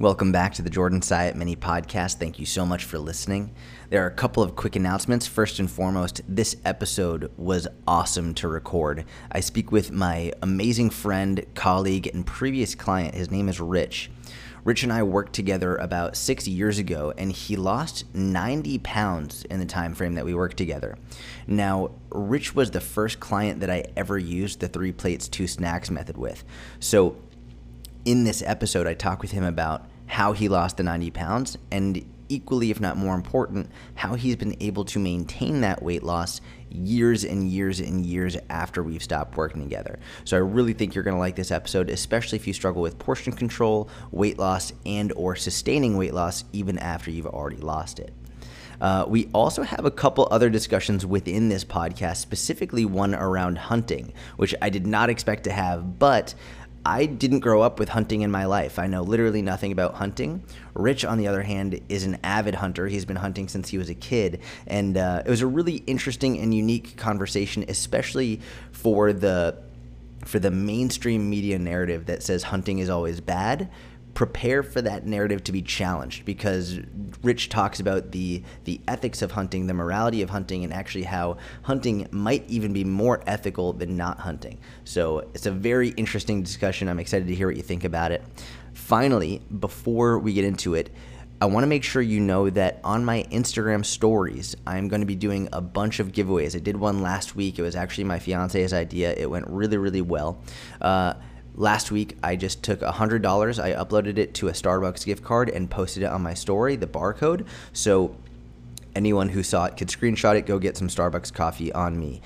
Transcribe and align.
Welcome 0.00 0.32
back 0.32 0.54
to 0.54 0.62
the 0.62 0.70
Jordan 0.70 1.02
Syatt 1.02 1.36
Mini 1.36 1.54
Podcast. 1.56 2.14
Thank 2.14 2.38
you 2.38 2.46
so 2.46 2.64
much 2.64 2.84
for 2.84 2.98
listening. 2.98 3.54
There 3.90 4.02
are 4.02 4.06
a 4.06 4.10
couple 4.10 4.42
of 4.42 4.56
quick 4.56 4.74
announcements. 4.74 5.26
First 5.26 5.58
and 5.58 5.70
foremost, 5.70 6.22
this 6.26 6.56
episode 6.64 7.30
was 7.36 7.68
awesome 7.86 8.32
to 8.36 8.48
record. 8.48 9.04
I 9.30 9.40
speak 9.40 9.70
with 9.70 9.92
my 9.92 10.32
amazing 10.40 10.88
friend, 10.88 11.44
colleague, 11.54 12.06
and 12.06 12.26
previous 12.26 12.74
client. 12.74 13.14
His 13.14 13.30
name 13.30 13.46
is 13.46 13.60
Rich. 13.60 14.10
Rich 14.64 14.84
and 14.84 14.90
I 14.90 15.02
worked 15.02 15.34
together 15.34 15.76
about 15.76 16.16
six 16.16 16.48
years 16.48 16.78
ago, 16.78 17.12
and 17.18 17.30
he 17.30 17.56
lost 17.56 18.06
90 18.14 18.78
pounds 18.78 19.44
in 19.50 19.60
the 19.60 19.66
time 19.66 19.94
frame 19.94 20.14
that 20.14 20.24
we 20.24 20.32
worked 20.32 20.56
together. 20.56 20.96
Now, 21.46 21.90
Rich 22.08 22.54
was 22.54 22.70
the 22.70 22.80
first 22.80 23.20
client 23.20 23.60
that 23.60 23.68
I 23.68 23.84
ever 23.98 24.16
used 24.16 24.60
the 24.60 24.68
three 24.68 24.92
plates, 24.92 25.28
two 25.28 25.46
snacks 25.46 25.90
method 25.90 26.16
with. 26.16 26.42
So, 26.78 27.16
in 28.06 28.24
this 28.24 28.42
episode, 28.46 28.86
I 28.86 28.94
talk 28.94 29.20
with 29.20 29.32
him 29.32 29.44
about 29.44 29.89
how 30.10 30.32
he 30.32 30.48
lost 30.48 30.76
the 30.76 30.82
90 30.82 31.10
pounds 31.12 31.56
and 31.70 32.04
equally, 32.28 32.70
if 32.70 32.80
not 32.80 32.96
more 32.96 33.14
important, 33.14 33.68
how 33.94 34.14
he's 34.14 34.36
been 34.36 34.56
able 34.60 34.84
to 34.84 34.98
maintain 34.98 35.60
that 35.60 35.82
weight 35.82 36.02
loss 36.02 36.40
years 36.70 37.24
and 37.24 37.48
years 37.48 37.80
and 37.80 38.06
years 38.06 38.36
after 38.48 38.82
we've 38.82 39.02
stopped 39.02 39.36
working 39.36 39.62
together. 39.62 39.98
So 40.24 40.36
I 40.36 40.40
really 40.40 40.72
think 40.72 40.94
you're 40.94 41.04
going 41.04 41.16
to 41.16 41.20
like 41.20 41.36
this 41.36 41.50
episode, 41.50 41.90
especially 41.90 42.36
if 42.36 42.46
you 42.46 42.52
struggle 42.52 42.80
with 42.80 42.98
portion 42.98 43.32
control, 43.32 43.88
weight 44.12 44.38
loss, 44.38 44.72
and 44.86 45.12
or 45.16 45.34
sustaining 45.34 45.96
weight 45.96 46.14
loss 46.14 46.44
even 46.52 46.78
after 46.78 47.10
you've 47.10 47.26
already 47.26 47.56
lost 47.56 47.98
it. 47.98 48.14
Uh, 48.80 49.04
we 49.06 49.28
also 49.34 49.62
have 49.62 49.84
a 49.84 49.90
couple 49.90 50.26
other 50.30 50.48
discussions 50.48 51.04
within 51.04 51.48
this 51.50 51.64
podcast, 51.64 52.16
specifically 52.16 52.86
one 52.86 53.14
around 53.14 53.58
hunting, 53.58 54.12
which 54.36 54.54
I 54.62 54.70
did 54.70 54.86
not 54.86 55.10
expect 55.10 55.44
to 55.44 55.52
have, 55.52 55.98
but 55.98 56.34
I 56.84 57.06
didn't 57.06 57.40
grow 57.40 57.60
up 57.60 57.78
with 57.78 57.90
hunting 57.90 58.22
in 58.22 58.30
my 58.30 58.46
life. 58.46 58.78
I 58.78 58.86
know 58.86 59.02
literally 59.02 59.42
nothing 59.42 59.70
about 59.70 59.94
hunting. 59.94 60.42
Rich, 60.74 61.04
on 61.04 61.18
the 61.18 61.28
other 61.28 61.42
hand, 61.42 61.80
is 61.88 62.04
an 62.04 62.18
avid 62.24 62.54
hunter. 62.54 62.86
He's 62.88 63.04
been 63.04 63.16
hunting 63.16 63.48
since 63.48 63.68
he 63.68 63.78
was 63.78 63.90
a 63.90 63.94
kid. 63.94 64.40
And 64.66 64.96
uh, 64.96 65.22
it 65.24 65.30
was 65.30 65.42
a 65.42 65.46
really 65.46 65.76
interesting 65.86 66.38
and 66.38 66.54
unique 66.54 66.96
conversation, 66.96 67.64
especially 67.68 68.40
for 68.72 69.12
the 69.12 69.58
for 70.24 70.38
the 70.38 70.50
mainstream 70.50 71.30
media 71.30 71.58
narrative 71.58 72.06
that 72.06 72.22
says 72.22 72.42
hunting 72.42 72.78
is 72.78 72.90
always 72.90 73.20
bad 73.20 73.70
prepare 74.14 74.62
for 74.62 74.82
that 74.82 75.06
narrative 75.06 75.44
to 75.44 75.52
be 75.52 75.62
challenged 75.62 76.24
because 76.24 76.80
Rich 77.22 77.48
talks 77.48 77.80
about 77.80 78.12
the 78.12 78.42
the 78.64 78.80
ethics 78.88 79.22
of 79.22 79.32
hunting, 79.32 79.66
the 79.66 79.74
morality 79.74 80.22
of 80.22 80.30
hunting, 80.30 80.64
and 80.64 80.72
actually 80.72 81.04
how 81.04 81.36
hunting 81.62 82.08
might 82.10 82.48
even 82.48 82.72
be 82.72 82.84
more 82.84 83.22
ethical 83.26 83.72
than 83.72 83.96
not 83.96 84.20
hunting. 84.20 84.58
So 84.84 85.20
it's 85.34 85.46
a 85.46 85.50
very 85.50 85.90
interesting 85.90 86.42
discussion. 86.42 86.88
I'm 86.88 86.98
excited 86.98 87.28
to 87.28 87.34
hear 87.34 87.46
what 87.46 87.56
you 87.56 87.62
think 87.62 87.84
about 87.84 88.12
it. 88.12 88.22
Finally, 88.72 89.42
before 89.58 90.18
we 90.18 90.32
get 90.32 90.44
into 90.44 90.74
it, 90.74 90.90
I 91.42 91.46
want 91.46 91.62
to 91.62 91.68
make 91.68 91.84
sure 91.84 92.02
you 92.02 92.20
know 92.20 92.50
that 92.50 92.80
on 92.84 93.02
my 93.02 93.24
Instagram 93.30 93.84
stories, 93.84 94.54
I'm 94.66 94.88
going 94.88 95.00
to 95.00 95.06
be 95.06 95.14
doing 95.14 95.48
a 95.52 95.62
bunch 95.62 95.98
of 95.98 96.12
giveaways. 96.12 96.54
I 96.54 96.58
did 96.58 96.76
one 96.76 97.00
last 97.00 97.34
week. 97.34 97.58
It 97.58 97.62
was 97.62 97.76
actually 97.76 98.04
my 98.04 98.18
fiance's 98.18 98.74
idea. 98.74 99.14
It 99.14 99.30
went 99.30 99.46
really, 99.48 99.78
really 99.78 100.02
well. 100.02 100.42
Uh, 100.82 101.14
Last 101.54 101.90
week, 101.90 102.16
I 102.22 102.36
just 102.36 102.62
took 102.62 102.80
$100. 102.80 103.62
I 103.62 103.72
uploaded 103.72 104.18
it 104.18 104.34
to 104.34 104.48
a 104.48 104.52
Starbucks 104.52 105.04
gift 105.04 105.22
card 105.22 105.50
and 105.50 105.70
posted 105.70 106.02
it 106.02 106.06
on 106.06 106.22
my 106.22 106.34
story, 106.34 106.76
the 106.76 106.86
barcode. 106.86 107.46
So 107.72 108.16
anyone 108.94 109.28
who 109.28 109.42
saw 109.42 109.66
it 109.66 109.76
could 109.76 109.88
screenshot 109.88 110.36
it, 110.36 110.46
go 110.46 110.58
get 110.58 110.76
some 110.76 110.88
Starbucks 110.88 111.32
coffee 111.32 111.72
on 111.72 111.98
me. 111.98 112.20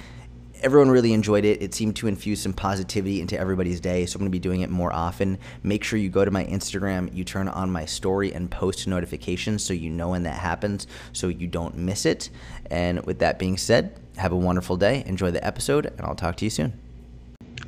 Everyone 0.62 0.88
really 0.90 1.12
enjoyed 1.12 1.44
it. 1.44 1.60
It 1.60 1.74
seemed 1.74 1.96
to 1.96 2.06
infuse 2.06 2.40
some 2.40 2.54
positivity 2.54 3.20
into 3.20 3.38
everybody's 3.38 3.80
day, 3.80 4.06
so 4.06 4.16
I'm 4.16 4.20
going 4.20 4.30
to 4.30 4.32
be 4.32 4.38
doing 4.38 4.62
it 4.62 4.70
more 4.70 4.92
often. 4.94 5.36
Make 5.62 5.84
sure 5.84 5.98
you 5.98 6.08
go 6.08 6.24
to 6.24 6.30
my 6.30 6.44
Instagram, 6.46 7.14
you 7.14 7.22
turn 7.22 7.48
on 7.48 7.70
my 7.70 7.84
story, 7.84 8.32
and 8.32 8.50
post 8.50 8.86
notifications 8.86 9.62
so 9.62 9.74
you 9.74 9.90
know 9.90 10.10
when 10.10 10.22
that 10.22 10.38
happens 10.38 10.86
so 11.12 11.28
you 11.28 11.48
don't 11.48 11.76
miss 11.76 12.06
it. 12.06 12.30
And 12.70 13.04
with 13.04 13.18
that 13.18 13.38
being 13.38 13.58
said, 13.58 14.00
have 14.16 14.32
a 14.32 14.36
wonderful 14.36 14.76
day. 14.78 15.02
Enjoy 15.04 15.30
the 15.30 15.44
episode, 15.44 15.84
and 15.86 16.00
I'll 16.00 16.14
talk 16.14 16.36
to 16.36 16.46
you 16.46 16.50
soon. 16.50 16.72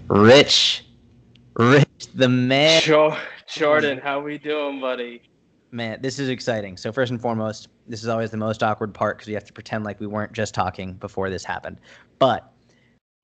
Rich 0.09 0.86
Rich, 1.59 2.09
the 2.15 2.29
man. 2.29 2.83
Jordan, 2.83 3.99
how 3.99 4.21
we 4.21 4.37
doing, 4.37 4.79
buddy? 4.79 5.23
Man, 5.71 5.99
this 6.03 6.19
is 6.19 6.29
exciting. 6.29 6.77
So 6.77 6.93
first 6.93 7.11
and 7.11 7.21
foremost, 7.21 7.69
this 7.87 8.03
is 8.03 8.09
always 8.09 8.31
the 8.31 8.37
most 8.37 8.63
awkward 8.63 8.93
part 8.93 9.17
because 9.17 9.27
we 9.27 9.33
have 9.35 9.45
to 9.45 9.55
pretend 9.55 9.85
like 9.85 9.99
we 9.99 10.07
weren't 10.07 10.33
just 10.33 10.53
talking 10.53 10.93
before 10.95 11.31
this 11.31 11.45
happened. 11.45 11.79
But 12.19 12.53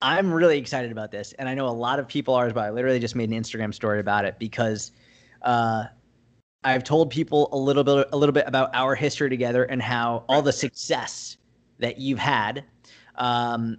I'm 0.01 0.33
really 0.33 0.57
excited 0.57 0.91
about 0.91 1.11
this, 1.11 1.33
and 1.33 1.47
I 1.47 1.53
know 1.53 1.67
a 1.67 1.69
lot 1.69 1.99
of 1.99 2.07
people 2.07 2.33
are 2.33 2.47
as 2.47 2.53
well. 2.53 2.65
I 2.65 2.71
literally 2.71 2.99
just 2.99 3.15
made 3.15 3.29
an 3.29 3.39
Instagram 3.39 3.71
story 3.71 3.99
about 3.99 4.25
it 4.25 4.39
because 4.39 4.91
uh, 5.43 5.85
I've 6.63 6.83
told 6.83 7.11
people 7.11 7.49
a 7.51 7.57
little 7.57 7.83
bit, 7.83 8.09
a 8.11 8.17
little 8.17 8.33
bit 8.33 8.45
about 8.47 8.71
our 8.73 8.95
history 8.95 9.29
together 9.29 9.65
and 9.65 9.79
how 9.79 10.25
all 10.27 10.41
the 10.41 10.53
success 10.53 11.37
that 11.77 11.99
you've 11.99 12.19
had. 12.19 12.63
Um, 13.15 13.77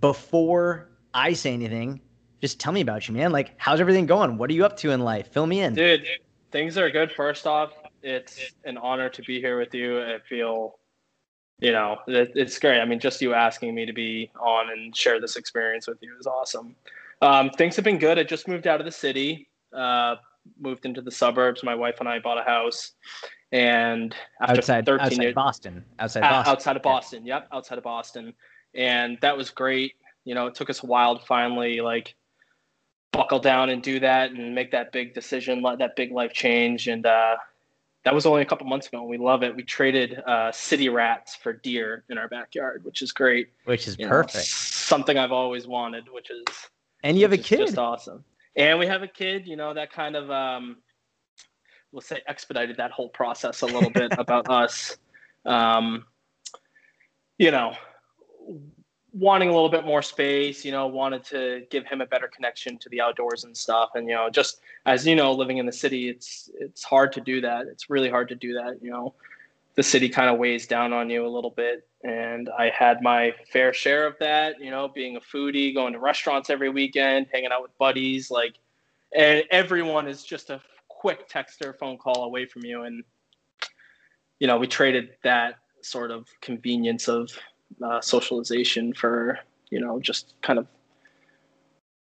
before 0.00 0.88
I 1.12 1.34
say 1.34 1.52
anything, 1.52 2.00
just 2.40 2.58
tell 2.58 2.72
me 2.72 2.80
about 2.80 3.08
you, 3.08 3.14
man. 3.14 3.32
Like, 3.32 3.52
how's 3.56 3.80
everything 3.80 4.06
going? 4.06 4.38
What 4.38 4.50
are 4.50 4.54
you 4.54 4.64
up 4.64 4.76
to 4.78 4.90
in 4.90 5.00
life? 5.00 5.28
Fill 5.28 5.46
me 5.46 5.60
in. 5.60 5.74
Dude, 5.74 6.06
things 6.50 6.78
are 6.78 6.90
good. 6.90 7.12
First 7.12 7.46
off, 7.46 7.72
it's 8.02 8.52
an 8.64 8.78
honor 8.78 9.08
to 9.10 9.22
be 9.22 9.40
here 9.40 9.58
with 9.58 9.74
you. 9.74 10.00
I 10.00 10.18
feel, 10.28 10.78
you 11.58 11.72
know, 11.72 11.98
it, 12.06 12.32
it's 12.34 12.58
great. 12.58 12.80
I 12.80 12.84
mean, 12.84 12.98
just 12.98 13.20
you 13.20 13.34
asking 13.34 13.74
me 13.74 13.84
to 13.86 13.92
be 13.92 14.30
on 14.40 14.70
and 14.70 14.96
share 14.96 15.20
this 15.20 15.36
experience 15.36 15.86
with 15.86 15.98
you 16.00 16.16
is 16.18 16.26
awesome. 16.26 16.74
Um, 17.22 17.50
things 17.50 17.76
have 17.76 17.84
been 17.84 17.98
good. 17.98 18.18
I 18.18 18.22
just 18.22 18.48
moved 18.48 18.66
out 18.66 18.80
of 18.80 18.86
the 18.86 18.92
city, 18.92 19.48
uh, 19.76 20.16
moved 20.58 20.86
into 20.86 21.02
the 21.02 21.10
suburbs. 21.10 21.62
My 21.62 21.74
wife 21.74 21.96
and 22.00 22.08
I 22.08 22.18
bought 22.18 22.38
a 22.38 22.44
house. 22.44 22.92
And 23.52 24.14
after 24.40 24.58
outside, 24.58 24.86
13 24.86 25.04
outside 25.04 25.22
years, 25.22 25.34
Boston, 25.34 25.84
outside 25.98 26.20
Boston, 26.20 26.52
outside 26.52 26.76
of 26.76 26.82
Boston, 26.82 27.26
yeah. 27.26 27.34
yep, 27.34 27.48
outside 27.52 27.78
of 27.78 27.84
Boston, 27.84 28.32
and 28.74 29.18
that 29.22 29.36
was 29.36 29.50
great. 29.50 29.94
You 30.24 30.36
know, 30.36 30.46
it 30.46 30.54
took 30.54 30.70
us 30.70 30.84
a 30.84 30.86
while 30.86 31.18
to 31.18 31.26
finally 31.26 31.80
like 31.80 32.14
buckle 33.12 33.38
down 33.38 33.70
and 33.70 33.82
do 33.82 34.00
that 34.00 34.30
and 34.30 34.54
make 34.54 34.70
that 34.70 34.92
big 34.92 35.14
decision, 35.14 35.62
let 35.62 35.78
that 35.78 35.96
big 35.96 36.12
life 36.12 36.32
change. 36.32 36.88
And 36.88 37.04
uh, 37.06 37.36
that 38.04 38.14
was 38.14 38.26
only 38.26 38.42
a 38.42 38.44
couple 38.44 38.66
months 38.66 38.86
ago. 38.86 39.00
And 39.00 39.08
we 39.08 39.18
love 39.18 39.42
it. 39.42 39.54
We 39.54 39.62
traded 39.62 40.20
uh, 40.26 40.52
city 40.52 40.88
rats 40.88 41.34
for 41.34 41.52
deer 41.52 42.04
in 42.08 42.18
our 42.18 42.28
backyard, 42.28 42.84
which 42.84 43.02
is 43.02 43.12
great. 43.12 43.48
Which 43.64 43.88
is 43.88 43.96
you 43.98 44.06
perfect. 44.06 44.34
Know, 44.34 44.40
something 44.42 45.18
I've 45.18 45.32
always 45.32 45.66
wanted, 45.66 46.08
which 46.12 46.30
is. 46.30 46.44
And 47.02 47.16
you 47.16 47.24
have 47.24 47.32
a 47.32 47.38
kid. 47.38 47.58
Just 47.58 47.78
awesome. 47.78 48.24
And 48.56 48.78
we 48.78 48.86
have 48.86 49.02
a 49.02 49.08
kid. 49.08 49.46
You 49.46 49.56
know 49.56 49.72
that 49.74 49.92
kind 49.92 50.16
of 50.16 50.30
um, 50.30 50.78
we'll 51.92 52.00
say 52.00 52.20
expedited 52.26 52.76
that 52.76 52.90
whole 52.90 53.08
process 53.08 53.62
a 53.62 53.66
little 53.66 53.90
bit 53.90 54.12
about 54.18 54.50
us. 54.50 54.96
Um, 55.46 56.04
you 57.38 57.50
know, 57.50 57.74
wanting 59.12 59.48
a 59.48 59.52
little 59.52 59.68
bit 59.68 59.84
more 59.84 60.02
space, 60.02 60.64
you 60.64 60.72
know, 60.72 60.86
wanted 60.86 61.24
to 61.24 61.66
give 61.70 61.86
him 61.86 62.00
a 62.00 62.06
better 62.06 62.28
connection 62.28 62.78
to 62.78 62.88
the 62.88 63.00
outdoors 63.00 63.44
and 63.44 63.56
stuff. 63.56 63.90
And, 63.94 64.08
you 64.08 64.14
know, 64.14 64.30
just 64.30 64.60
as 64.86 65.06
you 65.06 65.16
know, 65.16 65.32
living 65.32 65.58
in 65.58 65.66
the 65.66 65.72
city, 65.72 66.08
it's 66.08 66.50
it's 66.58 66.82
hard 66.82 67.12
to 67.14 67.20
do 67.20 67.40
that. 67.40 67.66
It's 67.66 67.90
really 67.90 68.10
hard 68.10 68.28
to 68.28 68.34
do 68.34 68.54
that, 68.54 68.78
you 68.82 68.90
know. 68.90 69.14
The 69.76 69.82
city 69.82 70.08
kind 70.08 70.28
of 70.28 70.38
weighs 70.38 70.66
down 70.66 70.92
on 70.92 71.08
you 71.08 71.24
a 71.24 71.28
little 71.28 71.50
bit. 71.50 71.86
And 72.02 72.50
I 72.58 72.70
had 72.70 73.02
my 73.02 73.34
fair 73.52 73.72
share 73.72 74.06
of 74.06 74.16
that, 74.20 74.60
you 74.60 74.70
know, 74.70 74.88
being 74.88 75.16
a 75.16 75.20
foodie, 75.20 75.74
going 75.74 75.92
to 75.92 75.98
restaurants 75.98 76.50
every 76.50 76.70
weekend, 76.70 77.26
hanging 77.32 77.52
out 77.52 77.62
with 77.62 77.76
buddies, 77.78 78.30
like 78.30 78.54
and 79.14 79.42
everyone 79.50 80.06
is 80.06 80.22
just 80.22 80.50
a 80.50 80.60
quick 80.88 81.28
text 81.28 81.62
or 81.64 81.72
phone 81.72 81.98
call 81.98 82.24
away 82.24 82.46
from 82.46 82.64
you. 82.64 82.82
And 82.82 83.02
you 84.38 84.46
know, 84.46 84.56
we 84.56 84.66
traded 84.66 85.10
that 85.22 85.56
sort 85.82 86.10
of 86.10 86.26
convenience 86.40 87.08
of 87.08 87.30
uh, 87.84 88.00
socialization 88.00 88.92
for 88.92 89.38
you 89.70 89.80
know 89.80 90.00
just 90.00 90.34
kind 90.42 90.58
of 90.58 90.66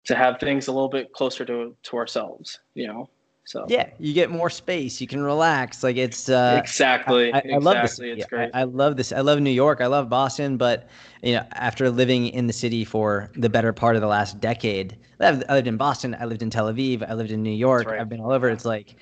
to 0.05 0.15
have 0.15 0.39
things 0.39 0.67
a 0.67 0.71
little 0.71 0.89
bit 0.89 1.13
closer 1.13 1.45
to 1.45 1.75
to 1.83 1.97
ourselves 1.97 2.59
you 2.73 2.87
know 2.87 3.09
so 3.45 3.65
yeah 3.67 3.89
you 3.99 4.13
get 4.13 4.29
more 4.29 4.49
space 4.49 4.99
you 4.99 5.07
can 5.07 5.21
relax 5.21 5.83
like 5.83 5.97
it's 5.97 6.29
uh 6.29 6.59
exactly 6.61 7.31
i, 7.33 7.37
I, 7.37 7.39
exactly. 7.39 7.53
I 7.53 7.57
love 7.57 7.81
this 7.81 7.99
it's 7.99 8.25
great. 8.25 8.51
I, 8.53 8.61
I, 8.61 8.63
love 8.63 8.97
this 8.97 9.11
i 9.11 9.21
love 9.21 9.39
new 9.39 9.49
york 9.49 9.81
i 9.81 9.87
love 9.87 10.09
boston 10.09 10.57
but 10.57 10.87
you 11.23 11.33
know 11.33 11.45
after 11.53 11.89
living 11.89 12.27
in 12.27 12.47
the 12.47 12.53
city 12.53 12.83
for 12.83 13.31
the 13.35 13.49
better 13.49 13.73
part 13.73 13.95
of 13.95 14.01
the 14.01 14.07
last 14.07 14.39
decade 14.39 14.97
i 15.19 15.31
lived 15.31 15.67
in 15.67 15.77
boston 15.77 16.15
i 16.19 16.25
lived 16.25 16.41
in 16.41 16.49
tel 16.49 16.71
aviv 16.71 17.07
i 17.09 17.13
lived 17.13 17.31
in 17.31 17.41
new 17.41 17.49
york 17.49 17.87
right. 17.87 17.99
i've 17.99 18.09
been 18.09 18.19
all 18.19 18.31
over 18.31 18.49
it's 18.49 18.65
like 18.65 18.95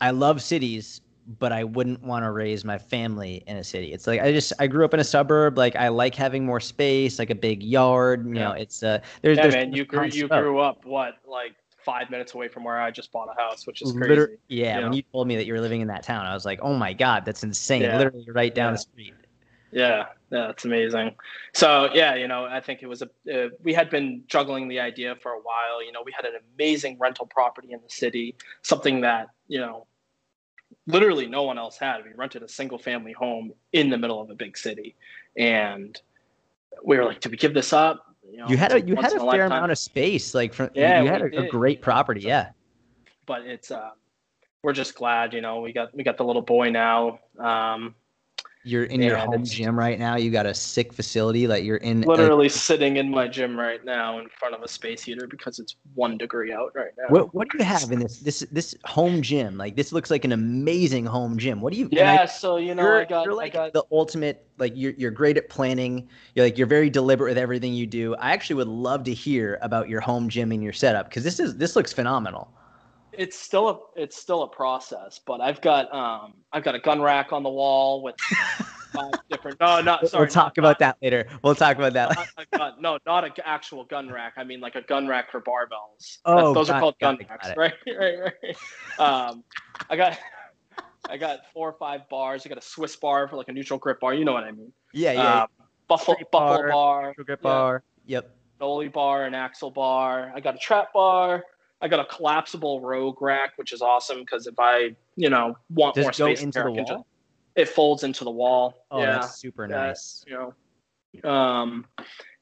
i 0.00 0.10
love 0.10 0.42
cities 0.42 1.00
but 1.38 1.52
I 1.52 1.62
wouldn't 1.64 2.02
want 2.02 2.24
to 2.24 2.30
raise 2.30 2.64
my 2.64 2.78
family 2.78 3.44
in 3.46 3.58
a 3.58 3.64
city. 3.64 3.92
It's 3.92 4.06
like 4.06 4.20
I 4.20 4.32
just 4.32 4.52
I 4.58 4.66
grew 4.66 4.84
up 4.84 4.94
in 4.94 5.00
a 5.00 5.04
suburb. 5.04 5.58
Like 5.58 5.76
I 5.76 5.88
like 5.88 6.14
having 6.14 6.46
more 6.46 6.60
space, 6.60 7.18
like 7.18 7.30
a 7.30 7.34
big 7.34 7.62
yard. 7.62 8.26
You 8.26 8.34
yeah. 8.34 8.44
know, 8.44 8.52
it's 8.52 8.82
uh 8.82 9.00
there's 9.20 9.36
yeah, 9.36 9.42
there's 9.42 9.54
man. 9.54 9.72
You 9.72 9.84
grew 9.84 10.06
you 10.06 10.28
grew 10.28 10.58
up 10.60 10.84
what 10.84 11.16
like 11.26 11.54
five 11.84 12.10
minutes 12.10 12.34
away 12.34 12.48
from 12.48 12.64
where 12.64 12.80
I 12.80 12.90
just 12.90 13.12
bought 13.12 13.28
a 13.28 13.40
house, 13.40 13.66
which 13.66 13.82
is 13.82 13.92
crazy. 13.92 14.08
Liter- 14.08 14.38
yeah, 14.48 14.76
you 14.76 14.82
when 14.82 14.90
know? 14.90 14.96
you 14.96 15.02
told 15.12 15.28
me 15.28 15.36
that 15.36 15.44
you 15.44 15.52
were 15.52 15.60
living 15.60 15.82
in 15.82 15.88
that 15.88 16.02
town, 16.02 16.24
I 16.24 16.34
was 16.34 16.46
like, 16.46 16.60
oh 16.62 16.74
my 16.74 16.92
god, 16.92 17.24
that's 17.24 17.42
insane. 17.42 17.82
Yeah. 17.82 17.98
Literally 17.98 18.26
right 18.30 18.54
down 18.54 18.72
the 18.72 18.78
street. 18.78 19.14
Yeah, 19.70 20.06
yeah, 20.30 20.48
it's 20.48 20.64
amazing. 20.64 21.14
So 21.52 21.90
yeah, 21.92 22.14
you 22.14 22.26
know, 22.26 22.46
I 22.46 22.60
think 22.60 22.82
it 22.82 22.86
was 22.86 23.02
a 23.02 23.08
uh, 23.30 23.48
we 23.62 23.74
had 23.74 23.90
been 23.90 24.22
juggling 24.26 24.68
the 24.68 24.80
idea 24.80 25.14
for 25.16 25.32
a 25.32 25.40
while. 25.40 25.84
You 25.84 25.92
know, 25.92 26.00
we 26.04 26.12
had 26.12 26.24
an 26.24 26.40
amazing 26.54 26.96
rental 26.98 27.26
property 27.26 27.72
in 27.72 27.80
the 27.82 27.90
city, 27.90 28.34
something 28.62 29.02
that 29.02 29.28
you 29.46 29.60
know 29.60 29.86
literally 30.88 31.26
no 31.26 31.44
one 31.44 31.58
else 31.58 31.78
had. 31.78 32.04
We 32.04 32.12
rented 32.16 32.42
a 32.42 32.48
single 32.48 32.78
family 32.78 33.12
home 33.12 33.52
in 33.72 33.90
the 33.90 33.98
middle 33.98 34.20
of 34.20 34.30
a 34.30 34.34
big 34.34 34.58
city, 34.58 34.96
and 35.36 36.00
we 36.82 36.96
were 36.96 37.04
like, 37.04 37.20
"Did 37.20 37.30
we 37.30 37.38
give 37.38 37.54
this 37.54 37.72
up?" 37.72 38.04
You, 38.28 38.38
know, 38.38 38.48
you 38.48 38.56
had 38.56 38.72
a 38.72 38.80
you 38.80 38.96
had 38.96 39.12
a, 39.12 39.24
a 39.24 39.30
fair 39.30 39.46
amount 39.46 39.70
of 39.70 39.78
space, 39.78 40.34
like 40.34 40.52
from 40.52 40.70
yeah, 40.74 41.02
you 41.02 41.08
had 41.08 41.22
a, 41.22 41.44
a, 41.44 41.48
great 41.48 41.80
property, 41.80 42.22
yeah. 42.22 42.50
But 43.26 43.42
it's 43.42 43.70
uh, 43.70 43.90
we're 44.62 44.72
just 44.72 44.94
glad, 44.94 45.32
you 45.34 45.40
know, 45.40 45.60
we 45.60 45.72
got 45.72 45.94
we 45.94 46.02
got 46.02 46.16
the 46.16 46.24
little 46.24 46.42
boy 46.42 46.70
now. 46.70 47.20
Um, 47.38 47.94
you're 48.68 48.84
in 48.84 49.00
your 49.00 49.16
home 49.16 49.44
gym 49.44 49.78
right 49.78 49.98
now. 49.98 50.16
You 50.16 50.30
got 50.30 50.46
a 50.46 50.54
sick 50.54 50.92
facility. 50.92 51.46
Like 51.46 51.64
you're 51.64 51.78
in 51.78 52.02
literally 52.02 52.48
sitting 52.48 52.96
in 52.96 53.10
my 53.10 53.26
gym 53.26 53.58
right 53.58 53.84
now 53.84 54.18
in 54.18 54.28
front 54.28 54.54
of 54.54 54.62
a 54.62 54.68
space 54.68 55.02
heater 55.02 55.26
because 55.26 55.58
it's 55.58 55.76
one 55.94 56.18
degree 56.18 56.52
out 56.52 56.72
right 56.74 56.90
now. 56.98 57.04
What 57.08 57.34
What 57.34 57.48
do 57.50 57.58
you 57.58 57.64
have 57.64 57.90
in 57.90 58.00
this 58.00 58.18
this 58.18 58.40
this 58.52 58.74
home 58.84 59.22
gym? 59.22 59.56
Like 59.56 59.76
this 59.76 59.92
looks 59.92 60.10
like 60.10 60.24
an 60.24 60.32
amazing 60.32 61.06
home 61.06 61.38
gym. 61.38 61.60
What 61.60 61.72
do 61.72 61.78
you? 61.78 61.88
Yeah. 61.90 62.22
I, 62.22 62.26
so 62.26 62.56
you 62.56 62.74
know, 62.74 62.82
you're, 62.82 63.00
I 63.00 63.04
got 63.04 63.24
you're 63.24 63.34
like 63.34 63.54
got, 63.54 63.72
the 63.72 63.84
ultimate. 63.90 64.44
Like 64.58 64.72
you're 64.74 64.92
you're 64.98 65.10
great 65.10 65.36
at 65.36 65.48
planning. 65.48 66.08
You're 66.34 66.44
like 66.44 66.58
you're 66.58 66.66
very 66.66 66.90
deliberate 66.90 67.30
with 67.30 67.38
everything 67.38 67.72
you 67.72 67.86
do. 67.86 68.14
I 68.16 68.32
actually 68.32 68.56
would 68.56 68.68
love 68.68 69.04
to 69.04 69.14
hear 69.14 69.58
about 69.62 69.88
your 69.88 70.00
home 70.00 70.28
gym 70.28 70.52
and 70.52 70.62
your 70.62 70.72
setup 70.72 71.08
because 71.08 71.24
this 71.24 71.40
is 71.40 71.56
this 71.56 71.76
looks 71.76 71.92
phenomenal 71.92 72.52
it's 73.18 73.38
still 73.38 73.68
a 73.68 74.00
it's 74.00 74.16
still 74.16 74.44
a 74.44 74.48
process, 74.48 75.20
but 75.26 75.40
I've 75.40 75.60
got 75.60 75.92
um 75.92 76.34
I've 76.52 76.62
got 76.62 76.74
a 76.74 76.78
gun 76.78 77.02
rack 77.02 77.32
on 77.32 77.42
the 77.42 77.50
wall 77.50 78.02
with 78.02 78.14
five 78.92 79.12
different. 79.28 79.58
No, 79.60 79.80
not 79.80 80.08
sorry. 80.08 80.22
We'll 80.22 80.32
talk 80.32 80.56
not, 80.56 80.58
about 80.58 80.78
that 80.78 80.96
later. 81.02 81.26
We'll 81.42 81.56
talk 81.56 81.76
about 81.76 81.92
that. 81.94 82.16
Not 82.16 82.50
gun, 82.52 82.72
no, 82.80 82.98
not 83.04 83.24
an 83.24 83.32
actual 83.44 83.84
gun 83.84 84.08
rack. 84.08 84.34
I 84.36 84.44
mean 84.44 84.60
like 84.60 84.76
a 84.76 84.82
gun 84.82 85.08
rack 85.08 85.32
for 85.32 85.40
barbells. 85.40 86.18
Oh, 86.24 86.54
those 86.54 86.70
are 86.70 86.80
called 86.80 86.94
gun 87.00 87.18
it, 87.20 87.28
racks, 87.28 87.50
right? 87.56 87.74
Right, 87.98 88.14
right. 88.18 89.00
Um, 89.00 89.42
I 89.90 89.96
got 89.96 90.16
I 91.10 91.16
got 91.16 91.40
four 91.52 91.68
or 91.68 91.74
five 91.74 92.08
bars. 92.08 92.46
I 92.46 92.48
got 92.48 92.58
a 92.58 92.62
Swiss 92.62 92.94
bar 92.94 93.26
for 93.26 93.36
like 93.36 93.48
a 93.48 93.52
neutral 93.52 93.80
grip 93.80 93.98
bar. 93.98 94.14
You 94.14 94.24
know 94.24 94.32
what 94.32 94.44
I 94.44 94.52
mean? 94.52 94.72
Yeah, 94.92 95.12
yeah. 95.12 95.42
Um, 95.42 95.48
buffalo 95.88 96.16
bar, 96.30 96.68
bar, 96.70 97.14
grip 97.16 97.40
yeah. 97.40 97.42
bar. 97.42 97.82
Yep. 98.06 98.36
Dolly 98.60 98.88
bar 98.88 99.24
and 99.24 99.34
axle 99.34 99.70
bar. 99.70 100.32
I 100.34 100.40
got 100.40 100.54
a 100.54 100.58
trap 100.58 100.92
bar. 100.92 101.44
I 101.80 101.88
got 101.88 102.00
a 102.00 102.04
collapsible 102.04 102.80
rogue 102.80 103.20
rack, 103.22 103.52
which 103.56 103.72
is 103.72 103.82
awesome 103.82 104.20
because 104.20 104.46
if 104.46 104.54
I, 104.58 104.96
you 105.16 105.30
know, 105.30 105.56
want 105.70 105.94
Does 105.94 106.04
more 106.04 106.12
space, 106.12 106.42
into 106.42 106.62
the 106.62 106.70
wall? 106.70 106.84
Just, 106.84 107.04
it 107.56 107.68
folds 107.68 108.02
into 108.04 108.24
the 108.24 108.30
wall. 108.30 108.86
Oh, 108.90 109.00
yeah, 109.00 109.12
that's 109.12 109.38
super 109.38 109.66
nice. 109.66 110.24
you 110.26 110.52
know, 111.22 111.30
um, 111.30 111.86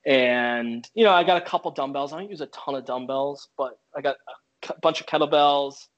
and 0.06 0.88
you 0.94 1.05
know, 1.05 1.12
I 1.12 1.25
got 1.25 1.41
a 1.41 1.44
couple 1.44 1.71
dumbbells. 1.71 2.12
I 2.12 2.21
don't 2.21 2.31
use 2.31 2.41
a 2.41 2.47
ton 2.47 2.75
of 2.75 2.85
dumbbells, 2.85 3.49
but 3.59 3.79
I 3.94 4.00
got 4.00 4.17
a 4.69 4.75
bunch 4.81 5.00
of 5.00 5.06
kettlebells. 5.06 5.88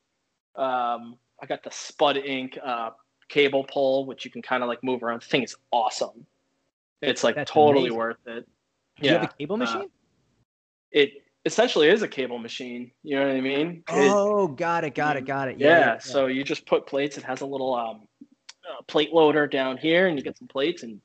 Um, 0.56 1.16
I 1.40 1.46
got 1.46 1.62
the 1.62 1.70
Spud 1.70 2.16
Inc. 2.16 2.58
Uh, 2.64 2.90
cable 3.28 3.64
pull, 3.64 4.06
which 4.06 4.24
you 4.24 4.30
can 4.30 4.42
kind 4.42 4.62
of 4.62 4.68
like 4.68 4.82
move 4.82 5.02
around. 5.02 5.22
The 5.22 5.26
thing 5.26 5.42
is 5.42 5.54
awesome. 5.70 6.26
It's 7.00 7.22
like 7.22 7.36
that's 7.36 7.50
totally 7.50 7.86
amazing. 7.86 7.96
worth 7.98 8.26
it. 8.26 8.48
Do 9.00 9.06
yeah. 9.06 9.12
you 9.12 9.18
have 9.18 9.30
a 9.30 9.34
cable 9.38 9.54
uh, 9.54 9.58
machine? 9.58 9.82
Uh, 9.82 9.86
it 10.90 11.12
essentially 11.44 11.88
is 11.88 12.02
a 12.02 12.08
cable 12.08 12.38
machine. 12.38 12.90
You 13.02 13.18
know 13.18 13.26
what 13.26 13.36
I 13.36 13.40
mean? 13.40 13.82
Oh, 13.88 14.48
got 14.48 14.84
it, 14.84 14.94
got 14.94 15.16
it, 15.16 15.26
got 15.26 15.48
it. 15.48 15.58
Yeah, 15.58 15.68
yeah, 15.68 15.78
yeah, 15.78 15.98
So 15.98 16.26
you 16.26 16.44
just 16.44 16.66
put 16.66 16.86
plates. 16.86 17.18
It 17.18 17.24
has 17.24 17.40
a 17.40 17.46
little 17.46 17.74
um, 17.74 18.08
uh, 18.68 18.82
plate 18.86 19.12
loader 19.12 19.46
down 19.46 19.76
here, 19.76 20.06
and 20.06 20.18
you 20.18 20.24
get 20.24 20.36
some 20.36 20.48
plates, 20.48 20.82
and 20.82 21.00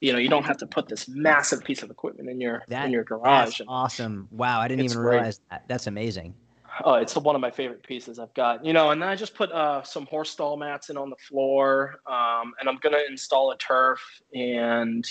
you 0.00 0.12
know 0.12 0.18
you 0.18 0.28
don't 0.28 0.44
have 0.44 0.58
to 0.58 0.66
put 0.66 0.88
this 0.88 1.08
massive 1.08 1.64
piece 1.64 1.82
of 1.82 1.90
equipment 1.90 2.28
in 2.28 2.40
your 2.40 2.62
that, 2.68 2.86
in 2.86 2.92
your 2.92 3.04
garage. 3.04 3.60
awesome! 3.68 4.28
Wow, 4.30 4.60
I 4.60 4.68
didn't 4.68 4.84
even 4.84 4.98
realize 4.98 5.38
great. 5.38 5.50
that. 5.50 5.64
That's 5.68 5.86
amazing. 5.86 6.34
Oh, 6.84 6.94
it's 6.94 7.16
one 7.16 7.34
of 7.34 7.40
my 7.40 7.50
favorite 7.50 7.82
pieces 7.82 8.18
I've 8.18 8.34
got. 8.34 8.64
You 8.64 8.74
know, 8.74 8.90
and 8.90 9.00
then 9.00 9.08
I 9.08 9.16
just 9.16 9.34
put 9.34 9.50
uh, 9.50 9.82
some 9.82 10.06
horse 10.06 10.30
stall 10.30 10.56
mats 10.56 10.90
in 10.90 10.96
on 10.96 11.10
the 11.10 11.16
floor, 11.16 11.96
um, 12.06 12.52
and 12.60 12.68
I'm 12.68 12.76
gonna 12.76 13.00
install 13.08 13.50
a 13.50 13.56
turf 13.56 14.00
and 14.34 15.06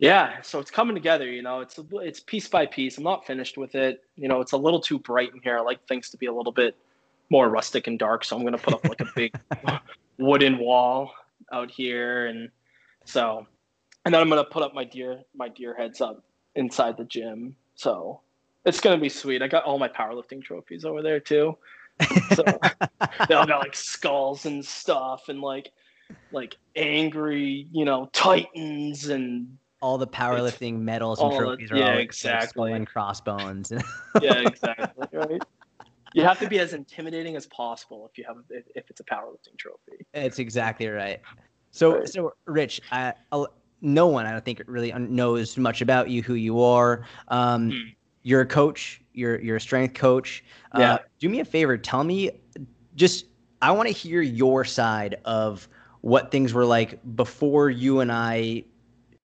yeah, 0.00 0.40
so 0.40 0.58
it's 0.58 0.70
coming 0.70 0.94
together. 0.94 1.30
You 1.30 1.42
know, 1.42 1.60
it's 1.60 1.78
it's 1.92 2.20
piece 2.20 2.48
by 2.48 2.64
piece. 2.64 2.96
I'm 2.96 3.04
not 3.04 3.26
finished 3.26 3.58
with 3.58 3.74
it. 3.74 4.02
You 4.16 4.28
know, 4.28 4.40
it's 4.40 4.52
a 4.52 4.56
little 4.56 4.80
too 4.80 4.98
bright 4.98 5.30
in 5.34 5.42
here. 5.42 5.58
I 5.58 5.60
like 5.60 5.86
things 5.86 6.08
to 6.10 6.16
be 6.16 6.24
a 6.24 6.32
little 6.32 6.52
bit 6.52 6.74
more 7.28 7.50
rustic 7.50 7.86
and 7.86 7.98
dark. 7.98 8.24
So 8.24 8.34
I'm 8.34 8.42
gonna 8.42 8.56
put 8.56 8.72
up 8.72 8.88
like 8.88 9.02
a 9.02 9.08
big 9.14 9.34
wooden 10.18 10.58
wall 10.58 11.12
out 11.52 11.70
here, 11.70 12.26
and 12.26 12.48
so, 13.04 13.46
and 14.06 14.14
then 14.14 14.22
I'm 14.22 14.30
gonna 14.30 14.42
put 14.42 14.62
up 14.62 14.74
my 14.74 14.84
deer 14.84 15.20
my 15.34 15.48
deer 15.48 15.74
heads 15.76 16.00
up 16.00 16.24
inside 16.54 16.96
the 16.96 17.04
gym. 17.04 17.54
So 17.74 18.22
it's 18.64 18.80
gonna 18.80 18.98
be 18.98 19.10
sweet. 19.10 19.42
I 19.42 19.48
got 19.48 19.64
all 19.64 19.78
my 19.78 19.88
powerlifting 19.88 20.42
trophies 20.42 20.86
over 20.86 21.02
there 21.02 21.20
too. 21.20 21.58
So 22.34 22.42
they 23.28 23.34
all 23.34 23.46
got 23.46 23.60
like 23.60 23.76
skulls 23.76 24.46
and 24.46 24.64
stuff, 24.64 25.28
and 25.28 25.42
like 25.42 25.72
like 26.32 26.56
angry, 26.74 27.68
you 27.70 27.84
know, 27.84 28.08
titans 28.14 29.10
and 29.10 29.58
all 29.80 29.98
the 29.98 30.06
powerlifting 30.06 30.80
medals 30.80 31.20
and 31.20 31.32
trophies 31.32 31.70
the, 31.70 31.76
are 31.76 31.78
yeah, 31.78 31.92
all 31.92 31.98
exactly 31.98 32.72
and 32.72 32.86
crossbones. 32.86 33.72
yeah, 34.22 34.40
exactly. 34.40 35.06
Right. 35.12 35.42
You 36.12 36.22
have 36.24 36.38
to 36.40 36.48
be 36.48 36.58
as 36.58 36.74
intimidating 36.74 37.36
as 37.36 37.46
possible 37.46 38.08
if 38.10 38.18
you 38.18 38.24
have 38.26 38.36
if, 38.50 38.64
if 38.74 38.90
it's 38.90 39.00
a 39.00 39.04
powerlifting 39.04 39.56
trophy. 39.56 40.04
It's 40.12 40.38
exactly 40.38 40.88
right. 40.88 41.20
So 41.70 41.98
right. 41.98 42.08
so 42.08 42.34
Rich, 42.46 42.80
I, 42.90 43.14
no 43.80 44.06
one 44.06 44.26
I 44.26 44.32
don't 44.32 44.44
think 44.44 44.62
really 44.66 44.92
knows 44.92 45.56
much 45.56 45.80
about 45.80 46.10
you, 46.10 46.22
who 46.22 46.34
you 46.34 46.62
are. 46.62 47.04
Um, 47.28 47.70
hmm. 47.70 47.76
You're 48.22 48.42
a 48.42 48.46
coach. 48.46 49.00
You're 49.14 49.40
you're 49.40 49.56
a 49.56 49.60
strength 49.60 49.94
coach. 49.94 50.44
Uh, 50.74 50.80
yeah. 50.80 50.94
Uh, 50.94 50.98
do 51.18 51.28
me 51.28 51.40
a 51.40 51.44
favor. 51.44 51.78
Tell 51.78 52.04
me, 52.04 52.30
just 52.96 53.26
I 53.62 53.70
want 53.70 53.88
to 53.88 53.94
hear 53.94 54.20
your 54.20 54.64
side 54.64 55.16
of 55.24 55.68
what 56.02 56.30
things 56.30 56.52
were 56.52 56.64
like 56.64 56.98
before 57.14 57.70
you 57.70 58.00
and 58.00 58.10
I 58.10 58.64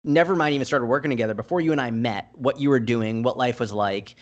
never 0.04 0.36
mind 0.36 0.54
even 0.56 0.66
started 0.66 0.86
working 0.86 1.10
together 1.10 1.34
before 1.34 1.62
you 1.62 1.72
and 1.72 1.82
I 1.82 1.92
met, 1.92 2.30
what 2.34 2.60
you 2.60 2.70
were 2.70 2.80
doing, 2.80 3.24
what 3.24 3.38
life 3.38 3.60
was 3.60 3.72
like. 3.72 4.16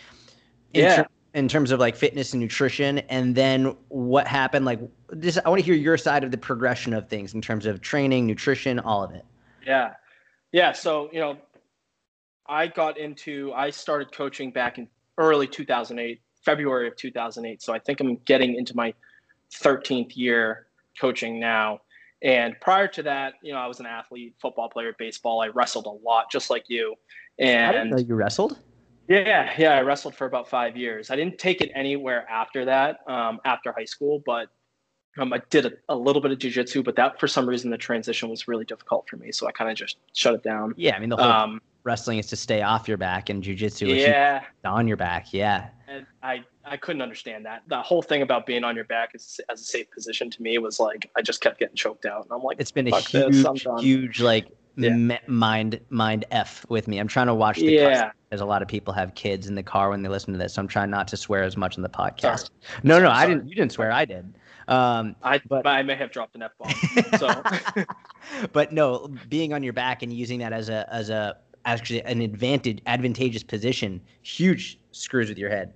In 0.74 0.84
yeah. 0.84 0.96
Ter- 0.96 1.08
in 1.34 1.48
terms 1.48 1.70
of 1.70 1.80
like 1.80 1.96
fitness 1.96 2.32
and 2.32 2.42
nutrition, 2.42 2.98
and 2.98 3.34
then 3.34 3.76
what 3.88 4.26
happened. 4.26 4.64
Like, 4.64 4.80
just 5.20 5.38
I 5.44 5.48
want 5.48 5.60
to 5.60 5.64
hear 5.64 5.74
your 5.74 5.96
side 5.96 6.24
of 6.24 6.30
the 6.30 6.38
progression 6.38 6.92
of 6.92 7.08
things 7.08 7.34
in 7.34 7.40
terms 7.40 7.66
of 7.66 7.80
training, 7.80 8.26
nutrition, 8.26 8.78
all 8.78 9.02
of 9.02 9.12
it. 9.12 9.24
Yeah, 9.66 9.94
yeah. 10.52 10.72
So 10.72 11.08
you 11.12 11.20
know, 11.20 11.38
I 12.46 12.66
got 12.66 12.98
into 12.98 13.52
I 13.54 13.70
started 13.70 14.12
coaching 14.12 14.50
back 14.50 14.78
in 14.78 14.88
early 15.18 15.46
2008, 15.46 16.20
February 16.44 16.88
of 16.88 16.96
2008. 16.96 17.62
So 17.62 17.72
I 17.72 17.78
think 17.78 18.00
I'm 18.00 18.16
getting 18.24 18.56
into 18.56 18.76
my 18.76 18.92
13th 19.52 20.16
year 20.16 20.66
coaching 21.00 21.38
now. 21.40 21.80
And 22.22 22.54
prior 22.60 22.86
to 22.88 23.02
that, 23.02 23.34
you 23.42 23.52
know, 23.52 23.58
I 23.58 23.66
was 23.66 23.80
an 23.80 23.86
athlete, 23.86 24.34
football 24.40 24.68
player, 24.68 24.94
baseball. 24.98 25.40
I 25.40 25.48
wrestled 25.48 25.86
a 25.86 25.90
lot, 25.90 26.30
just 26.30 26.50
like 26.50 26.64
you. 26.68 26.94
And 27.38 27.66
I 27.66 27.72
didn't 27.72 27.90
know 27.90 27.98
you 27.98 28.14
wrestled. 28.14 28.58
Yeah, 29.08 29.52
yeah, 29.58 29.76
I 29.76 29.80
wrestled 29.80 30.14
for 30.14 30.26
about 30.26 30.48
five 30.48 30.76
years. 30.76 31.10
I 31.10 31.16
didn't 31.16 31.38
take 31.38 31.60
it 31.60 31.70
anywhere 31.74 32.28
after 32.30 32.64
that, 32.66 33.00
um, 33.08 33.40
after 33.44 33.72
high 33.72 33.84
school, 33.84 34.22
but 34.24 34.48
um, 35.18 35.32
I 35.32 35.42
did 35.50 35.66
a, 35.66 35.72
a, 35.88 35.96
little 35.96 36.22
bit 36.22 36.30
of 36.30 36.38
jujitsu. 36.38 36.84
But 36.84 36.96
that, 36.96 37.18
for 37.18 37.26
some 37.26 37.46
reason, 37.46 37.70
the 37.70 37.76
transition 37.76 38.28
was 38.30 38.46
really 38.46 38.64
difficult 38.64 39.08
for 39.08 39.16
me, 39.16 39.32
so 39.32 39.46
I 39.46 39.52
kind 39.52 39.70
of 39.70 39.76
just 39.76 39.96
shut 40.14 40.34
it 40.34 40.42
down. 40.42 40.74
Yeah, 40.76 40.96
I 40.96 41.00
mean, 41.00 41.10
the 41.10 41.16
whole 41.16 41.26
um, 41.26 41.60
wrestling 41.84 42.18
is 42.18 42.26
to 42.28 42.36
stay 42.36 42.62
off 42.62 42.88
your 42.88 42.96
back, 42.96 43.28
and 43.28 43.42
jujitsu 43.42 43.88
is 43.88 44.02
yeah 44.02 44.44
on 44.64 44.88
your 44.88 44.96
back. 44.96 45.32
Yeah, 45.32 45.68
and 45.88 46.06
I 46.22 46.44
I 46.64 46.76
couldn't 46.76 47.02
understand 47.02 47.44
that. 47.46 47.62
The 47.68 47.80
whole 47.82 48.02
thing 48.02 48.22
about 48.22 48.46
being 48.46 48.64
on 48.64 48.76
your 48.76 48.84
back 48.84 49.10
as, 49.14 49.40
as 49.48 49.60
a 49.60 49.64
safe 49.64 49.90
position 49.90 50.30
to 50.30 50.42
me 50.42 50.58
was 50.58 50.78
like 50.80 51.10
I 51.16 51.22
just 51.22 51.40
kept 51.40 51.58
getting 51.58 51.76
choked 51.76 52.06
out, 52.06 52.24
and 52.24 52.32
I'm 52.32 52.42
like, 52.42 52.58
it's 52.60 52.70
been 52.70 52.88
a 52.88 53.00
huge, 53.00 53.66
huge 53.80 54.20
like 54.20 54.48
yeah. 54.76 55.18
mind 55.26 55.80
mind 55.90 56.24
f 56.30 56.64
with 56.68 56.88
me. 56.88 56.98
I'm 56.98 57.08
trying 57.08 57.26
to 57.26 57.34
watch 57.34 57.58
the 57.58 57.72
yeah. 57.72 58.12
as 58.30 58.40
a 58.40 58.44
lot 58.44 58.62
of 58.62 58.68
people 58.68 58.92
have 58.94 59.14
kids 59.14 59.46
in 59.46 59.54
the 59.54 59.62
car 59.62 59.90
when 59.90 60.02
they 60.02 60.08
listen 60.08 60.32
to 60.32 60.38
this. 60.38 60.54
So 60.54 60.62
I'm 60.62 60.68
trying 60.68 60.90
not 60.90 61.08
to 61.08 61.16
swear 61.16 61.42
as 61.42 61.56
much 61.56 61.76
in 61.76 61.82
the 61.82 61.88
podcast. 61.88 62.38
Sorry. 62.38 62.50
No, 62.82 63.00
no. 63.00 63.10
I 63.10 63.26
didn't. 63.26 63.48
You 63.48 63.54
didn't 63.54 63.72
swear. 63.72 63.92
I 63.92 64.04
did. 64.04 64.34
Um, 64.68 65.16
I 65.22 65.40
but 65.48 65.66
I 65.66 65.82
may 65.82 65.96
have 65.96 66.10
dropped 66.10 66.36
an 66.36 66.42
f 66.42 66.52
bomb. 66.58 66.72
So, 67.18 67.84
but 68.52 68.72
no, 68.72 69.12
being 69.28 69.52
on 69.52 69.62
your 69.62 69.72
back 69.72 70.02
and 70.02 70.12
using 70.12 70.38
that 70.38 70.52
as 70.52 70.68
a 70.68 70.88
as 70.92 71.10
a 71.10 71.36
actually 71.64 72.02
an 72.02 72.20
advantage 72.20 72.80
advantageous 72.86 73.42
position, 73.42 74.00
huge 74.22 74.78
screws 74.90 75.28
with 75.28 75.38
your 75.38 75.50
head. 75.50 75.74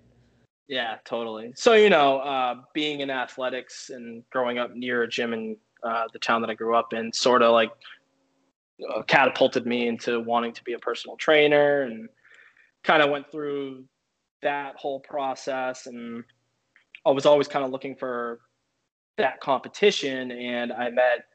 Yeah, 0.69 0.97
totally. 1.05 1.53
So 1.55 1.75
you 1.75 1.91
know, 1.91 2.19
uh, 2.19 2.57
being 2.75 3.01
in 3.01 3.11
athletics 3.11 3.91
and 3.91 4.23
growing 4.31 4.59
up 4.59 4.75
near 4.75 5.03
a 5.03 5.09
gym 5.09 5.33
in 5.33 5.57
uh, 5.83 6.05
the 6.13 6.19
town 6.19 6.41
that 6.43 6.51
I 6.51 6.55
grew 6.55 6.75
up 6.75 6.93
in, 6.93 7.13
sort 7.13 7.43
of 7.43 7.53
like 7.53 7.71
uh, 8.95 9.03
catapulted 9.03 9.67
me 9.67 9.87
into 9.89 10.21
wanting 10.21 10.53
to 10.55 10.65
be 10.65 10.73
a 10.73 10.79
personal 10.79 11.17
trainer, 11.17 11.83
and 11.83 12.09
kind 12.83 13.03
of 13.03 13.11
went 13.11 13.31
through 13.31 13.85
that 14.43 14.77
whole 14.77 15.01
process. 15.01 15.87
And 15.87 16.25
I 17.05 17.11
was 17.11 17.27
always 17.27 17.47
kind 17.49 17.65
of 17.65 17.71
looking 17.71 17.95
for 17.95 18.41
that 19.19 19.41
competition, 19.41 20.33
and 20.33 20.73
I 20.73 20.91
met, 20.91 21.27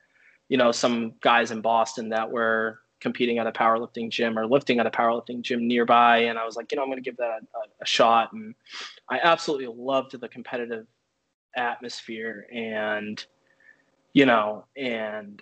you 0.50 0.58
know, 0.58 0.72
some 0.72 1.14
guys 1.22 1.52
in 1.52 1.62
Boston 1.62 2.10
that 2.10 2.30
were 2.30 2.80
competing 3.02 3.40
at 3.40 3.48
a 3.48 3.52
powerlifting 3.52 4.10
gym 4.10 4.38
or 4.38 4.46
lifting 4.48 4.80
at 4.80 4.86
a 4.86 4.92
powerlifting 4.92 5.42
gym 5.42 5.68
nearby. 5.68 6.20
And 6.20 6.38
I 6.40 6.46
was 6.46 6.56
like, 6.56 6.72
you 6.72 6.78
know, 6.78 6.84
I'm 6.84 6.90
going 6.90 7.04
to 7.04 7.10
give 7.10 7.18
that 7.18 7.42
a, 7.56 7.84
a, 7.84 7.86
shot. 7.86 8.32
And 8.32 8.56
I 9.10 9.20
absolutely 9.22 9.68
loved 9.68 10.20
the 10.20 10.30
competitive 10.30 10.86
atmosphere. 11.56 12.46
And 12.54 13.24
you 14.14 14.26
know, 14.26 14.66
and 14.76 15.42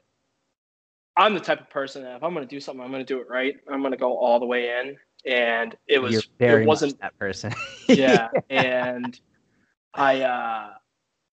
I'm 1.17 1.33
the 1.33 1.39
type 1.39 1.59
of 1.59 1.69
person 1.69 2.03
that 2.03 2.17
if 2.17 2.23
I'm 2.23 2.33
going 2.33 2.47
to 2.47 2.55
do 2.55 2.59
something, 2.59 2.83
I'm 2.83 2.91
going 2.91 3.05
to 3.05 3.13
do 3.13 3.19
it 3.19 3.27
right. 3.29 3.55
I'm 3.69 3.81
going 3.81 3.91
to 3.91 3.97
go 3.97 4.17
all 4.17 4.39
the 4.39 4.45
way 4.45 4.79
in. 4.79 4.97
And 5.25 5.75
it 5.87 5.99
was, 5.99 6.29
it 6.39 6.65
wasn't 6.65 6.99
that 7.01 7.17
person. 7.19 7.53
yeah. 7.87 8.29
And 8.49 9.19
I, 9.93 10.21
uh, 10.21 10.69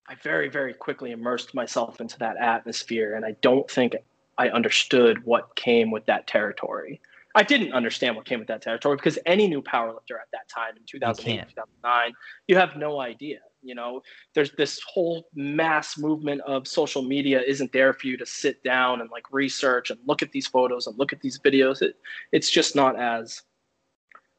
I 0.09 0.15
very, 0.23 0.49
very 0.49 0.75
quickly 0.75 1.13
immersed 1.13 1.55
myself 1.55 2.01
into 2.01 2.19
that 2.19 2.37
atmosphere. 2.37 3.15
And 3.15 3.25
I 3.25 3.37
don't 3.43 3.71
think 3.71 3.95
I 4.39 4.49
understood 4.51 5.25
what 5.25 5.55
came 5.57 5.91
with 5.91 6.07
that 6.07 6.27
territory. 6.27 7.01
I 7.35 7.43
didn't 7.43 7.73
understand 7.75 8.17
what 8.17 8.25
came 8.25 8.39
with 8.39 8.49
that 8.49 8.63
territory 8.63 8.97
because 8.97 9.19
any 9.27 9.47
new 9.47 9.61
powerlifter 9.61 10.19
at 10.21 10.29
that 10.33 10.49
time 10.49 10.75
in 10.77 10.83
2008, 10.87 11.49
2009, 11.51 12.13
you 12.49 12.57
have 12.57 12.77
no 12.77 13.01
idea. 13.01 13.41
You 13.63 13.75
know, 13.75 14.01
there's 14.35 14.53
this 14.53 14.81
whole 14.89 15.29
mass 15.35 15.99
movement 15.99 16.41
of 16.43 16.67
social 16.67 17.03
media 17.03 17.43
isn't 17.43 17.73
there 17.73 17.93
for 17.93 18.07
you 18.07 18.17
to 18.17 18.25
sit 18.25 18.63
down 18.63 19.03
and 19.03 19.11
like 19.11 19.25
research 19.33 19.91
and 19.91 20.01
look 20.07 20.23
at 20.23 20.33
these 20.33 20.47
photos 20.47 20.87
and 20.87 20.99
look 20.99 21.13
at 21.13 21.21
these 21.21 21.39
videos. 21.39 21.83
It, 21.83 21.97
it's 22.33 22.49
just 22.49 22.75
not 22.75 22.99
as 22.99 23.43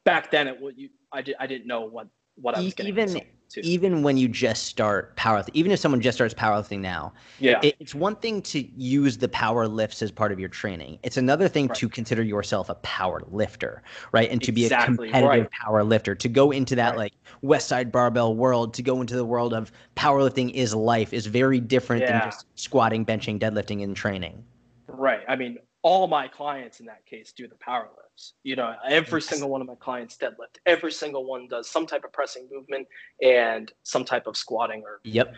back 0.03 0.31
then. 0.31 0.47
It 0.47 0.59
what 0.59 0.77
you 0.77 0.89
I 1.11 1.21
did 1.21 1.35
I 1.39 1.45
didn't 1.45 1.67
know 1.67 1.81
what 1.81 2.07
what 2.35 2.57
I 2.57 2.61
was 2.61 2.73
getting 2.73 2.97
Even- 2.97 3.21
into. 3.55 3.67
even 3.67 4.03
when 4.03 4.17
you 4.17 4.27
just 4.27 4.65
start 4.65 5.15
powerlifting, 5.15 5.51
even 5.53 5.71
if 5.71 5.79
someone 5.79 6.01
just 6.01 6.17
starts 6.17 6.33
powerlifting 6.33 6.79
now, 6.79 7.13
yeah, 7.39 7.59
it, 7.63 7.75
it's 7.79 7.95
one 7.95 8.15
thing 8.15 8.41
to 8.43 8.59
use 8.75 9.17
the 9.17 9.29
power 9.29 9.67
lifts 9.67 10.01
as 10.01 10.11
part 10.11 10.31
of 10.31 10.39
your 10.39 10.49
training. 10.49 10.99
It's 11.03 11.17
another 11.17 11.47
thing 11.47 11.67
Right. 11.67 11.77
to 11.77 11.89
consider 11.89 12.23
yourself 12.23 12.69
a 12.69 12.75
power 12.75 13.21
lifter, 13.31 13.83
right? 14.11 14.29
And 14.29 14.41
to 14.43 14.51
be 14.51 14.65
a 14.65 14.69
competitive 14.69 15.23
right. 15.23 15.51
power 15.51 15.83
lifter, 15.83 16.15
to 16.15 16.29
go 16.29 16.51
into 16.51 16.75
that 16.75 16.89
Right. 16.89 16.97
like 16.97 17.13
Westside 17.43 17.91
Barbell 17.91 18.35
world, 18.35 18.73
to 18.75 18.81
go 18.81 19.01
into 19.01 19.15
the 19.15 19.25
world 19.25 19.53
of 19.53 19.71
powerlifting 19.95 20.51
is 20.53 20.73
life 20.75 21.13
is 21.13 21.25
very 21.25 21.59
different 21.59 22.01
Yeah. 22.03 22.13
than 22.13 22.21
just 22.21 22.45
squatting, 22.55 23.05
benching, 23.05 23.39
deadlifting, 23.39 23.83
and 23.83 23.95
training. 23.95 24.43
Right. 24.87 25.21
I 25.27 25.35
mean, 25.35 25.57
all 25.83 26.07
my 26.07 26.27
clients 26.27 26.79
in 26.79 26.85
that 26.87 27.05
case 27.05 27.31
do 27.31 27.47
the 27.47 27.55
power 27.55 27.89
lifts. 27.95 28.33
You 28.43 28.55
know, 28.55 28.75
every 28.87 29.19
Yes. 29.21 29.29
single 29.29 29.49
one 29.49 29.61
of 29.61 29.67
my 29.67 29.75
clients 29.75 30.17
deadlift. 30.17 30.57
Every 30.65 30.91
single 30.91 31.25
one 31.25 31.47
does 31.47 31.69
some 31.69 31.85
type 31.85 32.03
of 32.03 32.11
pressing 32.11 32.47
movement 32.51 32.87
and 33.21 33.71
some 33.83 34.03
type 34.03 34.27
of 34.27 34.35
squatting 34.35 34.83
or 34.83 35.01
Yep. 35.03 35.33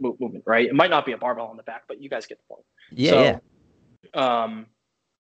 movement. 0.00 0.44
Right. 0.46 0.66
It 0.66 0.74
might 0.74 0.90
not 0.90 1.04
be 1.06 1.12
a 1.12 1.18
barbell 1.18 1.46
on 1.46 1.56
the 1.56 1.62
back, 1.62 1.84
but 1.86 2.00
you 2.00 2.08
guys 2.08 2.26
get 2.26 2.38
the 2.38 2.44
point. 2.54 2.66
Yeah. 2.90 3.10
so, 3.10 3.22
yeah. 4.14 4.42
Um, 4.42 4.66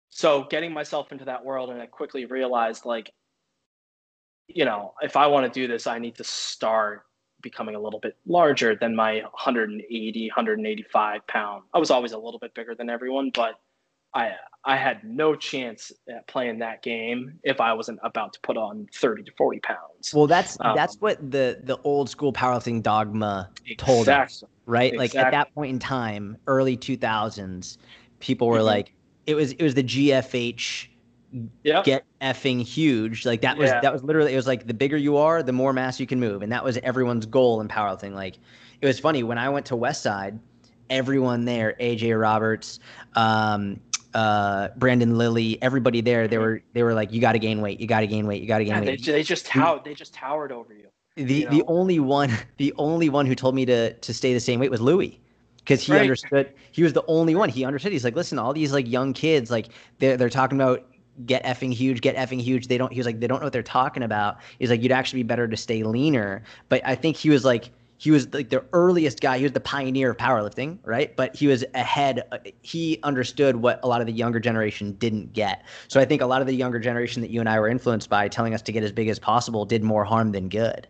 so 0.09 0.43
getting 0.45 0.71
myself 0.71 1.11
into 1.11 1.25
that 1.25 1.43
world, 1.43 1.69
and 1.69 1.81
I 1.81 1.85
quickly 1.85 2.25
realized, 2.25 2.85
like, 2.85 3.13
you 4.47 4.65
know, 4.65 4.93
if 5.01 5.15
I 5.15 5.27
want 5.27 5.51
to 5.51 5.59
do 5.59 5.67
this, 5.67 5.85
I 5.87 5.99
need 5.99 6.15
to 6.15 6.23
start 6.23 7.05
becoming 7.41 7.75
a 7.75 7.79
little 7.79 7.99
bit 7.99 8.17
larger 8.25 8.75
than 8.75 8.95
my 8.95 9.19
180, 9.21 10.27
185 10.29 11.27
pound. 11.27 11.63
I 11.73 11.79
was 11.79 11.91
always 11.91 12.11
a 12.13 12.17
little 12.17 12.39
bit 12.39 12.53
bigger 12.53 12.75
than 12.75 12.89
everyone, 12.89 13.31
but 13.33 13.59
I 14.13 14.31
I 14.65 14.75
had 14.75 15.03
no 15.03 15.35
chance 15.35 15.91
at 16.09 16.27
playing 16.27 16.59
that 16.59 16.83
game 16.83 17.39
if 17.43 17.61
I 17.61 17.73
wasn't 17.73 17.99
about 18.03 18.33
to 18.33 18.39
put 18.41 18.57
on 18.57 18.87
30 18.93 19.23
to 19.23 19.31
40 19.37 19.59
pounds. 19.61 20.11
Well, 20.13 20.27
that's 20.27 20.57
Um, 20.59 20.75
that's 20.75 20.95
what 20.99 21.17
the 21.31 21.59
the 21.63 21.77
old 21.83 22.09
school 22.09 22.33
powerlifting 22.33 22.83
dogma 22.83 23.49
told 23.77 24.09
us. 24.09 24.43
Exactly. 24.43 24.49
right? 24.65 24.97
Like 24.97 25.15
at 25.15 25.31
that 25.31 25.53
point 25.53 25.71
in 25.71 25.79
time, 25.79 26.37
early 26.47 26.75
2000s, 26.77 27.77
people 28.19 28.47
were 28.47 28.59
Mhm. 28.59 28.65
like, 28.65 28.93
it 29.25 29.35
was 29.35 29.53
it 29.53 29.63
was 29.63 29.75
the 29.75 29.83
GFH 29.83 30.89
Yep. 31.63 31.83
get 31.85 32.03
effing 32.21 32.63
huge. 32.63 33.25
Like 33.25 33.41
that 33.41 33.57
was 33.57 33.69
Yeah. 33.69 33.79
that 33.81 33.93
was 33.93 34.03
literally 34.03 34.33
it 34.33 34.35
was 34.35 34.47
like 34.47 34.65
the 34.67 34.73
bigger 34.73 34.97
you 34.97 35.17
are, 35.17 35.43
the 35.43 35.53
more 35.53 35.73
mass 35.73 35.99
you 35.99 36.07
can 36.07 36.19
move, 36.19 36.41
and 36.41 36.51
that 36.51 36.63
was 36.63 36.77
everyone's 36.79 37.25
goal 37.25 37.61
in 37.61 37.67
powerlifting. 37.67 38.13
Like 38.13 38.39
it 38.81 38.87
was 38.87 38.99
funny 38.99 39.23
when 39.23 39.37
I 39.37 39.49
went 39.49 39.65
to 39.67 39.75
Westside, 39.75 40.39
everyone 40.89 41.45
there, 41.45 41.75
AJ 41.79 42.19
Roberts, 42.19 42.79
um, 43.15 43.79
uh, 44.13 44.69
Brandon 44.75 45.17
Lilly, 45.17 45.61
everybody 45.61 46.01
there, 46.01 46.27
they 46.27 46.37
Mhm. 46.37 46.39
were 46.39 46.61
they 46.73 46.83
were 46.83 46.93
like, 46.93 47.11
you 47.11 47.21
got 47.21 47.33
to 47.33 47.39
gain 47.39 47.61
weight, 47.61 47.79
you 47.79 47.87
got 47.87 48.01
to 48.01 48.07
gain 48.07 48.27
weight, 48.27 48.41
you 48.41 48.47
got 48.47 48.59
to 48.59 48.65
gain 48.65 48.75
Yeah, 48.75 48.81
weight. 48.81 49.01
they 49.03 49.23
just 49.23 49.45
towered, 49.45 49.83
they 49.83 49.93
just 49.93 50.13
towered 50.13 50.51
over 50.51 50.73
you. 50.73 50.89
The 51.15 51.45
you 51.45 51.45
the 51.45 51.63
only 51.67 51.99
one 51.99 52.31
the 52.57 52.73
only 52.77 53.09
one 53.09 53.25
who 53.25 53.35
told 53.35 53.55
me 53.55 53.65
to 53.65 53.93
to 53.93 54.13
stay 54.13 54.33
the 54.33 54.39
same 54.39 54.59
weight 54.59 54.71
was 54.71 54.81
Louie. 54.81 55.21
Because 55.57 55.81
he 55.83 55.97
Right. 55.97 55.99
understood 55.99 56.53
he 56.71 56.81
was 56.83 56.93
the 56.93 57.03
only 57.07 57.35
one. 57.35 57.49
He 57.49 57.65
understood. 57.65 57.91
He's 57.91 58.03
like, 58.03 58.15
listen, 58.15 58.39
all 58.39 58.53
these 58.53 58.71
like 58.73 58.87
young 58.87 59.13
kids, 59.13 59.51
like 59.51 59.69
they're 59.99 60.17
they're 60.17 60.29
talking 60.29 60.57
about 60.57 60.87
get 61.25 61.43
effing 61.43 61.73
huge, 61.73 62.01
get 62.01 62.15
effing 62.15 62.41
huge. 62.41 62.67
They 62.67 62.77
don't 62.77 62.91
he 62.91 62.99
was 62.99 63.05
like, 63.05 63.19
they 63.19 63.27
don't 63.27 63.39
know 63.39 63.45
what 63.47 63.53
they're 63.53 63.61
talking 63.63 64.03
about. 64.03 64.37
He's 64.57 64.69
like, 64.69 64.81
you'd 64.81 64.91
actually 64.93 65.23
be 65.23 65.27
better 65.27 65.47
to 65.47 65.57
stay 65.57 65.83
leaner. 65.83 66.43
But 66.69 66.81
I 66.85 66.95
think 66.95 67.17
he 67.17 67.29
was 67.29 67.43
like 67.45 67.71
he 67.99 68.11
was 68.11 68.33
like 68.33 68.49
the 68.49 68.63
earliest 68.71 69.19
guy. 69.19 69.37
He 69.37 69.43
was 69.43 69.51
the 69.51 69.59
pioneer 69.59 70.11
of 70.11 70.17
powerlifting, 70.17 70.79
right? 70.83 71.13
But 71.15 71.35
he 71.35 71.47
was 71.47 71.65
ahead. 71.75 72.23
uh, 72.31 72.37
He 72.61 72.97
understood 73.03 73.57
what 73.57 73.81
a 73.83 73.87
lot 73.87 73.99
of 73.99 74.07
the 74.07 74.13
younger 74.13 74.39
generation 74.39 74.93
didn't 74.93 75.33
get. 75.33 75.65
So 75.89 75.99
I 75.99 76.05
think 76.05 76.21
a 76.21 76.25
lot 76.25 76.39
of 76.39 76.47
the 76.47 76.55
younger 76.55 76.79
generation 76.79 77.21
that 77.21 77.29
you 77.29 77.41
and 77.41 77.49
I 77.49 77.59
were 77.59 77.67
influenced 77.67 78.09
by, 78.09 78.29
telling 78.29 78.53
us 78.53 78.61
to 78.63 78.71
get 78.71 78.83
as 78.83 78.93
big 78.93 79.09
as 79.09 79.19
possible, 79.19 79.65
did 79.65 79.83
more 79.83 80.05
harm 80.05 80.31
than 80.31 80.47
good. 80.47 80.87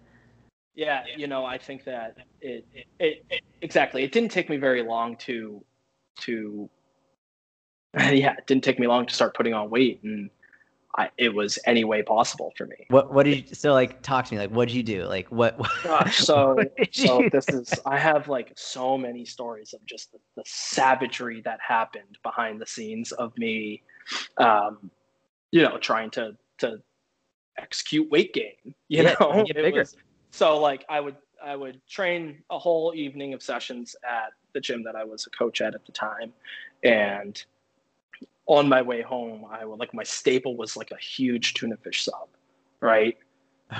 Yeah, 0.75 1.03
you 1.17 1.25
know, 1.25 1.45
I 1.45 1.57
think 1.57 1.83
that 1.85 2.15
it, 2.41 2.65
it, 2.73 2.85
it, 2.99 3.25
it 3.31 3.41
exactly. 3.61 4.03
It 4.03 4.11
didn't 4.11 4.29
take 4.29 4.47
me 4.47 4.57
very 4.57 4.83
long 4.83 5.17
to 5.17 5.65
to 6.21 6.69
yeah, 7.97 8.35
it 8.37 8.45
didn't 8.45 8.63
take 8.63 8.77
me 8.77 8.85
long 8.85 9.07
to 9.07 9.13
start 9.15 9.33
putting 9.33 9.55
on 9.55 9.71
weight, 9.71 9.99
and 10.03 10.29
I, 10.97 11.09
it 11.17 11.33
was 11.33 11.59
any 11.65 11.83
way 11.83 12.01
possible 12.01 12.51
for 12.57 12.65
me. 12.65 12.87
What 12.89 13.13
what 13.13 13.23
did 13.23 13.49
you 13.49 13.55
so 13.55 13.73
like 13.73 14.01
talk 14.01 14.25
to 14.25 14.33
me 14.33 14.39
like 14.39 14.49
what 14.51 14.67
did 14.67 14.75
you 14.75 14.83
do 14.83 15.05
like 15.05 15.27
what, 15.31 15.57
what 15.59 15.69
Gosh, 15.83 16.17
so 16.17 16.55
what 16.55 16.91
so 16.91 17.23
this 17.31 17.45
do? 17.47 17.59
is 17.59 17.79
I 17.85 17.97
have 17.97 18.27
like 18.27 18.51
so 18.55 18.97
many 18.97 19.23
stories 19.25 19.73
of 19.73 19.85
just 19.85 20.11
the, 20.11 20.17
the 20.35 20.43
savagery 20.45 21.41
that 21.45 21.59
happened 21.65 22.17
behind 22.23 22.59
the 22.59 22.65
scenes 22.65 23.11
of 23.11 23.37
me, 23.37 23.83
um, 24.37 24.89
you 25.51 25.61
know, 25.61 25.77
trying 25.77 26.09
to 26.11 26.35
to 26.59 26.81
execute 27.57 28.09
weight 28.09 28.33
gain. 28.33 28.55
You 28.87 29.03
Yeah, 29.03 29.15
know, 29.19 29.43
get 29.45 29.55
bigger. 29.55 29.81
was- 29.81 29.95
so 30.31 30.59
like 30.59 30.85
I 30.89 30.99
would 30.99 31.15
I 31.43 31.55
would 31.55 31.79
train 31.87 32.43
a 32.49 32.59
whole 32.59 32.93
evening 32.95 33.33
of 33.33 33.41
sessions 33.41 33.95
at 34.03 34.33
the 34.53 34.59
gym 34.59 34.83
that 34.83 34.95
I 34.95 35.03
was 35.03 35.25
a 35.27 35.29
coach 35.29 35.61
at 35.61 35.75
at 35.75 35.85
the 35.85 35.91
time, 35.91 36.33
and 36.83 37.41
on 38.49 38.67
my 38.67 38.81
way 38.81 39.01
home, 39.03 39.45
I 39.49 39.63
would 39.63 39.79
like 39.79 39.93
my 39.93 40.03
staple 40.03 40.57
was 40.57 40.75
like 40.75 40.89
a 40.91 40.97
huge 40.97 41.53
tuna 41.53 41.77
fish 41.77 42.03
sub, 42.03 42.27
right? 42.81 43.15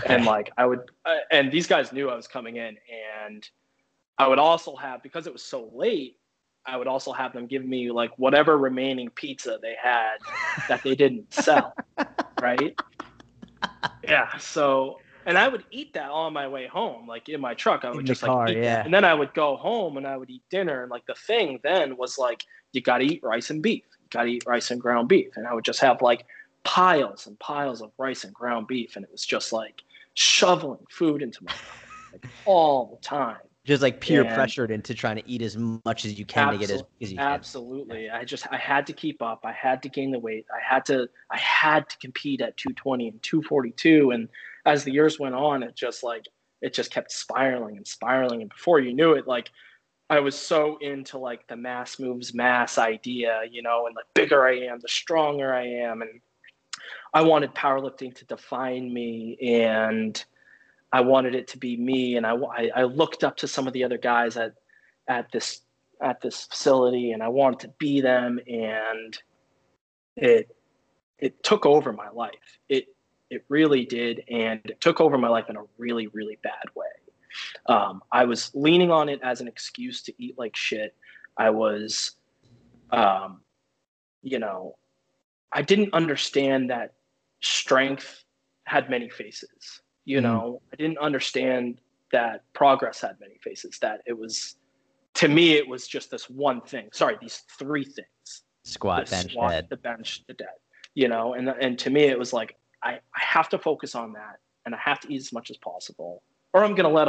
and 0.06 0.26
like 0.26 0.52
I 0.58 0.68
would, 0.68 0.82
uh, 1.06 1.16
and 1.32 1.52
these 1.52 1.66
guys 1.66 1.92
knew 1.92 2.10
I 2.10 2.16
was 2.16 2.28
coming 2.28 2.58
in, 2.58 2.78
and 3.28 3.50
I 4.20 4.28
would 4.28 4.38
also 4.38 4.76
have 4.76 5.02
because 5.02 5.26
it 5.26 5.34
was 5.34 5.44
so 5.44 5.72
late. 5.74 6.18
I 6.68 6.78
would 6.78 6.86
also 6.86 7.12
have 7.12 7.34
them 7.34 7.48
give 7.48 7.66
me 7.66 7.90
like 7.90 8.12
whatever 8.20 8.60
remaining 8.60 9.10
pizza 9.10 9.58
they 9.60 9.76
had 9.82 10.18
that 10.68 10.84
they 10.84 10.94
didn't 10.94 11.34
sell, 11.34 11.74
right? 12.40 12.80
Yeah. 14.04 14.38
So, 14.38 15.00
and 15.26 15.36
I 15.36 15.48
would 15.48 15.64
eat 15.72 15.94
that 15.94 16.12
on 16.12 16.32
my 16.32 16.48
way 16.48 16.68
home, 16.68 17.08
like 17.08 17.28
in 17.28 17.42
my 17.42 17.56
truck. 17.56 17.86
I 17.86 17.90
would 17.90 18.02
In 18.02 18.06
just 18.06 18.22
car, 18.22 18.46
like 18.46 18.56
eat 18.56 18.62
yeah. 18.62 18.76
that, 18.76 18.86
and 18.86 18.94
then 18.94 19.04
I 19.04 19.16
would 19.16 19.34
go 19.34 19.56
home 19.56 19.98
and 19.98 20.06
I 20.06 20.16
would 20.16 20.30
eat 20.30 20.44
dinner. 20.52 20.84
And 20.84 20.92
like 20.92 21.08
the 21.08 21.16
thing 21.16 21.60
then 21.64 21.98
was 21.98 22.20
like 22.20 22.44
you 22.74 22.82
got 22.82 23.00
to 23.00 23.06
eat 23.06 23.22
rice 23.24 23.50
and 23.50 23.64
beef. 23.64 23.84
Got 24.12 24.24
to 24.24 24.30
eat 24.30 24.44
rice 24.48 24.72
and 24.72 24.82
ground 24.82 25.08
beef, 25.08 25.36
and 25.36 25.48
I 25.48 25.54
would 25.54 25.66
just 25.66 25.80
have 25.82 26.02
like 26.02 26.26
piles 26.64 27.28
and 27.28 27.38
piles 27.40 27.82
of 27.82 27.92
rice 27.98 28.24
and 28.24 28.34
ground 28.34 28.68
beef, 28.68 28.96
and 28.96 29.06
it 29.06 29.12
was 29.12 29.26
just 29.26 29.54
like 29.54 29.84
shoveling 30.16 30.86
food 30.90 31.22
into 31.22 31.44
my 31.44 31.52
mouth 31.52 32.14
like, 32.14 32.26
all 32.46 32.88
the 32.88 33.02
time. 33.08 33.38
just 33.66 33.82
like 33.82 34.02
peer 34.02 34.24
And- 34.24 34.34
pressured 34.34 34.72
into 34.72 34.94
trying 34.94 35.18
to 35.18 35.24
eat 35.30 35.42
as 35.42 35.56
much 35.58 36.06
as 36.06 36.18
you 36.18 36.26
can 36.26 36.54
to 36.54 36.58
get 36.58 36.72
as 36.72 36.84
as 37.02 37.12
you 37.12 37.18
can. 37.18 37.26
Absolutely. 37.28 38.10
I 38.10 38.24
just 38.26 38.48
I 38.52 38.58
had 38.58 38.88
to 38.88 38.94
keep 38.94 39.22
up. 39.22 39.42
I 39.46 39.52
had 39.54 39.84
to 39.84 39.90
gain 39.90 40.12
the 40.12 40.20
weight. 40.20 40.46
I 40.52 40.60
had 40.62 40.86
to 40.88 41.08
I 41.30 41.38
had 41.38 41.88
to 41.90 41.98
compete 42.00 42.42
at 42.42 42.58
220 42.58 43.08
and 43.10 43.22
242 43.24 44.12
and 44.12 44.28
as 44.66 44.84
the 44.84 44.92
years 44.92 45.20
went 45.20 45.36
on 45.36 45.64
it 45.64 45.76
just 45.76 46.04
like 46.04 46.26
it 46.62 46.74
just 46.74 46.92
kept 46.92 47.12
spiraling 47.12 47.78
and 47.78 47.88
spiraling 47.88 48.42
and 48.42 48.50
before 48.50 48.80
you 48.80 48.94
knew 48.94 49.14
it 49.14 49.28
like 49.28 49.50
I 50.10 50.20
was 50.20 50.38
so 50.38 50.78
into 50.78 51.18
like 51.18 51.48
the 51.48 51.56
mass 51.56 52.00
moves 52.00 52.34
mass 52.34 52.78
idea, 52.78 53.42
you 53.50 53.62
know, 53.62 53.86
and 53.86 53.96
the 53.96 54.04
bigger 54.16 54.48
I 54.48 54.58
am, 54.58 54.80
the 54.80 54.88
stronger 54.88 55.54
I 55.54 55.66
am 55.66 56.02
and 56.02 56.20
I 57.14 57.22
wanted 57.22 57.54
powerlifting 57.54 58.16
to 58.16 58.26
define 58.26 58.94
me 58.94 59.38
and 59.42 60.24
I 60.92 61.02
wanted 61.02 61.36
it 61.36 61.48
to 61.50 61.58
be 61.58 61.78
me 61.78 62.18
and 62.18 62.26
I, 62.26 62.34
I, 62.34 62.72
I 62.76 62.84
looked 62.84 63.24
up 63.24 63.38
to 63.38 63.48
some 63.48 63.68
of 63.68 63.74
the 63.74 63.84
other 63.84 63.98
guys 63.98 64.38
at 64.38 64.54
at 65.08 65.32
this 65.32 65.62
at 66.02 66.22
this 66.22 66.46
facility 66.46 67.12
and 67.12 67.22
I 67.22 67.28
wanted 67.28 67.60
to 67.62 67.68
be 67.80 68.02
them 68.02 68.40
and 68.48 69.18
it 70.16 70.56
it 71.20 71.44
took 71.44 71.66
over 71.66 71.94
my 71.94 72.10
life. 72.10 72.60
It 72.68 72.88
it 73.30 73.46
really 73.50 73.86
did 73.86 74.24
and 74.30 74.62
it 74.66 74.82
took 74.82 75.02
over 75.02 75.18
my 75.18 75.30
life 75.30 75.50
in 75.50 75.58
a 75.58 75.64
really 75.78 76.08
really 76.08 76.38
bad 76.42 76.66
way. 76.76 76.86
Um, 77.68 78.02
I 78.12 78.26
was 78.26 78.52
leaning 78.54 78.92
on 78.92 79.10
it 79.10 79.20
as 79.24 79.42
an 79.42 79.48
excuse 79.48 80.02
to 80.04 80.14
eat 80.18 80.38
like 80.38 80.56
shit. 80.56 80.96
I 81.38 81.50
was 81.50 82.16
um, 82.92 83.42
you 84.22 84.40
know, 84.40 84.78
I 85.52 85.62
didn't 85.62 85.94
understand 85.94 86.70
that 86.70 86.94
strength 87.42 88.24
had 88.66 88.90
many 88.90 89.10
faces. 89.10 89.82
You 90.06 90.20
Mhm. 90.20 90.24
know, 90.24 90.62
I 90.74 90.76
didn't 90.76 90.98
understand 90.98 91.80
that 92.12 92.44
progress 92.54 93.02
had 93.02 93.20
many 93.20 93.38
faces, 93.38 93.78
that 93.80 94.02
it 94.06 94.18
was 94.18 94.56
to 95.16 95.28
me, 95.28 95.54
it 95.54 95.68
was 95.68 95.88
just 95.88 96.12
this 96.12 96.30
one 96.30 96.62
thing. 96.62 96.90
Sorry, 96.94 97.18
these 97.20 97.38
three 97.58 97.84
things: 97.84 98.44
squat, 98.64 99.06
the 99.06 99.10
bench, 99.10 99.32
squat, 99.32 99.52
dead. 99.52 99.68
the 99.70 99.78
bench, 99.78 100.24
the 100.28 100.34
dead. 100.34 100.48
You 100.94 101.08
know, 101.08 101.34
and 101.34 101.50
and 101.50 101.78
to 101.80 101.90
me, 101.90 102.04
it 102.04 102.18
was 102.18 102.32
like 102.32 102.56
I, 102.84 102.94
I 102.94 103.00
have 103.20 103.50
to 103.50 103.60
focus 103.60 103.96
on 103.96 104.14
that, 104.14 104.40
and 104.66 104.74
I 104.74 104.78
have 104.78 105.00
to 105.02 105.14
eat 105.14 105.20
as 105.20 105.34
much 105.34 105.50
as 105.50 105.58
possible, 105.58 106.24
or 106.54 106.64
I'm 106.64 106.76
gonna 106.76 106.90
let 106.90 107.08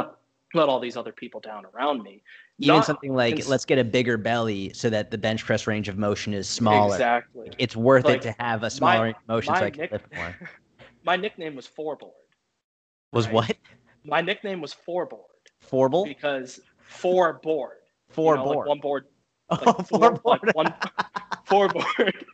let 0.53 0.67
all 0.67 0.79
these 0.79 0.97
other 0.97 1.11
people 1.13 1.39
down 1.39 1.65
around 1.73 2.03
me. 2.03 2.21
Even 2.59 2.75
Not 2.75 2.85
something 2.85 3.15
like 3.15 3.35
cons- 3.35 3.49
let's 3.49 3.65
get 3.65 3.79
a 3.79 3.83
bigger 3.83 4.17
belly 4.17 4.71
so 4.73 4.89
that 4.89 5.09
the 5.11 5.17
bench 5.17 5.45
press 5.45 5.65
range 5.65 5.87
of 5.87 5.97
motion 5.97 6.33
is 6.33 6.47
smaller. 6.49 6.93
Exactly. 6.95 7.51
It's 7.57 7.75
worth 7.75 8.03
Like, 8.05 8.17
it 8.17 8.21
to 8.23 8.35
have 8.39 8.63
a 8.63 8.69
smaller 8.69 9.03
range 9.05 9.15
of 9.21 9.27
motion 9.27 9.55
so 9.55 9.61
my 9.61 9.67
I 9.67 9.69
can 9.69 9.81
nick- 9.81 9.91
lift 9.91 10.13
more. 10.15 10.35
My 11.03 11.15
nickname 11.15 11.55
was 11.55 11.65
Four 11.65 11.95
Board. 11.95 12.11
Was 13.11 13.25
Right. 13.25 13.33
what? 13.33 13.57
My 14.03 14.21
nickname 14.21 14.61
was 14.61 14.71
Four 14.73 15.05
Board 15.07 15.23
Forble? 15.61 16.03
because 16.05 16.59
four 16.81 17.39
board. 17.41 17.77
you 18.09 18.13
Four 18.13 18.35
know, 18.35 18.43
like 18.43 18.53
board. 18.53 18.67
one 18.67 18.79
board 18.79 19.05
oh, 19.49 19.55
like 19.55 19.63
four 19.63 19.83
four, 19.85 20.11
board. 20.11 20.39
like 20.45 20.55
one 20.55 20.73
four 21.45 21.69
board. 21.69 21.85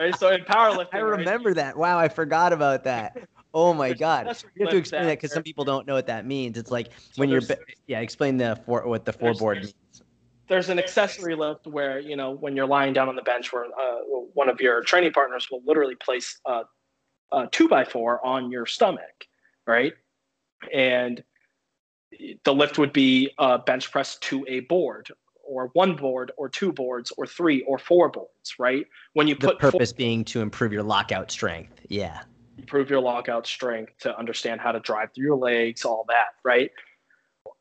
right. 0.00 0.14
So 0.18 0.28
in 0.30 0.42
powerlifting, 0.42 0.88
I 0.92 1.00
right, 1.00 1.18
remember 1.18 1.54
that. 1.54 1.76
Wow, 1.76 1.98
I 1.98 2.08
forgot 2.08 2.52
about 2.52 2.84
that. 2.84 3.16
Oh 3.54 3.72
my 3.72 3.88
There's 3.88 4.00
god. 4.00 4.36
You 4.56 4.66
have 4.66 4.70
to 4.72 4.76
explain 4.76 5.04
that 5.04 5.18
because 5.18 5.32
some 5.32 5.44
people 5.44 5.64
don't 5.64 5.86
know 5.86 5.94
what 5.94 6.08
that 6.08 6.26
means. 6.26 6.58
It's 6.58 6.72
like 6.72 6.90
So 7.12 7.20
when 7.20 7.30
you're 7.30 7.40
yeah, 7.86 8.00
explain 8.00 8.36
the 8.36 8.60
four 8.66 8.86
what 8.86 9.04
the 9.04 9.12
four 9.12 9.32
board 9.34 9.58
there's- 9.58 9.74
means. 9.92 10.02
there's 10.48 10.68
an 10.68 10.78
accessory 10.78 11.36
lift 11.36 11.66
where 11.66 11.98
you 12.00 12.16
know 12.16 12.32
when 12.32 12.56
you're 12.56 12.66
lying 12.66 12.92
down 12.92 13.08
on 13.08 13.16
the 13.16 13.22
bench, 13.22 13.52
where 13.52 13.66
uh, 13.66 14.00
one 14.34 14.48
of 14.48 14.60
your 14.60 14.82
training 14.82 15.12
partners 15.12 15.48
will 15.50 15.62
literally 15.64 15.94
place 15.94 16.38
a, 16.46 16.62
a 17.32 17.46
two 17.52 17.68
by 17.68 17.84
four 17.84 18.24
on 18.26 18.50
your 18.50 18.66
stomach, 18.66 19.26
right? 19.66 19.92
And 20.72 21.22
the 22.44 22.54
lift 22.54 22.78
would 22.78 22.92
be 22.92 23.30
a 23.38 23.58
bench 23.58 23.90
press 23.92 24.16
to 24.18 24.44
a 24.48 24.60
board, 24.60 25.08
or 25.46 25.70
one 25.74 25.94
board, 25.94 26.32
or 26.36 26.48
two 26.48 26.72
boards, 26.72 27.12
or 27.16 27.26
three, 27.26 27.62
or 27.62 27.78
four 27.78 28.08
boards, 28.08 28.54
right? 28.58 28.86
When 29.14 29.28
you 29.28 29.34
The 29.36 29.48
put 29.48 29.60
four 29.60 29.70
purpose 29.70 29.92
being 29.92 30.24
to 30.26 30.40
improve 30.40 30.72
your 30.72 30.82
lockout 30.82 31.30
strength. 31.30 31.80
Yeah. 31.88 32.22
Improve 32.58 32.90
your 32.90 33.00
lockout 33.00 33.46
strength, 33.46 33.92
to 34.00 34.16
understand 34.18 34.60
how 34.60 34.72
to 34.72 34.80
drive 34.80 35.10
through 35.14 35.24
your 35.24 35.36
legs, 35.36 35.84
all 35.84 36.04
that, 36.08 36.28
right? 36.44 36.70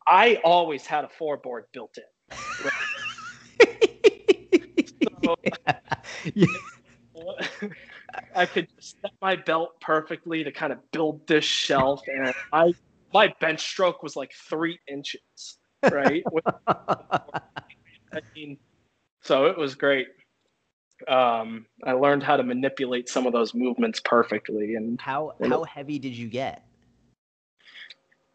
I 0.08 0.40
always 0.44 0.86
had 0.86 1.06
a 1.06 1.10
four 1.10 1.38
board 1.38 1.66
built 1.74 1.98
in. 1.98 2.38
So 5.14 5.36
Yeah. 6.34 6.48
I 8.36 8.46
could 8.46 8.68
set 8.80 9.12
my 9.22 9.36
belt 9.36 9.80
perfectly 9.82 10.44
to 10.44 10.52
kind 10.52 10.74
of 10.74 10.80
build 10.92 11.28
this 11.28 11.46
shelf, 11.46 12.02
and 12.08 12.34
I 12.52 12.74
my 13.14 13.34
bench 13.40 13.62
stroke 13.62 14.04
was 14.04 14.16
like 14.16 14.32
three 14.50 14.80
inches, 14.88 15.58
right? 15.92 16.24
I 16.68 18.22
mean, 18.36 18.58
so 19.22 19.46
it 19.46 19.58
was 19.58 19.76
great. 19.76 20.08
Um, 21.08 21.66
I 21.84 21.94
learned 21.94 22.24
how 22.24 22.38
to 22.38 22.44
manipulate 22.44 23.10
some 23.10 23.26
of 23.26 23.34
those 23.34 23.54
movements 23.54 24.00
perfectly, 24.00 24.76
and 24.76 25.00
how 25.02 25.34
how 25.44 25.64
heavy 25.64 26.00
did 26.00 26.16
you 26.16 26.28
get 26.28 26.66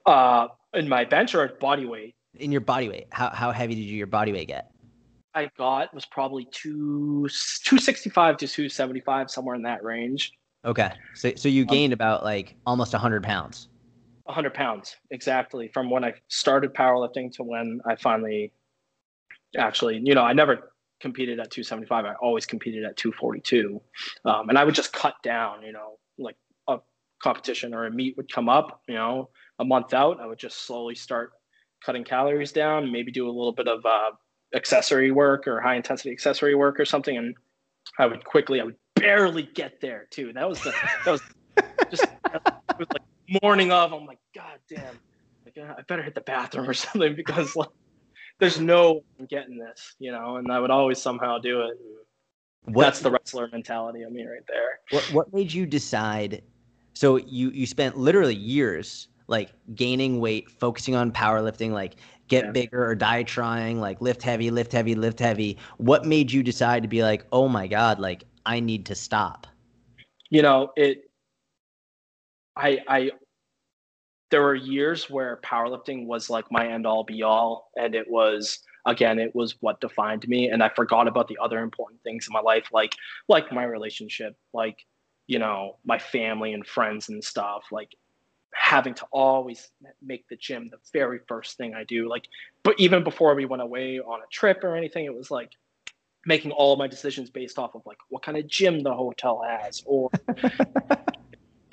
uh, 0.06 0.48
in 0.74 0.88
my 0.88 1.04
bench 1.04 1.34
or 1.34 1.48
body 1.60 1.86
weight, 1.86 2.14
in 2.38 2.52
your 2.52 2.60
body 2.60 2.88
weight? 2.88 3.06
How 3.10 3.30
how 3.30 3.52
heavy 3.52 3.74
did 3.74 3.82
you 3.82 3.96
your 3.96 4.06
body 4.06 4.32
weight 4.32 4.48
get? 4.48 4.70
I 5.34 5.50
got 5.56 5.94
was 5.94 6.06
probably 6.06 6.48
two 6.50 7.28
two 7.64 7.78
sixty 7.78 8.10
five 8.10 8.36
to 8.38 8.48
two 8.48 8.68
seventy 8.68 9.00
five, 9.00 9.30
somewhere 9.30 9.54
in 9.54 9.62
that 9.62 9.84
range. 9.84 10.32
Okay. 10.64 10.90
So 11.14 11.32
so 11.36 11.48
you 11.48 11.62
Um, 11.62 11.68
gained 11.68 11.92
about 11.92 12.24
like 12.24 12.56
almost 12.66 12.92
100 12.92 13.22
pounds. 13.22 13.68
100 14.24 14.52
pounds 14.52 14.96
exactly 15.10 15.70
from 15.72 15.88
when 15.88 16.04
I 16.04 16.12
started 16.28 16.74
powerlifting 16.74 17.32
to 17.36 17.42
when 17.42 17.80
I 17.86 17.96
finally 17.96 18.52
actually, 19.56 20.02
you 20.04 20.14
know, 20.14 20.22
I 20.22 20.34
never 20.34 20.72
competed 21.00 21.38
at 21.40 21.50
275. 21.50 22.04
I 22.04 22.14
always 22.14 22.46
competed 22.46 22.84
at 22.84 22.96
242. 22.96 23.80
Um, 24.24 24.48
and 24.48 24.58
I 24.58 24.64
would 24.64 24.74
just 24.74 24.92
cut 24.92 25.14
down, 25.22 25.62
you 25.62 25.72
know, 25.72 25.98
like 26.18 26.36
a 26.68 26.78
competition 27.22 27.74
or 27.74 27.86
a 27.86 27.90
meet 27.90 28.16
would 28.16 28.32
come 28.32 28.48
up, 28.48 28.82
you 28.88 28.94
know, 28.94 29.30
a 29.58 29.64
month 29.64 29.94
out, 29.94 30.20
I 30.20 30.26
would 30.26 30.38
just 30.38 30.66
slowly 30.66 30.94
start 30.94 31.32
cutting 31.84 32.04
calories 32.04 32.52
down, 32.52 32.90
maybe 32.90 33.12
do 33.12 33.26
a 33.26 33.30
little 33.30 33.52
bit 33.52 33.68
of 33.68 33.84
uh, 33.84 34.10
accessory 34.54 35.10
work 35.10 35.46
or 35.46 35.60
high 35.60 35.76
intensity 35.76 36.10
accessory 36.10 36.54
work 36.54 36.78
or 36.80 36.84
something. 36.84 37.16
And 37.16 37.34
I 37.98 38.06
would 38.06 38.24
quickly, 38.24 38.60
I 38.60 38.64
would 38.64 38.76
barely 38.94 39.44
get 39.54 39.80
there 39.80 40.06
too. 40.10 40.32
That 40.32 40.48
was 40.48 40.60
the, 40.60 40.72
that 41.04 41.10
was 41.10 41.22
just, 41.90 42.06
was 42.78 42.88
like 42.92 43.42
morning 43.42 43.72
of, 43.72 43.92
I'm 43.92 44.06
like, 44.06 44.18
God 44.34 44.58
damn, 44.68 44.94
like, 45.44 45.58
I 45.58 45.82
better 45.82 46.02
hit 46.02 46.14
the 46.14 46.20
bathroom 46.20 46.68
or 46.68 46.74
something 46.74 47.14
because 47.14 47.54
like, 47.56 47.68
there's 48.38 48.60
no 48.60 49.02
getting 49.28 49.58
this, 49.58 49.94
you 49.98 50.12
know, 50.12 50.36
and 50.36 50.50
I 50.50 50.60
would 50.60 50.70
always 50.70 51.00
somehow 51.00 51.38
do 51.38 51.62
it. 51.62 51.78
What, 52.66 52.84
That's 52.84 53.00
the 53.00 53.10
wrestler 53.10 53.48
mentality 53.50 54.02
of 54.02 54.12
me 54.12 54.26
right 54.26 54.42
there. 54.46 54.80
what 54.90 55.02
what 55.12 55.32
made 55.32 55.52
you 55.52 55.66
decide 55.66 56.42
so 56.94 57.16
you 57.16 57.50
you 57.50 57.66
spent 57.66 57.96
literally 57.96 58.34
years 58.34 59.08
like 59.26 59.52
gaining 59.74 60.20
weight 60.20 60.50
focusing 60.50 60.94
on 60.94 61.10
powerlifting 61.10 61.70
like 61.70 61.96
get 62.28 62.44
Yeah. 62.44 62.50
bigger 62.52 62.84
or 62.84 62.94
die 62.94 63.22
trying 63.22 63.80
like 63.80 64.00
lift 64.00 64.22
heavy 64.22 64.50
lift 64.50 64.72
heavy 64.72 64.94
lift 64.94 65.18
heavy 65.18 65.56
what 65.78 66.04
made 66.04 66.30
you 66.30 66.42
decide 66.42 66.82
to 66.82 66.88
be 66.88 67.02
like 67.02 67.24
oh 67.32 67.48
my 67.48 67.66
god 67.66 67.98
like 67.98 68.24
i 68.44 68.60
need 68.60 68.84
to 68.86 68.94
stop 68.94 69.46
You 70.30 70.42
know, 70.42 70.72
it, 70.76 71.10
I, 72.54 72.80
I, 72.86 73.10
there 74.30 74.42
were 74.42 74.54
years 74.54 75.08
where 75.08 75.40
powerlifting 75.42 76.06
was 76.06 76.28
like 76.28 76.50
my 76.50 76.68
end 76.68 76.86
all 76.86 77.04
be 77.04 77.22
all. 77.22 77.70
And 77.76 77.94
it 77.94 78.10
was, 78.10 78.60
again, 78.86 79.18
it 79.18 79.34
was 79.34 79.56
what 79.60 79.80
defined 79.80 80.28
me. 80.28 80.48
And 80.48 80.62
I 80.62 80.68
forgot 80.68 81.08
about 81.08 81.28
the 81.28 81.38
other 81.42 81.60
important 81.60 82.02
things 82.02 82.26
in 82.26 82.32
my 82.32 82.40
life, 82.40 82.68
like, 82.72 82.94
like 83.28 83.52
my 83.52 83.64
relationship, 83.64 84.36
like, 84.52 84.84
you 85.26 85.38
know, 85.38 85.76
my 85.84 85.98
family 85.98 86.52
and 86.52 86.66
friends 86.66 87.08
and 87.08 87.22
stuff, 87.22 87.64
like 87.70 87.94
having 88.52 88.94
to 88.94 89.06
always 89.12 89.70
make 90.02 90.26
the 90.28 90.36
gym 90.36 90.68
the 90.70 90.78
very 90.92 91.20
first 91.28 91.56
thing 91.56 91.74
I 91.74 91.84
do. 91.84 92.08
Like, 92.08 92.28
but 92.62 92.78
even 92.78 93.04
before 93.04 93.34
we 93.34 93.44
went 93.44 93.62
away 93.62 93.98
on 93.98 94.20
a 94.20 94.26
trip 94.30 94.64
or 94.64 94.76
anything, 94.76 95.04
it 95.04 95.14
was 95.14 95.30
like 95.30 95.52
making 96.26 96.50
all 96.50 96.76
my 96.76 96.86
decisions 96.86 97.30
based 97.30 97.58
off 97.58 97.74
of 97.74 97.82
like 97.86 97.98
what 98.08 98.22
kind 98.22 98.36
of 98.36 98.46
gym 98.46 98.82
the 98.82 98.92
hotel 98.92 99.42
has 99.46 99.82
or 99.86 100.10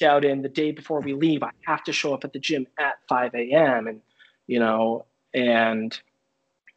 out 0.04 0.26
in 0.26 0.42
the 0.42 0.50
day 0.50 0.72
before 0.72 1.02
we 1.02 1.14
leave, 1.14 1.44
I 1.44 1.52
have 1.66 1.84
to 1.86 1.94
show 1.94 2.14
up 2.14 2.24
at 2.24 2.34
the 2.34 2.40
gym 2.40 2.68
at 2.80 2.96
5 3.08 3.34
a.m. 3.36 3.88
And, 3.88 4.02
you 4.48 4.60
know, 4.60 5.06
and 5.34 5.98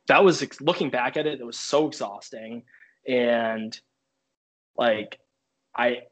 that 0.09 0.25
was 0.25 0.61
looking 0.61 0.91
back 0.91 1.17
at 1.17 1.27
it, 1.27 1.41
it 1.41 1.45
was 1.45 1.59
so 1.59 1.87
exhausting. 1.87 2.63
And 3.07 3.79
like, 4.77 5.19
I, 5.77 6.03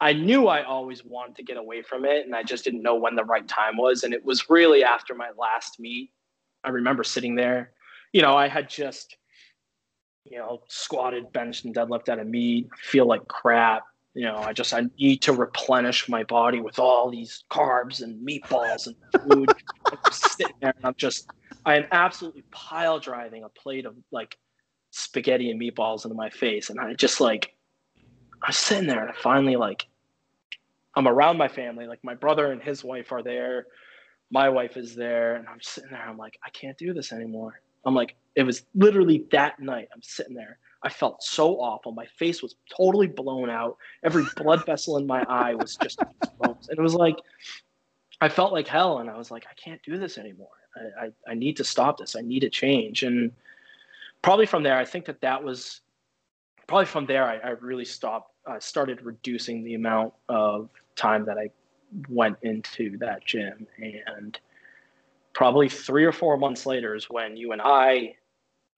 I 0.00 0.12
knew 0.12 0.46
I 0.46 0.62
always 0.62 1.04
wanted 1.04 1.36
to 1.36 1.42
get 1.42 1.56
away 1.56 1.82
from 1.82 2.04
it, 2.04 2.24
and 2.24 2.34
I 2.34 2.42
just 2.42 2.64
didn't 2.64 2.82
know 2.82 2.94
when 2.94 3.16
the 3.16 3.24
right 3.24 3.46
time 3.48 3.76
was. 3.76 4.04
And 4.04 4.14
it 4.14 4.24
was 4.24 4.48
really 4.48 4.84
after 4.84 5.14
my 5.14 5.30
last 5.36 5.80
meet. 5.80 6.12
I 6.64 6.70
remember 6.70 7.04
sitting 7.04 7.34
there, 7.34 7.72
you 8.12 8.22
know, 8.22 8.36
I 8.36 8.48
had 8.48 8.68
just, 8.68 9.16
you 10.24 10.38
know, 10.38 10.60
squatted, 10.68 11.32
benched, 11.32 11.64
and 11.64 11.74
deadlifted 11.74 12.08
at 12.10 12.18
a 12.18 12.24
meet, 12.24 12.68
feel 12.76 13.06
like 13.06 13.26
crap. 13.28 13.84
You 14.18 14.24
know, 14.24 14.38
I 14.38 14.52
just 14.52 14.74
I 14.74 14.82
need 14.98 15.22
to 15.22 15.32
replenish 15.32 16.08
my 16.08 16.24
body 16.24 16.60
with 16.60 16.80
all 16.80 17.08
these 17.08 17.44
carbs 17.48 18.02
and 18.02 18.26
meatballs 18.26 18.88
and 18.88 18.96
food. 19.12 19.48
I'm 19.86 19.98
just 20.06 20.32
sitting 20.36 20.56
there, 20.60 20.74
and 20.76 20.84
I'm 20.84 20.96
just 20.96 21.30
I 21.64 21.76
am 21.76 21.84
absolutely 21.92 22.42
pile 22.50 22.98
driving 22.98 23.44
a 23.44 23.48
plate 23.48 23.86
of 23.86 23.94
like 24.10 24.36
spaghetti 24.90 25.52
and 25.52 25.60
meatballs 25.60 26.04
into 26.04 26.16
my 26.16 26.30
face, 26.30 26.68
and 26.68 26.80
I 26.80 26.94
just 26.94 27.20
like 27.20 27.54
I'm 28.42 28.52
sitting 28.52 28.88
there, 28.88 29.02
and 29.02 29.10
I 29.10 29.14
finally 29.14 29.54
like 29.54 29.86
I'm 30.96 31.06
around 31.06 31.38
my 31.38 31.46
family, 31.46 31.86
like 31.86 32.02
my 32.02 32.16
brother 32.16 32.50
and 32.50 32.60
his 32.60 32.82
wife 32.82 33.12
are 33.12 33.22
there, 33.22 33.66
my 34.32 34.48
wife 34.48 34.76
is 34.76 34.96
there, 34.96 35.36
and 35.36 35.46
I'm 35.46 35.60
sitting 35.60 35.90
there. 35.92 36.02
I'm 36.02 36.18
like, 36.18 36.40
I 36.44 36.50
can't 36.50 36.76
do 36.76 36.92
this 36.92 37.12
anymore. 37.12 37.60
I'm 37.86 37.94
like, 37.94 38.16
it 38.34 38.42
was 38.42 38.64
literally 38.74 39.26
that 39.30 39.60
night. 39.60 39.90
I'm 39.94 40.02
sitting 40.02 40.34
there. 40.34 40.58
I 40.82 40.88
felt 40.88 41.22
so 41.22 41.60
awful. 41.60 41.92
My 41.92 42.06
face 42.06 42.42
was 42.42 42.54
totally 42.74 43.08
blown 43.08 43.50
out. 43.50 43.76
Every 44.04 44.24
blood 44.36 44.64
vessel 44.64 44.96
in 44.96 45.06
my 45.06 45.24
eye 45.28 45.54
was 45.54 45.76
just. 45.76 46.00
And 46.40 46.56
it 46.70 46.80
was 46.80 46.94
like, 46.94 47.16
I 48.20 48.28
felt 48.28 48.52
like 48.52 48.68
hell. 48.68 48.98
And 48.98 49.10
I 49.10 49.16
was 49.16 49.30
like, 49.30 49.46
I 49.50 49.54
can't 49.54 49.82
do 49.82 49.98
this 49.98 50.18
anymore. 50.18 50.48
I, 50.76 51.06
I, 51.06 51.32
I 51.32 51.34
need 51.34 51.56
to 51.56 51.64
stop 51.64 51.98
this. 51.98 52.14
I 52.14 52.20
need 52.20 52.40
to 52.40 52.50
change. 52.50 53.02
And 53.02 53.32
probably 54.22 54.46
from 54.46 54.62
there, 54.62 54.76
I 54.76 54.84
think 54.84 55.04
that 55.06 55.20
that 55.20 55.42
was 55.42 55.80
probably 56.68 56.86
from 56.86 57.06
there, 57.06 57.24
I, 57.24 57.38
I 57.38 57.50
really 57.50 57.84
stopped, 57.84 58.32
I 58.46 58.58
started 58.60 59.02
reducing 59.02 59.64
the 59.64 59.74
amount 59.74 60.12
of 60.28 60.68
time 60.94 61.24
that 61.24 61.38
I 61.38 61.50
went 62.08 62.36
into 62.42 62.98
that 62.98 63.24
gym. 63.24 63.66
And 64.06 64.38
probably 65.32 65.68
three 65.68 66.04
or 66.04 66.12
four 66.12 66.36
months 66.36 66.66
later 66.66 66.94
is 66.94 67.10
when 67.10 67.36
you 67.36 67.52
and 67.52 67.62
I 67.62 68.14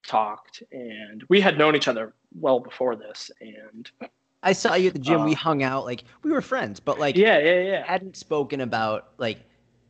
talked 0.05 0.63
and 0.71 1.23
we 1.29 1.39
had 1.39 1.57
known 1.57 1.75
each 1.75 1.87
other 1.87 2.13
well 2.35 2.59
before 2.59 2.95
this 2.95 3.29
and 3.41 3.91
i 4.43 4.51
saw 4.51 4.73
you 4.73 4.87
at 4.87 4.93
the 4.93 4.99
gym 4.99 5.23
we 5.23 5.33
Uh, 5.33 5.35
hung 5.35 5.63
out 5.63 5.85
like 5.85 6.03
we 6.23 6.31
were 6.31 6.41
friends 6.41 6.79
but 6.79 6.99
like 6.99 7.15
yeah 7.15 7.37
yeah 7.37 7.61
yeah 7.61 7.85
hadn't 7.85 8.15
spoken 8.15 8.61
about 8.61 9.09
like 9.17 9.39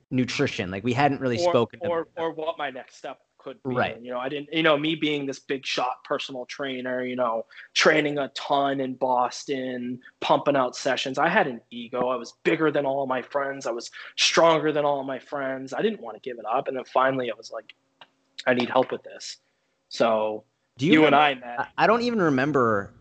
nutrition 0.09 0.69
like 0.69 0.83
we 0.83 0.93
hadn't 0.93 1.21
really 1.21 1.37
or, 1.37 1.51
spoken 1.51 1.79
or 1.83 2.01
about, 2.01 2.21
or 2.21 2.31
what 2.31 2.57
my 2.57 2.69
next 2.69 2.97
step 2.97 3.19
could 3.41 3.61
be. 3.63 3.75
Right. 3.75 3.99
You 4.01 4.11
know, 4.11 4.19
I 4.19 4.29
didn't, 4.29 4.53
you 4.53 4.63
know, 4.63 4.77
me 4.77 4.95
being 4.95 5.25
this 5.25 5.39
big 5.39 5.65
shot 5.65 6.03
personal 6.03 6.45
trainer, 6.45 7.03
you 7.03 7.15
know, 7.15 7.45
training 7.73 8.17
a 8.17 8.29
ton 8.29 8.79
in 8.79 8.93
Boston, 8.93 9.99
pumping 10.19 10.55
out 10.55 10.75
sessions. 10.75 11.17
I 11.17 11.27
had 11.27 11.47
an 11.47 11.61
ego. 11.71 12.09
I 12.09 12.15
was 12.15 12.33
bigger 12.43 12.71
than 12.71 12.85
all 12.85 13.03
of 13.03 13.09
my 13.09 13.21
friends. 13.21 13.65
I 13.65 13.71
was 13.71 13.91
stronger 14.15 14.71
than 14.71 14.85
all 14.85 14.99
of 14.99 15.05
my 15.05 15.19
friends. 15.19 15.73
I 15.73 15.81
didn't 15.81 16.01
want 16.01 16.21
to 16.21 16.21
give 16.21 16.37
it 16.37 16.45
up. 16.45 16.67
And 16.67 16.77
then 16.77 16.85
finally 16.85 17.31
I 17.31 17.35
was 17.35 17.51
like, 17.51 17.73
I 18.45 18.53
need 18.53 18.69
help 18.69 18.91
with 18.91 19.03
this. 19.03 19.37
So 19.91 20.45
Do 20.77 20.87
you, 20.87 21.05
and 21.05 21.13
remember- 21.13 21.45
I 21.45 21.57
met. 21.57 21.67
I- 21.77 21.85
don't 21.85 22.01
even 22.01 22.21
remember 22.21 22.93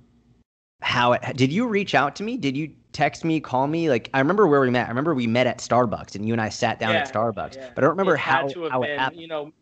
how 0.83 1.13
it 1.13 1.37
did 1.37 1.53
you 1.53 1.67
reach 1.69 1.95
out 1.95 2.17
to 2.17 2.23
me? 2.23 2.37
Did 2.37 2.57
you 2.57 2.75
text 2.93 3.25
me, 3.25 3.39
call 3.39 3.67
me? 3.69 3.89
Like 3.89 4.11
I 4.13 4.19
remember 4.19 4.47
where 4.47 4.61
we 4.61 4.71
met. 4.71 4.87
I 4.87 4.89
remember 4.89 5.15
we 5.15 5.27
met 5.27 5.47
at 5.47 5.59
Starbucks 5.59 6.17
and 6.17 6.27
you 6.27 6.35
and 6.35 6.41
I 6.41 6.49
sat 6.49 6.81
down 6.81 6.95
at 6.95 7.13
Starbucks. 7.13 7.57
yeah. 7.57 7.71
But 7.75 7.85
I 7.85 7.87
don't 7.87 7.91
remember 7.91 8.15
it 8.17 8.19
how, 8.21 8.49
to 8.49 8.69
how 8.71 8.81
been, 8.81 8.91
it 8.91 8.99
happened. 8.99 9.21
you 9.21 9.29
know, 9.29 9.53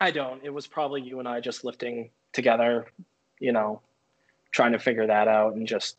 I 0.00 0.10
don't. 0.10 0.42
It 0.42 0.52
was 0.52 0.66
probably 0.66 1.00
you 1.00 1.20
and 1.20 1.28
I 1.28 1.38
just 1.40 1.64
lifting 1.64 2.10
together, 2.32 2.86
you 3.38 3.52
know, 3.52 3.80
trying 4.50 4.72
to 4.72 4.78
figure 4.78 5.06
that 5.06 5.28
out 5.28 5.54
and 5.54 5.66
just, 5.66 5.96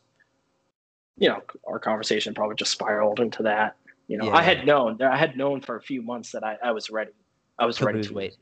you 1.16 1.28
know, 1.28 1.42
our 1.66 1.78
conversation 1.78 2.34
probably 2.34 2.56
just 2.56 2.72
spiraled 2.72 3.20
into 3.20 3.44
that. 3.44 3.76
You 4.08 4.18
know, 4.18 4.26
Yeah. 4.26 4.34
I 4.36 4.42
had 4.42 4.66
known, 4.66 5.00
I 5.00 5.16
had 5.16 5.38
known 5.38 5.62
for 5.62 5.76
a 5.76 5.80
few 5.80 6.02
months 6.02 6.32
that 6.32 6.44
I, 6.44 6.58
I 6.62 6.72
was 6.72 6.90
ready. 6.90 7.12
I 7.58 7.64
was 7.64 7.80
ready 7.80 8.02
to 8.02 8.12
wait. 8.12 8.36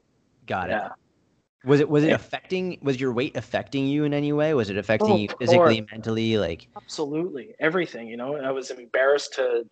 Got 0.46 0.70
it. 0.70 0.72
Yeah. 0.72 0.88
Was 1.64 1.80
it 1.80 1.88
was 1.88 2.02
it 2.04 2.08
Yeah. 2.08 2.16
affecting 2.16 2.78
was 2.82 3.00
your 3.00 3.12
weight 3.12 3.36
affecting 3.36 3.86
you 3.86 4.04
in 4.04 4.12
any 4.14 4.32
way? 4.32 4.52
Was 4.54 4.68
it 4.70 4.76
affecting 4.76 5.14
Oh, 5.14 5.16
you 5.18 5.28
physically, 5.28 5.80
course. 5.80 5.90
mentally? 5.92 6.36
Like 6.38 6.68
Absolutely. 6.76 7.54
Everything, 7.60 8.08
you 8.08 8.16
know, 8.16 8.36
I 8.36 8.50
was 8.50 8.70
embarrassed 8.70 9.34
to 9.34 9.64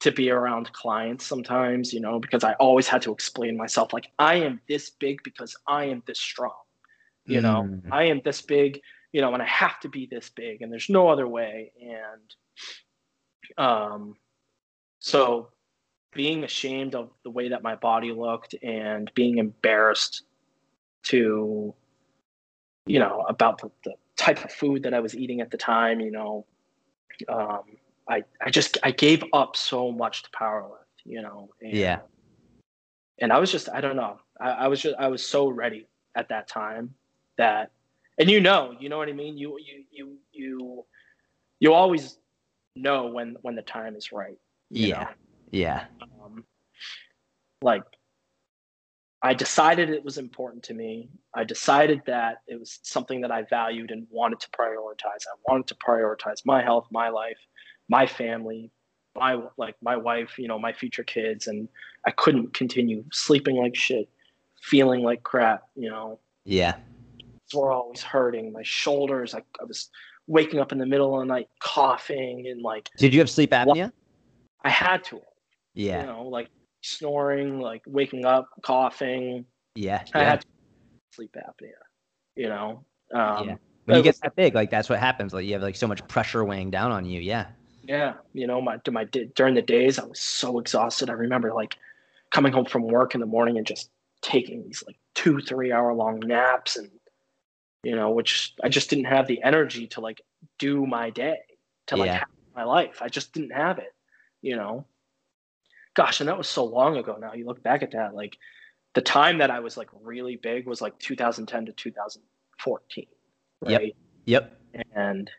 to 0.00 0.10
be 0.12 0.30
around 0.30 0.72
clients 0.72 1.26
sometimes, 1.26 1.92
you 1.92 2.00
know, 2.00 2.18
because 2.18 2.42
I 2.42 2.54
always 2.54 2.88
had 2.88 3.02
to 3.02 3.12
explain 3.12 3.56
myself 3.56 3.92
like 3.92 4.08
I 4.18 4.36
am 4.36 4.60
this 4.68 4.90
big 4.90 5.22
because 5.24 5.54
I 5.66 5.84
am 5.86 6.02
this 6.06 6.20
strong. 6.20 6.54
You 7.26 7.40
know, 7.40 7.64
Mm. 7.64 7.82
I 7.90 8.04
am 8.04 8.20
this 8.24 8.42
big, 8.42 8.80
you 9.12 9.20
know, 9.20 9.32
and 9.34 9.42
I 9.42 9.46
have 9.46 9.78
to 9.80 9.88
be 9.88 10.06
this 10.10 10.30
big 10.30 10.62
and 10.62 10.72
there's 10.72 10.88
no 10.90 11.08
other 11.08 11.26
way 11.28 11.72
and 11.80 12.34
um 13.58 14.14
so 15.00 15.48
being 16.12 16.44
ashamed 16.44 16.94
of 16.94 17.10
the 17.24 17.30
way 17.30 17.48
that 17.48 17.62
my 17.62 17.76
body 17.76 18.12
looked 18.12 18.54
and 18.62 19.10
being 19.14 19.38
embarrassed 19.38 20.24
to 21.04 21.74
you 22.86 22.98
know 22.98 23.24
about 23.28 23.60
the, 23.60 23.70
the 23.84 23.94
type 24.16 24.44
of 24.44 24.52
food 24.52 24.82
that 24.82 24.94
i 24.94 25.00
was 25.00 25.14
eating 25.16 25.40
at 25.40 25.50
the 25.50 25.56
time 25.56 26.00
you 26.00 26.10
know 26.10 26.44
um 27.28 27.62
i 28.08 28.22
i 28.40 28.50
just 28.50 28.78
i 28.82 28.90
gave 28.90 29.22
up 29.32 29.56
so 29.56 29.90
much 29.90 30.22
to 30.22 30.30
powerlift 30.30 30.84
you 31.04 31.22
know 31.22 31.50
and, 31.62 31.72
Yeah. 31.72 32.00
and 33.20 33.32
i 33.32 33.38
was 33.38 33.50
just 33.50 33.68
i 33.70 33.80
don't 33.80 33.96
know 33.96 34.18
I, 34.40 34.50
I 34.50 34.68
was 34.68 34.80
just 34.80 34.96
i 34.98 35.08
was 35.08 35.24
so 35.24 35.48
ready 35.48 35.86
at 36.16 36.28
that 36.28 36.48
time 36.48 36.94
that 37.38 37.70
and 38.18 38.30
you 38.30 38.40
know 38.40 38.74
you 38.78 38.88
know 38.88 38.98
what 38.98 39.08
i 39.08 39.12
mean 39.12 39.38
you 39.38 39.58
you 39.58 39.84
you 39.90 40.18
you 40.32 40.84
you 41.60 41.72
always 41.72 42.18
know 42.76 43.06
when 43.06 43.36
when 43.42 43.54
the 43.54 43.62
time 43.62 43.96
is 43.96 44.12
right 44.12 44.38
Yeah. 44.70 45.00
know? 45.00 45.08
Yeah. 45.52 45.84
um, 46.02 46.44
like 47.62 47.82
I 49.22 49.34
decided 49.34 49.90
it 49.90 50.02
was 50.04 50.16
important 50.16 50.62
to 50.64 50.74
me. 50.74 51.10
I 51.34 51.44
decided 51.44 52.00
that 52.06 52.38
it 52.46 52.58
was 52.58 52.78
something 52.82 53.20
that 53.20 53.30
I 53.30 53.42
valued 53.42 53.90
and 53.90 54.06
wanted 54.10 54.40
to 54.40 54.48
prioritize. 54.50 55.26
I 55.26 55.36
wanted 55.46 55.66
to 55.68 55.74
prioritize 55.74 56.44
my 56.46 56.62
health, 56.62 56.86
my 56.90 57.10
life, 57.10 57.36
my 57.88 58.06
family, 58.06 58.70
my 59.16 59.38
like 59.58 59.76
my 59.82 59.96
wife, 59.96 60.38
you 60.38 60.48
know, 60.48 60.58
my 60.58 60.72
future 60.72 61.02
kids, 61.02 61.48
and 61.48 61.68
I 62.06 62.12
couldn't 62.12 62.54
continue 62.54 63.04
sleeping 63.12 63.56
like 63.56 63.76
shit, 63.76 64.08
feeling 64.62 65.02
like 65.02 65.22
crap. 65.22 65.64
You 65.76 65.90
know, 65.90 66.18
Yeah. 66.44 66.76
were 67.52 67.72
always 67.72 68.02
hurting. 68.02 68.52
My 68.52 68.62
shoulders, 68.62 69.34
I, 69.34 69.42
I 69.60 69.64
was 69.64 69.90
waking 70.28 70.60
up 70.60 70.72
in 70.72 70.78
the 70.78 70.86
middle 70.86 71.14
of 71.14 71.26
the 71.26 71.32
night 71.34 71.48
coughing 71.60 72.46
and 72.46 72.62
like 72.62 72.88
Did 72.96 73.12
you 73.12 73.20
have 73.20 73.28
sleep 73.28 73.50
apnea? 73.50 73.92
I 74.64 74.70
had 74.70 75.04
to. 75.04 75.20
Yeah. 75.74 76.00
you 76.00 76.06
know, 76.06 76.22
like 76.22 76.48
snoring, 76.82 77.60
like 77.60 77.82
waking 77.86 78.24
up, 78.24 78.48
coughing. 78.62 79.44
Yeah. 79.74 80.02
I 80.14 80.20
yeah. 80.20 80.30
had 80.30 80.44
sleep 81.12 81.36
apnea, 81.36 81.72
you 82.36 82.48
know. 82.48 82.84
Um, 83.12 83.48
Yeah. 83.48 83.56
When 83.86 83.96
you 83.96 84.02
get 84.04 84.20
that 84.22 84.36
big, 84.36 84.54
like 84.54 84.70
that's 84.70 84.88
what 84.88 85.00
happens. 85.00 85.32
Like 85.32 85.46
you 85.46 85.54
have 85.54 85.62
like 85.62 85.74
so 85.74 85.88
much 85.88 86.06
pressure 86.06 86.44
weighing 86.44 86.70
down 86.70 86.92
on 86.92 87.04
you. 87.04 87.20
Yeah. 87.20 87.46
yeah, 87.82 88.14
you 88.34 88.46
know, 88.46 88.60
my 88.60 88.78
my 88.90 89.04
during 89.04 89.54
the 89.54 89.62
days 89.62 89.98
I 89.98 90.04
was 90.04 90.20
so 90.20 90.58
exhausted. 90.60 91.10
I 91.10 91.14
remember 91.14 91.52
like 91.52 91.76
coming 92.30 92.52
home 92.52 92.66
from 92.66 92.82
work 92.82 93.14
in 93.14 93.20
the 93.20 93.26
morning 93.26 93.56
and 93.58 93.66
just 93.66 93.90
taking 94.22 94.62
these 94.62 94.84
like 94.86 94.96
two, 95.14 95.40
three 95.40 95.72
hour 95.72 95.92
long 95.92 96.20
naps 96.20 96.76
and 96.76 96.90
you 97.82 97.96
know, 97.96 98.10
which 98.10 98.54
I 98.62 98.68
just 98.68 98.90
didn't 98.90 99.06
have 99.06 99.26
the 99.26 99.42
energy 99.42 99.86
to 99.88 100.00
like 100.00 100.20
do 100.58 100.86
my 100.86 101.10
day, 101.10 101.38
to 101.86 101.96
like 101.96 102.06
Yeah. 102.08 102.18
have 102.18 102.28
my 102.54 102.64
life. 102.64 103.00
I 103.00 103.08
just 103.08 103.32
didn't 103.32 103.52
have 103.52 103.78
it, 103.78 103.94
you 104.42 104.56
know. 104.56 104.84
Gosh, 105.94 106.20
and 106.20 106.28
that 106.28 106.38
was 106.38 106.48
so 106.48 106.64
long 106.64 106.96
ago 106.96 107.16
now. 107.20 107.32
You 107.32 107.46
look 107.46 107.62
back 107.62 107.82
at 107.82 107.92
that, 107.92 108.14
like 108.14 108.36
the 108.94 109.00
time 109.00 109.38
that 109.38 109.50
I 109.50 109.60
was 109.60 109.76
like 109.76 109.88
really 110.02 110.36
big 110.36 110.66
was 110.66 110.80
like 110.80 110.98
2010 110.98 111.66
to 111.66 111.72
2014. 111.72 113.06
Yep. 113.66 113.80
Right. 113.80 113.96
Yep. 114.26 114.60
And 114.94 115.30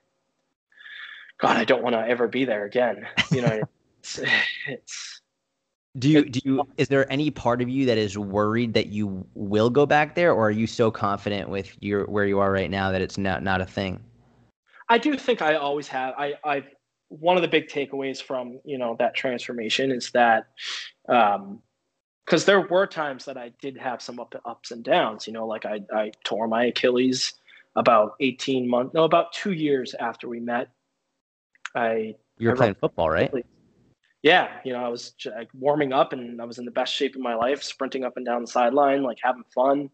God, 1.39 1.57
I 1.57 1.63
don't 1.63 1.83
want 1.83 1.93
to 1.93 1.99
ever 1.99 2.27
be 2.27 2.45
there 2.45 2.65
again. 2.65 3.07
You 3.31 3.41
know, 3.41 3.61
it's, 3.99 4.19
it's 4.67 5.21
Do 5.97 6.09
you 6.09 6.25
do 6.29 6.39
you 6.43 6.67
is 6.77 6.87
there 6.87 7.11
any 7.11 7.31
part 7.31 7.61
of 7.61 7.69
you 7.69 7.85
that 7.87 7.97
is 7.97 8.17
worried 8.17 8.73
that 8.73 8.87
you 8.87 9.25
will 9.33 9.69
go 9.69 9.85
back 9.85 10.15
there 10.15 10.33
or 10.33 10.47
are 10.47 10.51
you 10.51 10.67
so 10.67 10.91
confident 10.91 11.49
with 11.49 11.75
your 11.81 12.05
where 12.05 12.25
you 12.25 12.39
are 12.39 12.51
right 12.51 12.69
now 12.69 12.91
that 12.91 13.01
it's 13.01 13.17
not 13.17 13.43
not 13.43 13.61
a 13.61 13.65
thing? 13.65 13.99
I 14.89 14.97
do 14.97 15.17
think 15.17 15.41
I 15.41 15.55
always 15.55 15.87
have. 15.87 16.13
I, 16.17 16.33
I've 16.43 16.67
one 17.11 17.35
of 17.35 17.41
the 17.41 17.47
big 17.47 17.67
takeaways 17.67 18.21
from 18.21 18.59
you 18.63 18.77
know 18.77 18.95
that 18.99 19.13
transformation 19.13 19.91
is 19.91 20.11
that, 20.11 20.47
um, 21.09 21.61
because 22.25 22.45
there 22.45 22.61
were 22.61 22.87
times 22.87 23.25
that 23.25 23.37
I 23.37 23.51
did 23.61 23.77
have 23.77 24.01
some 24.01 24.19
up, 24.19 24.33
ups 24.45 24.71
and 24.71 24.83
downs. 24.83 25.27
You 25.27 25.33
know, 25.33 25.45
like 25.45 25.65
I 25.65 25.81
I 25.93 26.11
tore 26.23 26.47
my 26.47 26.65
Achilles 26.65 27.33
about 27.75 28.13
eighteen 28.21 28.67
months, 28.67 28.93
no, 28.93 29.03
about 29.03 29.33
two 29.33 29.51
years 29.51 29.93
after 29.93 30.29
we 30.29 30.39
met. 30.39 30.69
I 31.75 32.15
You 32.37 32.47
were 32.47 32.53
I 32.53 32.57
playing 32.57 32.75
football, 32.75 33.09
right? 33.09 33.31
yeah, 34.23 34.49
you 34.63 34.71
know, 34.73 34.83
I 34.83 34.87
was 34.87 35.13
like 35.25 35.49
warming 35.53 35.93
up 35.93 36.13
and 36.13 36.41
I 36.41 36.45
was 36.45 36.59
in 36.59 36.65
the 36.65 36.71
best 36.71 36.93
shape 36.93 37.15
of 37.15 37.21
my 37.21 37.35
life, 37.35 37.63
sprinting 37.63 38.03
up 38.03 38.17
and 38.17 38.25
down 38.25 38.41
the 38.41 38.47
sideline, 38.47 39.03
like 39.03 39.17
having 39.21 39.43
fun. 39.53 39.89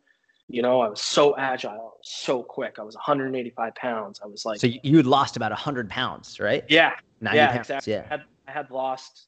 You 0.50 0.62
know, 0.62 0.80
I 0.82 0.88
was 0.90 1.02
so 1.02 1.36
agile, 1.38 1.98
so 2.04 2.42
quick. 2.42 2.78
I 2.80 2.84
was 2.84 2.96
185 2.96 3.76
pounds. 3.76 4.22
I 4.24 4.28
was 4.28 4.46
like, 4.46 4.60
So 4.60 4.68
you, 4.68 4.80
you 4.84 4.98
had 4.98 5.06
lost 5.06 5.36
about 5.36 5.52
100 5.52 5.90
pounds, 5.90 6.40
right? 6.40 6.64
yeah, 6.70 6.94
90 7.22 7.38
yeah, 7.38 7.48
pounds. 7.48 7.60
exactly. 7.60 7.94
I 7.94 7.98
Yeah. 7.98 8.06
had, 8.10 8.22
I 8.48 8.52
had 8.52 8.72
lost 8.72 9.28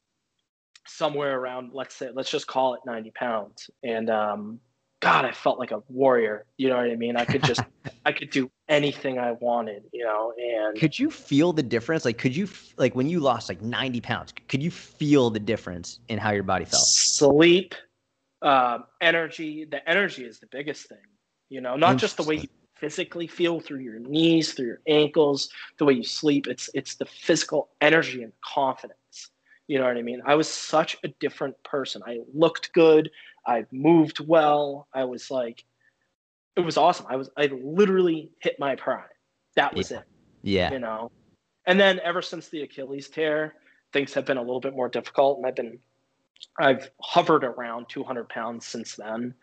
somewhere 0.88 1.38
around, 1.38 1.72
let's 1.74 1.96
say, 1.96 2.10
let's 2.14 2.32
just 2.32 2.48
call 2.48 2.74
it 2.74 2.82
90 2.86 3.12
pounds. 3.12 3.70
And 3.84 4.10
um, 4.10 4.60
God, 5.02 5.26
I 5.26 5.32
felt 5.34 5.60
like 5.60 5.72
a 5.72 5.84
warrior. 5.90 6.46
You 6.58 6.70
know 6.70 6.78
what 6.78 6.90
I 6.90 6.96
mean? 6.96 7.18
I 7.18 7.26
could 7.26 7.44
just, 7.44 7.62
I 8.06 8.14
could 8.14 8.30
do 8.30 8.50
anything 8.70 9.20
I 9.20 9.34
wanted, 9.34 9.84
you 9.92 10.06
know, 10.06 10.34
and 10.38 10.78
Could 10.80 10.98
you 10.98 11.12
feel 11.12 11.52
the 11.52 11.64
difference? 11.64 12.06
Like, 12.06 12.18
could 12.18 12.36
you, 12.36 12.48
like, 12.78 12.96
when 12.96 13.10
you 13.10 13.20
lost 13.20 13.50
like 13.50 13.62
90 13.62 14.00
pounds, 14.02 14.34
could 14.48 14.64
you 14.64 14.72
feel 14.72 15.30
the 15.30 15.40
difference 15.40 16.00
in 16.08 16.18
how 16.18 16.32
your 16.32 16.44
body 16.44 16.64
felt? 16.66 16.84
sleep, 16.84 17.76
um, 18.42 18.86
energy. 19.02 19.66
The 19.70 19.88
energy 19.88 20.24
is 20.26 20.40
the 20.40 20.48
biggest 20.50 20.88
thing, 20.88 20.98
you 21.50 21.62
know, 21.62 21.76
not 21.76 21.98
just 21.98 22.18
the 22.18 22.24
way 22.24 22.36
you 22.36 22.48
physically 22.76 23.28
feel 23.28 23.60
through 23.60 23.80
your 23.80 24.00
knees, 24.00 24.54
through 24.54 24.68
your 24.68 24.82
ankles, 24.88 25.50
the 25.78 25.86
way 25.86 25.94
you 25.94 26.04
sleep. 26.04 26.48
It's 26.48 26.70
it's 26.74 26.96
the 26.96 27.06
physical 27.06 27.70
energy 27.82 28.24
and 28.24 28.32
confidence. 28.42 29.32
You 29.68 29.80
know 29.80 29.86
what 29.86 29.98
I 29.98 30.02
mean? 30.02 30.22
I 30.26 30.36
was 30.36 30.48
such 30.50 30.98
a 31.04 31.10
different 31.20 31.62
person. 31.64 32.02
I 32.06 32.20
looked 32.34 32.74
good. 32.74 33.12
I 33.46 33.66
moved 33.72 34.20
well. 34.20 34.88
I 34.94 35.04
was 35.06 35.30
like, 35.30 35.64
it 36.56 36.62
was 36.62 36.78
awesome. 36.78 37.06
I 37.10 37.16
was 37.16 37.30
I 37.38 37.48
literally 37.48 38.32
hit 38.40 38.58
my 38.60 38.76
prime. 38.76 39.04
That 39.56 39.76
was 39.76 39.92
it 39.92 40.04
Yeah. 40.44 40.72
you 40.72 40.80
know. 40.80 41.12
And 41.66 41.80
then 41.80 42.00
ever 42.04 42.22
since 42.22 42.48
the 42.50 42.62
Achilles 42.62 43.10
tear, 43.10 43.56
things 43.94 44.14
have 44.14 44.26
been 44.26 44.38
a 44.38 44.42
little 44.42 44.60
bit 44.62 44.76
more 44.76 44.90
difficult, 44.90 45.38
and 45.38 45.46
I've 45.46 45.56
been, 45.56 45.80
I've 46.60 46.90
hovered 47.02 47.44
around 47.44 47.90
200 47.90 48.30
pounds 48.30 48.66
since 48.66 48.96
then, 48.96 49.36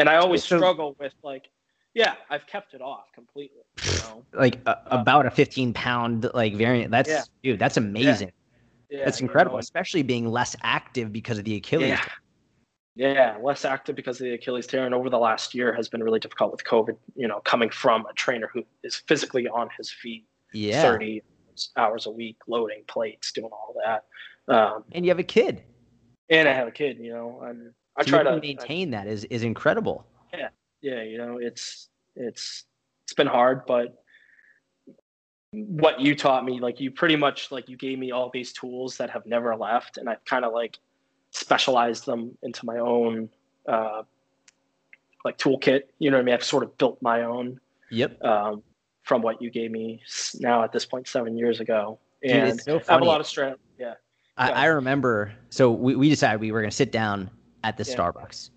and 0.00 0.08
I 0.08 0.16
always 0.16 0.44
So- 0.44 0.56
struggle 0.56 0.96
with 0.98 1.14
like, 1.22 1.48
yeah, 1.94 2.14
I've 2.28 2.46
kept 2.46 2.74
it 2.74 2.80
off 2.80 3.06
completely. 3.14 3.62
You 3.84 3.98
know, 3.98 4.24
Like 4.32 4.58
uh, 4.66 4.76
about 4.86 5.26
a 5.26 5.30
15 5.30 5.72
pound 5.74 6.30
like 6.34 6.54
variant. 6.54 6.90
That's, 6.90 7.08
Yeah. 7.08 7.22
dude, 7.42 7.58
that's 7.58 7.76
amazing. 7.76 8.32
yeah, 8.90 9.04
that's 9.04 9.20
you 9.20 9.26
incredible, 9.26 9.56
know, 9.56 9.60
especially 9.60 10.02
being 10.02 10.26
less 10.30 10.56
active 10.62 11.12
because 11.12 11.38
of 11.38 11.44
the 11.44 11.56
Achilles. 11.56 11.88
Yeah. 11.88 12.04
Yeah, 12.96 13.38
less 13.42 13.64
active 13.64 13.94
because 13.96 14.20
of 14.20 14.24
the 14.24 14.34
Achilles 14.34 14.66
tear, 14.66 14.84
and 14.84 14.94
over 14.94 15.08
the 15.08 15.18
last 15.18 15.54
year 15.54 15.72
has 15.72 15.88
been 15.88 16.02
really 16.02 16.18
difficult 16.18 16.50
with 16.52 16.64
COVID. 16.64 16.96
You 17.14 17.28
know, 17.28 17.40
coming 17.44 17.70
from 17.70 18.04
a 18.06 18.12
trainer 18.14 18.48
who 18.52 18.64
is 18.82 18.96
physically 18.96 19.48
on 19.48 19.68
his 19.78 19.90
feet 19.90 20.26
Yeah. 20.52 20.82
30 20.82 21.22
hours 21.76 22.06
a 22.06 22.10
week, 22.10 22.36
loading 22.48 22.82
plates, 22.88 23.32
doing 23.32 23.50
all 23.52 23.74
that. 23.84 24.04
Um, 24.52 24.84
And 24.92 25.04
you 25.04 25.10
have 25.10 25.18
a 25.20 25.24
kid. 25.24 25.62
and 26.28 26.48
I 26.48 26.52
have 26.52 26.66
a 26.68 26.72
kid. 26.72 26.98
You 26.98 27.12
know, 27.12 27.40
and 27.42 27.72
I 28.00 28.04
To 28.04 28.10
try 28.10 28.22
to 28.22 28.40
maintain 28.40 28.90
that 28.90 29.06
is, 29.06 29.24
is 29.24 29.42
incredible. 29.42 30.06
Yeah, 30.32 30.48
yeah, 30.80 31.02
you 31.02 31.18
know, 31.18 31.38
it's 31.38 31.88
it's 32.16 32.64
it's 33.04 33.12
been 33.12 33.26
hard, 33.26 33.66
but 33.66 34.02
what 35.52 36.00
you 36.00 36.14
taught 36.14 36.44
me, 36.44 36.60
like 36.60 36.80
you 36.80 36.90
pretty 36.90 37.16
much 37.16 37.50
like 37.50 37.68
you 37.68 37.76
gave 37.76 37.98
me 37.98 38.10
all 38.10 38.30
these 38.32 38.52
tools 38.52 38.96
that 38.96 39.10
have 39.10 39.26
never 39.26 39.54
left, 39.54 39.98
and 39.98 40.08
I've 40.08 40.24
kind 40.24 40.44
of 40.44 40.52
like 40.52 40.78
specialized 41.30 42.06
them 42.06 42.36
into 42.42 42.64
my 42.64 42.78
own 42.78 43.28
uh, 43.68 44.02
like 45.24 45.36
toolkit. 45.36 45.82
You 45.98 46.10
know 46.10 46.16
what 46.16 46.22
I 46.22 46.24
mean? 46.24 46.34
I've 46.34 46.44
sort 46.44 46.62
of 46.62 46.76
built 46.78 47.00
my 47.02 47.22
own. 47.22 47.60
Yep. 47.90 48.22
Um, 48.24 48.62
from 49.02 49.22
what 49.22 49.42
you 49.42 49.50
gave 49.50 49.72
me 49.72 50.00
now 50.38 50.62
at 50.62 50.70
this 50.70 50.86
point 50.86 51.08
seven 51.08 51.36
years 51.36 51.58
ago, 51.58 51.98
and 52.22 52.58
Dude, 52.58 52.64
so 52.64 52.80
I 52.88 52.92
have 52.92 53.02
a 53.02 53.04
lot 53.04 53.20
of 53.20 53.26
strength. 53.26 53.58
Yeah. 53.78 53.94
I, 54.36 54.50
I, 54.50 54.66
remember. 54.66 55.32
So 55.48 55.70
we, 55.70 55.96
we 55.96 56.08
decided 56.08 56.40
we 56.40 56.52
were 56.52 56.60
going 56.60 56.70
to 56.70 56.76
sit 56.76 56.92
down 56.92 57.30
at 57.64 57.76
the 57.76 57.84
yeah. 57.84 57.96
Starbucks. 57.96 58.50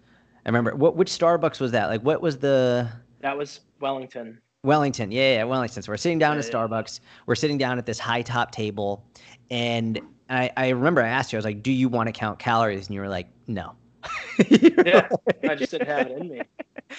I 0.45 0.49
remember 0.49 0.75
what 0.75 0.95
which 0.95 1.09
Starbucks 1.09 1.59
was 1.59 1.71
that? 1.71 1.87
Like 1.87 2.01
what 2.01 2.21
was 2.21 2.37
the? 2.37 2.89
That 3.21 3.37
was 3.37 3.61
Wellington. 3.79 4.39
Wellington, 4.63 5.11
yeah, 5.11 5.35
yeah, 5.35 5.43
Wellington. 5.43 5.83
So 5.83 5.91
we're 5.91 5.97
sitting 5.97 6.19
down 6.19 6.37
yeah, 6.37 6.45
at 6.45 6.51
Starbucks. 6.51 7.01
We're 7.25 7.35
sitting 7.35 7.57
down 7.57 7.77
at 7.77 7.85
this 7.85 7.99
high 7.99 8.21
top 8.21 8.51
table, 8.51 9.05
and 9.51 9.99
I, 10.29 10.51
I 10.55 10.69
remember 10.69 11.01
I 11.01 11.09
asked 11.09 11.33
you, 11.33 11.37
I 11.37 11.39
was 11.39 11.45
like, 11.45 11.63
"Do 11.63 11.71
you 11.71 11.89
want 11.89 12.07
to 12.07 12.13
count 12.13 12.39
calories?" 12.39 12.87
And 12.87 12.95
you 12.95 13.01
were 13.01 13.09
like, 13.09 13.27
"No." 13.47 13.75
yeah, 14.49 15.07
I 15.47 15.55
just 15.55 15.71
didn't 15.71 15.87
have 15.87 16.07
it 16.07 16.17
in 16.17 16.29
me. 16.29 16.41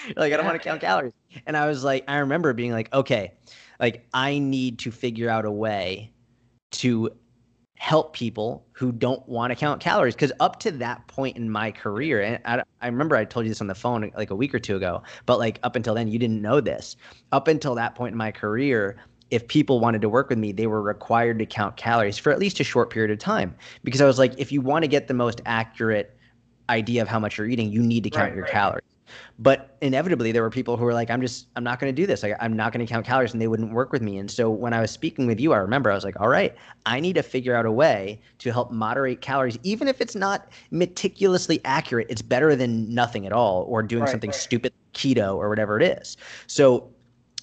You're 0.07 0.15
like, 0.17 0.33
I 0.33 0.37
don't 0.37 0.47
want 0.47 0.61
to 0.61 0.69
count 0.69 0.81
calories. 0.81 1.13
And 1.47 1.57
I 1.57 1.67
was 1.67 1.85
like, 1.85 2.05
I 2.09 2.19
remember 2.19 2.53
being 2.53 2.73
like, 2.73 2.93
okay, 2.93 3.33
like 3.81 4.07
I 4.15 4.39
need 4.39 4.79
to 4.81 4.91
figure 4.91 5.29
out 5.29 5.45
a 5.45 5.51
way 5.51 6.13
to 6.73 7.11
help 7.77 8.15
people 8.15 8.65
who 8.73 8.93
don't 8.93 9.27
want 9.29 9.51
to 9.51 9.57
count 9.57 9.81
calories 9.81 10.15
because 10.15 10.33
up 10.41 10.61
to 10.61 10.71
that 10.71 11.07
point 11.09 11.37
in 11.37 11.51
my 11.51 11.71
career 11.71 12.23
and 12.23 12.39
I, 12.45 12.63
I, 12.81 12.87
remember 12.87 13.17
i 13.17 13.25
told 13.25 13.45
you 13.45 13.51
this 13.51 13.61
on 13.61 13.67
the 13.67 13.75
phone 13.75 14.11
like 14.17 14.31
a 14.31 14.35
week 14.35 14.55
or 14.55 14.61
two 14.61 14.77
ago 14.77 15.03
but 15.27 15.39
like 15.39 15.59
up 15.65 15.75
until 15.75 15.93
then 15.95 16.09
you 16.09 16.19
didn't 16.19 16.41
know 16.41 16.61
this 16.61 16.97
up 17.33 17.49
until 17.49 17.75
that 17.75 17.95
point 17.97 18.13
in 18.13 18.19
my 18.19 18.31
career 18.31 18.97
if 19.31 19.49
people 19.49 19.81
wanted 19.81 20.03
to 20.03 20.09
work 20.09 20.29
with 20.29 20.39
me 20.39 20.53
they 20.53 20.69
were 20.69 20.83
required 20.83 21.39
to 21.41 21.47
count 21.47 21.77
calories 21.77 22.17
for 22.17 22.31
at 22.31 22.39
least 22.39 22.61
a 22.61 22.65
short 22.65 22.91
period 22.91 23.11
of 23.11 23.19
time 23.19 23.55
because 23.83 24.01
i 24.01 24.07
was 24.07 24.19
like 24.21 24.33
if 24.39 24.53
you 24.53 24.61
want 24.61 24.85
to 24.85 24.89
get 24.89 25.09
the 25.09 25.15
most 25.15 25.41
accurate 25.45 26.17
idea 26.71 27.03
of 27.03 27.09
how 27.09 27.19
much 27.19 27.37
you're 27.37 27.49
eating 27.49 27.71
you 27.71 27.83
need 27.83 28.05
to 28.05 28.11
count 28.11 28.31
right, 28.31 28.35
your 28.35 28.45
right. 28.45 28.53
calories 28.53 28.94
but 29.39 29.77
inevitably, 29.81 30.33
there 30.33 30.43
were 30.43 30.51
people 30.51 30.77
who 30.77 30.85
were 30.85 30.95
like, 30.95 31.11
"I'm 31.11 31.21
just, 31.21 31.47
I'm 31.57 31.65
not 31.65 31.81
going 31.81 31.95
to 31.95 32.03
do 32.03 32.07
this. 32.07 32.23
Like, 32.23 32.37
I'm 32.41 32.57
not 32.57 32.73
going 32.73 32.85
to 32.85 32.91
count 32.91 33.07
calories," 33.07 33.33
and 33.33 33.41
they 33.41 33.49
wouldn't 33.49 33.73
work 33.73 33.93
with 33.93 34.03
me. 34.03 34.19
And 34.19 34.31
so 34.31 34.51
when 34.51 34.73
I 34.73 34.81
was 34.81 34.91
speaking 34.91 35.27
with 35.27 35.41
you, 35.41 35.53
I 35.53 35.59
remember 35.59 35.91
I 35.91 35.95
was 35.95 36.05
like, 36.05 36.19
"All 36.21 36.29
right, 36.29 36.55
I 36.87 37.01
need 37.01 37.15
to 37.15 37.23
figure 37.23 37.55
out 37.55 37.67
a 37.67 37.73
way 37.73 38.21
to 38.39 38.53
help 38.53 38.71
moderate 38.71 39.21
calories, 39.21 39.59
even 39.63 39.89
if 39.89 40.01
it's 40.01 40.15
not 40.15 40.49
meticulously 40.71 41.61
accurate. 41.65 42.07
It's 42.11 42.23
better 42.23 42.57
than 42.57 42.93
nothing 42.95 43.27
at 43.27 43.33
all, 43.33 43.65
or 43.69 43.83
doing 43.83 44.03
right, 44.03 44.11
something 44.11 44.31
right. 44.31 44.39
stupid 44.41 44.73
keto 44.95 45.37
or 45.37 45.49
whatever 45.49 45.81
it 45.81 45.99
is." 45.99 46.17
So 46.47 46.91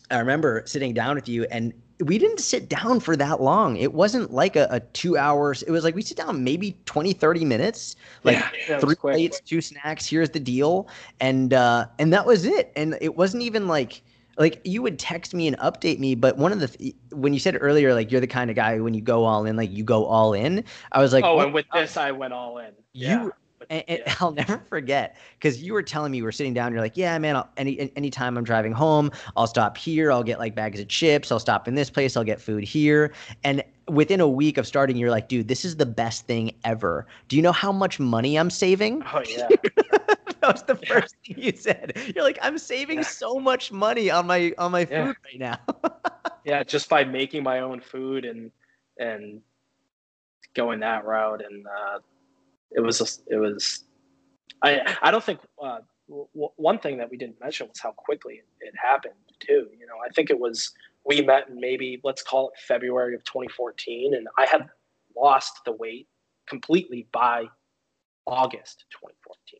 I 0.10 0.20
remember 0.20 0.64
sitting 0.66 0.94
down 0.94 1.16
with 1.16 1.28
you 1.28 1.46
and 1.46 1.74
we 2.02 2.18
didn't 2.18 2.40
sit 2.40 2.68
down 2.68 3.00
for 3.00 3.16
that 3.16 3.42
long. 3.42 3.78
It 3.78 3.94
wasn't 3.94 4.32
like 4.32 4.56
a, 4.56 4.68
a, 4.72 4.80
two 4.80 5.18
hours. 5.18 5.62
It 5.64 5.72
was 5.72 5.84
like 5.84 5.96
we 5.96 6.02
sit 6.02 6.18
down 6.18 6.44
maybe 6.44 6.76
20, 6.86 7.14
30 7.14 7.46
minutes, 7.46 7.96
like 8.24 8.38
yeah, 8.68 8.80
three 8.80 8.96
plates, 8.96 9.40
two 9.42 9.62
snacks. 9.62 10.06
Here's 10.06 10.30
the 10.30 10.40
deal. 10.40 10.88
And, 11.20 11.54
uh, 11.54 11.88
and 12.00 12.12
that 12.14 12.26
was 12.26 12.46
it. 12.46 12.72
And 12.76 12.98
it 13.02 13.16
wasn't 13.16 13.44
even 13.44 13.68
like, 13.68 14.02
like 14.38 14.62
you 14.64 14.82
would 14.82 14.98
text 14.98 15.34
me 15.34 15.48
and 15.48 15.58
update 15.60 16.00
me. 16.00 16.16
But 16.16 16.38
one 16.38 16.52
of 16.52 16.60
the, 16.60 16.68
th- 16.68 16.96
when 17.12 17.34
you 17.34 17.40
said 17.40 17.58
earlier, 17.60 17.94
like 17.94 18.12
you're 18.12 18.22
the 18.22 18.28
kind 18.28 18.50
of 18.50 18.56
guy 18.56 18.80
when 18.80 18.94
you 18.94 19.02
go 19.02 19.24
all 19.26 19.46
in, 19.46 19.56
like 19.56 19.72
you 19.72 19.84
go 19.84 20.06
all 20.06 20.34
in, 20.34 20.64
I 20.92 21.02
was 21.02 21.14
like, 21.14 21.24
oh, 21.24 21.40
and 21.40 21.54
with 21.54 21.66
this, 21.74 21.98
I 21.98 22.12
went 22.12 22.34
all 22.34 22.58
in. 22.58 22.72
Yeah. 22.94 23.24
You, 23.24 23.34
and, 23.72 23.84
and 23.88 24.04
yeah. 24.06 24.16
I'll 24.20 24.32
never 24.32 24.60
forget 24.60 25.18
because 25.40 25.64
you 25.64 25.74
were 25.74 25.82
telling 25.82 26.12
me 26.12 26.20
you 26.20 26.24
were 26.24 26.32
sitting 26.32 26.54
down. 26.54 26.72
you're 26.74 26.82
like, 26.82 26.98
yeah, 26.98 27.18
man. 27.18 27.38
I'll, 27.38 27.50
any 27.58 27.92
anytime 27.96 28.38
I'm 28.38 28.44
driving 28.44 28.74
home, 28.74 29.10
I'll 29.36 29.48
stop 29.48 29.78
here. 29.78 30.12
I'll 30.12 30.24
get 30.24 30.38
like 30.38 30.54
bags 30.54 30.80
of 30.80 30.88
chips. 30.90 31.32
I'll 31.32 31.40
stop 31.40 31.68
in 31.68 31.74
this 31.76 31.90
place. 31.90 32.16
I'll 32.16 32.24
get 32.24 32.40
food 32.40 32.64
here. 32.64 33.14
And 33.44 33.64
within 33.88 34.20
a 34.20 34.28
week 34.28 34.58
of 34.58 34.68
starting, 34.68 34.98
you're 34.98 35.10
like, 35.10 35.28
dude, 35.28 35.48
this 35.48 35.66
is 35.66 35.78
the 35.78 35.86
best 35.86 36.28
thing 36.28 36.52
ever. 36.64 37.08
Do 37.30 37.36
you 37.36 37.42
know 37.42 37.52
how 37.52 37.72
much 37.72 38.00
money 38.00 38.38
I'm 38.38 38.50
saving? 38.50 39.02
Oh 39.14 39.24
yeah. 39.28 39.48
that 40.42 40.54
was 40.54 40.64
the 40.64 40.76
first 40.76 41.16
yeah. 41.24 41.36
thing 41.36 41.44
you 41.44 41.54
said. 41.56 41.94
You're 42.14 42.26
like, 42.26 42.40
I'm 42.42 42.58
saving 42.58 43.00
yeah. 43.00 43.06
so 43.06 43.40
much 43.40 43.72
money 43.72 44.12
on 44.12 44.28
my 44.28 44.54
on 44.58 44.72
my 44.72 44.86
food 44.86 45.16
right 45.24 45.40
now. 45.40 45.58
yeah, 46.44 46.64
just 46.64 46.90
by 46.90 47.06
making 47.06 47.44
my 47.44 47.62
own 47.62 47.80
food 47.80 48.26
and 48.26 48.52
and 49.00 49.42
going 50.54 50.82
that 50.82 51.06
route 51.06 51.42
and 51.50 51.66
uh, 51.66 52.00
it 52.72 52.82
was 52.82 53.00
just, 53.00 53.24
it 53.28 53.38
was 53.38 53.84
I 54.62 54.96
I 55.02 55.12
don't 55.12 55.24
think 55.24 55.40
uh, 55.62 55.80
w- 56.08 56.52
one 56.56 56.80
thing 56.80 56.98
that 56.98 57.10
we 57.10 57.18
didn't 57.18 57.40
mention 57.40 57.68
was 57.68 57.80
how 57.80 57.92
quickly 57.92 58.36
it, 58.36 58.46
it, 58.60 58.74
happened 58.82 59.14
too. 59.40 59.68
You 59.78 59.88
know, 59.88 59.96
I 60.06 60.10
think 60.10 60.30
it 60.30 60.40
was 60.40 60.72
we 61.06 61.22
met 61.22 61.50
in 61.50 61.60
maybe 61.60 62.00
let's 62.04 62.22
call 62.22 62.50
it 62.50 62.60
February 62.68 63.16
of 63.16 63.24
2014, 63.24 64.16
and 64.16 64.28
I 64.38 64.46
had 64.46 64.70
lost 65.16 65.62
the 65.66 65.72
weight 65.72 66.08
completely 66.48 67.08
by 67.12 67.46
August 68.28 68.86
2014. 68.92 69.60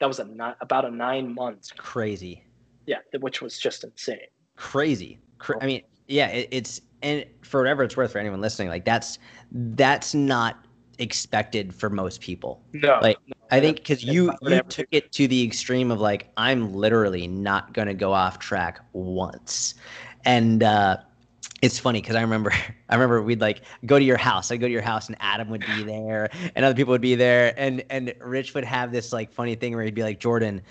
That 0.00 0.06
was 0.06 0.18
a 0.18 0.24
not, 0.24 0.56
about 0.60 0.84
a 0.84 0.90
nine 0.90 1.34
months. 1.34 1.70
Crazy. 1.76 2.44
Yeah, 2.86 2.98
which 3.20 3.42
was 3.42 3.58
just 3.58 3.84
insane. 3.84 4.18
Crazy. 4.56 5.18
I 5.60 5.66
mean, 5.66 5.82
yeah, 6.08 6.28
it, 6.28 6.48
it's 6.50 6.80
and 7.02 7.24
for 7.42 7.60
whatever 7.60 7.84
it's 7.84 7.96
worth 7.96 8.12
for 8.12 8.18
anyone 8.18 8.40
listening, 8.40 8.68
like 8.68 8.84
that's 8.84 9.18
that's 9.52 10.14
not 10.14 10.64
expected 11.00 11.74
for 11.74 11.90
most 11.90 12.20
people. 12.20 12.62
No, 12.72 12.98
like 13.02 13.18
no, 13.26 13.34
I 13.50 13.60
think 13.60 13.78
because 13.78 14.04
you 14.04 14.32
you 14.42 14.62
took 14.68 14.86
it 14.92 15.10
to 15.12 15.26
the 15.26 15.42
extreme 15.42 15.90
of 15.90 16.00
like 16.00 16.30
I'm 16.36 16.72
literally 16.74 17.26
not 17.26 17.72
gonna 17.72 17.94
go 17.94 18.12
off 18.12 18.38
track 18.38 18.80
once, 18.92 19.74
and 20.24 20.62
uh, 20.62 20.98
it's 21.62 21.78
funny 21.78 22.00
because 22.00 22.14
I 22.14 22.20
remember 22.20 22.52
I 22.88 22.94
remember 22.94 23.22
we'd 23.22 23.40
like 23.40 23.62
go 23.86 23.98
to 23.98 24.04
your 24.04 24.18
house. 24.18 24.52
I'd 24.52 24.60
go 24.60 24.66
to 24.66 24.72
your 24.72 24.82
house 24.82 25.08
and 25.08 25.16
Adam 25.20 25.48
would 25.50 25.64
be 25.66 25.82
there 25.82 26.30
and 26.54 26.64
other 26.64 26.74
people 26.74 26.92
would 26.92 27.00
be 27.00 27.16
there, 27.16 27.54
and 27.56 27.82
and 27.90 28.14
Rich 28.20 28.54
would 28.54 28.64
have 28.64 28.92
this 28.92 29.12
like 29.12 29.32
funny 29.32 29.54
thing 29.54 29.74
where 29.74 29.84
he'd 29.84 29.94
be 29.94 30.02
like 30.02 30.20
Jordan. 30.20 30.62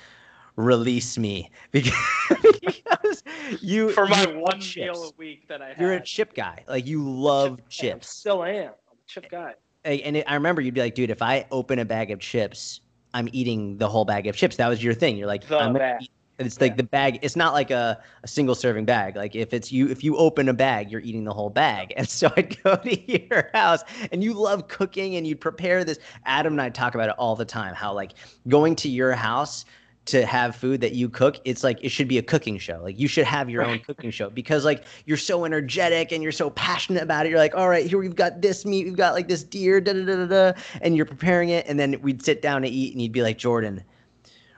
Release 0.56 1.18
me 1.18 1.50
because, 1.72 1.94
because 2.60 3.24
you 3.62 3.92
for 3.92 4.06
my 4.08 4.26
one 4.26 4.60
meal 4.76 5.04
a 5.06 5.12
week 5.18 5.48
that 5.48 5.62
I 5.62 5.70
have. 5.70 5.80
You're 5.80 5.94
a 5.94 6.04
chip 6.04 6.34
guy. 6.34 6.66
Like 6.68 6.86
you 6.86 7.02
love 7.10 7.60
chip 7.70 7.94
chips. 7.94 8.10
I 8.10 8.12
still 8.12 8.44
am. 8.44 8.66
I'm 8.66 8.98
a 8.98 9.08
chip 9.08 9.32
guy 9.32 9.54
and 9.86 10.18
it, 10.18 10.26
I 10.28 10.34
remember 10.34 10.62
you'd 10.62 10.74
be 10.74 10.82
like, 10.82 10.96
dude, 10.96 11.10
if 11.10 11.22
I 11.22 11.46
open 11.52 11.80
a 11.80 11.86
bag 11.86 12.12
of 12.12 12.20
chips, 12.20 12.82
I'm 13.14 13.30
eating 13.32 13.78
the 13.78 13.88
whole 13.88 14.06
bag 14.06 14.28
of 14.28 14.36
chips. 14.36 14.58
That 14.58 14.68
was 14.68 14.84
your 14.84 14.94
thing. 14.94 15.18
You're 15.18 15.28
like, 15.28 15.48
the 15.48 15.58
I'm 15.58 15.74
bag. 15.74 16.04
Eat, 16.04 16.12
it's 16.40 16.58
yeah. 16.58 16.64
like 16.64 16.78
the 16.78 16.84
bag. 16.84 17.20
It's 17.22 17.36
not 17.36 17.54
like 17.54 17.70
a, 17.70 18.02
a 18.24 18.28
single 18.28 18.56
serving 18.56 18.86
bag. 18.86 19.16
Like 19.16 19.36
if 19.36 19.54
it's 19.54 19.72
you, 19.72 19.90
if 19.90 20.04
you 20.04 20.16
open 20.18 20.48
a 20.48 20.54
bag, 20.54 20.90
you're 20.90 21.02
eating 21.02 21.26
the 21.26 21.34
whole 21.34 21.50
bag. 21.50 21.94
And 21.98 22.08
so 22.08 22.32
I'd 22.38 22.62
go 22.64 22.76
to 22.78 23.12
your 23.12 23.50
house, 23.54 23.84
and 24.12 24.24
you 24.24 24.34
love 24.34 24.68
cooking, 24.68 25.16
and 25.16 25.28
you'd 25.28 25.42
prepare 25.42 25.84
this. 25.84 26.00
Adam 26.26 26.54
and 26.54 26.62
I 26.62 26.70
talk 26.70 26.96
about 26.96 27.10
it 27.10 27.16
all 27.18 27.36
the 27.36 27.46
time. 27.46 27.74
How 27.74 27.94
like 27.94 28.14
going 28.48 28.76
to 28.78 28.90
your 28.90 29.14
house 29.14 29.66
to 30.12 30.26
have 30.26 30.56
food 30.56 30.82
that 30.82 30.94
you 30.94 31.10
cook, 31.10 31.38
it's 31.46 31.64
like 31.64 31.80
it 31.82 31.90
should 31.90 32.08
be 32.08 32.18
a 32.18 32.22
cooking 32.22 32.58
show. 32.58 32.80
Like 32.82 33.00
you 33.00 33.08
should 33.08 33.26
have 33.26 33.50
your 33.50 33.64
own 33.64 33.80
cooking 33.80 34.12
show 34.12 34.30
because 34.30 34.66
like 34.66 34.86
you're 35.06 35.18
so 35.18 35.46
energetic 35.46 36.12
and 36.12 36.24
you're 36.24 36.32
so 36.32 36.50
passionate 36.52 37.04
about 37.04 37.26
it. 37.26 37.30
You're 37.30 37.40
like, 37.40 37.56
all 37.56 37.70
right, 37.70 37.86
here 37.86 38.00
we've 38.00 38.16
got 38.16 38.42
this 38.42 38.66
meat, 38.66 38.86
we've 38.86 38.96
got 38.98 39.14
like 39.14 39.28
this 39.28 39.44
deer, 39.44 39.80
da 39.82 39.94
da 39.94 40.06
da 40.06 40.16
da 40.16 40.26
da, 40.26 40.60
and 40.82 40.96
you're 40.96 41.06
preparing 41.06 41.50
it, 41.50 41.66
and 41.68 41.80
then 41.80 42.00
we'd 42.02 42.24
sit 42.24 42.42
down 42.42 42.62
to 42.64 42.68
eat, 42.68 42.94
and 42.94 43.02
you'd 43.02 43.12
be 43.12 43.22
like, 43.22 43.38
Jordan, 43.38 43.84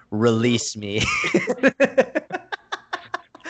release 0.09 0.75
me. 0.75 1.01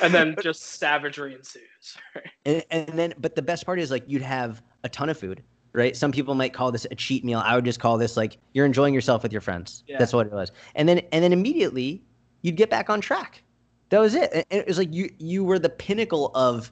and 0.01 0.13
then 0.13 0.35
just 0.41 0.61
savagery 0.79 1.35
ensues. 1.35 1.97
and, 2.45 2.63
and 2.71 2.87
then, 2.89 3.13
but 3.17 3.35
the 3.35 3.41
best 3.41 3.65
part 3.65 3.79
is 3.79 3.91
like 3.91 4.03
you'd 4.07 4.21
have 4.21 4.61
a 4.83 4.89
ton 4.89 5.09
of 5.09 5.17
food 5.17 5.43
right? 5.73 5.95
Some 5.95 6.11
people 6.11 6.35
might 6.35 6.53
call 6.53 6.71
this 6.71 6.85
a 6.91 6.95
cheat 6.95 7.23
meal. 7.23 7.41
I 7.45 7.55
would 7.55 7.65
just 7.65 7.79
call 7.79 7.97
this 7.97 8.17
like 8.17 8.37
you're 8.53 8.65
enjoying 8.65 8.93
yourself 8.93 9.23
with 9.23 9.31
your 9.31 9.41
friends. 9.41 9.83
Yeah. 9.87 9.97
That's 9.97 10.13
what 10.13 10.27
it 10.27 10.33
was. 10.33 10.51
And 10.75 10.87
then 10.87 10.99
and 11.11 11.23
then 11.23 11.33
immediately 11.33 12.03
you'd 12.41 12.55
get 12.55 12.69
back 12.69 12.89
on 12.89 13.01
track. 13.01 13.43
That 13.89 13.99
was 13.99 14.15
it. 14.15 14.31
And 14.33 14.45
it 14.49 14.67
was 14.67 14.77
like 14.77 14.93
you 14.93 15.09
you 15.17 15.43
were 15.43 15.59
the 15.59 15.69
pinnacle 15.69 16.31
of 16.35 16.71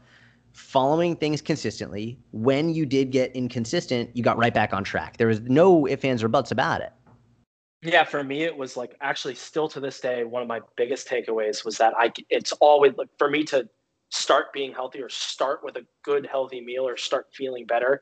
following 0.54 1.16
things 1.16 1.42
consistently. 1.42 2.20
When 2.32 2.74
you 2.74 2.86
did 2.86 3.12
get 3.12 3.36
inconsistent, 3.36 4.10
you 4.16 4.24
got 4.24 4.38
right 4.38 4.54
back 4.54 4.74
on 4.74 4.84
track. 4.84 5.18
There 5.18 5.28
was 5.28 5.42
no 5.42 5.88
ifs, 5.88 6.04
ands, 6.04 6.24
or 6.24 6.28
buts 6.28 6.52
about 6.52 6.82
it. 6.82 6.92
Yeah, 7.82 8.04
for 8.04 8.24
me, 8.24 8.44
it 8.44 8.58
was 8.58 8.76
like 8.76 8.96
actually 9.00 9.36
still 9.36 9.70
to 9.70 9.80
this 9.80 10.02
day, 10.02 10.26
one 10.26 10.42
of 10.42 10.50
my 10.50 10.60
biggest 10.76 11.08
takeaways 11.08 11.64
was 11.64 11.78
that 11.78 11.94
I 11.98 12.12
it's 12.30 12.52
always 12.54 12.94
like 12.98 13.08
for 13.18 13.30
me 13.30 13.44
to 13.46 13.70
start 14.10 14.52
being 14.52 14.74
healthy 14.74 15.02
or 15.02 15.10
start 15.10 15.64
with 15.64 15.78
a 15.78 15.86
good 16.04 16.26
healthy 16.26 16.62
meal 16.62 16.86
or 16.88 16.98
start 16.98 17.28
feeling 17.32 17.66
better 17.66 18.02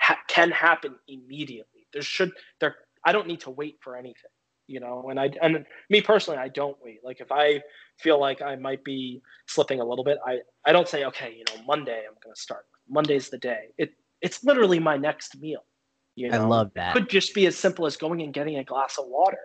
ha- 0.00 0.18
can 0.28 0.50
happen 0.50 0.94
immediately. 1.08 1.86
There 1.92 2.02
should 2.02 2.32
there 2.60 2.76
I 3.04 3.12
don't 3.12 3.26
need 3.26 3.40
to 3.40 3.50
wait 3.50 3.78
for 3.80 3.96
anything, 3.96 4.30
you 4.66 4.80
know. 4.80 5.08
And 5.10 5.18
I 5.18 5.30
and 5.42 5.64
me 5.90 6.00
personally, 6.00 6.38
I 6.38 6.48
don't 6.48 6.76
wait. 6.82 7.00
Like 7.04 7.20
if 7.20 7.30
I 7.32 7.62
feel 7.98 8.20
like 8.20 8.42
I 8.42 8.56
might 8.56 8.84
be 8.84 9.22
slipping 9.46 9.80
a 9.80 9.84
little 9.84 10.04
bit, 10.04 10.18
I 10.26 10.40
I 10.64 10.72
don't 10.72 10.88
say 10.88 11.04
okay, 11.06 11.34
you 11.36 11.44
know, 11.48 11.62
Monday 11.66 12.02
I'm 12.06 12.16
going 12.22 12.34
to 12.34 12.40
start. 12.40 12.66
Monday's 12.88 13.30
the 13.30 13.38
day. 13.38 13.68
It 13.78 13.92
it's 14.20 14.44
literally 14.44 14.78
my 14.78 14.96
next 14.96 15.40
meal. 15.40 15.64
You 16.16 16.30
know? 16.30 16.42
I 16.42 16.46
love 16.46 16.70
that. 16.74 16.90
It 16.90 17.00
could 17.00 17.08
just 17.08 17.34
be 17.34 17.46
as 17.46 17.56
simple 17.56 17.86
as 17.86 17.96
going 17.96 18.22
and 18.22 18.32
getting 18.34 18.56
a 18.58 18.64
glass 18.64 18.98
of 18.98 19.06
water, 19.06 19.38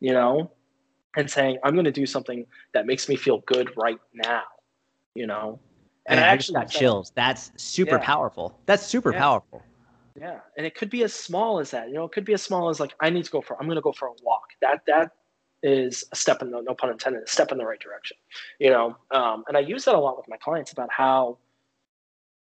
you 0.00 0.12
know. 0.12 0.50
and 1.16 1.30
saying, 1.30 1.58
I'm 1.64 1.74
going 1.74 1.84
to 1.84 1.92
do 1.92 2.06
something 2.06 2.46
that 2.74 2.86
makes 2.86 3.08
me 3.08 3.16
feel 3.16 3.38
good 3.46 3.70
right 3.76 3.98
now, 4.14 4.42
you 5.14 5.26
know? 5.26 5.58
And 6.06 6.20
I, 6.20 6.24
I 6.24 6.26
actually 6.26 6.54
got 6.54 6.70
chills. 6.70 7.12
That's 7.14 7.52
super 7.56 7.96
yeah. 7.96 8.04
powerful. 8.04 8.58
That's 8.66 8.86
super 8.86 9.12
yeah. 9.12 9.18
powerful. 9.18 9.62
Yeah. 10.18 10.40
And 10.56 10.66
it 10.66 10.74
could 10.74 10.90
be 10.90 11.02
as 11.02 11.12
small 11.12 11.58
as 11.58 11.70
that, 11.70 11.88
you 11.88 11.94
know, 11.94 12.04
it 12.04 12.12
could 12.12 12.24
be 12.24 12.34
as 12.34 12.42
small 12.42 12.68
as 12.68 12.80
like, 12.80 12.94
I 13.00 13.10
need 13.10 13.24
to 13.24 13.30
go 13.30 13.40
for, 13.40 13.58
I'm 13.60 13.66
going 13.66 13.76
to 13.76 13.82
go 13.82 13.92
for 13.92 14.08
a 14.08 14.12
walk. 14.22 14.50
That, 14.60 14.82
that 14.86 15.12
is 15.62 16.04
a 16.12 16.16
step 16.16 16.42
in 16.42 16.50
the, 16.50 16.60
no 16.60 16.74
pun 16.74 16.90
intended, 16.90 17.22
a 17.22 17.28
step 17.28 17.52
in 17.52 17.58
the 17.58 17.66
right 17.66 17.80
direction, 17.80 18.16
you 18.58 18.70
know? 18.70 18.96
Um, 19.10 19.44
and 19.48 19.56
I 19.56 19.60
use 19.60 19.84
that 19.84 19.94
a 19.94 19.98
lot 19.98 20.16
with 20.16 20.28
my 20.28 20.36
clients 20.36 20.72
about 20.72 20.90
how, 20.90 21.38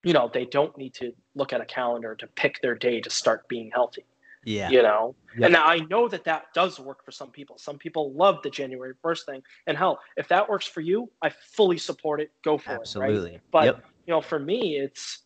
you 0.05 0.13
know, 0.13 0.31
they 0.33 0.45
don't 0.45 0.77
need 0.77 0.95
to 0.95 1.13
look 1.35 1.53
at 1.53 1.61
a 1.61 1.67
calendar 1.67 2.15
to 2.15 2.27
pick 2.27 2.61
their 2.63 2.75
day 2.75 3.01
to 3.01 3.11
start 3.11 3.49
being 3.49 3.71
healthy 3.73 4.05
yeah. 4.45 4.71
You 4.71 4.83
know, 4.83 5.15
yep. 5.37 5.47
and 5.47 5.53
now 5.53 5.67
I 5.67 5.81
know 5.81 6.09
that 6.09 6.25
that 6.25 6.55
does 6.55 6.81
work 6.81 7.05
for 7.05 7.13
some 7.13 7.31
people. 7.31 7.59
Some 7.59 7.77
people 7.77 8.13
love 8.13 8.43
the 8.43 8.51
January 8.51 8.95
1st 9.05 9.25
thing. 9.27 9.43
And 9.67 9.77
hell, 9.77 10.01
if 10.17 10.29
that 10.29 10.49
works 10.49 10.67
for 10.67 10.81
you, 10.81 11.11
I 11.23 11.29
fully 11.29 11.77
support 11.77 12.21
it. 12.21 12.31
Go 12.43 12.57
for 12.57 12.71
Absolutely. 12.71 13.15
it. 13.15 13.17
Absolutely. 13.17 13.41
But, 13.51 13.65
yep. 13.65 13.85
you 14.07 14.15
know, 14.15 14.21
for 14.21 14.39
me, 14.39 14.77
it's, 14.77 15.19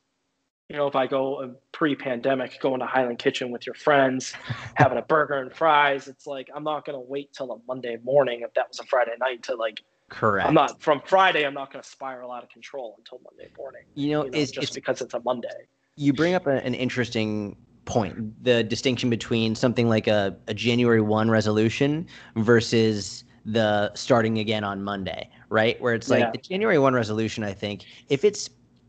you 0.72 0.78
know, 0.78 0.87
if 0.87 0.96
I 0.96 1.06
go 1.06 1.35
uh, 1.35 1.48
pre 1.72 1.94
pandemic, 1.94 2.58
going 2.58 2.80
to 2.80 2.87
Highland 2.87 3.18
Kitchen 3.18 3.50
with 3.50 3.66
your 3.66 3.74
friends, 3.74 4.32
having 4.74 4.96
a 4.96 5.02
burger 5.02 5.35
and 5.35 5.52
fries, 5.52 6.08
it's 6.08 6.26
like, 6.26 6.48
I'm 6.54 6.64
not 6.64 6.87
going 6.87 6.96
to 6.96 7.06
wait 7.06 7.35
till 7.35 7.52
a 7.52 7.58
Monday 7.68 7.98
morning 8.02 8.40
if 8.40 8.54
that 8.54 8.68
was 8.68 8.80
a 8.80 8.85
Friday 8.85 9.12
night 9.20 9.42
to 9.44 9.54
like, 9.54 9.82
Correct. 10.08 10.48
I'm 10.48 10.54
not 10.54 10.80
from 10.80 11.02
Friday. 11.04 11.44
I'm 11.44 11.54
not 11.54 11.72
going 11.72 11.82
to 11.82 11.88
spiral 11.88 12.32
out 12.32 12.42
of 12.42 12.48
control 12.48 12.94
until 12.98 13.20
Monday 13.22 13.50
morning. 13.56 13.82
You 13.94 14.12
know, 14.12 14.24
you 14.24 14.30
know 14.30 14.38
it's 14.38 14.50
just 14.50 14.68
it's, 14.68 14.74
because 14.74 15.00
it's 15.02 15.14
a 15.14 15.20
Monday. 15.20 15.48
You 15.96 16.14
bring 16.14 16.35
up 16.35 16.46
a, 16.46 16.64
an 16.64 16.74
interesting 16.74 17.56
point 17.85 18.44
the 18.44 18.62
distinction 18.62 19.11
between 19.11 19.54
something 19.54 19.88
like 19.88 20.06
a, 20.06 20.37
a 20.48 20.54
January 20.54 21.00
1 21.00 21.30
resolution 21.30 22.06
versus 22.37 23.24
the 23.44 23.92
starting 23.94 24.38
again 24.38 24.64
on 24.64 24.82
Monday, 24.82 25.28
right? 25.48 25.80
Where 25.80 25.94
it's 25.94 26.08
like 26.08 26.20
yeah. 26.20 26.30
the 26.30 26.38
January 26.38 26.78
1 26.78 26.94
resolution, 26.94 27.42
I 27.42 27.52
think, 27.52 27.85
if 28.08 28.24
it's 28.24 28.48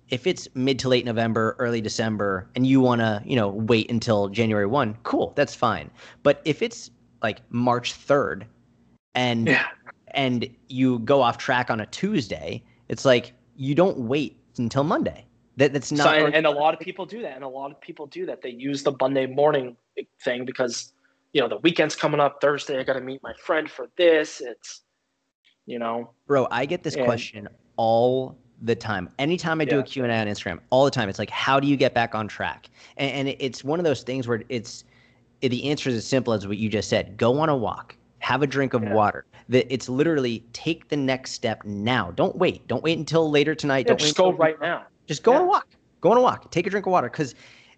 if 0.10 0.28
it's 0.28 0.48
mid 0.54 0.80
to 0.80 0.90
late 0.90 1.06
November, 1.06 1.56
early 1.60 1.82
December, 1.82 2.50
and 2.56 2.68
you 2.68 2.82
want 2.82 3.02
to, 3.02 3.22
you 3.26 3.36
know, 3.36 3.50
wait 3.50 3.90
until 3.90 4.30
January 4.30 4.66
1, 4.66 4.98
cool, 5.04 5.34
that's 5.36 5.56
fine. 5.56 5.90
But 6.24 6.42
if 6.46 6.62
it's 6.62 6.92
like 7.22 7.42
March 7.50 7.94
3rd 7.94 8.44
and 9.16 9.48
yeah. 9.48 9.68
and 10.12 10.48
you 10.68 11.00
go 11.00 11.22
off 11.22 11.38
track 11.38 11.70
on 11.70 11.80
a 11.80 11.86
Tuesday, 11.88 12.64
it's 12.90 13.06
like 13.06 13.34
you 13.56 13.76
don't 13.76 13.98
wait 14.00 14.38
until 14.58 14.84
Monday. 14.84 15.26
That, 15.58 15.74
that's 15.74 15.92
not. 15.92 16.04
So, 16.04 16.26
and, 16.26 16.34
and, 16.34 16.46
a 16.46 16.52
lot 16.52 16.74
of 16.74 16.80
people 16.80 17.06
do 17.06 17.22
that, 17.22 17.36
and 17.36 17.44
a 17.44 17.48
lot 17.48 17.72
of 17.72 17.80
people 17.80 18.08
do 18.08 18.26
that. 18.26 18.42
They 18.42 18.50
use 18.50 18.82
the 18.82 18.94
Monday 19.00 19.28
morning 19.28 19.78
thing 20.24 20.46
because 20.46 20.94
you 21.32 21.42
know 21.42 21.48
the 21.48 21.58
weekend's 21.58 21.96
coming 21.96 22.20
up. 22.20 22.42
Thursday, 22.42 22.80
I 22.80 22.84
got 22.84 22.94
to 22.94 23.02
meet 23.02 23.22
my 23.22 23.34
friend 23.36 23.70
for 23.70 23.88
this. 23.96 24.42
It's 24.42 24.82
you 25.68 25.78
know, 25.78 26.12
bro. 26.26 26.48
I 26.50 26.66
get 26.66 26.84
this 26.84 26.96
and, 26.96 27.06
question 27.06 27.48
all 27.76 28.38
the 28.64 28.76
time. 28.76 29.10
Anytime 29.20 29.62
I 29.62 29.66
do 29.66 29.76
yeah. 29.76 29.82
a 29.82 29.86
Q 29.86 30.04
and 30.04 30.12
A 30.12 30.16
on 30.16 30.28
Instagram, 30.28 30.60
all 30.70 30.86
the 30.86 30.92
time. 30.92 31.10
It's 31.10 31.20
like, 31.20 31.30
how 31.30 31.60
do 31.60 31.68
you 31.68 31.76
get 31.76 31.94
back 31.94 32.16
on 32.16 32.28
track? 32.28 32.70
And, 32.98 33.28
and 33.28 33.38
it's 33.40 33.64
one 33.64 33.80
of 33.80 33.84
those 33.84 34.02
things 34.02 34.28
where 34.28 34.42
it's 34.50 34.86
the 35.42 35.70
answer 35.70 35.90
is 35.90 35.98
as 35.98 36.08
simple 36.08 36.34
as 36.34 36.48
what 36.48 36.58
you 36.58 36.70
just 36.70 36.90
said. 36.90 37.18
Go 37.18 37.40
on 37.40 37.50
a 37.50 37.56
walk. 37.56 37.96
Have 38.20 38.42
a 38.42 38.48
drink 38.48 38.74
of 38.74 38.82
yeah. 38.84 38.94
water. 38.94 39.26
That 39.50 39.72
it's 39.72 39.90
literally 39.90 40.46
take 40.54 40.88
the 40.88 40.96
next 40.96 41.32
step 41.32 41.66
now. 41.66 42.12
Don't 42.12 42.38
wait. 42.38 42.66
Don't 42.68 42.82
wait 42.82 42.98
until 42.98 43.30
later 43.30 43.54
tonight. 43.54 43.80
Yeah, 43.80 43.90
Don't 43.90 44.00
just 44.00 44.16
go 44.16 44.32
right 44.32 44.60
now. 44.62 44.86
Just 45.06 45.24
go 45.24 45.34
on 45.34 45.42
a 45.42 45.46
walk. 45.46 45.68
Go 46.00 46.12
on 46.12 46.18
a 46.18 46.22
walk. 46.22 46.50
Take 46.50 46.66
a 46.66 46.70
drink 46.70 46.86
of 46.86 46.94
water. 46.94 47.10
Because 47.10 47.36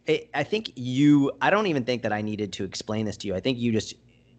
eh, 0.08 0.20
I 0.36 0.44
think 0.44 0.72
you, 0.76 1.32
I 1.42 1.50
don't 1.50 1.66
even 1.66 1.84
think 1.84 2.04
that 2.04 2.14
I 2.14 2.22
needed 2.22 2.54
to 2.54 2.64
explain 2.64 3.08
this 3.08 3.18
to 3.18 3.28
you. 3.28 3.34
I 3.34 3.40
think 3.40 3.58
you 3.58 3.72
just 3.72 3.96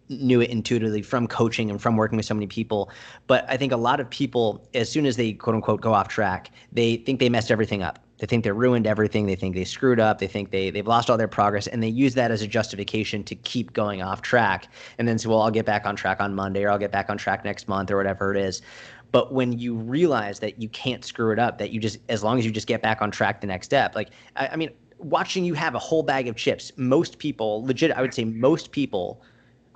knew 0.09 0.41
it 0.41 0.49
intuitively 0.49 1.01
from 1.01 1.27
coaching 1.27 1.69
and 1.69 1.81
from 1.81 1.97
working 1.97 2.17
with 2.17 2.25
so 2.25 2.33
many 2.33 2.47
people. 2.47 2.89
But 3.27 3.45
I 3.49 3.57
think 3.57 3.71
a 3.71 3.77
lot 3.77 3.99
of 3.99 4.09
people, 4.09 4.67
as 4.73 4.89
soon 4.89 5.05
as 5.05 5.17
they 5.17 5.33
quote 5.33 5.55
unquote 5.55 5.81
go 5.81 5.93
off 5.93 6.07
track, 6.07 6.51
they 6.71 6.97
think 6.97 7.19
they 7.19 7.29
messed 7.29 7.51
everything 7.51 7.83
up. 7.83 7.99
They 8.19 8.25
think 8.25 8.43
they 8.43 8.51
ruined 8.51 8.87
everything. 8.87 9.27
They 9.27 9.35
think 9.35 9.53
they 9.53 9.63
screwed 9.63 9.99
up. 9.99 10.17
They 10.17 10.27
think 10.27 10.49
they, 10.49 10.71
they've 10.71 10.87
lost 10.87 11.09
all 11.09 11.17
their 11.17 11.27
progress. 11.27 11.67
And 11.67 11.83
they 11.83 11.87
use 11.87 12.15
that 12.15 12.31
as 12.31 12.41
a 12.41 12.47
justification 12.47 13.23
to 13.25 13.35
keep 13.35 13.73
going 13.73 14.01
off 14.01 14.21
track 14.21 14.67
and 14.97 15.07
then 15.07 15.19
say, 15.19 15.29
well, 15.29 15.41
I'll 15.41 15.51
get 15.51 15.65
back 15.65 15.85
on 15.85 15.95
track 15.95 16.19
on 16.19 16.33
Monday 16.33 16.63
or 16.63 16.71
I'll 16.71 16.79
get 16.79 16.91
back 16.91 17.09
on 17.09 17.17
track 17.17 17.45
next 17.45 17.67
month 17.67 17.91
or 17.91 17.97
whatever 17.97 18.33
it 18.33 18.41
is. 18.41 18.61
But 19.11 19.33
when 19.33 19.57
you 19.57 19.75
realize 19.75 20.39
that 20.39 20.61
you 20.61 20.67
can't 20.69 21.05
screw 21.05 21.31
it 21.31 21.39
up, 21.39 21.59
that 21.59 21.71
you 21.71 21.79
just, 21.79 21.99
as 22.09 22.23
long 22.23 22.39
as 22.39 22.45
you 22.45 22.51
just 22.51 22.67
get 22.67 22.81
back 22.81 23.01
on 23.01 23.11
track 23.11 23.39
the 23.39 23.47
next 23.47 23.67
step, 23.67 23.95
like, 23.95 24.09
I, 24.35 24.47
I 24.47 24.55
mean, 24.55 24.71
watching 24.97 25.45
you 25.45 25.53
have 25.53 25.75
a 25.75 25.79
whole 25.79 26.03
bag 26.03 26.27
of 26.27 26.35
chips, 26.35 26.71
most 26.75 27.19
people, 27.19 27.63
legit, 27.65 27.91
I 27.91 28.01
would 28.01 28.13
say 28.13 28.25
most 28.25 28.71
people, 28.71 29.21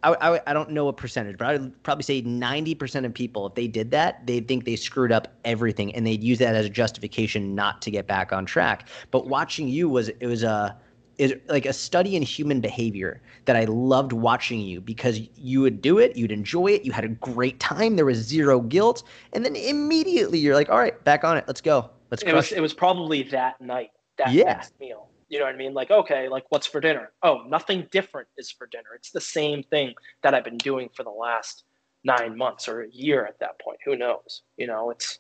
I, 0.04 0.14
I, 0.14 0.42
I, 0.48 0.54
don't 0.54 0.72
know 0.72 0.88
a 0.88 0.94
percentage, 0.94 1.38
but 1.38 1.48
I 1.48 1.58
would 1.58 1.84
probably 1.84 2.04
say 2.04 2.22
90% 2.22 3.06
of 3.06 3.14
people, 3.14 3.48
if 3.48 3.56
they 3.56 3.68
did 3.68 3.92
that, 3.92 4.26
they'd 4.26 4.48
think 4.48 4.66
they 4.66 4.76
screwed 4.76 5.12
up 5.12 5.28
everything 5.46 5.94
and 5.94 6.06
they'd 6.06 6.24
use 6.24 6.40
that 6.40 6.56
as 6.56 6.66
a 6.66 6.70
justification 6.70 7.54
not 7.54 7.82
to 7.84 7.92
get 7.92 8.08
back 8.08 8.34
on 8.34 8.46
track. 8.46 8.88
But 9.12 9.28
watching 9.28 9.68
you 9.68 9.90
was, 9.90 10.10
it 10.10 10.26
was 10.26 10.44
a, 10.44 10.76
is 11.18 11.36
like 11.48 11.68
a 11.68 11.74
study 11.74 12.16
in 12.16 12.24
human 12.24 12.62
behavior 12.62 13.22
that 13.46 13.56
I 13.56 13.66
loved 13.66 14.12
watching 14.12 14.60
you 14.60 14.82
because 14.82 15.22
you 15.36 15.62
would 15.62 15.82
do 15.82 16.00
it, 16.00 16.16
you'd 16.16 16.32
enjoy 16.32 16.72
it, 16.72 16.84
you 16.84 16.92
had 16.92 17.04
a 17.04 17.10
great 17.10 17.60
time, 17.60 17.96
there 17.96 18.06
was 18.06 18.18
zero 18.18 18.60
guilt, 18.60 19.04
and 19.34 19.46
then 19.46 19.56
immediately 19.56 20.40
you're 20.40 20.56
like, 20.56 20.70
all 20.70 20.80
right, 20.80 21.02
back 21.04 21.24
on 21.24 21.38
it, 21.38 21.44
let's 21.46 21.62
go, 21.62 21.92
let's. 22.10 22.24
It 22.24 22.34
was 22.34 22.52
it. 22.52 22.58
it 22.58 22.62
was 22.62 22.74
probably 22.74 23.22
that 23.24 23.62
night, 23.62 23.92
that 24.18 24.32
yeah. 24.32 24.46
next 24.46 24.74
meal. 24.80 25.11
You 25.32 25.40
know 25.40 25.46
what 25.46 25.56
I 25.56 25.58
mean? 25.58 25.74
Like, 25.74 25.90
okay, 25.90 26.28
like 26.28 26.44
what's 26.50 26.68
for 26.68 26.82
dinner? 26.82 27.14
Oh, 27.24 27.44
nothing 27.48 27.88
different 27.90 28.28
is 28.38 28.52
for 28.52 28.68
dinner. 28.68 28.90
It's 28.96 29.12
the 29.12 29.22
same 29.22 29.64
thing 29.64 29.96
that 30.24 30.34
I've 30.34 30.44
been 30.44 30.58
doing 30.58 30.90
for 30.94 31.04
the 31.04 31.10
last 31.10 31.64
nine 32.04 32.38
months 32.38 32.68
or 32.68 32.82
a 32.82 32.90
year 32.90 33.26
at 33.26 33.40
that 33.40 33.58
point. 33.60 33.80
Who 33.86 33.96
knows? 33.96 34.42
You 34.58 34.68
know, 34.68 34.92
it's 34.92 35.20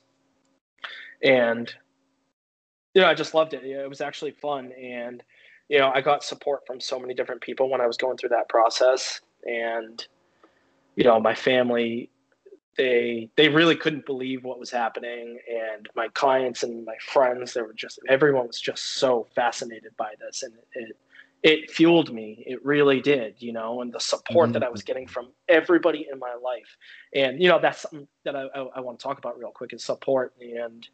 and 1.24 1.74
yeah, 2.93 3.08
I 3.08 3.13
just 3.13 3.34
loved 3.34 3.54
it. 3.54 3.63
It 3.63 3.89
was 3.89 4.02
actually 4.02 4.32
fun 4.32 4.74
and 4.74 5.24
you 5.71 5.80
know, 5.80 5.89
I 5.89 6.02
got 6.02 6.21
support 6.21 6.67
from 6.67 6.82
so 6.82 7.00
many 7.00 7.13
different 7.13 7.39
people 7.39 7.69
when 7.69 7.80
I 7.80 7.88
was 7.88 7.95
going 7.95 8.17
through 8.17 8.30
that 8.30 8.50
process. 8.50 9.21
And, 9.45 10.06
you 10.97 11.06
know, 11.06 11.17
my 11.17 11.34
family, 11.34 12.10
they 12.77 13.29
they 13.36 13.49
really 13.49 13.75
couldn't 13.75 14.05
believe 14.05 14.43
what 14.43 14.60
was 14.60 14.71
happening. 14.71 15.39
And 15.49 15.88
my 15.95 16.07
clients 16.10 16.63
and 16.63 16.86
my 16.86 16.95
friends, 17.01 17.53
they 17.53 17.62
were 17.62 17.73
just 17.73 17.99
everyone 18.07 18.47
was 18.47 18.60
just 18.60 18.95
so 18.95 19.27
fascinated 19.36 19.95
by 19.97 20.13
this. 20.19 20.43
And 20.43 20.53
it 20.73 20.95
it 21.43 21.71
fueled 21.71 22.13
me. 22.13 22.43
It 22.45 22.63
really 22.63 23.01
did, 23.01 23.36
you 23.39 23.51
know, 23.51 23.81
and 23.81 23.91
the 23.91 23.99
support 23.99 24.47
mm-hmm. 24.47 24.53
that 24.53 24.63
I 24.63 24.69
was 24.69 24.84
getting 24.84 25.07
from 25.07 25.29
everybody 25.49 26.07
in 26.12 26.19
my 26.19 26.36
life. 26.36 26.77
And, 27.15 27.41
you 27.41 27.49
know, 27.49 27.60
that's 27.60 27.81
something 27.81 28.07
that 28.25 28.36
I, 28.36 28.43
I, 28.53 28.60
I 28.75 28.79
want 28.79 28.99
to 28.99 29.03
talk 29.03 29.17
about 29.17 29.39
real 29.39 29.49
quick 29.49 29.73
is 29.73 29.84
support. 29.84 30.34
And, 30.39 30.88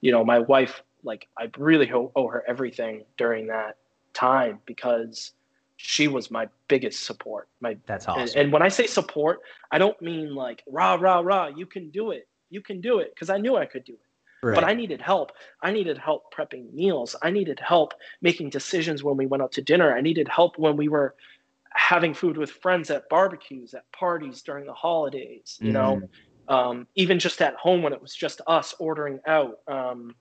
you 0.00 0.12
know, 0.12 0.24
my 0.24 0.38
wife, 0.38 0.82
like, 1.02 1.26
I 1.36 1.50
really 1.58 1.90
owe 1.92 2.28
her 2.28 2.44
everything 2.46 3.04
during 3.16 3.48
that 3.48 3.78
time 4.12 4.60
because 4.64 5.32
she 5.82 6.08
was 6.08 6.30
my 6.30 6.46
biggest 6.68 7.04
support. 7.04 7.48
My 7.60 7.76
that's 7.86 8.06
awesome. 8.06 8.22
And, 8.22 8.36
and, 8.36 8.52
when 8.52 8.60
I 8.60 8.68
say 8.68 8.86
support, 8.86 9.40
I 9.70 9.78
don't 9.78 10.00
mean 10.02 10.34
like 10.34 10.62
rah 10.68 10.94
rah 10.94 11.20
rah. 11.20 11.46
You 11.46 11.64
can 11.64 11.88
do 11.88 12.10
it. 12.10 12.28
You 12.50 12.60
can 12.60 12.82
do 12.82 12.98
it 12.98 13.14
because 13.14 13.30
I 13.30 13.38
knew 13.38 13.56
I 13.56 13.64
could 13.64 13.84
do 13.84 13.94
it. 13.94 14.46
Right. 14.46 14.54
But 14.54 14.64
I 14.64 14.74
needed 14.74 15.00
help. 15.00 15.32
I 15.62 15.72
needed 15.72 15.96
help 15.96 16.34
prepping 16.34 16.72
meals. 16.74 17.16
I 17.22 17.30
needed 17.30 17.60
help 17.60 17.94
making 18.20 18.50
decisions 18.50 19.02
when 19.02 19.16
we 19.16 19.24
went 19.24 19.42
out 19.42 19.52
to 19.52 19.62
dinner. 19.62 19.96
I 19.96 20.02
needed 20.02 20.28
help 20.28 20.58
when 20.58 20.76
we 20.76 20.88
were 20.88 21.14
having 21.72 22.12
food 22.12 22.36
with 22.36 22.50
friends 22.50 22.90
at 22.90 23.08
barbecues, 23.08 23.72
at 23.72 23.90
parties 23.92 24.42
during 24.42 24.66
the 24.66 24.74
holidays. 24.74 25.58
You 25.62 25.70
mm 25.70 25.72
know, 25.72 26.02
um, 26.48 26.86
even 26.94 27.18
just 27.18 27.40
at 27.40 27.54
home 27.54 27.82
when 27.82 27.92
it 27.92 28.02
was 28.02 28.14
just 28.14 28.40
us 28.46 28.74
ordering 28.78 29.20
out, 29.26 29.60
um, 29.66 30.14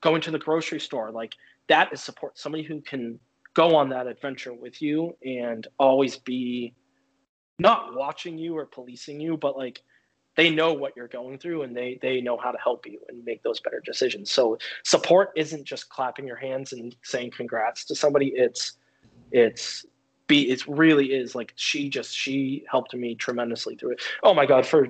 going 0.00 0.22
to 0.22 0.30
the 0.30 0.38
grocery 0.38 0.80
store. 0.80 1.10
Like 1.10 1.34
that 1.68 1.92
is 1.92 2.02
support. 2.02 2.36
Somebody 2.38 2.64
who 2.64 2.80
can 2.80 3.20
go 3.54 3.76
on 3.76 3.88
that 3.90 4.06
adventure 4.06 4.54
with 4.54 4.80
you 4.80 5.16
and 5.24 5.66
always 5.78 6.16
be 6.16 6.74
not 7.58 7.94
watching 7.94 8.38
you 8.38 8.56
or 8.56 8.66
policing 8.66 9.20
you, 9.20 9.36
but 9.36 9.56
like 9.56 9.82
they 10.36 10.50
know 10.50 10.72
what 10.72 10.92
you're 10.96 11.08
going 11.08 11.38
through 11.38 11.62
and 11.62 11.76
they 11.76 11.98
they 12.00 12.20
know 12.20 12.36
how 12.36 12.50
to 12.50 12.58
help 12.58 12.86
you 12.86 13.00
and 13.08 13.24
make 13.24 13.42
those 13.42 13.60
better 13.60 13.82
decisions. 13.84 14.30
So 14.30 14.58
support 14.84 15.30
isn't 15.36 15.64
just 15.64 15.88
clapping 15.88 16.26
your 16.26 16.36
hands 16.36 16.72
and 16.72 16.94
saying 17.02 17.32
congrats 17.36 17.84
to 17.86 17.94
somebody. 17.94 18.32
It's 18.34 18.78
it's 19.32 19.84
be 20.26 20.50
it 20.50 20.66
really 20.66 21.12
is 21.12 21.34
like 21.34 21.52
she 21.56 21.88
just 21.88 22.16
she 22.16 22.64
helped 22.70 22.94
me 22.94 23.14
tremendously 23.14 23.76
through 23.76 23.92
it. 23.92 24.02
Oh 24.22 24.32
my 24.32 24.46
god, 24.46 24.64
for 24.64 24.88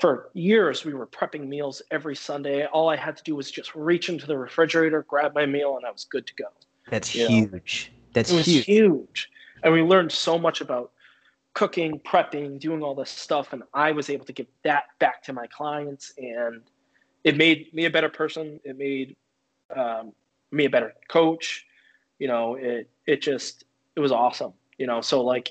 for 0.00 0.30
years 0.32 0.84
we 0.84 0.94
were 0.94 1.06
prepping 1.06 1.46
meals 1.46 1.82
every 1.90 2.16
sunday 2.16 2.64
all 2.64 2.88
i 2.88 2.96
had 2.96 3.18
to 3.18 3.22
do 3.22 3.36
was 3.36 3.50
just 3.50 3.74
reach 3.74 4.08
into 4.08 4.26
the 4.26 4.36
refrigerator 4.36 5.02
grab 5.02 5.34
my 5.34 5.44
meal 5.44 5.76
and 5.76 5.84
i 5.84 5.90
was 5.90 6.04
good 6.04 6.26
to 6.26 6.34
go 6.36 6.46
that's 6.90 7.14
you 7.14 7.26
huge. 7.26 7.90
Know? 7.92 8.10
that's 8.12 8.30
it 8.30 8.36
was 8.36 8.46
huge. 8.46 8.64
huge. 8.66 9.30
And 9.62 9.72
we 9.72 9.82
learned 9.82 10.12
so 10.12 10.38
much 10.38 10.60
about 10.60 10.92
cooking 11.54 12.00
prepping 12.00 12.60
doing 12.60 12.80
all 12.80 12.94
this 12.94 13.10
stuff 13.10 13.52
and 13.52 13.64
i 13.74 13.90
was 13.90 14.08
able 14.08 14.24
to 14.24 14.32
give 14.32 14.46
that 14.62 14.84
back 15.00 15.20
to 15.20 15.32
my 15.32 15.48
clients 15.48 16.12
and 16.16 16.62
it 17.24 17.36
made 17.36 17.74
me 17.74 17.84
a 17.84 17.90
better 17.90 18.08
person. 18.08 18.60
It 18.64 18.78
made 18.78 19.16
um, 19.76 20.12
me 20.52 20.64
a 20.64 20.70
better 20.70 20.94
coach. 21.08 21.66
You 22.18 22.28
know 22.28 22.54
it 22.54 22.88
it 23.06 23.22
just 23.22 23.64
it 23.96 24.00
was 24.00 24.12
awesome 24.12 24.52
you 24.80 24.86
know? 24.86 25.00
So 25.02 25.22
like 25.22 25.50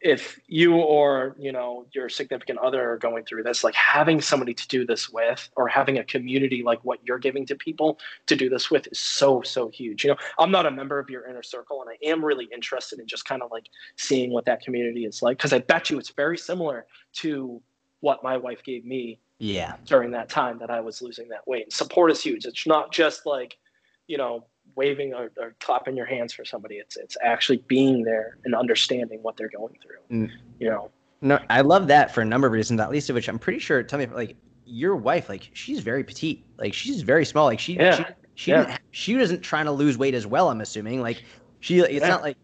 if 0.00 0.40
you 0.46 0.74
or 0.76 1.36
you 1.38 1.52
know 1.52 1.86
your 1.92 2.08
significant 2.08 2.58
other 2.58 2.92
are 2.92 2.96
going 2.96 3.24
through 3.24 3.42
this 3.42 3.62
like 3.62 3.74
having 3.74 4.20
somebody 4.20 4.54
to 4.54 4.66
do 4.68 4.86
this 4.86 5.10
with 5.10 5.48
or 5.56 5.68
having 5.68 5.98
a 5.98 6.04
community 6.04 6.62
like 6.62 6.82
what 6.84 6.98
you're 7.04 7.18
giving 7.18 7.44
to 7.44 7.54
people 7.54 7.98
to 8.26 8.34
do 8.34 8.48
this 8.48 8.70
with 8.70 8.86
is 8.90 8.98
so 8.98 9.42
so 9.42 9.68
huge. 9.68 10.04
You 10.04 10.10
know 10.10 10.16
i'm 10.38 10.50
not 10.50 10.66
a 10.66 10.70
member 10.70 10.98
of 10.98 11.10
your 11.10 11.26
inner 11.26 11.42
circle 11.42 11.82
and 11.82 11.90
i 11.90 12.08
am 12.08 12.24
really 12.24 12.48
interested 12.52 12.98
in 12.98 13.06
just 13.06 13.24
kind 13.24 13.42
of 13.42 13.50
like 13.50 13.68
seeing 13.96 14.32
what 14.32 14.44
that 14.46 14.62
community 14.62 15.04
is 15.04 15.22
like 15.22 15.36
because 15.36 15.52
i 15.52 15.58
bet 15.58 15.90
you 15.90 15.98
it's 15.98 16.10
very 16.10 16.38
similar 16.38 16.86
to 17.14 17.60
what 18.00 18.22
my 18.22 18.36
wife 18.36 18.62
gave 18.64 18.84
me 18.84 19.18
yeah. 19.38 19.76
during 19.86 20.10
that 20.12 20.28
time 20.28 20.58
that 20.58 20.70
i 20.70 20.80
was 20.80 21.02
losing 21.02 21.28
that 21.28 21.46
weight. 21.46 21.64
And 21.64 21.72
support 21.72 22.10
is 22.10 22.22
huge. 22.22 22.44
It's 22.46 22.66
not 22.66 22.92
just 22.92 23.26
like 23.26 23.58
you 24.06 24.18
know 24.18 24.44
waving 24.74 25.14
or, 25.14 25.30
or, 25.36 25.54
clapping 25.60 25.96
your 25.96 26.06
hands 26.06 26.32
for 26.32 26.44
somebody. 26.44 26.76
It's 26.76 26.96
it's 26.96 27.16
actually 27.22 27.58
being 27.68 28.02
there 28.02 28.38
and 28.44 28.54
understanding 28.54 29.20
what 29.22 29.36
they're 29.36 29.50
going 29.50 29.76
through. 29.82 30.18
Mm. 30.18 30.30
You 30.58 30.70
know. 30.70 30.90
No, 31.22 31.38
I 31.50 31.60
love 31.60 31.86
that 31.88 32.14
for 32.14 32.22
a 32.22 32.24
number 32.24 32.46
of 32.46 32.52
reasons. 32.52 32.80
At 32.80 32.90
least 32.90 33.10
of 33.10 33.14
which, 33.14 33.28
I'm 33.28 33.38
pretty 33.38 33.58
sure. 33.58 33.82
Tell 33.82 33.98
me, 33.98 34.06
like 34.06 34.36
your 34.64 34.96
wife, 34.96 35.28
like 35.28 35.50
she's 35.52 35.80
very 35.80 36.02
petite. 36.02 36.44
Like 36.58 36.72
she's 36.72 37.02
very 37.02 37.24
small. 37.24 37.44
Like 37.44 37.60
she, 37.60 37.74
yeah. 37.74 37.96
she, 37.96 38.04
she, 38.34 38.50
yeah. 38.52 38.78
she 38.90 39.14
isn't 39.16 39.42
trying 39.42 39.66
to 39.66 39.72
lose 39.72 39.98
weight 39.98 40.14
as 40.14 40.26
well. 40.26 40.48
I'm 40.48 40.60
assuming. 40.60 41.02
Like 41.02 41.22
she, 41.60 41.80
it's 41.80 41.92
yeah. 41.92 42.08
not 42.08 42.22
like 42.22 42.36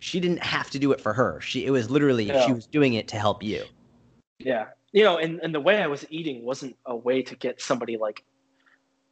she 0.00 0.20
didn't 0.20 0.42
have 0.42 0.70
to 0.70 0.78
do 0.78 0.92
it 0.92 1.00
for 1.00 1.12
her. 1.12 1.40
She, 1.40 1.64
it 1.64 1.70
was 1.70 1.90
literally 1.90 2.24
yeah. 2.24 2.46
she 2.46 2.52
was 2.52 2.66
doing 2.66 2.94
it 2.94 3.08
to 3.08 3.16
help 3.16 3.42
you. 3.42 3.64
Yeah, 4.38 4.66
you 4.92 5.04
know, 5.04 5.18
and 5.18 5.40
and 5.40 5.54
the 5.54 5.60
way 5.60 5.82
I 5.82 5.86
was 5.86 6.04
eating 6.10 6.44
wasn't 6.44 6.76
a 6.86 6.94
way 6.94 7.22
to 7.22 7.34
get 7.34 7.60
somebody 7.60 7.96
like 7.96 8.24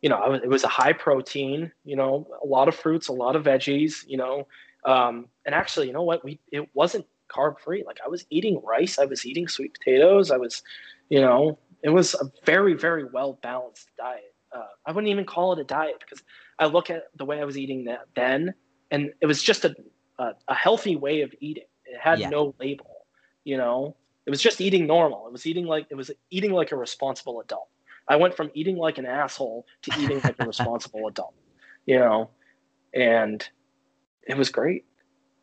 you 0.02 0.08
know, 0.08 0.18
was, 0.28 0.40
it 0.42 0.48
was 0.48 0.64
a 0.64 0.68
high 0.68 0.92
protein, 0.92 1.72
you 1.84 1.96
know, 1.96 2.26
a 2.42 2.46
lot 2.46 2.68
of 2.68 2.74
fruits, 2.74 3.08
a 3.08 3.12
lot 3.12 3.36
of 3.36 3.44
veggies, 3.44 4.04
you 4.06 4.16
know, 4.16 4.46
um, 4.84 5.26
and 5.44 5.54
actually, 5.54 5.86
you 5.88 5.92
know 5.92 6.02
what, 6.02 6.24
we 6.24 6.38
it 6.52 6.68
wasn't 6.74 7.06
carb 7.28 7.58
free. 7.58 7.82
Like 7.86 7.98
I 8.04 8.08
was 8.08 8.24
eating 8.30 8.60
rice, 8.64 8.98
I 8.98 9.04
was 9.04 9.26
eating 9.26 9.48
sweet 9.48 9.74
potatoes, 9.74 10.30
I 10.30 10.36
was, 10.36 10.62
you 11.08 11.20
know, 11.20 11.58
it 11.82 11.90
was 11.90 12.14
a 12.14 12.30
very 12.44 12.74
very 12.74 13.04
well 13.04 13.38
balanced 13.42 13.90
diet. 13.98 14.34
Uh, 14.52 14.66
I 14.86 14.92
wouldn't 14.92 15.10
even 15.10 15.24
call 15.24 15.52
it 15.52 15.58
a 15.58 15.64
diet 15.64 15.96
because 16.00 16.22
I 16.58 16.66
look 16.66 16.88
at 16.88 17.04
the 17.16 17.24
way 17.24 17.40
I 17.40 17.44
was 17.44 17.58
eating 17.58 17.84
that 17.84 18.06
then, 18.14 18.54
and 18.90 19.12
it 19.20 19.26
was 19.26 19.42
just 19.42 19.64
a 19.64 19.74
a, 20.18 20.32
a 20.48 20.54
healthy 20.54 20.96
way 20.96 21.22
of 21.22 21.34
eating. 21.40 21.64
It 21.84 22.00
had 22.00 22.18
yeah. 22.18 22.28
no 22.28 22.54
label, 22.58 23.06
you 23.44 23.56
know. 23.56 23.96
It 24.24 24.30
was 24.30 24.42
just 24.42 24.60
eating 24.60 24.88
normal. 24.88 25.28
It 25.28 25.32
was 25.32 25.46
eating 25.46 25.66
like 25.66 25.86
it 25.90 25.94
was 25.94 26.10
eating 26.30 26.52
like 26.52 26.72
a 26.72 26.76
responsible 26.76 27.40
adult. 27.40 27.68
I 28.08 28.16
went 28.16 28.34
from 28.34 28.50
eating 28.54 28.76
like 28.76 28.98
an 28.98 29.06
asshole 29.06 29.66
to 29.82 30.00
eating 30.00 30.20
like 30.22 30.36
a 30.38 30.46
responsible 30.46 31.06
adult, 31.08 31.34
you 31.86 31.98
know, 31.98 32.30
and 32.94 33.46
it 34.26 34.36
was 34.36 34.48
great. 34.48 34.84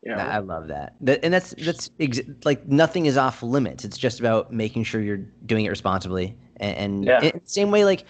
You 0.02 0.10
know? 0.10 0.18
I 0.18 0.38
love 0.38 0.68
that. 0.68 0.94
that 1.00 1.24
and 1.24 1.32
that's 1.32 1.54
that's 1.58 1.90
ex- 1.98 2.20
like 2.44 2.66
nothing 2.66 3.06
is 3.06 3.16
off 3.16 3.42
limits. 3.42 3.84
It's 3.84 3.96
just 3.96 4.20
about 4.20 4.52
making 4.52 4.84
sure 4.84 5.00
you're 5.00 5.24
doing 5.46 5.64
it 5.64 5.70
responsibly. 5.70 6.36
And, 6.58 6.76
and 6.76 7.04
yeah. 7.04 7.30
same 7.44 7.70
way, 7.70 7.84
like 7.86 8.04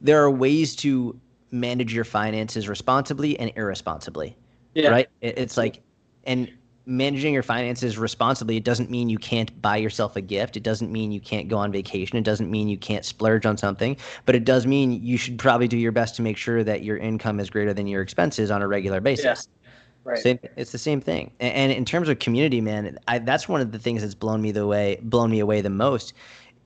there 0.00 0.22
are 0.22 0.30
ways 0.30 0.76
to 0.76 1.18
manage 1.50 1.92
your 1.92 2.04
finances 2.04 2.68
responsibly 2.68 3.38
and 3.38 3.50
irresponsibly. 3.56 4.36
Yeah. 4.74 4.90
Right. 4.90 5.08
It, 5.20 5.38
it's 5.38 5.56
like, 5.56 5.82
and 6.24 6.50
managing 6.86 7.32
your 7.32 7.42
finances 7.42 7.96
responsibly 7.96 8.56
it 8.56 8.64
doesn't 8.64 8.90
mean 8.90 9.08
you 9.08 9.18
can't 9.18 9.60
buy 9.62 9.76
yourself 9.76 10.16
a 10.16 10.20
gift. 10.20 10.56
It 10.56 10.62
doesn't 10.62 10.92
mean 10.92 11.12
you 11.12 11.20
can't 11.20 11.48
go 11.48 11.56
on 11.56 11.72
vacation. 11.72 12.18
It 12.18 12.24
doesn't 12.24 12.50
mean 12.50 12.68
you 12.68 12.76
can't 12.76 13.04
splurge 13.04 13.46
on 13.46 13.56
something 13.56 13.96
but 14.26 14.34
it 14.34 14.44
does 14.44 14.66
mean 14.66 15.02
you 15.02 15.16
should 15.16 15.38
probably 15.38 15.68
do 15.68 15.78
your 15.78 15.92
best 15.92 16.14
to 16.16 16.22
make 16.22 16.36
sure 16.36 16.62
that 16.64 16.82
your 16.82 16.96
income 16.96 17.40
is 17.40 17.48
greater 17.50 17.72
than 17.72 17.86
your 17.86 18.02
expenses 18.02 18.50
on 18.50 18.62
a 18.62 18.68
regular 18.68 19.00
basis. 19.00 19.48
Yeah. 19.64 19.70
right. 20.04 20.18
Same, 20.18 20.38
it's 20.56 20.72
the 20.72 20.78
same 20.78 21.00
thing. 21.00 21.30
And, 21.40 21.54
and 21.54 21.72
in 21.72 21.84
terms 21.84 22.08
of 22.08 22.18
community 22.18 22.60
man 22.60 22.98
I, 23.08 23.18
that's 23.18 23.48
one 23.48 23.60
of 23.60 23.72
the 23.72 23.78
things 23.78 24.02
that's 24.02 24.14
blown 24.14 24.42
me 24.42 24.52
the 24.52 24.66
way 24.66 24.98
blown 25.02 25.30
me 25.30 25.40
away 25.40 25.60
the 25.60 25.70
most. 25.70 26.12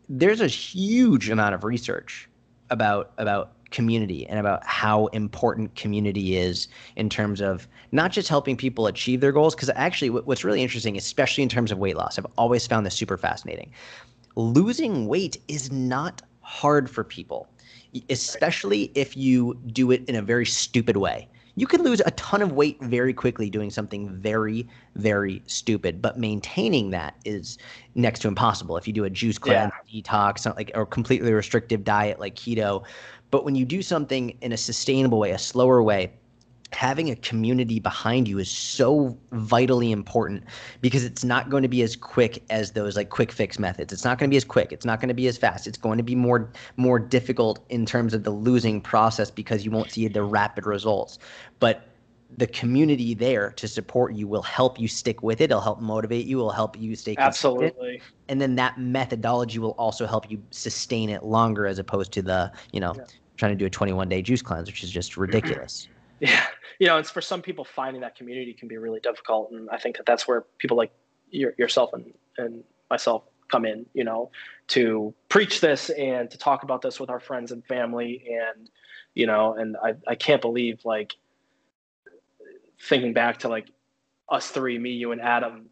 There's 0.08 0.40
a 0.40 0.48
huge 0.48 1.28
amount 1.30 1.54
of 1.54 1.64
research 1.64 2.28
about 2.70 3.12
about 3.18 3.52
community 3.70 4.26
and 4.26 4.38
about 4.38 4.64
how 4.64 5.06
important 5.08 5.74
community 5.74 6.36
is 6.36 6.68
in 6.96 7.08
terms 7.08 7.40
of 7.40 7.68
not 7.92 8.10
just 8.10 8.28
helping 8.28 8.56
people 8.56 8.86
achieve 8.86 9.20
their 9.20 9.32
goals 9.32 9.54
because 9.54 9.70
actually 9.74 10.10
what's 10.10 10.44
really 10.44 10.62
interesting 10.62 10.96
especially 10.96 11.42
in 11.42 11.48
terms 11.48 11.70
of 11.70 11.78
weight 11.78 11.96
loss 11.96 12.18
i've 12.18 12.26
always 12.36 12.66
found 12.66 12.86
this 12.86 12.94
super 12.94 13.18
fascinating. 13.18 13.72
Losing 14.36 15.08
weight 15.08 15.36
is 15.48 15.72
not 15.72 16.22
hard 16.42 16.88
for 16.88 17.02
people 17.02 17.48
especially 18.10 18.90
if 18.94 19.16
you 19.16 19.54
do 19.68 19.90
it 19.90 20.04
in 20.08 20.14
a 20.14 20.22
very 20.22 20.46
stupid 20.46 20.96
way. 20.96 21.28
You 21.56 21.66
can 21.66 21.82
lose 21.82 22.00
a 22.06 22.12
ton 22.12 22.40
of 22.40 22.52
weight 22.52 22.80
very 22.82 23.12
quickly 23.12 23.50
doing 23.50 23.70
something 23.70 24.10
very 24.10 24.68
very 24.94 25.42
stupid 25.46 26.00
but 26.00 26.18
maintaining 26.18 26.90
that 26.90 27.16
is 27.24 27.58
next 27.96 28.20
to 28.20 28.28
impossible. 28.28 28.76
If 28.76 28.86
you 28.86 28.92
do 28.92 29.04
a 29.04 29.10
juice 29.10 29.38
cleanse 29.38 29.72
yeah. 29.88 30.02
detox 30.02 30.54
like 30.54 30.70
or 30.74 30.86
completely 30.86 31.32
restrictive 31.32 31.82
diet 31.82 32.20
like 32.20 32.36
keto 32.36 32.84
but 33.30 33.44
when 33.44 33.54
you 33.54 33.64
do 33.64 33.82
something 33.82 34.36
in 34.40 34.52
a 34.52 34.56
sustainable 34.56 35.18
way, 35.18 35.30
a 35.30 35.38
slower 35.38 35.82
way, 35.82 36.12
having 36.72 37.10
a 37.10 37.16
community 37.16 37.80
behind 37.80 38.28
you 38.28 38.38
is 38.38 38.50
so 38.50 39.16
vitally 39.32 39.90
important 39.90 40.44
because 40.80 41.02
it's 41.02 41.24
not 41.24 41.48
going 41.48 41.62
to 41.62 41.68
be 41.68 41.82
as 41.82 41.96
quick 41.96 42.42
as 42.50 42.72
those 42.72 42.94
like 42.96 43.08
quick 43.08 43.32
fix 43.32 43.58
methods. 43.58 43.92
It's 43.92 44.04
not 44.04 44.18
going 44.18 44.28
to 44.28 44.32
be 44.32 44.36
as 44.36 44.44
quick. 44.44 44.72
It's 44.72 44.84
not 44.84 45.00
going 45.00 45.08
to 45.08 45.14
be 45.14 45.26
as 45.28 45.38
fast. 45.38 45.66
It's 45.66 45.78
going 45.78 45.96
to 45.96 46.04
be 46.04 46.14
more 46.14 46.50
more 46.76 46.98
difficult 46.98 47.64
in 47.70 47.86
terms 47.86 48.12
of 48.12 48.24
the 48.24 48.30
losing 48.30 48.80
process 48.80 49.30
because 49.30 49.64
you 49.64 49.70
won't 49.70 49.90
see 49.90 50.06
the 50.08 50.22
rapid 50.22 50.66
results. 50.66 51.18
But 51.58 51.84
the 52.36 52.46
community 52.46 53.14
there 53.14 53.52
to 53.52 53.66
support 53.66 54.12
you 54.12 54.28
will 54.28 54.42
help 54.42 54.78
you 54.78 54.86
stick 54.86 55.22
with 55.22 55.40
it. 55.40 55.44
It'll 55.44 55.62
help 55.62 55.80
motivate 55.80 56.26
you. 56.26 56.38
It'll 56.38 56.50
help 56.50 56.78
you 56.78 56.94
stay 56.94 57.14
consistent. 57.14 57.62
Absolutely. 57.62 58.02
And 58.28 58.40
then 58.40 58.54
that 58.56 58.78
methodology 58.78 59.58
will 59.58 59.74
also 59.78 60.06
help 60.06 60.30
you 60.30 60.42
sustain 60.50 61.08
it 61.08 61.22
longer 61.22 61.66
as 61.66 61.78
opposed 61.78 62.12
to 62.12 62.22
the, 62.22 62.52
you 62.72 62.80
know, 62.80 62.94
yeah. 62.94 63.04
Trying 63.38 63.52
to 63.52 63.56
do 63.56 63.64
a 63.64 63.70
21 63.70 64.08
day 64.08 64.20
juice 64.20 64.42
cleanse, 64.42 64.68
which 64.68 64.84
is 64.84 64.90
just 64.90 65.12
mm-hmm. 65.12 65.22
ridiculous. 65.22 65.88
yeah. 66.20 66.44
You 66.78 66.86
know, 66.86 66.98
it's 66.98 67.10
for 67.10 67.20
some 67.20 67.42
people 67.42 67.64
finding 67.64 68.02
that 68.02 68.14
community 68.14 68.52
can 68.52 68.68
be 68.68 68.76
really 68.76 69.00
difficult. 69.00 69.50
And 69.50 69.68
I 69.70 69.78
think 69.78 69.96
that 69.96 70.06
that's 70.06 70.28
where 70.28 70.42
people 70.58 70.76
like 70.76 70.92
your, 71.30 71.54
yourself 71.58 71.92
and, 71.92 72.12
and 72.36 72.62
myself 72.90 73.24
come 73.50 73.64
in, 73.64 73.86
you 73.94 74.04
know, 74.04 74.30
to 74.68 75.14
preach 75.28 75.60
this 75.60 75.90
and 75.90 76.30
to 76.30 76.38
talk 76.38 76.62
about 76.62 76.82
this 76.82 77.00
with 77.00 77.10
our 77.10 77.18
friends 77.18 77.50
and 77.50 77.64
family. 77.64 78.24
And, 78.28 78.68
you 79.14 79.26
know, 79.26 79.54
and 79.54 79.76
I, 79.82 79.94
I 80.06 80.14
can't 80.14 80.42
believe 80.42 80.84
like, 80.84 81.16
thinking 82.80 83.12
back 83.12 83.38
to 83.40 83.48
like 83.48 83.68
us 84.28 84.48
three, 84.48 84.78
me, 84.78 84.90
you, 84.90 85.12
and 85.12 85.20
Adam, 85.20 85.66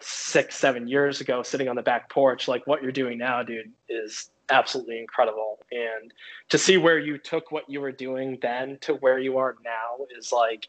six, 0.00 0.56
seven 0.56 0.88
years 0.88 1.20
ago, 1.20 1.42
sitting 1.42 1.68
on 1.68 1.76
the 1.76 1.82
back 1.82 2.10
porch, 2.10 2.48
like 2.48 2.66
what 2.66 2.82
you're 2.82 2.92
doing 2.92 3.18
now, 3.18 3.42
dude, 3.42 3.72
is 3.88 4.30
absolutely 4.50 4.98
incredible. 4.98 5.58
And 5.70 6.12
to 6.48 6.58
see 6.58 6.76
where 6.76 6.98
you 6.98 7.18
took 7.18 7.52
what 7.52 7.68
you 7.68 7.80
were 7.80 7.92
doing 7.92 8.38
then 8.40 8.78
to 8.82 8.94
where 8.94 9.18
you 9.18 9.38
are 9.38 9.56
now 9.64 10.04
is 10.16 10.32
like, 10.32 10.68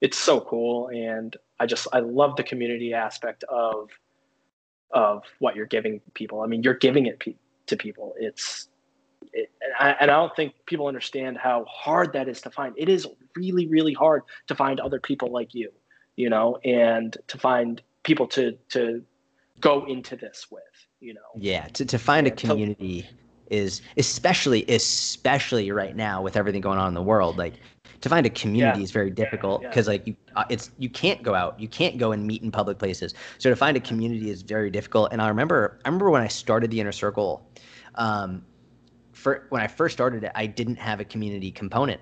it's 0.00 0.18
so 0.18 0.40
cool. 0.40 0.88
And 0.88 1.36
I 1.58 1.66
just, 1.66 1.86
I 1.92 2.00
love 2.00 2.36
the 2.36 2.42
community 2.42 2.94
aspect 2.94 3.44
of, 3.44 3.90
of 4.90 5.24
what 5.38 5.56
you're 5.56 5.66
giving 5.66 6.00
people. 6.14 6.40
I 6.40 6.46
mean, 6.46 6.62
you're 6.62 6.74
giving 6.74 7.06
it 7.06 7.20
pe- 7.20 7.36
to 7.66 7.76
people. 7.76 8.14
It's, 8.18 8.68
it, 9.32 9.50
and, 9.60 9.72
I, 9.78 9.90
and 10.00 10.10
I 10.10 10.14
don't 10.14 10.34
think 10.34 10.54
people 10.66 10.86
understand 10.86 11.36
how 11.36 11.64
hard 11.66 12.12
that 12.14 12.28
is 12.28 12.40
to 12.42 12.50
find. 12.50 12.74
It 12.76 12.88
is 12.88 13.06
really, 13.36 13.66
really 13.68 13.92
hard 13.92 14.22
to 14.48 14.54
find 14.54 14.80
other 14.80 14.98
people 14.98 15.30
like 15.30 15.54
you, 15.54 15.70
you 16.16 16.30
know, 16.30 16.56
and 16.64 17.16
to 17.28 17.38
find 17.38 17.80
people 18.02 18.26
to 18.26 18.56
to 18.70 19.02
go 19.60 19.84
into 19.84 20.16
this 20.16 20.46
with, 20.50 20.62
you 21.00 21.14
know. 21.14 21.20
Yeah, 21.36 21.66
to 21.68 21.84
to 21.84 21.98
find 21.98 22.26
a 22.26 22.30
community 22.30 23.08
is 23.50 23.82
especially 23.96 24.64
especially 24.68 25.72
right 25.72 25.96
now 25.96 26.22
with 26.22 26.36
everything 26.36 26.60
going 26.60 26.78
on 26.78 26.88
in 26.88 26.94
the 26.94 27.02
world, 27.02 27.36
like 27.36 27.54
to 28.00 28.08
find 28.08 28.24
a 28.24 28.30
community 28.30 28.78
yeah. 28.78 28.84
is 28.84 28.92
very 28.92 29.10
difficult 29.10 29.62
because 29.62 29.86
yeah. 29.86 29.92
like 29.92 30.06
you 30.06 30.16
uh, 30.36 30.44
it's 30.48 30.70
you 30.78 30.88
can't 30.88 31.22
go 31.22 31.34
out 31.34 31.58
you 31.60 31.68
can't 31.68 31.98
go 31.98 32.12
and 32.12 32.26
meet 32.26 32.42
in 32.42 32.50
public 32.50 32.78
places 32.78 33.12
so 33.38 33.50
to 33.50 33.56
find 33.56 33.76
a 33.76 33.80
community 33.80 34.30
is 34.30 34.40
very 34.40 34.70
difficult 34.70 35.12
and 35.12 35.20
i 35.20 35.28
remember 35.28 35.78
i 35.84 35.88
remember 35.88 36.08
when 36.08 36.22
i 36.22 36.28
started 36.28 36.70
the 36.70 36.80
inner 36.80 36.92
circle 36.92 37.46
um, 37.96 38.42
for 39.12 39.46
when 39.50 39.62
I 39.62 39.66
first 39.66 39.92
started 39.92 40.24
it, 40.24 40.32
I 40.34 40.46
didn't 40.46 40.76
have 40.76 41.00
a 41.00 41.04
community 41.04 41.50
component. 41.50 42.00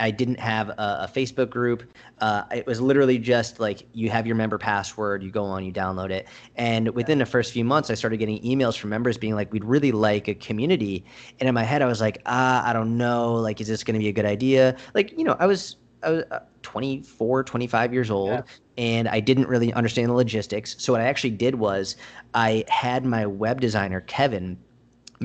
I 0.00 0.10
didn't 0.10 0.40
have 0.40 0.70
a, 0.70 0.74
a 1.02 1.10
Facebook 1.12 1.50
group. 1.50 1.84
Uh, 2.20 2.44
it 2.54 2.66
was 2.66 2.80
literally 2.80 3.18
just 3.18 3.60
like 3.60 3.86
you 3.92 4.10
have 4.10 4.26
your 4.26 4.34
member 4.36 4.58
password, 4.58 5.22
you 5.22 5.30
go 5.30 5.44
on, 5.44 5.64
you 5.64 5.72
download 5.72 6.10
it. 6.10 6.26
And 6.56 6.88
within 6.90 7.18
the 7.18 7.26
first 7.26 7.52
few 7.52 7.64
months, 7.64 7.90
I 7.90 7.94
started 7.94 8.16
getting 8.16 8.42
emails 8.42 8.76
from 8.76 8.90
members 8.90 9.18
being 9.18 9.34
like, 9.34 9.52
we'd 9.52 9.64
really 9.64 9.92
like 9.92 10.26
a 10.26 10.34
community. 10.34 11.04
And 11.38 11.48
in 11.48 11.54
my 11.54 11.64
head, 11.64 11.82
I 11.82 11.86
was 11.86 12.00
like, 12.00 12.22
ah, 12.26 12.66
I 12.66 12.72
don't 12.72 12.96
know. 12.96 13.34
Like, 13.34 13.60
is 13.60 13.68
this 13.68 13.84
going 13.84 13.94
to 13.94 14.00
be 14.00 14.08
a 14.08 14.12
good 14.12 14.24
idea? 14.24 14.76
Like, 14.94 15.16
you 15.16 15.24
know, 15.24 15.36
I 15.38 15.46
was, 15.46 15.76
I 16.02 16.10
was 16.10 16.24
uh, 16.30 16.40
24, 16.62 17.44
25 17.44 17.92
years 17.92 18.10
old. 18.10 18.30
Yeah. 18.30 18.42
And 18.78 19.08
I 19.08 19.20
didn't 19.20 19.48
really 19.48 19.72
understand 19.74 20.08
the 20.08 20.14
logistics. 20.14 20.74
So, 20.78 20.94
what 20.94 21.02
I 21.02 21.04
actually 21.04 21.30
did 21.30 21.56
was 21.56 21.96
I 22.32 22.64
had 22.68 23.04
my 23.04 23.26
web 23.26 23.60
designer, 23.60 24.00
Kevin, 24.00 24.56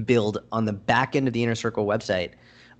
build 0.03 0.39
on 0.51 0.65
the 0.65 0.73
back 0.73 1.15
end 1.15 1.27
of 1.27 1.33
the 1.33 1.41
Inner 1.41 1.55
Circle 1.55 1.85
website 1.85 2.31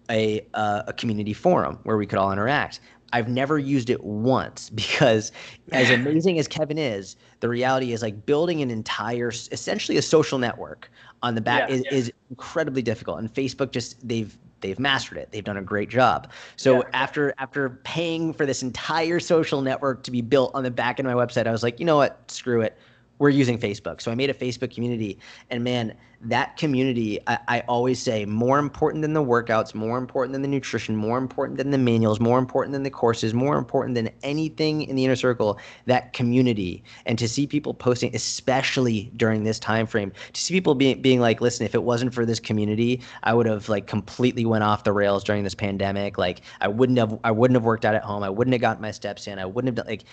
a, 0.09 0.45
uh, 0.53 0.83
a 0.87 0.93
community 0.93 1.33
forum 1.33 1.79
where 1.83 1.97
we 1.97 2.05
could 2.05 2.19
all 2.19 2.31
interact. 2.31 2.79
I've 3.13 3.29
never 3.29 3.57
used 3.59 3.89
it 3.89 4.03
once 4.03 4.69
because, 4.71 5.31
as 5.71 5.89
amazing 5.89 6.39
as 6.39 6.47
Kevin 6.47 6.77
is, 6.77 7.15
the 7.39 7.47
reality 7.49 7.93
is 7.93 8.01
like 8.01 8.25
building 8.25 8.61
an 8.61 8.71
entire, 8.71 9.29
essentially 9.29 9.97
a 9.97 10.01
social 10.01 10.37
network 10.37 10.89
on 11.21 11.35
the 11.35 11.41
back 11.41 11.69
Yeah, 11.69 11.75
is, 11.75 11.83
yeah. 11.85 11.97
is 11.97 12.11
incredibly 12.29 12.81
difficult. 12.81 13.19
And 13.19 13.33
Facebook 13.33 13.71
just 13.71 14.05
they've 14.07 14.37
they've 14.61 14.79
mastered 14.79 15.17
it. 15.17 15.29
They've 15.31 15.43
done 15.43 15.57
a 15.57 15.61
great 15.61 15.89
job. 15.89 16.31
So 16.55 16.77
Yeah. 16.77 16.89
after 16.93 17.33
after 17.37 17.81
paying 17.83 18.33
for 18.33 18.45
this 18.45 18.63
entire 18.63 19.19
social 19.19 19.61
network 19.61 20.03
to 20.03 20.11
be 20.11 20.21
built 20.21 20.51
on 20.53 20.63
the 20.63 20.71
back 20.71 20.99
end 20.99 21.07
of 21.07 21.15
my 21.15 21.25
website, 21.25 21.47
I 21.47 21.51
was 21.51 21.63
like, 21.63 21.79
you 21.79 21.85
know 21.85 21.97
what, 21.97 22.29
screw 22.29 22.61
it. 22.61 22.77
We're 23.19 23.29
using 23.29 23.57
Facebook. 23.57 24.01
So 24.01 24.11
I 24.11 24.15
made 24.15 24.29
a 24.29 24.33
Facebook 24.33 24.73
community, 24.73 25.19
and 25.49 25.63
man, 25.63 25.95
that 26.25 26.57
community, 26.57 27.19
I, 27.27 27.37
I 27.47 27.59
always 27.61 28.01
say, 28.01 28.25
more 28.25 28.57
important 28.59 29.01
than 29.01 29.13
the 29.13 29.23
workouts, 29.23 29.75
more 29.75 29.97
important 29.97 30.33
than 30.33 30.41
the 30.41 30.47
nutrition, 30.47 30.95
more 30.95 31.17
important 31.17 31.57
than 31.57 31.71
the 31.71 31.77
manuals, 31.77 32.19
more 32.19 32.39
important 32.39 32.73
than 32.73 32.83
the 32.83 32.89
courses, 32.89 33.33
more 33.33 33.57
important 33.57 33.95
than 33.95 34.09
anything 34.23 34.83
in 34.83 34.95
the 34.95 35.05
inner 35.05 35.15
circle. 35.15 35.59
That 35.85 36.13
community, 36.13 36.83
and 37.05 37.19
to 37.19 37.27
see 37.27 37.45
people 37.45 37.73
posting, 37.73 38.15
especially 38.15 39.11
during 39.15 39.43
this 39.43 39.59
time 39.59 39.85
frame, 39.85 40.11
to 40.33 40.41
see 40.41 40.53
people 40.53 40.75
being 40.75 41.01
being 41.01 41.19
like, 41.19 41.41
listen, 41.41 41.65
if 41.65 41.75
it 41.75 41.83
wasn't 41.83 42.13
for 42.13 42.25
this 42.25 42.39
community, 42.39 43.01
I 43.23 43.33
would 43.33 43.45
have 43.45 43.69
like 43.69 43.87
completely 43.87 44.45
went 44.45 44.63
off 44.63 44.83
the 44.83 44.93
rails 44.93 45.23
during 45.23 45.43
this 45.43 45.55
pandemic. 45.55 46.17
Like 46.17 46.41
I 46.61 46.67
wouldn't 46.67 46.97
have, 46.97 47.19
I 47.23 47.31
wouldn't 47.31 47.55
have 47.55 47.65
worked 47.65 47.85
out 47.85 47.95
at 47.95 48.03
home. 48.03 48.23
I 48.23 48.29
wouldn't 48.29 48.53
have 48.53 48.61
gotten 48.61 48.81
my 48.81 48.91
steps 48.91 49.27
in. 49.27 49.37
I 49.37 49.45
wouldn't 49.45 49.77
have 49.77 49.85
done 49.85 49.87
like. 49.87 50.05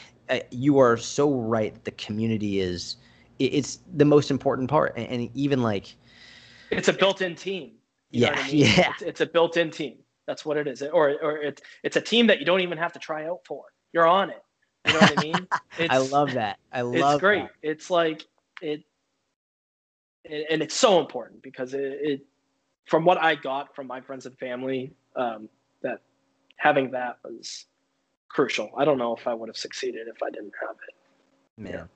You 0.50 0.78
are 0.78 0.96
so 0.96 1.32
right. 1.32 1.82
The 1.84 1.90
community 1.92 2.60
is 2.60 2.96
it's 3.38 3.80
the 3.94 4.04
most 4.04 4.30
important 4.30 4.70
part 4.70 4.96
and 4.96 5.30
even 5.34 5.62
like 5.62 5.96
It's 6.72 6.88
a 6.88 6.92
built-in 6.92 7.34
team. 7.34 7.72
You 8.10 8.22
know 8.22 8.26
Yeah, 8.28 8.30
what 8.30 8.44
I 8.44 8.46
mean? 8.48 8.56
yeah. 8.58 8.90
It's, 8.92 9.02
it's 9.02 9.20
a 9.20 9.26
built-in 9.26 9.70
team. 9.70 9.98
That's 10.26 10.44
what 10.44 10.56
it 10.56 10.66
is. 10.68 10.82
Or 10.82 11.10
or 11.22 11.38
it's 11.38 11.62
it's 11.82 11.96
a 11.96 12.00
team 12.00 12.26
that 12.28 12.38
you 12.38 12.46
don't 12.46 12.60
even 12.60 12.78
have 12.78 12.92
to 12.92 12.98
try 12.98 13.26
out 13.26 13.40
for. 13.46 13.64
You're 13.92 14.06
on 14.06 14.30
it. 14.30 14.42
You 14.86 14.92
know 14.94 15.00
what 15.00 15.12
I 15.12 15.16
mean? 15.16 15.48
It's, 15.78 15.90
i 15.90 15.96
love 15.96 16.34
that 16.34 16.58
i 16.70 16.82
love. 16.82 17.14
It's 17.14 17.20
great. 17.20 17.44
that. 17.44 17.50
It's 17.62 17.90
like 17.90 18.26
it, 18.60 18.84
and 20.28 20.44
and 20.50 20.62
it's 20.62 20.74
so 20.74 21.00
important 21.00 21.42
because 21.42 21.72
it, 21.72 21.80
it, 21.80 22.26
from 22.84 23.06
what 23.06 23.16
I 23.16 23.34
got 23.34 23.74
from 23.74 23.86
my 23.86 24.02
friends 24.02 24.26
and 24.26 24.36
family, 24.36 24.92
um, 25.16 25.48
that 25.82 26.00
having 26.58 26.90
that 26.90 27.16
was 27.24 27.64
crucial. 28.28 28.70
I 28.76 28.84
don't 28.84 28.98
know 28.98 29.16
if 29.16 29.26
I 29.26 29.32
would 29.32 29.48
have 29.48 29.56
succeeded 29.56 30.08
if 30.08 30.22
I 30.22 30.30
didn't 30.30 30.52
have 30.60 30.76
it. 30.88 30.94
man 31.62 31.88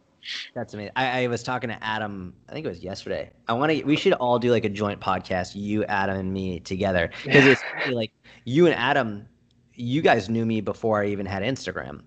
that's 0.54 0.74
amazing 0.74 0.92
I, 0.96 1.24
I 1.24 1.26
was 1.28 1.42
talking 1.42 1.68
to 1.70 1.84
adam 1.84 2.34
i 2.48 2.52
think 2.52 2.64
it 2.66 2.68
was 2.68 2.82
yesterday 2.82 3.30
i 3.48 3.52
want 3.52 3.72
to 3.72 3.82
we 3.84 3.96
should 3.96 4.12
all 4.14 4.38
do 4.38 4.50
like 4.50 4.64
a 4.64 4.68
joint 4.68 5.00
podcast 5.00 5.54
you 5.54 5.84
adam 5.84 6.16
and 6.16 6.32
me 6.32 6.60
together 6.60 7.10
because 7.24 7.46
it's 7.46 7.64
like 7.84 8.10
you 8.44 8.66
and 8.66 8.74
adam 8.74 9.28
you 9.74 10.02
guys 10.02 10.28
knew 10.28 10.46
me 10.46 10.60
before 10.60 11.02
i 11.02 11.06
even 11.08 11.26
had 11.26 11.42
instagram 11.42 12.02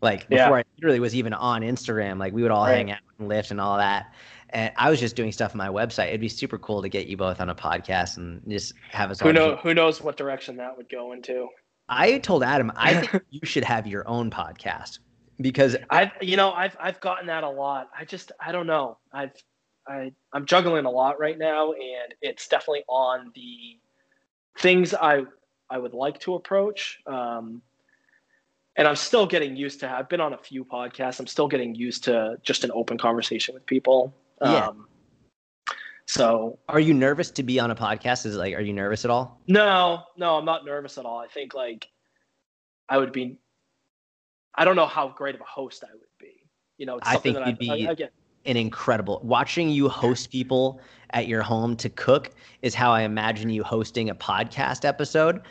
like 0.00 0.26
Yeah. 0.28 0.44
before 0.44 0.58
i 0.58 0.62
literally 0.78 1.00
was 1.00 1.14
even 1.14 1.32
on 1.32 1.62
instagram 1.62 2.18
like 2.18 2.32
we 2.32 2.42
would 2.42 2.50
all 2.50 2.64
Right. 2.64 2.76
hang 2.76 2.90
out 2.90 2.98
and 3.18 3.28
lift 3.28 3.50
and 3.52 3.60
all 3.60 3.76
that 3.78 4.12
and 4.50 4.72
i 4.76 4.90
was 4.90 4.98
just 4.98 5.14
doing 5.14 5.30
stuff 5.32 5.52
on 5.52 5.58
my 5.58 5.68
website 5.68 6.08
it'd 6.08 6.20
be 6.20 6.28
super 6.28 6.58
cool 6.58 6.82
to 6.82 6.88
get 6.88 7.06
you 7.06 7.16
both 7.16 7.40
on 7.40 7.50
a 7.50 7.54
podcast 7.54 8.16
and 8.16 8.42
just 8.48 8.74
have 8.90 9.10
us 9.10 9.20
Who 9.20 9.32
know? 9.32 9.56
Who 9.62 9.74
knows 9.74 10.00
what 10.02 10.16
direction 10.16 10.56
that 10.56 10.76
would 10.76 10.88
go 10.88 11.12
into? 11.12 11.46
I 11.88 12.18
told 12.18 12.42
Adam, 12.42 12.72
I 12.76 12.94
think 12.94 13.22
you 13.30 13.40
should 13.44 13.64
have 13.64 13.86
your 13.86 14.08
own 14.08 14.30
podcast 14.30 14.98
because 15.40 15.76
I've 15.90 16.10
you 16.20 16.36
know 16.36 16.52
I've 16.52 16.76
I've 16.80 17.00
gotten 17.00 17.26
that 17.26 17.44
a 17.44 17.48
lot. 17.48 17.90
I 17.98 18.04
just 18.04 18.32
I 18.40 18.52
don't 18.52 18.66
know. 18.66 18.98
I've 19.12 19.32
I 19.86 20.12
I'm 20.32 20.46
juggling 20.46 20.84
a 20.84 20.90
lot 20.90 21.18
right 21.18 21.38
now, 21.38 21.72
and 21.72 22.14
it's 22.20 22.48
definitely 22.48 22.84
on 22.88 23.32
the 23.34 23.78
things 24.58 24.94
I 24.94 25.24
I 25.70 25.78
would 25.78 25.94
like 25.94 26.20
to 26.20 26.34
approach. 26.34 27.00
Um, 27.06 27.62
and 28.76 28.88
I'm 28.88 28.96
still 28.96 29.26
getting 29.26 29.56
used 29.56 29.80
to. 29.80 29.90
I've 29.90 30.08
been 30.08 30.20
on 30.20 30.32
a 30.32 30.38
few 30.38 30.64
podcasts. 30.64 31.20
I'm 31.20 31.26
still 31.26 31.48
getting 31.48 31.74
used 31.74 32.04
to 32.04 32.38
just 32.42 32.64
an 32.64 32.70
open 32.72 32.96
conversation 32.96 33.54
with 33.54 33.66
people. 33.66 34.14
Yeah. 34.40 34.68
Um, 34.68 34.86
so 36.06 36.58
are 36.68 36.80
you 36.80 36.94
nervous 36.94 37.30
to 37.32 37.42
be 37.42 37.60
on 37.60 37.70
a 37.70 37.74
podcast? 37.74 38.26
Is 38.26 38.34
it 38.34 38.38
like, 38.38 38.54
are 38.54 38.60
you 38.60 38.72
nervous 38.72 39.04
at 39.04 39.10
all? 39.10 39.40
no, 39.46 40.02
no, 40.16 40.36
I'm 40.36 40.44
not 40.44 40.64
nervous 40.64 40.98
at 40.98 41.04
all. 41.04 41.18
I 41.18 41.26
think 41.26 41.54
like 41.54 41.88
I 42.88 42.98
would 42.98 43.12
be. 43.12 43.38
I 44.54 44.64
don't 44.64 44.76
know 44.76 44.86
how 44.86 45.08
great 45.08 45.34
of 45.34 45.40
a 45.40 45.44
host 45.44 45.84
I 45.84 45.92
would 45.92 46.02
be. 46.18 46.44
You 46.78 46.86
know, 46.86 46.98
I 47.02 47.16
think 47.16 47.36
that 47.36 47.46
you'd 47.46 47.70
I, 47.70 47.76
be- 47.76 47.86
again, 47.86 48.10
An 48.44 48.56
incredible 48.56 49.20
watching 49.22 49.68
you 49.68 49.88
host 49.88 50.30
people 50.30 50.80
at 51.10 51.28
your 51.28 51.42
home 51.42 51.76
to 51.76 51.88
cook 51.88 52.30
is 52.62 52.74
how 52.74 52.90
I 52.90 53.02
imagine 53.02 53.50
you 53.50 53.62
hosting 53.62 54.10
a 54.10 54.14
podcast 54.14 54.84
episode. 54.84 55.42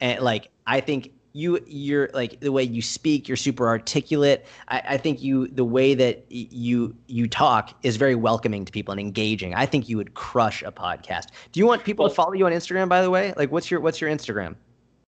And 0.00 0.20
like, 0.20 0.50
I 0.66 0.80
think 0.80 1.12
you, 1.32 1.58
you're 1.66 2.10
like 2.14 2.38
the 2.40 2.52
way 2.52 2.62
you 2.62 2.82
speak, 2.82 3.26
you're 3.28 3.36
super 3.36 3.66
articulate. 3.66 4.46
I, 4.68 4.82
I 4.90 4.96
think 4.98 5.22
you, 5.22 5.48
the 5.48 5.64
way 5.64 5.94
that 5.94 6.24
you, 6.28 6.94
you 7.06 7.26
talk 7.26 7.74
is 7.82 7.96
very 7.96 8.14
welcoming 8.14 8.64
to 8.64 8.70
people 8.72 8.92
and 8.92 9.00
engaging. 9.00 9.54
I 9.54 9.66
think 9.66 9.88
you 9.88 9.96
would 9.96 10.14
crush 10.14 10.62
a 10.62 10.70
podcast. 10.70 11.28
Do 11.50 11.58
you 11.58 11.66
want 11.66 11.82
people 11.82 12.08
to 12.08 12.14
follow 12.14 12.34
you 12.34 12.46
on 12.46 12.52
Instagram, 12.52 12.88
by 12.88 13.02
the 13.02 13.10
way? 13.10 13.32
Like, 13.36 13.50
what's 13.50 13.70
your, 13.70 13.80
what's 13.80 14.00
your 14.00 14.10
Instagram? 14.10 14.54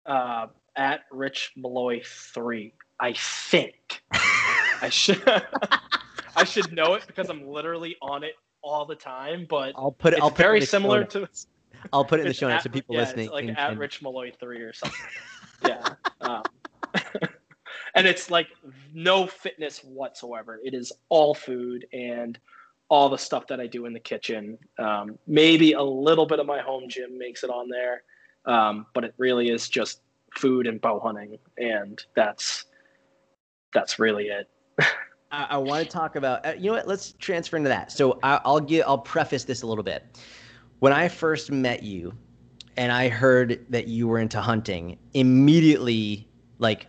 uh, 0.07 0.47
at 0.77 1.01
Rich 1.11 1.53
Malloy 1.57 2.03
three. 2.05 2.73
I 3.01 3.13
think 3.13 4.03
I 4.11 4.89
should 4.91 5.23
I 6.37 6.45
should 6.45 6.73
know 6.73 6.95
it 6.95 7.07
because 7.07 7.29
I'm 7.29 7.47
literally 7.47 7.97
on 8.03 8.25
it 8.25 8.35
all 8.63 8.85
the 8.85 8.95
time. 8.95 9.47
But 9.49 9.73
I'll 9.77 9.93
put 9.93 10.13
it. 10.13 10.17
it's 10.17 10.25
I'll 10.25 10.31
put 10.31 10.41
it 10.41 10.43
very 10.43 10.61
show 10.61 10.67
similar 10.67 11.05
to 11.05 11.29
I'll 11.93 12.05
put 12.05 12.21
it 12.21 12.23
in 12.23 12.29
the 12.29 12.35
show 12.35 12.49
notes 12.49 12.65
so 12.65 12.71
people 12.71 12.95
yeah, 12.95 13.03
listening. 13.03 13.31
Like 13.31 13.49
at 13.49 13.79
Rich 13.79 14.03
Malloy 14.03 14.33
three 14.39 14.61
or 14.61 14.73
something. 14.73 15.01
yeah. 15.67 15.95
Um, 16.21 16.43
and 17.95 18.07
it's 18.07 18.31
like 18.31 18.49
no 18.93 19.27
fitness 19.27 19.81
whatsoever. 19.81 20.61
It 20.65 20.75
is 20.75 20.93
all 21.09 21.35
food 21.35 21.87
and 21.93 22.39
all 22.89 23.09
the 23.09 23.19
stuff 23.19 23.47
that 23.49 23.61
I 23.61 23.67
do 23.67 23.87
in 23.87 23.93
the 23.93 24.01
kitchen. 24.01 24.59
Um, 24.79 25.19
maybe 25.27 25.73
a 25.73 25.83
little 25.83 26.27
bit 26.27 26.39
of 26.39 26.47
my 26.47 26.61
home 26.61 26.89
gym 26.89 27.19
makes 27.19 27.43
it 27.43 27.51
on 27.51 27.69
there, 27.69 28.03
um, 28.45 28.87
but 28.95 29.05
it 29.05 29.15
really 29.19 29.51
is 29.51 29.69
just 29.69 30.03
food 30.37 30.67
and 30.67 30.81
bow 30.81 31.01
hunting, 31.01 31.39
and 31.59 32.03
that's 32.15 32.67
that's 33.73 33.99
really 33.99 34.25
it. 34.29 34.49
I, 35.33 35.47
I 35.51 35.57
want 35.59 35.85
to 35.85 35.91
talk 35.91 36.17
about. 36.17 36.47
Uh, 36.47 36.55
you 36.57 36.71
know 36.71 36.77
what? 36.77 36.87
Let's 36.87 37.13
transfer 37.19 37.57
into 37.57 37.69
that. 37.69 37.93
So 37.93 38.19
I, 38.23 38.41
I'll 38.45 38.61
get. 38.61 38.87
I'll 38.87 38.99
preface 38.99 39.45
this 39.45 39.63
a 39.63 39.67
little 39.67 39.85
bit. 39.85 40.05
When 40.79 40.93
I 40.93 41.09
first 41.09 41.51
met 41.51 41.83
you, 41.83 42.13
and 42.77 42.93
I 42.93 43.09
heard 43.09 43.65
that 43.71 43.89
you 43.89 44.07
were 44.07 44.19
into 44.19 44.41
hunting, 44.41 44.99
immediately, 45.15 46.29
like, 46.59 46.87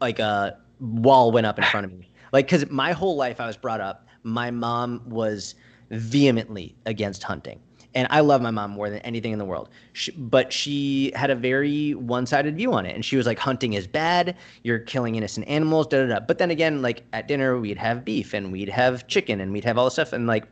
like 0.00 0.18
a 0.18 0.58
wall 0.80 1.30
went 1.30 1.46
up 1.46 1.58
in 1.58 1.64
front 1.64 1.86
of 1.86 1.92
me. 1.92 2.10
Like, 2.32 2.46
because 2.46 2.68
my 2.68 2.90
whole 2.90 3.14
life 3.14 3.40
I 3.40 3.46
was 3.46 3.56
brought 3.56 3.80
up, 3.80 4.08
my 4.24 4.50
mom 4.50 5.02
was 5.06 5.54
vehemently 5.92 6.74
against 6.84 7.22
hunting. 7.22 7.60
And 7.94 8.08
I 8.10 8.20
love 8.20 8.42
my 8.42 8.50
mom 8.50 8.72
more 8.72 8.90
than 8.90 8.98
anything 9.00 9.32
in 9.32 9.38
the 9.38 9.44
world. 9.44 9.68
She, 9.92 10.10
but 10.12 10.52
she 10.52 11.12
had 11.14 11.30
a 11.30 11.34
very 11.36 11.94
one 11.94 12.26
sided 12.26 12.56
view 12.56 12.72
on 12.72 12.86
it. 12.86 12.94
And 12.94 13.04
she 13.04 13.16
was 13.16 13.26
like, 13.26 13.38
hunting 13.38 13.74
is 13.74 13.86
bad. 13.86 14.36
You're 14.64 14.80
killing 14.80 15.14
innocent 15.14 15.46
animals, 15.48 15.86
da 15.86 16.06
da 16.06 16.14
da. 16.14 16.20
But 16.20 16.38
then 16.38 16.50
again, 16.50 16.82
like 16.82 17.04
at 17.12 17.28
dinner, 17.28 17.58
we'd 17.58 17.78
have 17.78 18.04
beef 18.04 18.34
and 18.34 18.50
we'd 18.50 18.68
have 18.68 19.06
chicken 19.06 19.40
and 19.40 19.52
we'd 19.52 19.64
have 19.64 19.78
all 19.78 19.84
this 19.84 19.94
stuff. 19.94 20.12
And 20.12 20.26
like, 20.26 20.46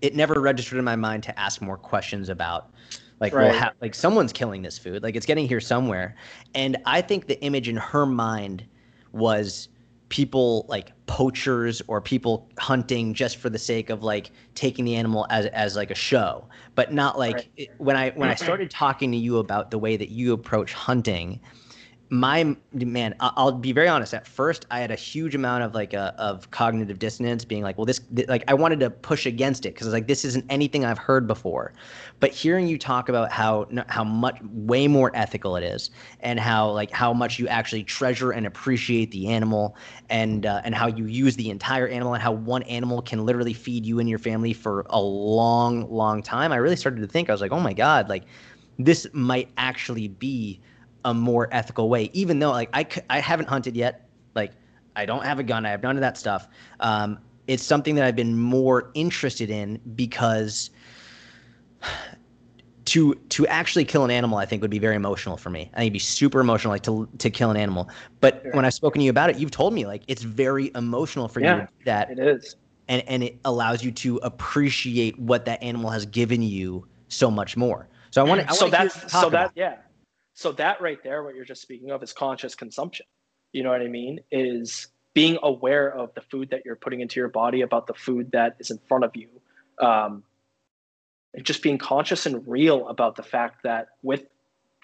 it 0.00 0.14
never 0.16 0.40
registered 0.40 0.78
in 0.78 0.84
my 0.84 0.96
mind 0.96 1.22
to 1.24 1.38
ask 1.38 1.60
more 1.60 1.76
questions 1.76 2.28
about 2.30 2.70
like 3.20 3.36
well 3.36 3.50
Right. 3.50 3.54
how, 3.54 3.70
like 3.80 3.94
someone's 3.94 4.32
killing 4.32 4.62
this 4.62 4.78
food 4.78 5.02
like 5.02 5.14
it's 5.14 5.26
getting 5.26 5.46
here 5.46 5.60
somewhere 5.60 6.16
and 6.54 6.76
i 6.86 7.00
think 7.02 7.26
the 7.26 7.40
image 7.42 7.68
in 7.68 7.76
her 7.76 8.06
mind 8.06 8.64
was 9.12 9.68
people 10.10 10.66
like 10.68 10.92
poachers 11.06 11.82
or 11.88 12.02
people 12.02 12.50
hunting 12.58 13.14
just 13.14 13.38
for 13.38 13.50
the 13.50 13.58
sake 13.58 13.90
of 13.90 14.02
like 14.04 14.32
taking 14.54 14.84
the 14.84 14.96
animal 14.96 15.26
as 15.30 15.46
as 15.46 15.76
like 15.76 15.90
a 15.90 15.96
show. 15.96 16.48
But 16.76 16.92
not 16.92 17.18
like 17.18 17.36
Right. 17.36 17.50
it, 17.56 17.70
when 17.78 17.96
i 17.96 18.10
when 18.12 18.30
i 18.30 18.34
started 18.36 18.70
talking 18.70 19.12
to 19.12 19.18
you 19.18 19.38
about 19.38 19.70
the 19.72 19.78
way 19.78 19.96
that 19.96 20.10
you 20.10 20.34
approach 20.34 20.72
hunting 20.74 21.40
my 22.12 22.56
man 22.74 23.14
i'll 23.20 23.52
be 23.52 23.72
very 23.72 23.86
honest. 23.88 24.14
At 24.14 24.26
first 24.26 24.66
i 24.72 24.80
had 24.80 24.90
a 24.90 24.96
huge 24.96 25.36
amount 25.36 25.62
of 25.62 25.74
like 25.74 25.94
a, 25.94 26.14
of 26.18 26.50
cognitive 26.50 26.98
dissonance 26.98 27.44
being 27.44 27.62
like 27.62 27.78
well 27.78 27.84
this 27.84 28.00
th- 28.16 28.28
like 28.28 28.44
i 28.48 28.54
wanted 28.54 28.80
to 28.80 28.90
push 28.90 29.26
against 29.26 29.64
it 29.64 29.74
because 29.74 29.86
i 29.88 29.92
like 29.92 30.08
this 30.08 30.24
isn't 30.24 30.44
anything 30.50 30.84
i've 30.84 30.98
heard 30.98 31.28
before 31.28 31.72
but 32.20 32.32
hearing 32.32 32.66
you 32.66 32.78
talk 32.78 33.08
about 33.08 33.32
how 33.32 33.66
how 33.88 34.04
much 34.04 34.38
way 34.42 34.86
more 34.86 35.10
ethical 35.14 35.56
it 35.56 35.64
is 35.64 35.90
and 36.20 36.38
how 36.38 36.70
like 36.70 36.90
how 36.90 37.12
much 37.12 37.38
you 37.38 37.48
actually 37.48 37.82
treasure 37.82 38.30
and 38.30 38.46
appreciate 38.46 39.10
the 39.10 39.28
animal 39.28 39.76
and 40.08 40.46
uh, 40.46 40.60
and 40.64 40.74
how 40.74 40.86
you 40.86 41.06
use 41.06 41.36
the 41.36 41.50
entire 41.50 41.88
animal 41.88 42.14
and 42.14 42.22
how 42.22 42.32
one 42.32 42.62
animal 42.64 43.02
can 43.02 43.24
literally 43.24 43.54
feed 43.54 43.86
you 43.86 43.98
and 43.98 44.08
your 44.08 44.18
family 44.18 44.52
for 44.52 44.86
a 44.90 45.00
long 45.00 45.90
long 45.90 46.22
time 46.22 46.52
i 46.52 46.56
really 46.56 46.76
started 46.76 47.00
to 47.00 47.08
think 47.08 47.28
i 47.28 47.32
was 47.32 47.40
like 47.40 47.52
oh 47.52 47.60
my 47.60 47.72
god 47.72 48.08
like 48.08 48.26
this 48.78 49.06
might 49.12 49.50
actually 49.56 50.08
be 50.08 50.60
a 51.04 51.14
more 51.14 51.48
ethical 51.52 51.88
way 51.88 52.10
even 52.12 52.38
though 52.38 52.50
like 52.50 52.68
I, 52.72 52.84
c- 52.90 53.00
I 53.08 53.20
haven't 53.20 53.48
hunted 53.48 53.76
yet 53.76 54.02
like 54.34 54.52
i 54.96 55.06
don't 55.06 55.24
have 55.24 55.38
a 55.38 55.42
gun 55.42 55.64
i 55.66 55.70
have 55.70 55.82
none 55.82 55.96
of 55.96 56.02
that 56.02 56.18
stuff 56.18 56.46
um, 56.80 57.18
it's 57.46 57.64
something 57.64 57.94
that 57.94 58.04
i've 58.04 58.16
been 58.16 58.38
more 58.38 58.90
interested 58.94 59.50
in 59.50 59.80
because 59.94 60.70
to 62.86 63.14
to 63.14 63.46
actually 63.46 63.84
kill 63.84 64.04
an 64.04 64.10
animal, 64.10 64.38
I 64.38 64.46
think 64.46 64.62
would 64.62 64.70
be 64.70 64.78
very 64.78 64.96
emotional 64.96 65.36
for 65.36 65.50
me. 65.50 65.70
I 65.74 65.78
think 65.78 65.82
it'd 65.82 65.92
be 65.92 65.98
super 65.98 66.40
emotional, 66.40 66.72
like 66.72 66.82
to 66.84 67.08
to 67.18 67.30
kill 67.30 67.50
an 67.50 67.56
animal. 67.56 67.88
But 68.20 68.42
yeah. 68.44 68.56
when 68.56 68.64
I've 68.64 68.74
spoken 68.74 69.00
to 69.00 69.04
you 69.04 69.10
about 69.10 69.30
it, 69.30 69.38
you've 69.38 69.50
told 69.50 69.72
me 69.72 69.86
like 69.86 70.02
it's 70.08 70.22
very 70.22 70.70
emotional 70.74 71.28
for 71.28 71.40
yeah, 71.40 71.60
you 71.60 71.66
that 71.84 72.10
it 72.10 72.18
is, 72.18 72.56
and 72.88 73.02
and 73.06 73.22
it 73.22 73.38
allows 73.44 73.84
you 73.84 73.92
to 73.92 74.16
appreciate 74.18 75.18
what 75.18 75.44
that 75.44 75.62
animal 75.62 75.90
has 75.90 76.04
given 76.06 76.42
you 76.42 76.86
so 77.08 77.30
much 77.30 77.56
more. 77.56 77.88
So 78.10 78.24
I 78.24 78.28
want 78.28 78.46
to. 78.46 78.54
So 78.54 78.68
that's 78.68 79.12
so 79.12 79.30
that 79.30 79.52
yeah. 79.54 79.76
So 80.34 80.52
that 80.52 80.80
right 80.80 80.98
there, 81.04 81.22
what 81.22 81.34
you're 81.34 81.44
just 81.44 81.62
speaking 81.62 81.90
of, 81.90 82.02
is 82.02 82.12
conscious 82.12 82.54
consumption. 82.54 83.06
You 83.52 83.62
know 83.62 83.70
what 83.70 83.82
I 83.82 83.88
mean? 83.88 84.20
Is 84.32 84.88
being 85.14 85.38
aware 85.42 85.92
of 85.92 86.14
the 86.14 86.22
food 86.22 86.50
that 86.50 86.62
you're 86.64 86.76
putting 86.76 87.00
into 87.00 87.20
your 87.20 87.28
body, 87.28 87.60
about 87.60 87.86
the 87.86 87.94
food 87.94 88.32
that 88.32 88.56
is 88.58 88.70
in 88.70 88.78
front 88.88 89.04
of 89.04 89.10
you, 89.14 89.28
um, 89.80 90.22
just 91.42 91.62
being 91.62 91.78
conscious 91.78 92.26
and 92.26 92.46
real 92.46 92.88
about 92.88 93.16
the 93.16 93.22
fact 93.22 93.62
that 93.62 93.88
with 94.02 94.24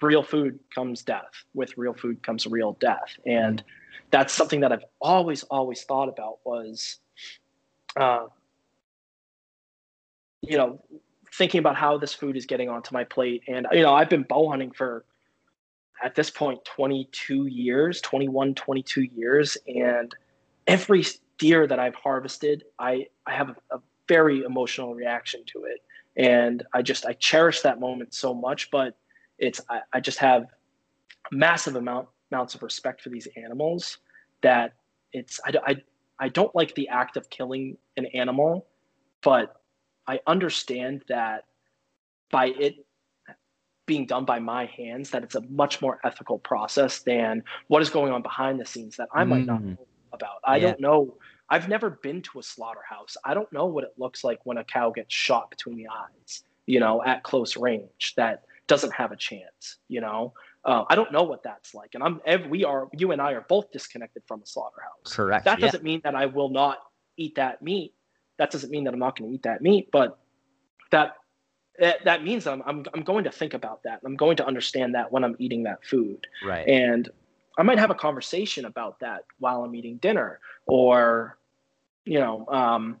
real 0.01 0.23
food 0.23 0.59
comes 0.73 1.01
death. 1.01 1.31
With 1.53 1.77
real 1.77 1.93
food 1.93 2.23
comes 2.23 2.45
real 2.47 2.73
death, 2.79 3.17
and 3.25 3.63
that's 4.11 4.33
something 4.33 4.61
that 4.61 4.71
I've 4.71 4.85
always, 5.01 5.43
always 5.43 5.83
thought 5.83 6.09
about. 6.09 6.39
Was, 6.45 6.97
uh, 7.95 8.27
you 10.41 10.57
know, 10.57 10.81
thinking 11.33 11.59
about 11.59 11.75
how 11.75 11.97
this 11.97 12.13
food 12.13 12.37
is 12.37 12.45
getting 12.45 12.69
onto 12.69 12.93
my 12.93 13.03
plate, 13.03 13.43
and 13.47 13.67
you 13.71 13.81
know, 13.81 13.93
I've 13.93 14.09
been 14.09 14.23
bow 14.23 14.49
hunting 14.49 14.71
for 14.71 15.03
at 16.03 16.15
this 16.15 16.29
point 16.29 16.63
22 16.65 17.47
years 17.47 18.01
21 18.01 18.53
22 18.55 19.01
years 19.01 19.57
and 19.67 20.13
every 20.67 21.03
deer 21.37 21.65
that 21.67 21.79
i've 21.79 21.95
harvested 21.95 22.63
i 22.79 23.05
i 23.25 23.33
have 23.33 23.49
a, 23.49 23.75
a, 23.75 23.79
very 24.07 24.43
emotional 24.43 24.95
reaction 24.95 25.41
to 25.45 25.65
it 25.65 25.81
and 26.17 26.63
i 26.73 26.81
just 26.81 27.05
i 27.05 27.13
cherish 27.13 27.61
that 27.61 27.79
moment 27.79 28.13
so 28.13 28.33
much 28.33 28.69
but 28.71 28.97
it's 29.37 29.61
i, 29.69 29.79
I 29.93 29.99
just 29.99 30.19
have 30.19 30.47
massive 31.31 31.75
amount 31.75 32.07
amounts 32.31 32.55
of 32.55 32.63
respect 32.63 33.01
for 33.01 33.09
these 33.09 33.27
animals 33.35 33.99
that 34.41 34.73
it's 35.13 35.39
I, 35.45 35.53
I 35.65 35.75
i 36.19 36.29
don't 36.29 36.53
like 36.55 36.75
the 36.75 36.89
act 36.89 37.17
of 37.17 37.29
killing 37.29 37.77
an 37.95 38.07
animal 38.07 38.67
but 39.21 39.61
i 40.07 40.19
understand 40.27 41.03
that 41.07 41.45
by 42.31 42.47
it 42.47 42.85
being 43.87 44.05
done 44.05 44.25
by 44.25 44.37
my 44.37 44.65
hands 44.65 45.09
that 45.09 45.23
it's 45.23 45.33
a 45.35 45.41
much 45.49 45.81
more 45.81 45.99
ethical 46.03 46.37
process 46.37 46.99
than 46.99 47.41
what 47.67 47.81
is 47.81 47.89
going 47.89 48.11
on 48.11 48.21
behind 48.21 48.59
the 48.59 48.65
scenes 48.65 48.97
that 48.97 49.07
I 49.13 49.23
might 49.23 49.43
mm. 49.43 49.47
not 49.47 49.63
know 49.63 49.77
about. 50.11 50.39
I 50.43 50.57
yeah. 50.57 50.67
don't 50.67 50.81
know. 50.81 51.15
I've 51.49 51.67
never 51.67 51.89
been 51.89 52.21
to 52.23 52.39
a 52.39 52.43
slaughterhouse. 52.43 53.15
I 53.23 53.33
don't 53.33 53.51
know 53.53 53.65
what 53.65 53.83
it 53.83 53.93
looks 53.97 54.23
like 54.23 54.39
when 54.45 54.57
a 54.57 54.63
cow 54.63 54.89
gets 54.89 55.13
shot 55.13 55.49
between 55.49 55.77
the 55.77 55.87
eyes, 55.87 56.43
you 56.65 56.79
know, 56.79 57.03
at 57.03 57.23
close 57.23 57.55
range 57.55 58.13
that 58.17 58.43
doesn't 58.67 58.93
have 58.93 59.11
a 59.11 59.15
chance, 59.15 59.77
you 59.87 60.01
know. 60.01 60.33
Uh, 60.65 60.83
I 60.89 60.95
don't 60.95 61.13
know 61.13 61.23
what 61.23 61.43
that's 61.43 61.73
like, 61.73 61.95
and 61.95 62.03
I'm. 62.03 62.49
We 62.49 62.65
are. 62.65 62.89
You 62.91 63.11
and 63.11 63.21
I 63.21 63.31
are 63.31 63.45
both 63.47 63.71
disconnected 63.71 64.23
from 64.27 64.41
a 64.41 64.45
slaughterhouse. 64.45 65.13
Correct. 65.13 65.45
That 65.45 65.59
doesn't 65.59 65.81
yeah. 65.81 65.91
mean 65.91 66.01
that 66.03 66.15
I 66.15 66.25
will 66.25 66.49
not 66.49 66.79
eat 67.15 67.35
that 67.35 67.61
meat. 67.61 67.93
That 68.37 68.51
doesn't 68.51 68.69
mean 68.69 68.83
that 68.83 68.93
I'm 68.93 68.99
not 68.99 69.17
going 69.17 69.31
to 69.31 69.35
eat 69.35 69.43
that 69.43 69.61
meat, 69.61 69.89
but 69.91 70.19
that 70.91 71.15
that, 71.79 72.03
that 72.05 72.23
means 72.23 72.47
I'm, 72.47 72.63
I'm, 72.65 72.85
I'm 72.93 73.03
going 73.03 73.23
to 73.25 73.31
think 73.31 73.53
about 73.53 73.83
that. 73.83 73.99
I'm 74.03 74.15
going 74.15 74.37
to 74.37 74.45
understand 74.45 74.95
that 74.95 75.11
when 75.11 75.23
I'm 75.23 75.35
eating 75.39 75.63
that 75.63 75.85
food. 75.85 76.27
Right. 76.43 76.67
And 76.67 77.09
I 77.57 77.63
might 77.63 77.79
have 77.79 77.89
a 77.89 77.95
conversation 77.95 78.65
about 78.65 78.99
that 78.99 79.25
while 79.39 79.63
I'm 79.63 79.75
eating 79.75 79.97
dinner 79.97 80.39
or, 80.67 81.37
you 82.05 82.19
know, 82.19 82.45
um, 82.47 82.97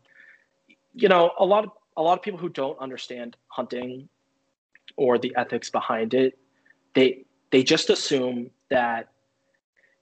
you 0.93 1.09
know, 1.09 1.31
a 1.37 1.45
lot 1.45 1.65
of, 1.65 1.71
a 1.95 2.01
lot 2.01 2.17
of 2.17 2.23
people 2.23 2.39
who 2.39 2.49
don't 2.49 2.77
understand 2.79 3.37
hunting 3.47 4.09
or 4.95 5.17
the 5.17 5.35
ethics 5.35 5.69
behind 5.69 6.13
it, 6.13 6.37
they, 6.93 7.25
they 7.51 7.63
just 7.63 7.89
assume 7.89 8.49
that, 8.69 9.09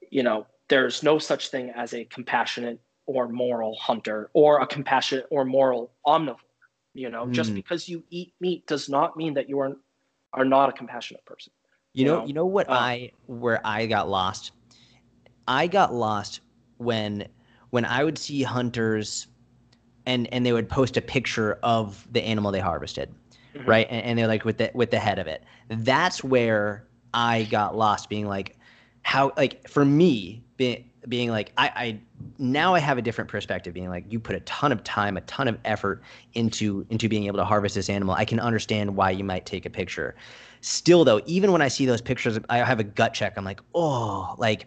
you 0.10 0.24
know, 0.24 0.47
there's 0.70 1.03
no 1.03 1.20
such 1.20 1.49
thing 1.49 1.72
as 1.76 1.93
a 1.93 2.06
compassionate 2.06 2.80
or 3.06 3.28
moral 3.28 3.76
hunter 3.76 4.30
or 4.34 4.62
a 4.62 4.68
compassionate 4.68 5.28
or 5.30 5.45
moral 5.45 5.91
omnivore 6.08 6.38
you 6.95 7.10
know, 7.10 7.26
mm. 7.26 7.32
just 7.32 7.53
because 7.53 7.88
you 7.88 8.03
eat 8.10 8.34
meat 8.39 8.66
does 8.66 8.89
not 8.89 9.16
mean 9.18 9.36
that 9.36 9.47
you 9.49 9.60
are 9.60 9.76
are 10.34 10.45
not 10.45 10.70
a 10.70 10.72
compassionate 10.72 11.24
person. 11.26 11.53
You, 11.96 12.04
you 12.04 12.12
know, 12.12 12.20
know, 12.20 12.28
you 12.28 12.34
know 12.34 12.46
what 12.46 12.70
I 12.70 13.12
where 13.28 13.62
I 13.66 13.86
got 13.86 14.10
lost. 14.10 14.52
I 15.48 15.68
got 15.68 15.93
lost 15.93 16.41
when 16.78 17.26
when 17.70 17.86
I 17.86 18.04
would 18.04 18.18
see 18.18 18.43
hunters 18.43 19.28
and 20.06 20.28
and 20.34 20.46
they 20.46 20.52
would 20.52 20.68
post 20.68 20.98
a 20.98 21.02
picture 21.02 21.58
of 21.64 22.06
the 22.12 22.22
animal 22.22 22.52
they 22.52 22.60
harvested, 22.60 23.14
mm-hmm. 23.56 23.70
right? 23.70 23.88
And, 23.89 24.06
and 24.06 24.20
they're 24.20 24.28
like 24.28 24.43
with 24.43 24.58
the 24.58 24.72
with 24.74 24.91
the 24.91 25.00
head 25.00 25.20
of 25.20 25.28
it. 25.28 25.46
That's 25.70 26.22
where 26.22 26.86
I 27.14 27.43
got 27.43 27.78
lost, 27.78 28.10
being 28.10 28.28
like, 28.28 28.58
how 29.04 29.32
like 29.38 29.66
for 29.70 29.86
me 29.86 30.43
being 30.58 30.89
being 31.08 31.30
like 31.30 31.51
I, 31.58 31.68
I 31.76 31.99
now 32.38 32.74
I 32.74 32.80
have 32.80 32.97
a 32.97 33.01
different 33.01 33.30
perspective, 33.30 33.74
being 33.74 33.89
like 33.89 34.06
you 34.10 34.20
put 34.20 34.36
a 34.36 34.39
ton 34.41 34.72
of 34.72 34.84
time, 34.84 35.18
a 35.18 35.22
ton 35.22 35.47
of 35.47 35.58
effort 35.66 36.01
into 36.34 36.86
into 36.89 37.10
being 37.10 37.26
able 37.26 37.38
to 37.38 37.45
harvest 37.45 37.76
this 37.76 37.89
animal. 37.89 38.16
I 38.16 38.26
can 38.26 38.39
understand 38.39 38.95
why 38.95 39.12
you 39.12 39.24
might 39.24 39.45
take 39.45 39.66
a 39.66 39.70
picture. 39.70 40.16
Still 40.62 41.06
though, 41.06 41.22
even 41.26 41.51
when 41.51 41.62
I 41.62 41.68
see 41.68 41.86
those 41.86 42.01
pictures, 42.01 42.39
I 42.49 42.58
have 42.58 42.80
a 42.80 42.84
gut 42.84 43.14
check. 43.14 43.34
I'm 43.38 43.45
like, 43.45 43.62
oh, 43.74 44.36
like 44.38 44.66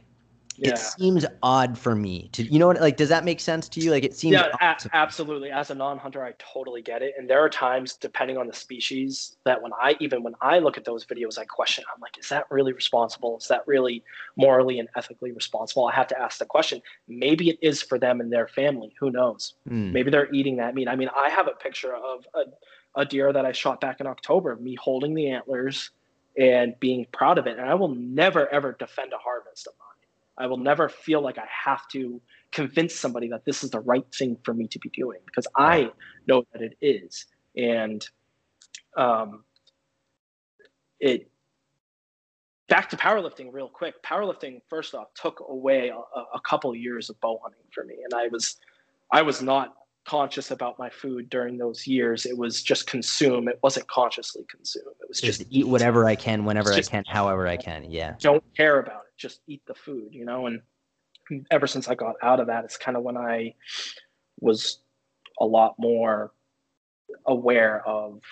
yeah. 0.58 0.70
it 0.70 0.78
seems 0.78 1.24
odd 1.42 1.78
for 1.78 1.94
me 1.94 2.28
to 2.32 2.42
you 2.42 2.58
know 2.58 2.66
what 2.66 2.80
like 2.80 2.96
does 2.96 3.08
that 3.08 3.24
make 3.24 3.40
sense 3.40 3.68
to 3.70 3.80
you? 3.80 3.90
Like 3.90 4.04
it 4.04 4.14
seems 4.14 4.32
yeah 4.32 4.48
a- 4.60 4.96
absolutely. 4.96 5.50
As 5.50 5.70
a 5.70 5.74
non-hunter 5.74 6.24
i 6.24 6.32
totally 6.38 6.82
get 6.82 7.02
it 7.02 7.14
and 7.18 7.28
there 7.28 7.40
are 7.40 7.48
times 7.48 7.94
depending 7.94 8.36
on 8.36 8.46
the 8.46 8.52
species 8.52 9.36
that 9.44 9.62
when 9.62 9.72
i 9.80 9.96
even 10.00 10.22
when 10.22 10.34
i 10.40 10.58
look 10.58 10.76
at 10.76 10.84
those 10.84 11.04
videos 11.04 11.38
i 11.38 11.44
question 11.44 11.84
i'm 11.94 12.00
like 12.00 12.18
is 12.18 12.28
that 12.28 12.44
really 12.50 12.72
responsible? 12.72 13.38
Is 13.38 13.48
that 13.48 13.66
really 13.66 14.02
morally 14.36 14.78
and 14.78 14.88
ethically 14.96 15.32
responsible? 15.32 15.86
I 15.86 15.94
have 15.94 16.08
to 16.08 16.20
ask 16.20 16.38
the 16.38 16.46
question. 16.46 16.82
Maybe 17.06 17.50
it 17.50 17.58
is 17.62 17.82
for 17.82 17.98
them 17.98 18.20
and 18.20 18.32
their 18.32 18.48
family. 18.48 18.94
Who 19.00 19.10
knows? 19.10 19.54
Mm. 19.68 19.92
maybe 19.92 20.10
they're 20.10 20.32
eating 20.32 20.56
that 20.56 20.74
meat. 20.74 20.88
I 20.88 20.96
mean 20.96 21.10
i 21.16 21.28
have 21.28 21.46
a 21.46 21.52
picture 21.52 21.94
of 21.94 22.26
a, 22.34 23.00
a 23.00 23.04
deer 23.04 23.32
that 23.32 23.44
i 23.44 23.52
shot 23.52 23.80
back 23.80 24.00
in 24.00 24.06
october 24.06 24.56
me 24.56 24.74
holding 24.74 25.14
the 25.14 25.30
antlers 25.30 25.90
and 26.38 26.78
being 26.80 27.06
proud 27.12 27.38
of 27.38 27.46
it 27.46 27.58
and 27.58 27.68
i 27.68 27.74
will 27.74 27.94
never 27.94 28.48
ever 28.48 28.76
defend 28.78 29.12
a 29.12 29.18
harvest 29.18 29.66
of 29.66 29.74
mine 29.78 29.87
I 30.38 30.46
will 30.46 30.56
never 30.56 30.88
feel 30.88 31.20
like 31.20 31.36
I 31.38 31.46
have 31.64 31.86
to 31.88 32.20
convince 32.52 32.94
somebody 32.94 33.28
that 33.28 33.44
this 33.44 33.64
is 33.64 33.70
the 33.70 33.80
right 33.80 34.06
thing 34.14 34.36
for 34.44 34.54
me 34.54 34.68
to 34.68 34.78
be 34.78 34.88
doing 34.90 35.18
because 35.26 35.46
I 35.56 35.90
know 36.26 36.44
that 36.52 36.62
it 36.62 36.76
is. 36.80 37.26
And 37.56 38.06
um, 38.96 39.44
it 41.00 41.30
back 42.68 42.88
to 42.90 42.96
powerlifting 42.96 43.52
real 43.52 43.68
quick. 43.68 44.02
Powerlifting 44.02 44.60
first 44.68 44.94
off 44.94 45.08
took 45.14 45.42
away 45.48 45.88
a, 45.88 46.20
a 46.34 46.40
couple 46.40 46.74
years 46.74 47.10
of 47.10 47.20
bow 47.20 47.40
hunting 47.42 47.64
for 47.72 47.84
me, 47.84 47.96
and 48.04 48.14
I 48.14 48.28
was 48.28 48.56
I 49.12 49.22
was 49.22 49.42
not 49.42 49.74
conscious 50.08 50.50
about 50.50 50.78
my 50.78 50.88
food 50.88 51.28
during 51.28 51.58
those 51.58 51.86
years. 51.86 52.24
It 52.24 52.36
was 52.36 52.62
just 52.62 52.86
consume. 52.86 53.46
It 53.46 53.58
wasn't 53.62 53.86
consciously 53.88 54.46
consume. 54.50 54.84
It 55.02 55.08
was 55.08 55.20
just, 55.20 55.40
just 55.40 55.52
eat 55.52 55.68
whatever 55.68 56.06
I 56.06 56.16
can, 56.16 56.46
whenever 56.46 56.72
I 56.72 56.80
can, 56.80 57.04
however 57.06 57.46
I 57.46 57.58
can. 57.58 57.90
Yeah. 57.90 58.14
Don't 58.18 58.42
care 58.56 58.78
about 58.78 59.02
it. 59.02 59.18
Just 59.18 59.42
eat 59.46 59.60
the 59.66 59.74
food, 59.74 60.14
you 60.14 60.24
know. 60.24 60.46
And 60.46 60.62
ever 61.50 61.66
since 61.66 61.88
I 61.88 61.94
got 61.94 62.14
out 62.22 62.40
of 62.40 62.46
that, 62.46 62.64
it's 62.64 62.78
kind 62.78 62.96
of 62.96 63.02
when 63.02 63.18
I 63.18 63.54
was 64.40 64.78
a 65.38 65.44
lot 65.44 65.74
more 65.78 66.32
aware 67.26 67.86
of 67.86 68.22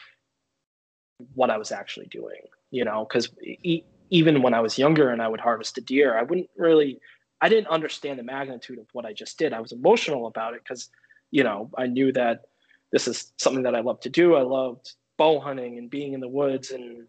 what 1.35 1.51
I 1.51 1.59
was 1.59 1.73
actually 1.73 2.07
doing, 2.07 2.41
you 2.71 2.87
know, 2.87 3.05
because 3.07 3.29
e- 3.43 3.85
even 4.09 4.41
when 4.41 4.55
I 4.55 4.61
was 4.61 4.79
younger 4.79 5.11
and 5.11 5.21
I 5.21 5.29
would 5.29 5.41
harvest 5.41 5.77
a 5.77 5.83
deer, 5.83 6.19
I 6.19 6.23
wouldn't 6.23 6.49
really, 6.57 7.01
I 7.43 7.51
didn't 7.51 7.69
understand 7.69 8.19
the 8.19 8.23
magnitude 8.23 8.79
of 8.79 8.87
what 8.95 9.05
I 9.05 9.13
just 9.13 9.37
did. 9.39 9.53
I 9.53 9.61
was 9.61 9.73
emotional 9.73 10.27
about 10.27 10.55
it 10.55 10.63
because 10.65 10.89
you 11.31 11.45
know, 11.45 11.71
I 11.77 11.87
knew 11.87 12.13
that 12.13 12.47
this 12.93 13.09
is 13.09 13.33
something 13.37 13.65
that 13.65 13.75
I 13.75 13.81
love 13.81 14.01
to 14.01 14.11
do. 14.11 14.35
I 14.37 14.43
loved 14.43 14.95
bow 15.17 15.41
hunting 15.41 15.79
and 15.79 15.91
being 15.91 16.13
in 16.13 16.21
the 16.21 16.29
woods 16.29 16.71
and 16.71 17.07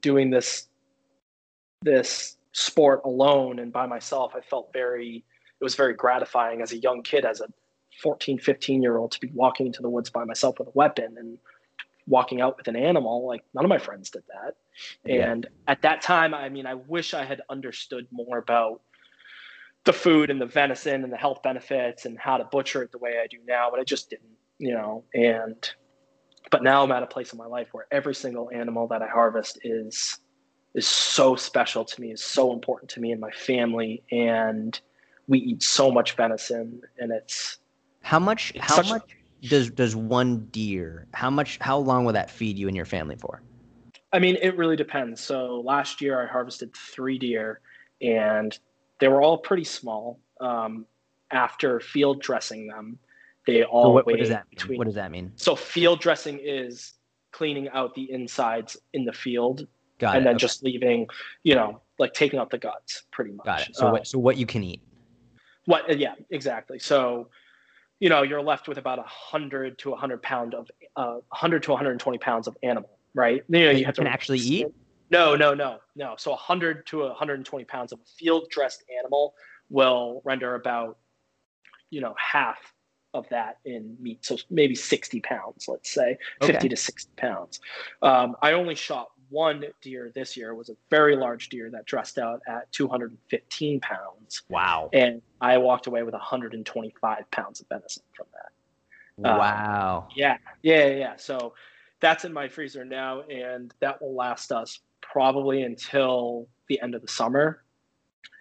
doing 0.00 0.30
this 0.30 0.68
this 1.82 2.36
sport 2.52 3.02
alone 3.04 3.58
and 3.58 3.72
by 3.72 3.86
myself. 3.86 4.32
I 4.34 4.40
felt 4.40 4.72
very 4.72 5.24
it 5.60 5.64
was 5.64 5.74
very 5.74 5.94
gratifying 5.94 6.62
as 6.62 6.72
a 6.72 6.78
young 6.78 7.02
kid 7.02 7.24
as 7.24 7.40
a 7.40 7.46
14, 8.02 8.38
15 8.38 8.82
year 8.82 8.96
old 8.96 9.12
to 9.12 9.20
be 9.20 9.30
walking 9.34 9.66
into 9.66 9.82
the 9.82 9.88
woods 9.88 10.10
by 10.10 10.24
myself 10.24 10.58
with 10.58 10.68
a 10.68 10.72
weapon 10.74 11.16
and 11.18 11.38
walking 12.06 12.40
out 12.40 12.56
with 12.56 12.68
an 12.68 12.76
animal. 12.76 13.26
Like 13.26 13.44
none 13.54 13.64
of 13.64 13.68
my 13.68 13.78
friends 13.78 14.10
did 14.10 14.24
that. 14.28 14.56
Yeah. 15.04 15.30
And 15.30 15.46
at 15.68 15.82
that 15.82 16.02
time, 16.02 16.34
I 16.34 16.48
mean, 16.48 16.66
I 16.66 16.74
wish 16.74 17.14
I 17.14 17.24
had 17.24 17.40
understood 17.48 18.06
more 18.10 18.38
about 18.38 18.80
the 19.84 19.92
food 19.92 20.30
and 20.30 20.40
the 20.40 20.46
venison 20.46 21.04
and 21.04 21.12
the 21.12 21.16
health 21.16 21.42
benefits 21.42 22.06
and 22.06 22.18
how 22.18 22.38
to 22.38 22.44
butcher 22.44 22.82
it 22.82 22.90
the 22.90 22.98
way 22.98 23.18
I 23.22 23.26
do 23.26 23.38
now, 23.46 23.68
but 23.70 23.80
I 23.80 23.84
just 23.84 24.10
didn't, 24.10 24.36
you 24.58 24.72
know. 24.72 25.04
And 25.14 25.56
but 26.50 26.62
now 26.62 26.82
I'm 26.82 26.92
at 26.92 27.02
a 27.02 27.06
place 27.06 27.32
in 27.32 27.38
my 27.38 27.46
life 27.46 27.68
where 27.72 27.86
every 27.90 28.14
single 28.14 28.50
animal 28.52 28.88
that 28.88 29.02
I 29.02 29.08
harvest 29.08 29.58
is 29.62 30.18
is 30.74 30.86
so 30.86 31.36
special 31.36 31.84
to 31.84 32.00
me, 32.00 32.10
is 32.10 32.24
so 32.24 32.52
important 32.52 32.90
to 32.90 33.00
me 33.00 33.12
and 33.12 33.20
my 33.20 33.30
family, 33.30 34.02
and 34.10 34.78
we 35.28 35.38
eat 35.38 35.62
so 35.62 35.90
much 35.90 36.16
venison, 36.16 36.80
and 36.98 37.12
it's 37.12 37.58
how 38.02 38.18
much 38.18 38.52
it's 38.54 38.64
how 38.64 38.82
much 38.82 39.02
does 39.42 39.70
does 39.70 39.94
one 39.94 40.46
deer 40.46 41.06
how 41.12 41.28
much 41.28 41.58
how 41.60 41.76
long 41.76 42.04
will 42.06 42.14
that 42.14 42.30
feed 42.30 42.58
you 42.58 42.68
and 42.68 42.76
your 42.76 42.86
family 42.86 43.16
for? 43.16 43.42
I 44.12 44.18
mean, 44.18 44.36
it 44.40 44.56
really 44.56 44.76
depends. 44.76 45.20
So 45.20 45.60
last 45.64 46.00
year 46.00 46.22
I 46.22 46.30
harvested 46.30 46.74
three 46.74 47.18
deer, 47.18 47.60
and 48.00 48.56
they 49.00 49.08
were 49.08 49.22
all 49.22 49.38
pretty 49.38 49.64
small. 49.64 50.20
Um, 50.40 50.86
after 51.30 51.80
field 51.80 52.20
dressing 52.20 52.66
them, 52.68 52.98
they 53.46 53.64
all 53.64 53.84
So 53.84 53.88
what, 53.90 54.06
weighed 54.06 54.14
what 54.14 54.20
does 54.20 54.28
that 54.30 54.44
mean? 54.44 54.50
between. 54.50 54.78
What 54.78 54.84
does 54.86 54.94
that 54.94 55.10
mean? 55.10 55.32
So 55.36 55.56
field 55.56 56.00
dressing 56.00 56.38
is 56.42 56.92
cleaning 57.32 57.68
out 57.70 57.94
the 57.94 58.10
insides 58.10 58.76
in 58.92 59.04
the 59.04 59.12
field 59.12 59.66
Got 59.98 60.16
and 60.16 60.22
it. 60.22 60.28
then 60.28 60.34
okay. 60.36 60.40
just 60.40 60.62
leaving, 60.62 61.06
you 61.42 61.54
know, 61.54 61.80
like 61.98 62.14
taking 62.14 62.38
out 62.38 62.50
the 62.50 62.58
guts, 62.58 63.02
pretty 63.10 63.32
much. 63.32 63.44
got 63.46 63.68
it. 63.68 63.76
So 63.76 63.88
Uh, 63.88 63.92
what? 63.92 64.06
So 64.06 64.18
what 64.18 64.36
you 64.36 64.46
can 64.46 64.62
eat? 64.62 64.80
what? 65.66 65.88
uh, 65.90 65.94
Yeah, 65.94 66.14
exactly. 66.30 66.78
So, 66.78 67.28
you 68.00 68.08
know, 68.08 68.22
you're 68.22 68.42
left 68.42 68.68
with 68.68 68.78
about 68.78 68.98
a 68.98 69.04
hundred 69.06 69.78
to 69.78 69.92
a 69.92 69.96
hundred 69.96 70.22
pound 70.22 70.54
of, 70.54 70.68
uh, 70.96 71.18
hundred 71.32 71.62
to 71.64 71.70
120 71.70 72.18
pounds 72.18 72.46
of 72.48 72.56
animal, 72.62 72.90
right? 73.14 73.42
You 73.48 73.58
know, 73.64 73.70
you 73.70 73.78
you 73.78 73.84
have 73.86 73.94
can 73.96 74.04
to 74.04 74.10
actually 74.10 74.38
eat. 74.40 74.66
No, 75.14 75.36
no, 75.36 75.54
no, 75.54 75.78
no. 75.94 76.14
So 76.18 76.32
100 76.32 76.86
to 76.86 76.98
120 77.02 77.64
pounds 77.66 77.92
of 77.92 78.00
a 78.00 78.04
field 78.18 78.48
dressed 78.50 78.82
animal 78.98 79.34
will 79.70 80.22
render 80.24 80.56
about, 80.56 80.98
you 81.90 82.00
know, 82.00 82.16
half 82.18 82.58
of 83.14 83.28
that 83.28 83.58
in 83.64 83.96
meat. 84.00 84.24
So 84.24 84.36
maybe 84.50 84.74
60 84.74 85.20
pounds, 85.20 85.66
let's 85.68 85.94
say, 85.94 86.18
50 86.42 86.68
to 86.68 86.76
60 86.76 87.12
pounds. 87.16 87.60
Um, 88.02 88.34
I 88.42 88.54
only 88.54 88.74
shot 88.74 89.10
one 89.30 89.64
deer 89.80 90.10
this 90.12 90.36
year. 90.36 90.50
It 90.50 90.56
was 90.56 90.68
a 90.68 90.76
very 90.90 91.14
large 91.14 91.48
deer 91.48 91.70
that 91.70 91.86
dressed 91.86 92.18
out 92.18 92.40
at 92.48 92.70
215 92.72 93.80
pounds. 93.80 94.42
Wow. 94.48 94.90
And 94.92 95.22
I 95.40 95.58
walked 95.58 95.86
away 95.86 96.02
with 96.02 96.14
125 96.14 97.30
pounds 97.30 97.60
of 97.60 97.68
venison 97.68 98.02
from 98.16 98.26
that. 98.32 99.30
Uh, 99.30 99.38
Wow. 99.38 100.08
Yeah, 100.16 100.38
yeah, 100.62 100.86
yeah, 100.86 100.94
yeah. 100.96 101.16
So 101.16 101.54
that's 102.00 102.24
in 102.24 102.32
my 102.32 102.48
freezer 102.48 102.84
now, 102.84 103.20
and 103.22 103.72
that 103.78 104.02
will 104.02 104.14
last 104.14 104.50
us 104.50 104.80
probably 105.14 105.62
until 105.62 106.48
the 106.68 106.80
end 106.82 106.92
of 106.96 107.00
the 107.00 107.08
summer. 107.08 107.62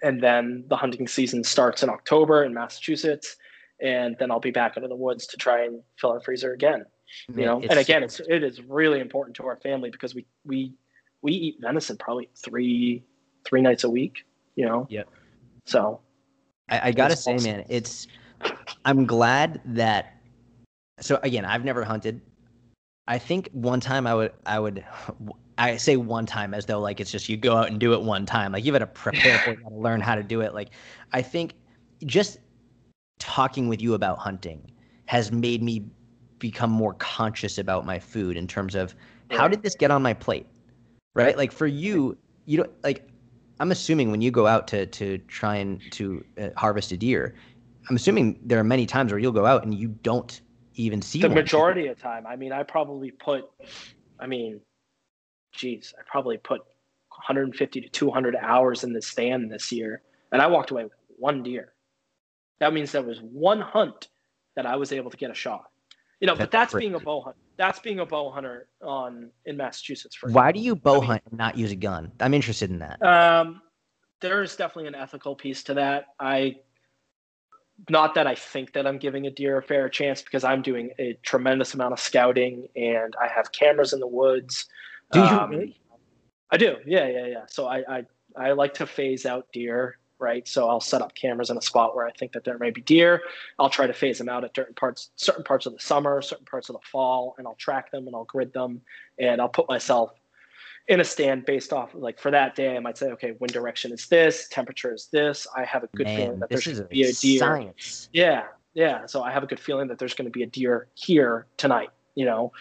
And 0.01 0.21
then 0.21 0.65
the 0.69 0.75
hunting 0.75 1.07
season 1.07 1.43
starts 1.43 1.83
in 1.83 1.89
October 1.89 2.43
in 2.43 2.53
Massachusetts, 2.53 3.37
and 3.79 4.17
then 4.17 4.31
I'll 4.31 4.39
be 4.39 4.51
back 4.51 4.75
into 4.75 4.89
the 4.89 4.95
woods 4.95 5.27
to 5.27 5.37
try 5.37 5.65
and 5.65 5.81
fill 5.97 6.11
our 6.11 6.19
freezer 6.19 6.51
again. 6.51 6.83
You 7.29 7.35
Man, 7.35 7.45
know, 7.45 7.61
and 7.69 7.77
again, 7.77 8.01
it's 8.01 8.19
it 8.27 8.43
is 8.43 8.59
really 8.63 8.99
important 8.99 9.35
to 9.35 9.45
our 9.45 9.57
family 9.57 9.91
because 9.91 10.15
we 10.15 10.25
we 10.45 10.73
we 11.21 11.31
eat 11.31 11.57
venison 11.61 11.95
probably 11.97 12.27
three 12.35 13.03
three 13.45 13.61
nights 13.61 13.83
a 13.83 13.89
week. 13.89 14.25
You 14.55 14.65
know. 14.65 14.87
Yep. 14.89 15.07
So 15.65 15.99
I, 16.69 16.87
I 16.89 16.91
gotta 16.91 17.15
say, 17.15 17.35
awesome. 17.35 17.51
man, 17.51 17.65
it's. 17.69 18.07
I'm 18.83 19.05
glad 19.05 19.61
that. 19.65 20.15
So 20.99 21.19
again, 21.21 21.45
I've 21.45 21.63
never 21.63 21.83
hunted. 21.83 22.19
I 23.07 23.19
think 23.19 23.49
one 23.51 23.79
time 23.79 24.07
I 24.07 24.15
would, 24.15 24.31
I 24.45 24.59
would, 24.59 24.83
I 25.57 25.77
say 25.77 25.97
one 25.97 26.25
time 26.25 26.53
as 26.53 26.65
though 26.65 26.79
like 26.79 26.99
it's 26.99 27.11
just 27.11 27.29
you 27.29 27.37
go 27.37 27.55
out 27.55 27.67
and 27.67 27.79
do 27.79 27.93
it 27.93 28.01
one 28.01 28.25
time. 28.25 28.51
Like 28.51 28.65
you've 28.65 28.73
got 28.73 28.79
to 28.79 28.87
prepare 28.87 29.37
for 29.39 29.51
it, 29.51 29.57
you 29.59 29.63
got 29.63 29.69
to 29.69 29.75
learn 29.75 30.01
how 30.01 30.15
to 30.15 30.23
do 30.23 30.41
it. 30.41 30.53
Like 30.53 30.69
I 31.11 31.21
think 31.21 31.53
just 32.05 32.39
talking 33.19 33.67
with 33.67 33.81
you 33.81 33.93
about 33.93 34.17
hunting 34.17 34.71
has 35.05 35.31
made 35.31 35.61
me 35.61 35.85
become 36.39 36.71
more 36.71 36.93
conscious 36.95 37.57
about 37.57 37.85
my 37.85 37.99
food 37.99 38.35
in 38.35 38.47
terms 38.47 38.75
of 38.75 38.95
how 39.31 39.47
did 39.47 39.63
this 39.63 39.75
get 39.75 39.91
on 39.91 40.01
my 40.01 40.13
plate, 40.13 40.45
right? 41.13 41.37
Like 41.37 41.51
for 41.51 41.67
you, 41.67 42.17
you 42.45 42.57
don't 42.57 42.71
like. 42.83 43.07
I'm 43.59 43.71
assuming 43.71 44.11
when 44.11 44.21
you 44.21 44.31
go 44.31 44.47
out 44.47 44.67
to 44.69 44.85
to 44.87 45.17
try 45.19 45.55
and 45.55 45.81
to 45.91 46.23
uh, 46.39 46.49
harvest 46.57 46.91
a 46.91 46.97
deer, 46.97 47.35
I'm 47.89 47.95
assuming 47.95 48.39
there 48.43 48.59
are 48.59 48.63
many 48.63 48.85
times 48.85 49.11
where 49.11 49.19
you'll 49.19 49.31
go 49.31 49.45
out 49.45 49.63
and 49.63 49.73
you 49.73 49.89
don't 50.03 50.41
even 50.75 51.01
see 51.01 51.21
the 51.21 51.27
one. 51.27 51.35
majority 51.35 51.87
of 51.87 51.99
time. 51.99 52.25
I 52.25 52.35
mean, 52.35 52.51
I 52.51 52.63
probably 52.63 53.11
put, 53.11 53.49
I 54.19 54.27
mean, 54.27 54.59
geez, 55.53 55.93
I 55.97 56.01
probably 56.05 56.37
put 56.37 56.61
150 57.09 57.81
to 57.81 57.89
200 57.89 58.35
hours 58.35 58.83
in 58.83 58.93
the 58.93 59.01
stand 59.01 59.51
this 59.51 59.71
year, 59.71 60.01
and 60.31 60.41
I 60.41 60.47
walked 60.47 60.71
away 60.71 60.83
with 60.83 60.93
one 61.17 61.43
deer. 61.43 61.73
That 62.59 62.73
means 62.73 62.91
there 62.91 63.01
was 63.01 63.19
one 63.21 63.61
hunt 63.61 64.07
that 64.55 64.65
I 64.65 64.75
was 64.75 64.91
able 64.91 65.11
to 65.11 65.17
get 65.17 65.31
a 65.31 65.35
shot. 65.35 65.65
You 66.19 66.27
know, 66.27 66.33
but 66.35 66.51
That's 66.51 66.71
that's 66.71 66.79
being 66.79 66.95
a 66.95 66.99
bow 66.99 67.21
hunt. 67.21 67.35
That's 67.57 67.79
being 67.79 67.99
a 67.99 68.05
bow 68.05 68.31
hunter 68.31 68.67
on 68.81 69.29
in 69.45 69.57
Massachusetts. 69.57 70.15
For 70.15 70.29
Why 70.31 70.51
do 70.51 70.59
you 70.59 70.75
bow 70.75 70.95
I 70.95 70.99
mean- 70.99 71.09
hunt 71.09 71.21
and 71.29 71.37
not 71.37 71.57
use 71.57 71.71
a 71.71 71.75
gun? 71.75 72.11
I'm 72.19 72.33
interested 72.33 72.69
in 72.69 72.79
that. 72.79 73.01
Um, 73.03 73.61
there's 74.21 74.55
definitely 74.55 74.87
an 74.87 74.95
ethical 74.95 75.35
piece 75.35 75.63
to 75.63 75.73
that. 75.73 76.05
I, 76.19 76.55
not 77.89 78.15
that 78.15 78.25
I 78.25 78.35
think 78.35 78.71
that 78.73 78.87
I'm 78.87 78.97
giving 78.97 79.27
a 79.27 79.31
deer 79.31 79.57
a 79.57 79.63
fair 79.63 79.89
chance 79.89 80.21
because 80.21 80.45
I'm 80.45 80.61
doing 80.61 80.91
a 80.97 81.17
tremendous 81.23 81.73
amount 81.73 81.91
of 81.91 81.99
scouting 81.99 82.69
and 82.75 83.13
I 83.21 83.27
have 83.27 83.51
cameras 83.51 83.91
in 83.91 83.99
the 83.99 84.07
woods. 84.07 84.65
Do 85.13 85.19
you 85.19 85.25
Um, 85.25 85.49
really? 85.49 85.79
I 86.51 86.57
do. 86.57 86.77
Yeah, 86.85 87.07
yeah, 87.07 87.25
yeah. 87.25 87.43
So 87.47 87.67
I, 87.67 87.83
I, 87.87 88.05
I 88.35 88.51
like 88.51 88.73
to 88.75 88.85
phase 88.85 89.25
out 89.25 89.47
deer, 89.51 89.97
right? 90.19 90.47
So 90.47 90.69
I'll 90.69 90.79
set 90.79 91.01
up 91.01 91.15
cameras 91.15 91.49
in 91.49 91.57
a 91.57 91.61
spot 91.61 91.95
where 91.95 92.05
I 92.05 92.11
think 92.11 92.31
that 92.33 92.43
there 92.43 92.57
may 92.59 92.69
be 92.69 92.81
deer. 92.81 93.21
I'll 93.57 93.69
try 93.69 93.87
to 93.87 93.93
phase 93.93 94.19
them 94.19 94.29
out 94.29 94.43
at 94.43 94.55
certain 94.55 94.75
parts, 94.75 95.09
certain 95.15 95.43
parts 95.43 95.65
of 95.65 95.73
the 95.73 95.79
summer, 95.79 96.21
certain 96.21 96.45
parts 96.45 96.69
of 96.69 96.73
the 96.73 96.81
fall, 96.91 97.35
and 97.37 97.47
I'll 97.47 97.55
track 97.55 97.91
them 97.91 98.07
and 98.07 98.15
I'll 98.15 98.25
grid 98.25 98.53
them, 98.53 98.81
and 99.19 99.41
I'll 99.41 99.49
put 99.49 99.67
myself 99.67 100.11
in 100.87 100.99
a 100.99 101.03
stand 101.03 101.45
based 101.45 101.73
off 101.73 101.91
like 101.93 102.19
for 102.19 102.29
that 102.31 102.55
day. 102.55 102.75
I 102.75 102.79
might 102.79 102.97
say, 102.97 103.07
okay, 103.11 103.31
wind 103.39 103.53
direction 103.53 103.91
is 103.91 104.07
this, 104.07 104.47
temperature 104.49 104.93
is 104.93 105.07
this. 105.11 105.47
I 105.55 105.63
have 105.63 105.83
a 105.83 105.87
good 105.95 106.07
feeling 106.07 106.39
that 106.39 106.49
there's 106.49 106.65
going 106.65 106.77
to 106.77 106.83
be 106.83 107.03
a 107.03 107.13
deer. 107.13 107.39
science. 107.39 108.09
Yeah, 108.13 108.43
yeah. 108.73 109.05
So 109.05 109.23
I 109.23 109.31
have 109.31 109.43
a 109.43 109.47
good 109.47 109.59
feeling 109.59 109.87
that 109.87 109.97
there's 109.97 110.13
going 110.13 110.27
to 110.27 110.31
be 110.31 110.43
a 110.43 110.47
deer 110.47 110.87
here 110.93 111.47
tonight, 111.57 111.89
you 112.15 112.25
know, 112.25 112.51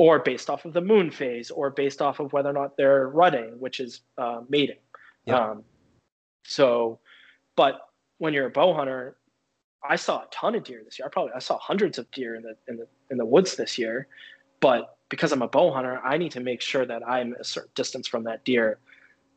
or 0.00 0.18
based 0.18 0.48
off 0.48 0.64
of 0.64 0.72
the 0.72 0.80
moon 0.80 1.10
phase, 1.10 1.50
or 1.50 1.68
based 1.68 2.00
off 2.00 2.20
of 2.20 2.32
whether 2.32 2.48
or 2.48 2.54
not 2.54 2.74
they're 2.74 3.08
rutting, 3.08 3.50
which 3.60 3.80
is 3.80 4.00
uh, 4.16 4.40
mating. 4.48 4.78
Yep. 5.26 5.38
Um, 5.38 5.64
so, 6.42 7.00
but 7.54 7.80
when 8.16 8.32
you're 8.32 8.46
a 8.46 8.50
bow 8.50 8.72
hunter, 8.72 9.18
I 9.86 9.96
saw 9.96 10.20
a 10.20 10.26
ton 10.32 10.54
of 10.54 10.64
deer 10.64 10.80
this 10.82 10.98
year. 10.98 11.04
I 11.04 11.10
probably 11.10 11.32
I 11.36 11.38
saw 11.38 11.58
hundreds 11.58 11.98
of 11.98 12.10
deer 12.12 12.34
in 12.34 12.40
the 12.40 12.56
in 12.66 12.78
the 12.78 12.86
in 13.10 13.18
the 13.18 13.26
woods 13.26 13.56
this 13.56 13.76
year, 13.76 14.08
but 14.60 14.96
because 15.10 15.32
I'm 15.32 15.42
a 15.42 15.48
bow 15.48 15.70
hunter, 15.70 16.00
I 16.02 16.16
need 16.16 16.32
to 16.32 16.40
make 16.40 16.62
sure 16.62 16.86
that 16.86 17.06
I'm 17.06 17.34
a 17.38 17.44
certain 17.44 17.72
distance 17.74 18.08
from 18.08 18.24
that 18.24 18.42
deer, 18.42 18.78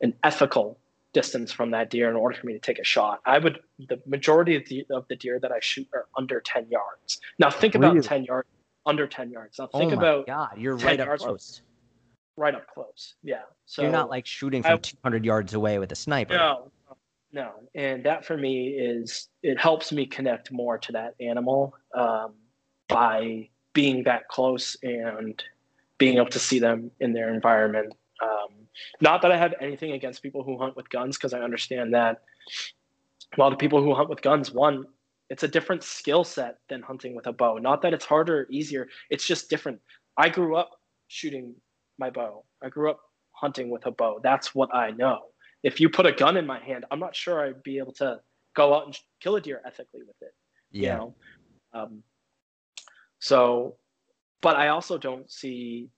an 0.00 0.14
ethical 0.24 0.78
distance 1.12 1.52
from 1.52 1.72
that 1.72 1.90
deer 1.90 2.08
in 2.08 2.16
order 2.16 2.38
for 2.38 2.46
me 2.46 2.54
to 2.54 2.58
take 2.58 2.78
a 2.78 2.84
shot. 2.84 3.20
I 3.26 3.36
would 3.36 3.60
the 3.90 4.00
majority 4.06 4.56
of 4.56 4.66
the 4.70 4.86
of 4.90 5.06
the 5.08 5.16
deer 5.16 5.38
that 5.40 5.52
I 5.52 5.58
shoot 5.60 5.88
are 5.92 6.06
under 6.16 6.40
10 6.40 6.68
yards. 6.70 7.20
Now 7.38 7.50
think 7.50 7.74
about 7.74 7.92
Really? 7.92 8.06
10 8.06 8.24
yards 8.24 8.48
under 8.86 9.06
10 9.06 9.30
yards. 9.30 9.58
Now 9.58 9.68
Oh 9.72 9.78
think 9.78 9.92
my 9.92 9.96
about 9.98 10.26
god, 10.26 10.58
you're 10.58 10.76
10 10.78 10.86
right 10.86 11.00
up 11.00 11.18
close. 11.18 11.62
right 12.36 12.54
up 12.54 12.66
close. 12.72 13.14
Yeah. 13.22 13.42
So 13.66 13.82
you're 13.82 13.90
not 13.90 14.10
like 14.10 14.26
shooting 14.26 14.64
I- 14.64 14.70
from 14.72 14.80
200 14.80 15.24
yards 15.24 15.54
away 15.54 15.78
with 15.78 15.92
a 15.92 15.96
sniper. 15.96 16.34
no, 16.34 16.70
no, 17.32 17.50
and 17.74 18.04
that 18.04 18.24
for 18.24 18.36
me 18.36 18.68
is 18.68 19.28
it 19.42 19.58
helps 19.58 19.90
me 19.92 20.06
connect 20.06 20.52
more 20.52 20.78
to 20.78 20.92
that 20.92 21.14
animal 21.20 21.74
um, 21.94 22.34
by 22.88 23.48
being 23.72 24.04
that 24.04 24.28
close 24.28 24.76
and 24.82 25.42
being 25.98 26.16
able 26.16 26.28
to 26.30 26.38
see 26.38 26.58
them 26.60 26.90
in 27.00 27.12
their 27.12 27.32
environment. 27.34 27.92
Um, 28.22 28.50
not 29.00 29.22
that 29.22 29.32
I 29.32 29.36
have 29.36 29.54
anything 29.60 29.92
against 29.92 30.22
people 30.22 30.44
who 30.44 30.56
hunt 30.58 30.76
with 30.76 30.88
guns, 30.90 31.16
because 31.16 31.32
I 31.32 31.40
understand 31.40 31.94
that 31.94 32.22
a 33.36 33.40
lot 33.40 33.52
of 33.52 33.58
people 33.58 33.82
who 33.82 33.94
hunt 33.94 34.08
with 34.08 34.22
guns, 34.22 34.52
one, 34.52 34.84
it's 35.30 35.42
a 35.42 35.48
different 35.48 35.82
skill 35.82 36.24
set 36.24 36.58
than 36.68 36.82
hunting 36.82 37.14
with 37.14 37.26
a 37.26 37.32
bow. 37.32 37.58
Not 37.58 37.82
that 37.82 37.94
it's 37.94 38.04
harder 38.04 38.40
or 38.40 38.46
easier, 38.50 38.88
it's 39.10 39.26
just 39.26 39.48
different. 39.48 39.80
I 40.16 40.28
grew 40.28 40.56
up 40.56 40.70
shooting 41.08 41.54
my 41.98 42.10
bow. 42.10 42.44
I 42.62 42.68
grew 42.68 42.90
up 42.90 43.00
hunting 43.32 43.70
with 43.70 43.86
a 43.86 43.90
bow. 43.90 44.20
That's 44.22 44.54
what 44.54 44.74
I 44.74 44.90
know. 44.90 45.20
If 45.62 45.80
you 45.80 45.88
put 45.88 46.06
a 46.06 46.12
gun 46.12 46.36
in 46.36 46.46
my 46.46 46.58
hand, 46.58 46.84
I'm 46.90 47.00
not 47.00 47.16
sure 47.16 47.44
I'd 47.44 47.62
be 47.62 47.78
able 47.78 47.92
to 47.94 48.20
go 48.54 48.74
out 48.74 48.86
and 48.86 48.98
kill 49.20 49.36
a 49.36 49.40
deer 49.40 49.62
ethically 49.66 50.02
with 50.06 50.16
it. 50.20 50.34
You 50.70 50.88
Yeah. 50.88 50.96
know? 50.96 51.14
Um, 51.72 52.02
so, 53.18 53.76
but 54.42 54.56
I 54.56 54.68
also 54.68 54.98
don't 54.98 55.30
see. 55.30 55.88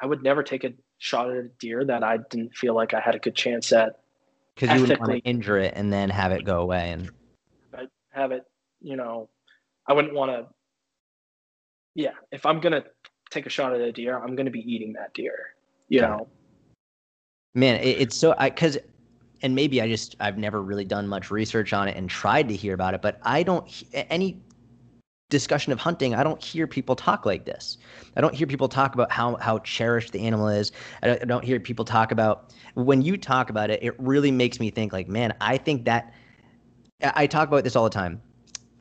I 0.00 0.06
would 0.06 0.22
never 0.22 0.42
take 0.42 0.64
a 0.64 0.72
shot 0.98 1.30
at 1.30 1.36
a 1.36 1.48
deer 1.60 1.84
that 1.84 2.02
I 2.02 2.18
didn't 2.30 2.56
feel 2.56 2.74
like 2.74 2.92
I 2.92 3.00
had 3.00 3.14
a 3.14 3.20
good 3.20 3.36
chance 3.36 3.72
at. 3.72 4.00
Because 4.54 4.74
you 4.74 4.80
wouldn't 4.80 5.00
want 5.00 5.12
to 5.12 5.18
injure 5.18 5.58
it 5.58 5.74
and 5.76 5.92
then 5.92 6.10
have 6.10 6.32
it 6.32 6.44
go 6.44 6.60
away. 6.60 6.90
And 6.90 7.10
have 8.10 8.32
it, 8.32 8.44
you 8.82 8.96
know, 8.96 9.28
I 9.86 9.92
wouldn't 9.92 10.14
want 10.14 10.32
to. 10.32 10.46
Yeah, 11.94 12.12
if 12.30 12.46
I'm 12.46 12.60
gonna 12.60 12.84
take 13.30 13.46
a 13.46 13.50
shot 13.50 13.74
at 13.74 13.80
a 13.80 13.92
deer, 13.92 14.18
I'm 14.18 14.34
gonna 14.34 14.50
be 14.50 14.60
eating 14.60 14.92
that 14.94 15.14
deer. 15.14 15.54
You 15.88 16.00
it. 16.00 16.08
know, 16.08 16.28
man, 17.54 17.80
it, 17.80 18.00
it's 18.00 18.16
so 18.16 18.34
I 18.38 18.50
because, 18.50 18.78
and 19.42 19.54
maybe 19.54 19.80
I 19.80 19.88
just 19.88 20.16
I've 20.20 20.38
never 20.38 20.62
really 20.62 20.84
done 20.84 21.06
much 21.06 21.30
research 21.30 21.72
on 21.72 21.88
it 21.88 21.96
and 21.96 22.08
tried 22.08 22.48
to 22.48 22.56
hear 22.56 22.74
about 22.74 22.94
it, 22.94 23.02
but 23.02 23.18
I 23.22 23.42
don't 23.42 23.82
any 23.92 24.40
discussion 25.28 25.72
of 25.72 25.78
hunting. 25.78 26.14
I 26.14 26.22
don't 26.22 26.42
hear 26.42 26.66
people 26.66 26.94
talk 26.94 27.24
like 27.24 27.46
this. 27.46 27.78
I 28.16 28.20
don't 28.20 28.34
hear 28.34 28.46
people 28.46 28.68
talk 28.68 28.94
about 28.94 29.10
how 29.10 29.36
how 29.36 29.58
cherished 29.60 30.12
the 30.12 30.20
animal 30.20 30.48
is. 30.48 30.72
I 31.02 31.06
don't, 31.08 31.22
I 31.22 31.24
don't 31.24 31.44
hear 31.44 31.58
people 31.58 31.84
talk 31.84 32.12
about 32.12 32.54
when 32.74 33.02
you 33.02 33.16
talk 33.16 33.50
about 33.50 33.70
it. 33.70 33.82
It 33.82 33.98
really 33.98 34.30
makes 34.30 34.60
me 34.60 34.70
think 34.70 34.92
like, 34.92 35.08
man, 35.08 35.34
I 35.40 35.56
think 35.58 35.84
that 35.86 36.12
I 37.02 37.26
talk 37.26 37.48
about 37.48 37.64
this 37.64 37.76
all 37.76 37.84
the 37.84 37.90
time. 37.90 38.22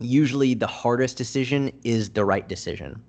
Usually, 0.02 0.54
the 0.54 0.68
hardest 0.68 1.18
decision 1.18 1.72
is 1.84 2.10
the 2.10 2.26
right 2.26 2.48
decision, 2.48 3.02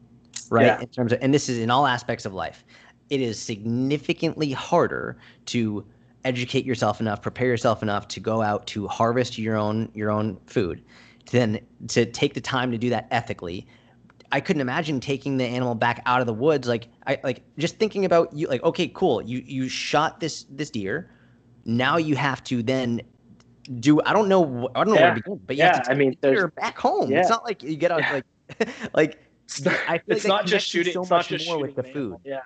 right? 0.51 0.67
Yeah. 0.67 0.81
In 0.81 0.89
terms 0.89 1.13
of, 1.13 1.19
and 1.23 1.33
this 1.33 1.49
is 1.49 1.59
in 1.59 1.71
all 1.71 1.87
aspects 1.87 2.25
of 2.25 2.35
life 2.35 2.65
it 3.13 3.21
is 3.21 3.39
significantly 3.39 4.53
harder 4.53 5.19
to 5.45 5.85
educate 6.25 6.65
yourself 6.65 6.99
enough, 6.99 7.21
prepare 7.21 7.49
yourself 7.49 7.83
enough 7.83 8.09
to 8.09 8.21
go 8.21 8.41
out 8.41 8.67
to 8.69 8.89
harvest 8.89 9.37
your 9.37 9.55
own 9.55 9.91
your 9.93 10.11
own 10.11 10.41
food, 10.47 10.83
then 11.31 11.61
to 11.89 12.07
take 12.07 12.33
the 12.33 12.41
time 12.41 12.71
to 12.71 12.79
do 12.79 12.89
that 12.89 13.07
ethically. 13.11 13.67
I 14.31 14.41
couldn't 14.41 14.63
imagine 14.63 14.99
taking 14.99 15.37
the 15.37 15.45
animal 15.45 15.75
back 15.75 16.01
out 16.07 16.23
of 16.23 16.27
the 16.27 16.33
woods. 16.33 16.67
Like 16.67 16.89
I 17.07 17.19
like 17.23 17.43
just 17.59 17.77
thinking 17.77 18.07
about 18.07 18.33
you. 18.33 18.47
Like 18.49 18.63
okay, 18.63 18.89
cool. 18.89 19.21
You 19.21 19.43
you 19.45 19.69
shot 19.69 20.19
this 20.19 20.47
this 20.49 20.71
deer. 20.71 21.11
Now 21.67 21.99
you 21.99 22.17
have 22.17 22.43
to 22.45 22.63
then 22.63 23.03
do. 23.81 24.01
I 24.03 24.13
don't 24.13 24.29
know. 24.29 24.69
I 24.75 24.85
don't 24.85 24.95
know 24.95 25.01
Yeah. 25.01 25.03
where 25.07 25.11
to 25.11 25.15
begin. 25.23 25.41
But 25.47 25.57
you 25.57 25.63
Yeah, 25.63 25.75
have 25.77 25.83
to 25.85 25.91
I 25.93 25.95
mean, 25.95 26.17
you're 26.23 26.49
back 26.49 26.79
home. 26.79 27.11
yeah. 27.11 27.21
It's 27.21 27.29
not 27.31 27.45
like 27.45 27.63
you 27.63 27.77
get 27.77 27.91
out 27.93 28.01
Yeah. 28.01 28.13
like 28.59 28.69
like. 28.95 29.19
It's 29.45 29.65
not, 29.65 29.75
I 29.87 29.99
feel 29.99 30.17
it's 30.17 30.25
like 30.25 30.29
not 30.29 30.47
just 30.47 30.67
shooting. 30.67 30.93
so 30.95 31.03
it's 31.03 31.11
not 31.11 31.17
much 31.19 31.29
just 31.29 31.47
more 31.47 31.57
shooting 31.59 31.77
with 31.77 31.85
the 31.85 31.91
an 31.91 31.97
animal. 31.97 32.19
food. 32.19 32.31
Yeah, 32.31 32.41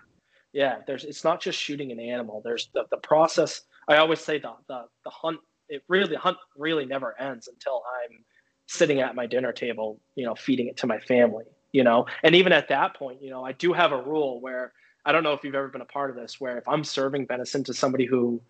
yeah. 0.52 0.76
There's. 0.86 1.04
It's 1.04 1.22
not 1.24 1.40
just 1.40 1.58
shooting 1.58 1.92
an 1.92 2.00
animal. 2.00 2.40
There's 2.44 2.68
the, 2.74 2.84
the 2.90 2.96
process. 2.96 3.62
I 3.88 3.96
always 3.98 4.20
say 4.20 4.38
the, 4.38 4.52
the 4.68 4.84
the 5.04 5.10
hunt. 5.10 5.38
It 5.68 5.82
really 5.88 6.08
the 6.08 6.18
hunt 6.18 6.36
really 6.56 6.84
never 6.86 7.18
ends 7.20 7.48
until 7.48 7.82
I'm 8.02 8.24
sitting 8.66 9.00
at 9.00 9.14
my 9.14 9.26
dinner 9.26 9.52
table, 9.52 10.00
you 10.16 10.24
know, 10.24 10.34
feeding 10.34 10.66
it 10.68 10.76
to 10.78 10.86
my 10.86 10.98
family. 10.98 11.44
You 11.72 11.84
know, 11.84 12.06
and 12.24 12.34
even 12.34 12.52
at 12.52 12.68
that 12.68 12.96
point, 12.96 13.20
you 13.22 13.30
know, 13.30 13.44
I 13.44 13.52
do 13.52 13.72
have 13.72 13.92
a 13.92 14.00
rule 14.02 14.40
where 14.40 14.72
I 15.04 15.12
don't 15.12 15.22
know 15.22 15.34
if 15.34 15.44
you've 15.44 15.54
ever 15.54 15.68
been 15.68 15.82
a 15.82 15.86
part 15.86 16.10
of 16.10 16.16
this, 16.16 16.40
where 16.40 16.56
if 16.58 16.66
I'm 16.66 16.82
serving 16.82 17.26
venison 17.26 17.62
to 17.64 17.74
somebody 17.74 18.06
who 18.06 18.40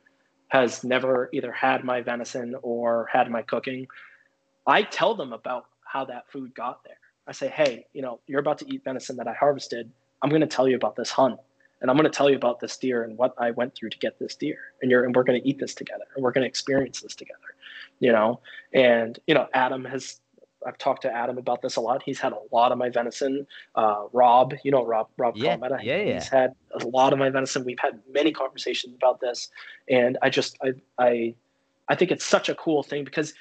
has 0.48 0.84
never 0.84 1.28
either 1.32 1.52
had 1.52 1.84
my 1.84 2.00
venison 2.00 2.54
or 2.62 3.08
had 3.12 3.30
my 3.30 3.42
cooking, 3.42 3.86
I 4.66 4.82
tell 4.82 5.14
them 5.14 5.32
about 5.32 5.66
how 5.84 6.04
that 6.06 6.30
food 6.30 6.54
got 6.54 6.84
there. 6.84 6.98
I 7.26 7.32
say, 7.32 7.48
hey, 7.48 7.86
you 7.92 8.02
know, 8.02 8.20
you're 8.26 8.40
about 8.40 8.58
to 8.58 8.72
eat 8.72 8.84
venison 8.84 9.16
that 9.16 9.26
I 9.26 9.32
harvested. 9.32 9.90
I'm 10.22 10.30
going 10.30 10.40
to 10.40 10.46
tell 10.46 10.68
you 10.68 10.76
about 10.76 10.96
this 10.96 11.10
hunt, 11.10 11.38
and 11.80 11.90
I'm 11.90 11.96
going 11.96 12.10
to 12.10 12.16
tell 12.16 12.30
you 12.30 12.36
about 12.36 12.60
this 12.60 12.76
deer 12.76 13.02
and 13.02 13.18
what 13.18 13.34
I 13.38 13.50
went 13.50 13.74
through 13.74 13.90
to 13.90 13.98
get 13.98 14.18
this 14.18 14.34
deer, 14.36 14.58
and 14.80 14.90
you're 14.90 15.04
and 15.04 15.14
we're 15.14 15.24
going 15.24 15.40
to 15.40 15.48
eat 15.48 15.58
this 15.58 15.74
together, 15.74 16.04
and 16.14 16.22
we're 16.22 16.32
going 16.32 16.42
to 16.42 16.48
experience 16.48 17.00
this 17.00 17.14
together, 17.14 17.38
you 17.98 18.12
know. 18.12 18.40
And 18.72 19.18
you 19.26 19.34
know, 19.34 19.48
Adam 19.52 19.84
has. 19.84 20.20
I've 20.66 20.78
talked 20.78 21.02
to 21.02 21.12
Adam 21.12 21.38
about 21.38 21.62
this 21.62 21.76
a 21.76 21.80
lot. 21.80 22.02
He's 22.02 22.18
had 22.18 22.32
a 22.32 22.38
lot 22.52 22.72
of 22.72 22.78
my 22.78 22.90
venison. 22.90 23.46
Uh, 23.74 24.04
Rob, 24.12 24.54
you 24.64 24.70
know 24.70 24.84
Rob, 24.84 25.08
Rob 25.16 25.36
Yeah, 25.36 25.56
yeah, 25.96 26.02
yeah. 26.02 26.14
he's 26.14 26.28
had 26.28 26.54
a 26.80 26.86
lot 26.86 27.12
of 27.12 27.18
my 27.18 27.30
venison. 27.30 27.64
We've 27.64 27.78
had 27.78 28.00
many 28.10 28.32
conversations 28.32 28.94
about 28.94 29.20
this, 29.20 29.48
and 29.88 30.18
I 30.22 30.30
just 30.30 30.58
I 30.62 30.72
I 30.98 31.34
I 31.88 31.94
think 31.94 32.10
it's 32.10 32.24
such 32.24 32.48
a 32.48 32.54
cool 32.56 32.82
thing 32.82 33.04
because 33.04 33.34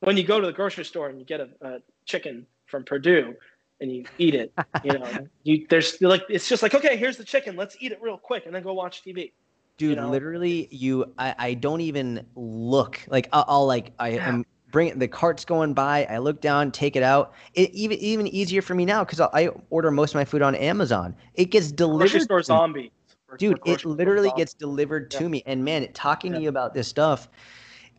when 0.00 0.16
you 0.16 0.24
go 0.24 0.40
to 0.40 0.46
the 0.46 0.52
grocery 0.52 0.84
store 0.84 1.08
and 1.08 1.18
you 1.18 1.24
get 1.24 1.40
a, 1.40 1.48
a 1.62 1.78
chicken 2.04 2.46
from 2.66 2.84
Perdue 2.84 3.34
and 3.80 3.90
you 3.90 4.04
eat 4.18 4.34
it, 4.34 4.52
you 4.84 4.98
know, 4.98 5.26
you 5.44 5.66
there's 5.70 6.00
like 6.02 6.22
it's 6.28 6.48
just 6.48 6.62
like 6.62 6.74
okay, 6.74 6.96
here's 6.96 7.16
the 7.16 7.24
chicken, 7.24 7.56
let's 7.56 7.76
eat 7.80 7.92
it 7.92 7.98
real 8.02 8.18
quick 8.18 8.46
and 8.46 8.54
then 8.54 8.62
go 8.62 8.74
watch 8.74 9.02
TV. 9.02 9.32
dude 9.78 9.96
know? 9.96 10.10
literally 10.10 10.68
you 10.70 11.12
I, 11.16 11.34
I 11.38 11.54
don't 11.54 11.80
even 11.80 12.26
look 12.34 13.00
like 13.08 13.28
i'll, 13.32 13.44
I'll 13.46 13.66
like 13.66 13.92
i 13.98 14.08
am 14.30 14.44
bring 14.70 14.88
it, 14.88 14.98
the 14.98 15.08
cart's 15.08 15.44
going 15.44 15.72
by 15.72 16.06
i 16.10 16.18
look 16.18 16.40
down 16.40 16.70
take 16.70 16.96
it 16.96 17.02
out 17.02 17.32
it 17.54 17.70
even 17.70 17.98
even 17.98 18.26
easier 18.26 18.62
for 18.62 18.74
me 18.74 18.84
now 18.84 19.04
because 19.04 19.20
I, 19.20 19.48
order 19.70 19.90
most 19.90 20.10
of 20.10 20.14
my 20.16 20.24
food 20.24 20.42
on 20.42 20.54
amazon 20.54 21.14
it 21.34 21.46
gets 21.46 21.72
delivered. 21.72 22.10
Grocery 22.10 22.20
store 22.20 22.42
to 22.42 22.52
me. 22.52 22.56
zombies. 22.56 22.90
We're- 23.28 23.38
dude 23.38 23.60
it 23.64 23.84
literally 23.84 24.32
gets 24.36 24.54
delivered 24.54 25.10
to 25.12 25.24
Yeah. 25.24 25.28
me 25.28 25.42
and 25.46 25.64
man 25.64 25.88
talking 25.92 26.32
to 26.32 26.40
you 26.40 26.48
about 26.48 26.74
this 26.74 26.88
stuff 26.88 27.28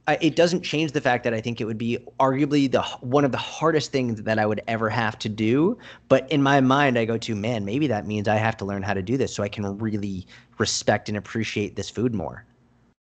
I, 0.08 0.18
it 0.22 0.36
doesn't 0.36 0.64
change 0.64 0.94
the 0.94 1.02
fact 1.02 1.24
that 1.26 1.36
I 1.36 1.42
think 1.42 1.62
it 1.62 1.66
would 1.66 1.78
be 1.78 2.00
arguably 2.20 2.72
the 2.72 2.82
one 3.02 3.26
of 3.26 3.32
the 3.32 3.38
hardest 3.38 3.92
things 3.92 4.24
that 4.24 4.40
I 4.40 4.46
would 4.48 4.60
ever 4.68 4.90
have 4.90 5.20
to 5.20 5.30
do. 5.30 5.78
But 6.08 6.32
in 6.32 6.42
my 6.42 6.62
mind, 6.62 6.98
I 6.98 7.06
go 7.06 7.16
to, 7.20 7.36
man, 7.36 7.64
maybe 7.64 7.86
that 7.86 8.08
means 8.08 8.28
I 8.28 8.38
have 8.38 8.58
to 8.58 8.66
learn 8.66 8.82
how 8.82 8.96
to 8.96 9.04
do 9.04 9.18
this 9.18 9.32
so 9.32 9.44
I 9.44 9.50
can 9.50 9.78
really 9.78 10.26
respect 10.58 11.10
and 11.10 11.18
appreciate 11.18 11.76
this 11.76 11.92
food 11.92 12.16
more. 12.16 12.44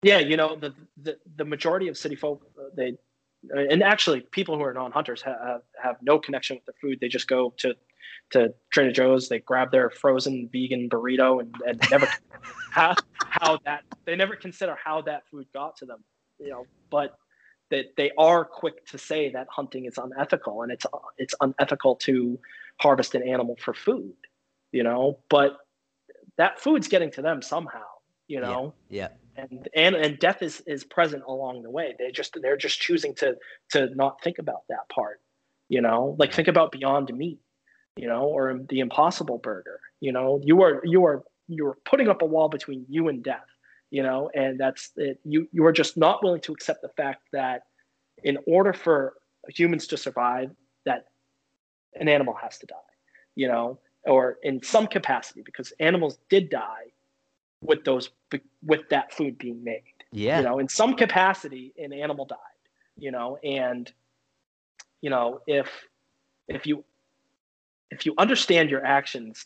Yeah, 0.02 0.20
you 0.20 0.38
know 0.38 0.56
the 0.56 0.74
the, 1.02 1.18
the 1.36 1.44
majority 1.44 1.90
of 1.90 1.98
city 1.98 2.16
folk 2.16 2.46
uh, 2.58 2.70
they 2.74 2.94
and 3.50 3.84
actually 3.84 4.22
people 4.22 4.58
who 4.58 4.64
are 4.64 4.74
non-hunters 4.74 5.22
have 5.22 5.62
have 5.82 5.98
no 6.02 6.20
connection 6.20 6.56
with 6.56 6.66
the 6.66 6.74
food. 6.82 7.00
They 7.00 7.08
just 7.08 7.28
go 7.28 7.54
to 7.58 7.76
to 8.32 8.54
Trader 8.72 8.92
Joe's, 8.92 9.30
they 9.30 9.40
grab 9.40 9.72
their 9.72 9.90
frozen 9.90 10.50
vegan 10.52 10.90
burrito 10.90 11.42
and, 11.42 11.54
and 11.68 11.82
never 11.92 12.08
how 12.72 12.96
how 13.18 13.60
that 13.66 13.84
they 14.06 14.16
never 14.16 14.36
consider 14.36 14.78
how 14.84 15.02
that 15.02 15.28
food 15.30 15.48
got 15.54 15.76
to 15.78 15.86
them. 15.86 16.04
You 16.40 16.50
know, 16.50 16.68
but 16.90 17.18
that 17.70 17.96
they 17.98 18.12
are 18.18 18.46
quick 18.46 18.86
to 18.88 18.98
say 18.98 19.32
that 19.32 19.48
hunting 19.50 19.86
is 19.86 19.98
unethical 19.98 20.62
and 20.64 20.72
it's 20.72 20.86
it's 21.18 21.36
unethical 21.42 21.96
to 21.98 22.40
harvest 22.80 23.16
an 23.16 23.28
animal 23.28 23.56
for 23.60 23.74
food. 23.74 24.14
You 24.72 24.84
know, 24.84 25.20
but 25.30 25.58
that 26.38 26.60
food's 26.60 26.88
getting 26.88 27.12
to 27.12 27.22
them 27.22 27.42
somehow. 27.42 27.84
You 28.28 28.40
Yeah. 28.40 28.48
know 28.48 28.74
Yeah. 28.90 29.08
And 29.36 29.68
and 29.76 29.96
and 29.96 30.20
death 30.20 30.42
is 30.42 30.62
is 30.68 30.84
present 30.84 31.24
along 31.28 31.64
the 31.64 31.72
way. 31.72 31.96
They 31.98 32.12
just 32.12 32.38
they're 32.42 32.58
just 32.58 32.80
choosing 32.80 33.16
to 33.16 33.36
to 33.72 33.94
not 33.96 34.22
think 34.22 34.40
about 34.40 34.64
that 34.70 34.90
part 34.90 35.20
you 35.70 35.82
know? 35.82 36.16
Like 36.20 36.34
think 36.34 36.48
about 36.48 36.72
beyond 36.72 37.14
meat 37.14 37.40
you 37.96 38.08
know 38.08 38.24
or 38.24 38.60
the 38.70 38.80
impossible 38.80 39.38
burger 39.38 39.80
you 40.00 40.12
know? 40.12 40.40
You 40.44 40.62
are 40.62 40.82
you 40.84 41.06
are 41.06 41.24
you're 41.48 41.78
putting 41.86 42.08
up 42.08 42.22
a 42.22 42.26
wall 42.26 42.50
between 42.50 42.86
you 42.90 43.08
and 43.08 43.24
death 43.24 43.48
you 43.92 44.04
know? 44.04 44.30
And 44.34 44.60
that's 44.60 44.92
it. 44.98 45.20
You 45.24 45.48
you 45.52 45.66
are 45.66 45.72
just 45.72 45.98
not 45.98 46.24
willing 46.24 46.42
to 46.42 46.54
accept 46.54 46.82
the 46.82 46.90
fact 46.90 47.24
that 47.32 47.64
in 48.24 48.38
order 48.48 48.74
for 48.74 49.14
humans 49.50 49.88
to 49.88 49.98
survive 49.98 50.52
that 50.86 51.06
an 51.96 52.08
animal 52.08 52.36
has 52.42 52.58
to 52.60 52.66
die 52.66 52.76
you 53.36 53.48
know? 53.48 53.80
Or 54.06 54.38
in 54.44 54.62
some 54.62 54.88
capacity 54.88 55.42
because 55.44 55.72
animals 55.80 56.20
did 56.30 56.50
die 56.50 56.92
with 57.66 57.84
those 57.86 58.10
with 58.64 58.88
that 58.90 59.14
food 59.14 59.38
being 59.38 59.64
made 59.64 59.84
Yeah. 60.12 60.38
you 60.38 60.44
know 60.44 60.60
in 60.60 60.68
some 60.68 60.96
capacity 60.96 61.74
an 61.78 61.94
animal 61.94 62.26
died 62.26 62.38
you 62.98 63.12
know 63.12 63.38
and 63.44 63.92
you 65.02 65.10
know 65.10 65.40
if 65.48 65.70
if 66.48 66.66
you 66.66 66.84
if 67.92 68.06
you 68.06 68.14
understand 68.18 68.70
your 68.70 68.86
actions 68.86 69.46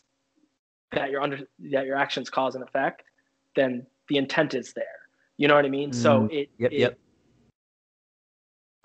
that 0.92 1.10
your 1.10 1.20
under 1.20 1.38
that 1.70 1.86
your 1.86 1.96
actions 1.96 2.30
cause 2.30 2.54
an 2.54 2.62
effect 2.62 3.02
then 3.56 3.86
the 4.08 4.16
intent 4.16 4.54
is 4.54 4.72
there 4.72 4.84
you 5.36 5.46
know 5.48 5.54
what 5.54 5.64
i 5.64 5.68
mean 5.68 5.92
so 5.92 6.28
it, 6.30 6.50
Yep. 6.58 6.72
it 6.72 6.78
Yep. 6.78 6.98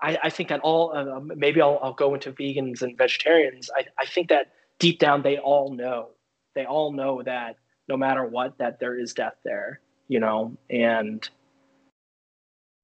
I, 0.02 0.18
I 0.24 0.30
think 0.30 0.50
that 0.50 0.60
all 0.60 0.92
uh, 0.94 1.20
maybe 1.20 1.62
I'll, 1.62 1.78
I'll 1.82 1.94
go 1.94 2.12
into 2.14 2.30
vegans 2.32 2.82
and 2.82 2.96
vegetarians 2.98 3.70
I, 3.76 3.86
I 3.98 4.06
think 4.06 4.28
that 4.28 4.52
deep 4.78 4.98
down 4.98 5.22
they 5.22 5.38
all 5.38 5.72
know 5.72 6.10
they 6.54 6.66
all 6.66 6.92
know 6.92 7.22
that 7.22 7.56
no 7.88 7.96
matter 7.96 8.24
what 8.24 8.58
that 8.58 8.80
there 8.80 8.98
is 8.98 9.12
death 9.14 9.36
there 9.44 9.80
you 10.08 10.20
know? 10.20 10.56
And 10.70 11.26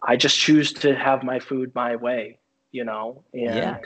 i 0.03 0.16
just 0.16 0.38
choose 0.38 0.72
to 0.72 0.94
have 0.94 1.22
my 1.22 1.38
food 1.38 1.72
my 1.74 1.96
way 1.96 2.38
you 2.72 2.84
know? 2.84 3.24
And 3.34 3.55
Yeah. 3.55 3.76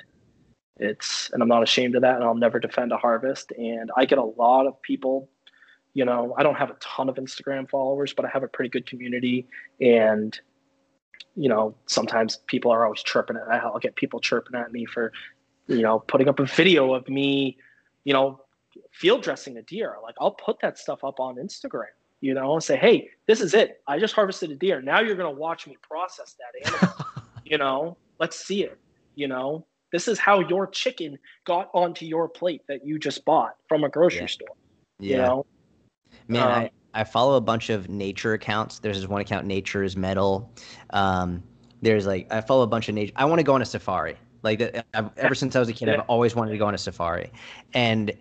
it's 0.79 1.31
and 1.33 1.43
i'm 1.43 1.49
not 1.49 1.62
ashamed 1.62 1.95
of 1.97 2.03
that 2.03 2.17
and 2.17 2.25
i'll 2.25 2.35
never 2.35 2.59
defend 2.59 2.93
a 2.93 2.97
harvest. 2.97 3.53
And 3.53 3.91
i 3.97 4.05
get 4.05 4.19
a 4.19 4.25
lot 4.25 4.67
of 4.67 4.81
people 4.83 5.29
you 5.93 6.05
know 6.05 6.35
i 6.37 6.43
don't 6.43 6.57
have 6.57 6.71
a 6.71 6.77
ton 6.81 7.09
of 7.09 7.17
instagram 7.17 7.69
followers 7.71 8.12
but 8.12 8.25
i 8.25 8.29
have 8.29 8.43
a 8.43 8.49
pretty 8.49 8.71
good 8.71 8.87
community. 8.87 9.47
And 9.81 10.39
you 11.37 11.49
know 11.49 11.75
sometimes 11.87 12.39
people 12.47 12.71
are 12.71 12.85
always 12.85 13.03
chirping 13.03 13.37
at 13.37 13.49
i'll 13.65 13.79
get 13.79 13.97
people 13.97 14.21
chirping 14.21 14.59
at 14.59 14.73
me 14.73 14.85
for 14.85 15.12
you 15.67 15.83
know 15.83 15.99
putting 16.01 16.29
up 16.29 16.39
a 16.39 16.45
video 16.45 16.95
of 16.95 17.09
me 17.09 17.57
you 18.05 18.12
know 18.12 18.41
field 18.93 19.22
dressing 19.22 19.57
a 19.59 19.62
deer 19.62 19.97
like 20.03 20.14
i'll 20.20 20.33
put 20.33 20.59
that 20.61 20.79
stuff 20.79 21.03
up 21.05 21.20
on 21.20 21.37
instagram 21.37 21.85
you 22.20 22.35
know 22.35 22.53
and 22.55 22.62
say 22.62 22.77
hey 22.77 23.09
this 23.27 23.41
is 23.41 23.55
it 23.55 23.81
i 23.87 23.99
just 23.99 24.14
harvested 24.14 24.51
a 24.51 24.55
deer 24.55 24.81
now 24.83 25.01
you're 25.01 25.16
going 25.16 25.33
to 25.33 25.41
watch 25.41 25.66
me 25.66 25.77
process 25.83 26.37
that 26.39 26.68
animal 26.72 27.07
you 27.45 27.59
know 27.59 27.97
let's 28.18 28.45
see 28.45 28.64
it 28.64 28.79
you 29.14 29.29
know 29.29 29.64
this 29.93 30.09
is 30.09 30.18
how 30.18 30.41
your 30.41 30.66
chicken 30.66 31.18
got 31.45 31.70
onto 31.72 32.05
your 32.05 32.29
plate 32.29 32.62
that 32.68 32.85
you 32.85 32.99
just 32.99 33.25
bought 33.25 33.57
from 33.68 33.85
a 33.85 33.89
grocery 33.89 34.20
Yeah. 34.20 34.27
store 34.27 34.49
yeah. 34.99 35.11
you 35.16 35.22
know 35.22 35.47
Man, 36.29 36.43
Um, 36.43 36.49
I, 36.51 36.70
I 36.95 37.05
follow 37.05 37.37
a 37.37 37.41
bunch 37.41 37.70
of 37.70 37.89
nature 37.89 38.35
accounts. 38.35 38.79
There's 38.79 39.01
this 39.01 39.09
one 39.09 39.20
account, 39.20 39.47
Nature's 39.47 39.97
Metal. 39.97 40.49
Um, 40.91 41.43
there's 41.83 42.07
like 42.07 42.33
I 42.33 42.41
follow 42.41 42.62
a 42.62 42.66
bunch 42.68 42.89
of 42.89 42.95
nature. 42.95 43.12
I 43.16 43.25
want 43.25 43.41
to 43.41 43.43
go 43.43 43.53
on 43.55 43.62
a 43.62 43.66
safari. 43.66 44.16
Like 44.43 44.83
I've, 44.95 45.11
ever 45.16 45.35
since 45.35 45.57
I 45.57 45.59
was 45.59 45.68
a 45.68 45.72
kid, 45.72 45.89
Yeah. 45.89 45.95
I've 45.95 46.01
always 46.09 46.35
wanted 46.37 46.53
to 46.53 46.59
go 46.59 46.66
on 46.66 46.75
a 46.75 46.79
safari. 46.79 47.31
And 47.75 48.12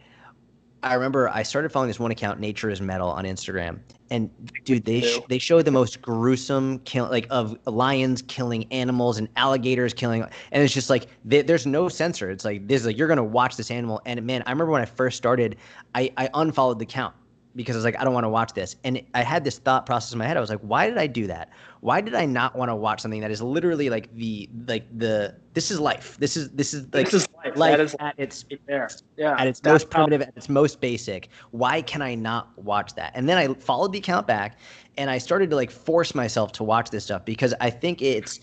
I 0.84 0.96
remember 0.96 1.30
I 1.30 1.44
started 1.44 1.72
following 1.72 1.88
this 1.88 2.00
one 2.00 2.12
account, 2.12 2.40
Nature 2.40 2.70
is 2.70 2.82
Metal, 2.82 3.10
on 3.10 3.24
Instagram. 3.24 3.80
And 4.12 4.30
dude, 4.66 4.84
they 4.84 5.02
sh- 5.02 5.20
they 5.30 5.40
show 5.40 5.62
the 5.62 5.72
most 5.72 6.02
gruesome 6.02 6.80
kill, 6.80 7.10
like 7.10 7.26
of 7.30 7.58
lions 7.66 8.22
killing 8.24 8.72
animals 8.72 9.18
and 9.18 9.30
alligators 9.38 9.94
killing, 9.94 10.24
and 10.52 10.64
it's 10.64 10.74
just 10.74 10.90
like 10.90 11.08
they, 11.24 11.42
there's 11.42 11.66
no 11.66 11.90
censor. 11.90 12.30
It's 12.30 12.46
like 12.46 12.68
this 12.68 12.82
is 12.82 12.88
like 12.88 12.98
you're 12.98 13.08
gonna 13.08 13.24
watch 13.24 13.56
this 13.56 13.72
animal. 13.72 14.02
And 14.06 14.22
man, 14.24 14.44
I 14.46 14.52
remember 14.52 14.72
when 14.72 14.82
I 14.82 14.86
first 14.86 15.18
started, 15.18 15.56
I 15.96 16.12
I 16.18 16.30
unfollowed 16.34 16.80
the 16.80 16.84
account 16.84 17.16
because 17.56 17.76
I 17.76 17.78
was 17.78 17.86
like, 17.86 17.99
I 17.99 18.04
don't 18.04 18.14
want 18.14 18.24
to 18.24 18.30
watch 18.30 18.54
this. 18.54 18.76
And 18.84 19.01
I 19.14 19.24
had 19.24 19.43
this 19.43 19.60
thought 19.60 19.86
process 19.86 20.12
in 20.12 20.18
my 20.20 20.26
head. 20.26 20.38
I 20.38 20.39
was 20.39 20.49
like, 20.49 20.60
why 20.60 20.89
did 20.89 20.97
I 20.97 21.08
do 21.08 21.28
that? 21.28 21.49
Why 21.82 22.01
did 22.01 22.16
I 22.16 22.26
not 22.26 22.56
want 22.56 22.70
to 22.70 22.76
watch 22.76 23.01
something 23.01 23.22
that 23.22 23.32
is 23.32 23.41
literally 23.41 23.89
like 23.89 24.14
the 24.16 24.49
like 24.68 24.86
the 24.97 25.36
this 25.54 25.70
is 25.70 25.80
life. 25.80 26.18
This 26.18 26.38
is 26.38 26.49
this 26.51 26.74
is 26.74 26.84
like 26.93 27.12
this 27.12 27.24
is 27.24 27.28
life, 27.43 27.58
life 27.58 27.78
that 27.78 27.80
is 27.84 27.95
at 27.99 28.16
its 28.18 28.45
there. 28.66 28.89
Yeah. 29.18 29.36
at 29.38 29.47
its 29.47 29.60
That's 29.60 29.84
most 29.84 29.89
primitive, 29.89 30.22
at 30.22 30.34
its 30.36 30.49
most 30.49 30.80
basic. 30.80 31.30
Why 31.51 31.82
can 31.82 32.01
I 32.01 32.16
not 32.16 32.58
watch 32.58 32.95
that? 32.95 33.12
And 33.16 33.28
then 33.28 33.38
I 33.38 33.54
followed 33.54 33.91
the 33.91 33.99
account 33.99 34.28
back, 34.28 34.58
and 34.97 35.10
I 35.10 35.18
started 35.18 35.49
to 35.49 35.56
like 35.56 35.72
force 35.72 36.16
myself 36.16 36.54
to 36.54 36.64
watch 36.64 36.89
this 36.89 37.04
stuff 37.04 37.26
because 37.26 37.54
I 37.60 37.70
think 37.70 38.01
it's 38.01 38.39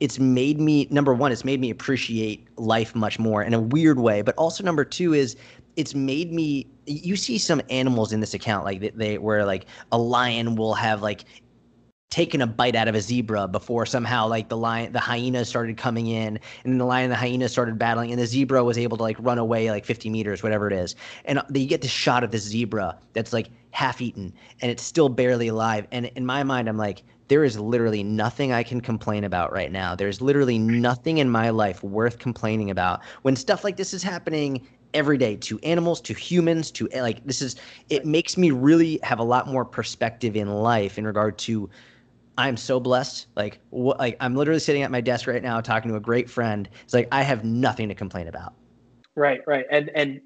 it's 0.00 0.18
made 0.18 0.60
me 0.60 0.86
number 0.90 1.14
one, 1.14 1.32
it's 1.32 1.44
made 1.44 1.60
me 1.60 1.70
appreciate 1.70 2.46
life 2.58 2.94
much 2.94 3.18
more 3.18 3.42
in 3.42 3.54
a 3.54 3.60
weird 3.60 3.98
way. 3.98 4.22
But 4.22 4.34
also 4.36 4.64
number 4.64 4.84
two 4.84 5.14
is 5.14 5.36
it's 5.76 5.94
made 5.94 6.32
me 6.32 6.66
you 6.86 7.16
see 7.16 7.38
some 7.38 7.60
animals 7.70 8.12
in 8.12 8.20
this 8.20 8.34
account 8.34 8.64
like 8.64 8.80
they, 8.80 8.90
they 8.90 9.18
like 9.18 9.66
a 9.92 9.98
lion 9.98 10.54
will 10.54 10.74
have 10.74 11.02
like 11.02 11.24
taken 12.14 12.42
a 12.42 12.46
bite 12.46 12.76
out 12.76 12.86
of 12.86 12.94
a 12.94 13.00
zebra 13.00 13.48
before 13.48 13.84
somehow 13.84 14.24
like 14.24 14.48
the 14.48 14.56
lion 14.56 14.92
the 14.92 15.00
hyena 15.00 15.44
started 15.44 15.76
coming 15.76 16.06
in 16.06 16.38
and 16.62 16.80
the 16.80 16.84
lion 16.84 17.06
and 17.06 17.12
the 17.12 17.16
hyena 17.16 17.48
started 17.48 17.76
battling 17.76 18.12
and 18.12 18.20
the 18.20 18.26
zebra 18.26 18.62
was 18.62 18.78
able 18.78 18.96
to 18.96 19.02
like 19.02 19.16
run 19.18 19.36
away 19.36 19.68
like 19.68 19.84
50 19.84 20.10
meters 20.10 20.40
whatever 20.40 20.68
it 20.68 20.72
is. 20.72 20.94
And 21.24 21.40
uh, 21.40 21.44
you 21.52 21.66
get 21.66 21.82
this 21.82 21.90
shot 21.90 22.22
of 22.22 22.30
this 22.30 22.44
zebra 22.44 22.96
that's 23.14 23.32
like 23.32 23.50
half 23.72 24.00
eaten 24.00 24.32
and 24.60 24.70
it's 24.70 24.84
still 24.84 25.08
barely 25.08 25.48
alive. 25.48 25.88
And 25.90 26.06
in 26.14 26.24
my 26.24 26.44
mind 26.44 26.68
i'm 26.68 26.76
like 26.78 27.02
there 27.26 27.42
is 27.42 27.58
literally 27.58 28.04
nothing 28.04 28.52
I 28.52 28.62
can 28.62 28.82
complain 28.82 29.24
about 29.24 29.50
right 29.50 29.72
now. 29.72 29.94
There's 29.94 30.20
literally 30.20 30.58
nothing 30.58 31.18
in 31.18 31.30
my 31.30 31.48
life 31.48 31.82
worth 31.82 32.18
complaining 32.18 32.70
about. 32.70 33.02
When 33.22 33.34
stuff 33.34 33.64
like 33.64 33.78
this 33.78 33.94
is 33.94 34.02
happening 34.02 34.68
every 34.94 35.18
day 35.18 35.36
to 35.36 35.58
animals, 35.60 36.00
to 36.02 36.14
humans, 36.14 36.70
to 36.72 36.88
like 36.94 37.24
this 37.26 37.42
is 37.42 37.56
it 37.90 38.06
makes 38.06 38.36
me 38.36 38.50
really 38.50 38.98
have 39.02 39.18
a 39.18 39.24
lot 39.24 39.46
more 39.46 39.64
perspective 39.64 40.36
in 40.36 40.48
life 40.48 40.96
in 40.96 41.06
regard 41.06 41.36
to 41.38 41.68
I'm 42.38 42.56
so 42.56 42.80
blessed. 42.80 43.26
Like 43.36 43.60
what 43.70 43.98
like 43.98 44.16
I'm 44.20 44.34
literally 44.34 44.60
sitting 44.60 44.82
at 44.82 44.90
my 44.90 45.00
desk 45.00 45.26
right 45.26 45.42
now 45.42 45.60
talking 45.60 45.90
to 45.90 45.96
a 45.96 46.00
great 46.00 46.30
friend. 46.30 46.68
It's 46.84 46.94
like 46.94 47.08
I 47.12 47.22
have 47.22 47.44
nothing 47.44 47.88
to 47.88 47.94
complain 47.94 48.28
about. 48.28 48.54
Right, 49.16 49.40
right. 49.46 49.66
And 49.70 49.90
and 49.94 50.20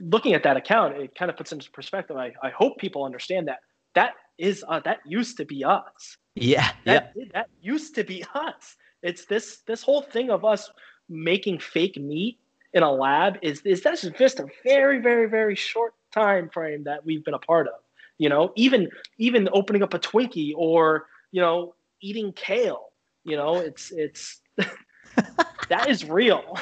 looking 0.00 0.34
at 0.34 0.42
that 0.44 0.56
account, 0.56 0.96
it 0.96 1.14
kind 1.14 1.30
of 1.30 1.36
puts 1.36 1.52
into 1.52 1.70
perspective. 1.70 2.16
I, 2.16 2.32
I 2.42 2.50
hope 2.50 2.78
people 2.78 3.04
understand 3.04 3.48
that 3.48 3.58
that 3.94 4.12
is 4.38 4.64
uh, 4.68 4.80
that 4.84 4.98
used 5.04 5.36
to 5.38 5.44
be 5.44 5.64
us. 5.64 6.16
Yeah, 6.36 6.70
that, 6.86 7.12
yeah. 7.14 7.24
That 7.34 7.46
used 7.60 7.94
to 7.96 8.04
be 8.04 8.24
us. 8.34 8.76
It's 9.02 9.26
this 9.26 9.60
this 9.66 9.82
whole 9.82 10.02
thing 10.02 10.30
of 10.30 10.44
us 10.44 10.70
making 11.08 11.58
fake 11.58 11.96
meat 11.96 12.38
in 12.72 12.82
a 12.82 12.92
lab 12.92 13.38
is 13.42 13.60
is 13.62 13.82
that's 13.82 14.02
just 14.02 14.40
a 14.40 14.46
very 14.64 15.00
very 15.00 15.28
very 15.28 15.54
short 15.54 15.94
time 16.12 16.48
frame 16.48 16.84
that 16.84 17.04
we've 17.04 17.24
been 17.24 17.34
a 17.34 17.38
part 17.38 17.66
of. 17.66 17.74
You 18.18 18.28
know, 18.28 18.52
even 18.56 18.88
even 19.18 19.48
opening 19.52 19.82
up 19.82 19.94
a 19.94 19.98
Twinkie 19.98 20.52
or 20.56 21.06
you 21.32 21.40
know 21.40 21.74
eating 22.00 22.32
kale. 22.32 22.92
You 23.24 23.36
know, 23.36 23.56
it's 23.56 23.90
it's 23.90 24.40
that 25.68 25.88
is 25.88 26.04
real. 26.04 26.58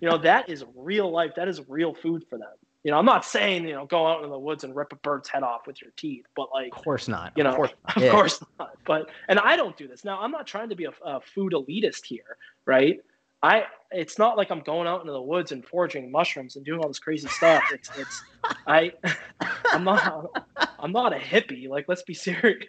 You 0.00 0.08
know, 0.08 0.18
that 0.18 0.48
is 0.48 0.64
real 0.74 1.10
life. 1.10 1.32
That 1.36 1.48
is 1.48 1.60
real 1.68 1.94
food 1.94 2.24
for 2.28 2.38
them. 2.38 2.48
You 2.82 2.90
know, 2.90 2.98
I'm 2.98 3.06
not 3.06 3.24
saying 3.24 3.68
you 3.68 3.74
know 3.74 3.86
go 3.86 4.06
out 4.06 4.24
in 4.24 4.30
the 4.30 4.38
woods 4.38 4.64
and 4.64 4.74
rip 4.74 4.92
a 4.92 4.96
bird's 4.96 5.28
head 5.28 5.42
off 5.42 5.66
with 5.66 5.80
your 5.80 5.92
teeth, 5.96 6.26
but 6.34 6.48
like, 6.52 6.72
of 6.74 6.82
course 6.82 7.06
not. 7.06 7.32
You 7.36 7.44
know, 7.44 7.50
of 7.50 7.56
course 7.56 7.72
not. 7.86 7.96
Of 8.02 8.10
course 8.10 8.44
not. 8.58 8.76
But 8.84 9.10
and 9.28 9.38
I 9.38 9.56
don't 9.56 9.76
do 9.76 9.86
this 9.86 10.04
now. 10.04 10.20
I'm 10.20 10.32
not 10.32 10.46
trying 10.46 10.70
to 10.70 10.76
be 10.76 10.86
a, 10.86 10.92
a 11.04 11.20
food 11.20 11.52
elitist 11.52 12.04
here, 12.04 12.36
right? 12.66 13.00
I 13.42 13.64
it's 13.90 14.18
not 14.18 14.36
like 14.36 14.50
I'm 14.50 14.60
going 14.60 14.86
out 14.86 15.00
into 15.00 15.12
the 15.12 15.20
woods 15.20 15.52
and 15.52 15.64
foraging 15.64 16.10
mushrooms 16.10 16.56
and 16.56 16.64
doing 16.64 16.80
all 16.80 16.88
this 16.88 16.98
crazy 16.98 17.28
stuff. 17.28 17.64
It's 17.72 17.90
it's 17.98 18.22
I 18.66 18.92
I'm 19.72 19.84
not 19.84 20.46
I'm 20.78 20.92
not 20.92 21.12
a 21.12 21.18
hippie. 21.18 21.68
Like 21.68 21.86
let's 21.88 22.02
be 22.02 22.14
serious. 22.28 22.68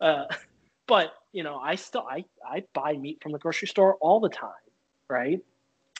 Uh, 0.00 0.24
but 0.86 1.12
you 1.32 1.42
know, 1.42 1.56
I 1.56 1.76
still 1.76 2.06
I 2.08 2.24
I 2.46 2.64
buy 2.74 2.94
meat 2.94 3.18
from 3.22 3.32
the 3.32 3.38
grocery 3.38 3.68
store 3.68 3.96
all 4.00 4.20
the 4.20 4.28
time, 4.28 4.50
right? 5.08 5.40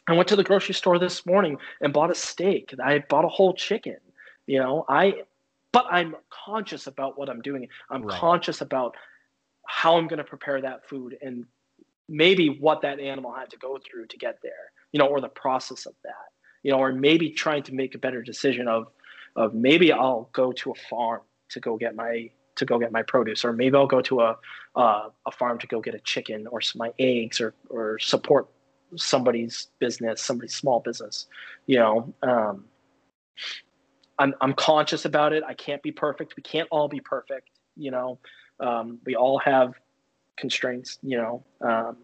I 0.06 0.14
went 0.14 0.28
to 0.28 0.36
the 0.36 0.44
grocery 0.44 0.74
store 0.74 0.98
this 0.98 1.24
morning 1.24 1.58
and 1.80 1.92
bought 1.92 2.10
a 2.10 2.14
steak. 2.14 2.74
I 2.82 2.98
bought 3.08 3.24
a 3.24 3.28
whole 3.28 3.54
chicken. 3.54 3.98
You 4.46 4.58
know, 4.58 4.84
I 4.88 5.22
but 5.72 5.86
I'm 5.88 6.16
conscious 6.46 6.88
about 6.88 7.16
what 7.16 7.28
I'm 7.28 7.42
doing. 7.42 7.68
I'm 7.90 8.02
right. 8.02 8.18
conscious 8.18 8.60
about 8.60 8.96
how 9.66 9.96
I'm 9.96 10.08
going 10.08 10.18
to 10.18 10.24
prepare 10.24 10.60
that 10.62 10.88
food 10.88 11.16
and 11.22 11.46
maybe 12.10 12.48
what 12.48 12.82
that 12.82 12.98
animal 12.98 13.32
had 13.32 13.48
to 13.50 13.56
go 13.56 13.78
through 13.78 14.06
to 14.06 14.18
get 14.18 14.38
there, 14.42 14.72
you 14.92 14.98
know, 14.98 15.06
or 15.06 15.20
the 15.20 15.28
process 15.28 15.86
of 15.86 15.94
that, 16.02 16.30
you 16.62 16.72
know, 16.72 16.78
or 16.78 16.92
maybe 16.92 17.30
trying 17.30 17.62
to 17.62 17.74
make 17.74 17.94
a 17.94 17.98
better 17.98 18.20
decision 18.22 18.68
of 18.68 18.88
of 19.36 19.54
maybe 19.54 19.92
I'll 19.92 20.28
go 20.32 20.50
to 20.52 20.72
a 20.72 20.74
farm 20.74 21.20
to 21.50 21.60
go 21.60 21.76
get 21.76 21.94
my 21.94 22.30
to 22.56 22.64
go 22.64 22.78
get 22.78 22.92
my 22.92 23.02
produce, 23.02 23.44
or 23.44 23.52
maybe 23.52 23.76
I'll 23.76 23.86
go 23.86 24.02
to 24.02 24.20
a 24.20 24.36
uh, 24.74 25.08
a 25.26 25.30
farm 25.30 25.58
to 25.60 25.66
go 25.66 25.80
get 25.80 25.94
a 25.94 26.00
chicken 26.00 26.46
or 26.48 26.60
some 26.60 26.80
my 26.80 26.92
eggs, 26.98 27.40
or 27.40 27.54
or 27.68 27.98
support 28.00 28.48
somebody's 28.96 29.68
business, 29.78 30.20
somebody's 30.20 30.54
small 30.54 30.80
business. 30.80 31.26
You 31.66 31.78
know, 31.78 32.14
um, 32.22 32.64
I'm 34.18 34.34
I'm 34.40 34.54
conscious 34.54 35.04
about 35.04 35.32
it. 35.32 35.44
I 35.46 35.54
can't 35.54 35.82
be 35.82 35.92
perfect. 35.92 36.36
We 36.36 36.42
can't 36.42 36.68
all 36.70 36.88
be 36.88 37.00
perfect. 37.00 37.50
You 37.76 37.92
know, 37.92 38.18
um, 38.58 38.98
we 39.06 39.14
all 39.14 39.38
have 39.38 39.74
constraints. 40.40 40.98
You 41.02 41.18
know, 41.18 41.44
um, 41.60 41.96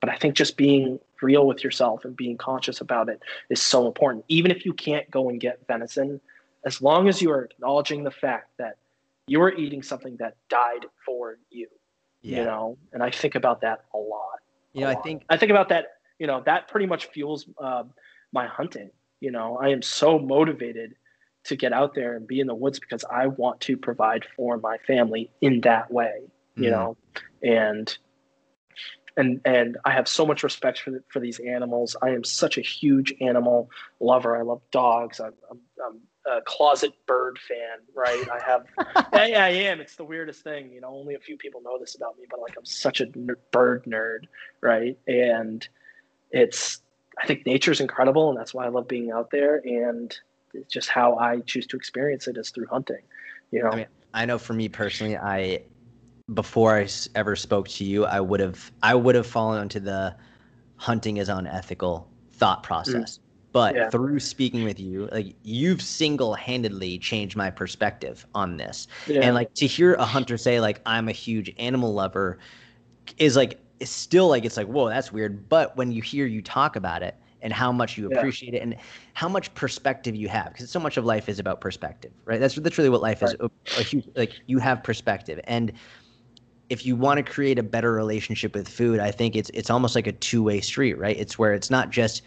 but 0.00 0.10
I 0.10 0.16
think 0.16 0.34
just 0.34 0.56
being 0.56 0.98
real 1.22 1.46
with 1.46 1.64
yourself 1.64 2.04
and 2.04 2.16
being 2.16 2.36
conscious 2.36 2.80
about 2.80 3.08
it 3.08 3.20
is 3.50 3.60
so 3.60 3.86
important. 3.86 4.24
Even 4.28 4.50
if 4.50 4.64
you 4.64 4.72
can't 4.72 5.10
go 5.10 5.28
and 5.28 5.40
get 5.40 5.60
venison, 5.66 6.20
as 6.64 6.80
long 6.80 7.08
as 7.08 7.20
you 7.20 7.30
are 7.30 7.44
acknowledging 7.44 8.04
the 8.04 8.10
fact 8.10 8.50
that 8.58 8.76
you 9.26 9.42
are 9.42 9.52
eating 9.52 9.82
something 9.82 10.16
that 10.16 10.36
died 10.48 10.86
for 11.04 11.38
you. 11.50 11.68
Yeah. 12.22 12.38
You 12.38 12.44
know, 12.44 12.78
and 12.92 13.02
I 13.02 13.10
think 13.10 13.34
about 13.34 13.60
that 13.60 13.84
a 13.94 13.98
lot. 13.98 14.40
You 14.72 14.82
know, 14.82 14.90
I 14.90 14.96
think 14.96 15.22
I 15.28 15.36
think 15.36 15.50
about 15.50 15.68
that. 15.70 15.86
You 16.18 16.26
know, 16.26 16.42
that 16.46 16.68
pretty 16.68 16.86
much 16.86 17.06
fuels 17.06 17.46
uh, 17.58 17.84
my 18.32 18.46
hunting. 18.46 18.90
You 19.20 19.30
know, 19.30 19.56
I 19.56 19.68
am 19.68 19.82
so 19.82 20.18
motivated 20.18 20.94
to 21.44 21.56
get 21.56 21.72
out 21.72 21.94
there 21.94 22.16
and 22.16 22.26
be 22.26 22.40
in 22.40 22.46
the 22.46 22.54
woods 22.54 22.78
because 22.78 23.04
I 23.04 23.28
want 23.28 23.60
to 23.62 23.76
provide 23.76 24.26
for 24.36 24.58
my 24.58 24.78
family 24.78 25.30
in 25.40 25.60
that 25.62 25.90
way. 25.90 26.22
You 26.58 26.70
mm 26.70 26.72
know, 26.72 26.96
and 27.42 27.96
and 29.16 29.40
and 29.44 29.76
I 29.84 29.92
have 29.92 30.08
so 30.08 30.24
much 30.26 30.42
respect 30.42 30.80
for 30.80 31.02
for 31.08 31.20
these 31.20 31.38
animals. 31.40 31.96
I 32.02 32.10
am 32.10 32.24
such 32.24 32.58
a 32.58 32.62
huge 32.62 33.14
animal 33.20 33.70
lover. 34.00 34.36
I 34.36 34.42
love 34.42 34.62
dogs. 34.70 35.20
I'm, 35.20 35.34
I'm, 35.50 35.60
I'm 35.84 36.00
a 36.28 36.40
closet 36.42 36.92
bird 37.06 37.38
fan, 37.38 37.78
right? 37.94 38.24
I 38.30 38.40
have, 38.40 38.66
yeah, 39.28 39.44
I 39.44 39.48
am. 39.48 39.80
It's 39.80 39.96
the 39.96 40.04
weirdest 40.04 40.42
thing, 40.42 40.72
you 40.72 40.80
know. 40.80 40.88
Only 40.88 41.14
a 41.14 41.18
few 41.18 41.36
people 41.36 41.62
know 41.62 41.78
this 41.78 41.94
about 41.94 42.18
me, 42.18 42.24
but 42.30 42.40
like 42.40 42.54
I'm 42.56 42.64
such 42.64 43.00
a 43.00 43.06
bird 43.52 43.84
nerd, 43.84 44.26
right? 44.60 44.98
And 45.06 45.66
it's, 46.30 46.80
I 47.20 47.26
think 47.26 47.46
nature's 47.46 47.80
incredible, 47.80 48.30
and 48.30 48.38
that's 48.38 48.54
why 48.54 48.66
I 48.66 48.68
love 48.68 48.88
being 48.88 49.10
out 49.10 49.30
there. 49.30 49.56
And 49.64 50.16
it's 50.54 50.72
just 50.72 50.88
how 50.88 51.16
I 51.16 51.40
choose 51.40 51.66
to 51.68 51.76
experience 51.76 52.28
it 52.28 52.36
is 52.36 52.50
through 52.50 52.66
hunting, 52.66 53.02
you 53.50 53.62
know. 53.62 53.70
I, 53.70 53.76
mean, 53.76 53.86
I 54.14 54.26
know 54.26 54.38
for 54.38 54.52
me 54.52 54.68
personally, 54.68 55.16
I 55.16 55.62
before 56.34 56.76
I 56.76 56.88
ever 57.14 57.36
spoke 57.36 57.68
to 57.68 57.84
you, 57.84 58.04
I 58.04 58.20
would 58.20 58.40
have 58.40 58.70
I 58.82 58.94
would 58.94 59.14
have 59.14 59.26
fallen 59.26 59.62
into 59.62 59.80
the 59.80 60.14
hunting 60.76 61.16
is 61.16 61.28
unethical 61.28 62.08
thought 62.32 62.62
process. 62.62 63.18
Mm. 63.18 63.20
But 63.50 63.74
yeah. 63.74 63.90
through 63.90 64.20
speaking 64.20 64.64
with 64.64 64.78
you, 64.78 65.08
like 65.10 65.34
you've 65.42 65.80
single-handedly 65.80 66.98
changed 66.98 67.34
my 67.34 67.50
perspective 67.50 68.26
on 68.34 68.58
this. 68.58 68.86
Yeah. 69.06 69.22
And 69.22 69.34
like 69.34 69.54
to 69.54 69.66
hear 69.66 69.94
a 69.94 70.04
hunter 70.04 70.36
say 70.36 70.60
like 70.60 70.80
I'm 70.84 71.08
a 71.08 71.12
huge 71.12 71.52
animal 71.58 71.94
lover 71.94 72.38
is 73.16 73.36
like 73.36 73.58
it's 73.80 73.90
still 73.90 74.28
like 74.28 74.44
it's 74.44 74.56
like 74.56 74.66
whoa 74.66 74.88
that's 74.88 75.12
weird. 75.12 75.48
But 75.48 75.76
when 75.76 75.92
you 75.92 76.02
hear 76.02 76.26
you 76.26 76.42
talk 76.42 76.76
about 76.76 77.02
it 77.02 77.16
and 77.40 77.52
how 77.52 77.72
much 77.72 77.96
you 77.96 78.10
appreciate 78.12 78.52
yeah. 78.52 78.60
it 78.60 78.62
and 78.64 78.76
how 79.14 79.28
much 79.28 79.54
perspective 79.54 80.14
you 80.14 80.28
have 80.28 80.52
because 80.52 80.70
so 80.70 80.80
much 80.80 80.96
of 80.98 81.06
life 81.06 81.28
is 81.28 81.38
about 81.38 81.60
perspective, 81.60 82.12
right? 82.26 82.40
That's 82.40 82.58
literally 82.58 82.90
what 82.90 83.00
life 83.00 83.22
right. 83.22 83.34
is. 83.34 83.40
A, 83.40 83.80
a 83.80 83.82
huge 83.82 84.06
like 84.14 84.32
you 84.46 84.58
have 84.58 84.84
perspective 84.84 85.40
and 85.44 85.72
if 86.70 86.84
you 86.84 86.96
want 86.96 87.18
to 87.18 87.22
create 87.22 87.58
a 87.58 87.62
better 87.62 87.92
relationship 87.92 88.54
with 88.54 88.68
food, 88.68 89.00
I 89.00 89.10
think 89.10 89.36
it's 89.36 89.50
it's 89.54 89.70
almost 89.70 89.94
like 89.94 90.06
a 90.06 90.12
two-way 90.12 90.60
street, 90.60 90.98
right? 90.98 91.16
It's 91.16 91.38
where 91.38 91.54
it's 91.54 91.70
not 91.70 91.90
just 91.90 92.22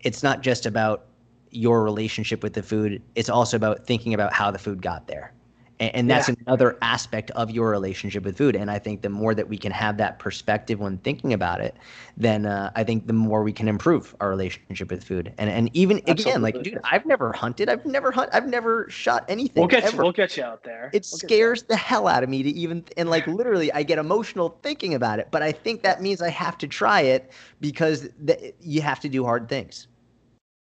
it's 0.00 0.22
not 0.22 0.42
just 0.42 0.66
about 0.66 1.06
your 1.50 1.82
relationship 1.82 2.42
with 2.42 2.52
the 2.52 2.62
food 2.62 3.02
it's 3.14 3.28
also 3.28 3.56
about 3.56 3.86
thinking 3.86 4.14
about 4.14 4.32
how 4.32 4.50
the 4.50 4.58
food 4.58 4.82
got 4.82 5.06
there 5.06 5.32
and, 5.80 5.94
and 5.94 6.10
that's 6.10 6.28
yeah. 6.28 6.34
another 6.46 6.78
aspect 6.82 7.30
of 7.32 7.50
your 7.50 7.70
relationship 7.70 8.24
with 8.24 8.36
food 8.36 8.56
and 8.56 8.70
i 8.70 8.78
think 8.78 9.02
the 9.02 9.08
more 9.08 9.34
that 9.34 9.48
we 9.48 9.56
can 9.56 9.72
have 9.72 9.96
that 9.96 10.18
perspective 10.18 10.80
when 10.80 10.98
thinking 10.98 11.32
about 11.32 11.60
it 11.60 11.76
then 12.16 12.46
uh, 12.46 12.70
i 12.74 12.84
think 12.84 13.06
the 13.06 13.12
more 13.12 13.42
we 13.42 13.52
can 13.52 13.68
improve 13.68 14.14
our 14.20 14.28
relationship 14.28 14.90
with 14.90 15.02
food 15.02 15.32
and 15.38 15.50
and 15.50 15.70
even 15.74 15.98
Absolutely. 15.98 16.30
again 16.30 16.42
like 16.42 16.62
dude 16.62 16.80
i've 16.84 17.06
never 17.06 17.32
hunted 17.32 17.68
i've 17.68 17.84
never 17.86 18.10
hunt 18.10 18.30
i've 18.32 18.48
never 18.48 18.88
shot 18.88 19.24
anything 19.28 19.60
we'll 19.60 19.68
get 19.68 19.84
ever. 19.84 19.96
you 19.96 20.02
we'll 20.02 20.12
get 20.12 20.36
you 20.36 20.42
out 20.42 20.62
there 20.62 20.90
it 20.92 21.06
we'll 21.10 21.18
scares 21.18 21.62
the 21.64 21.76
hell 21.76 22.06
out 22.06 22.22
of 22.22 22.28
me 22.28 22.42
to 22.42 22.50
even 22.50 22.84
and 22.96 23.10
like 23.10 23.26
literally 23.26 23.72
i 23.72 23.82
get 23.82 23.98
emotional 23.98 24.58
thinking 24.62 24.94
about 24.94 25.18
it 25.18 25.28
but 25.30 25.42
i 25.42 25.52
think 25.52 25.82
that 25.82 26.00
means 26.00 26.22
i 26.22 26.30
have 26.30 26.56
to 26.58 26.66
try 26.66 27.00
it 27.00 27.32
because 27.60 28.08
th- 28.26 28.54
you 28.60 28.80
have 28.80 29.00
to 29.00 29.08
do 29.08 29.24
hard 29.24 29.48
things 29.48 29.88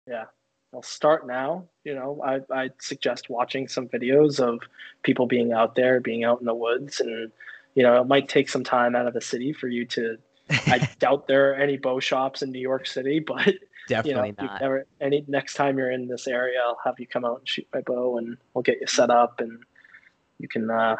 yeah. 0.07 0.25
I'll 0.73 0.83
start 0.83 1.27
now. 1.27 1.65
You 1.83 1.95
know, 1.95 2.21
I 2.23 2.39
I 2.53 2.69
suggest 2.79 3.29
watching 3.29 3.67
some 3.67 3.87
videos 3.87 4.39
of 4.39 4.61
people 5.03 5.25
being 5.25 5.51
out 5.51 5.75
there, 5.75 5.99
being 5.99 6.23
out 6.23 6.39
in 6.39 6.45
the 6.45 6.53
woods, 6.53 6.99
and 6.99 7.31
you 7.75 7.83
know, 7.83 8.01
it 8.01 8.07
might 8.07 8.29
take 8.29 8.49
some 8.49 8.63
time 8.63 8.95
out 8.95 9.07
of 9.07 9.13
the 9.13 9.21
city 9.21 9.53
for 9.53 9.67
you 9.67 9.85
to. 9.87 10.17
I 10.49 10.89
doubt 10.99 11.27
there 11.27 11.51
are 11.51 11.55
any 11.55 11.77
bow 11.77 11.99
shops 11.99 12.41
in 12.41 12.51
New 12.51 12.59
York 12.59 12.87
City, 12.87 13.19
but 13.27 13.53
definitely 13.87 14.29
you 14.29 14.35
know, 14.37 14.45
not. 14.45 14.61
Never, 14.61 14.85
any 15.01 15.25
next 15.27 15.55
time 15.55 15.77
you're 15.77 15.91
in 15.91 16.07
this 16.07 16.27
area, 16.27 16.59
I'll 16.65 16.79
have 16.83 16.99
you 16.99 17.07
come 17.07 17.25
out 17.25 17.39
and 17.39 17.47
shoot 17.47 17.67
my 17.73 17.81
bow, 17.81 18.17
and 18.17 18.37
we'll 18.53 18.63
get 18.63 18.79
you 18.79 18.87
set 18.87 19.09
up, 19.09 19.41
and 19.41 19.59
you 20.39 20.47
can 20.47 20.69
uh, 20.69 20.95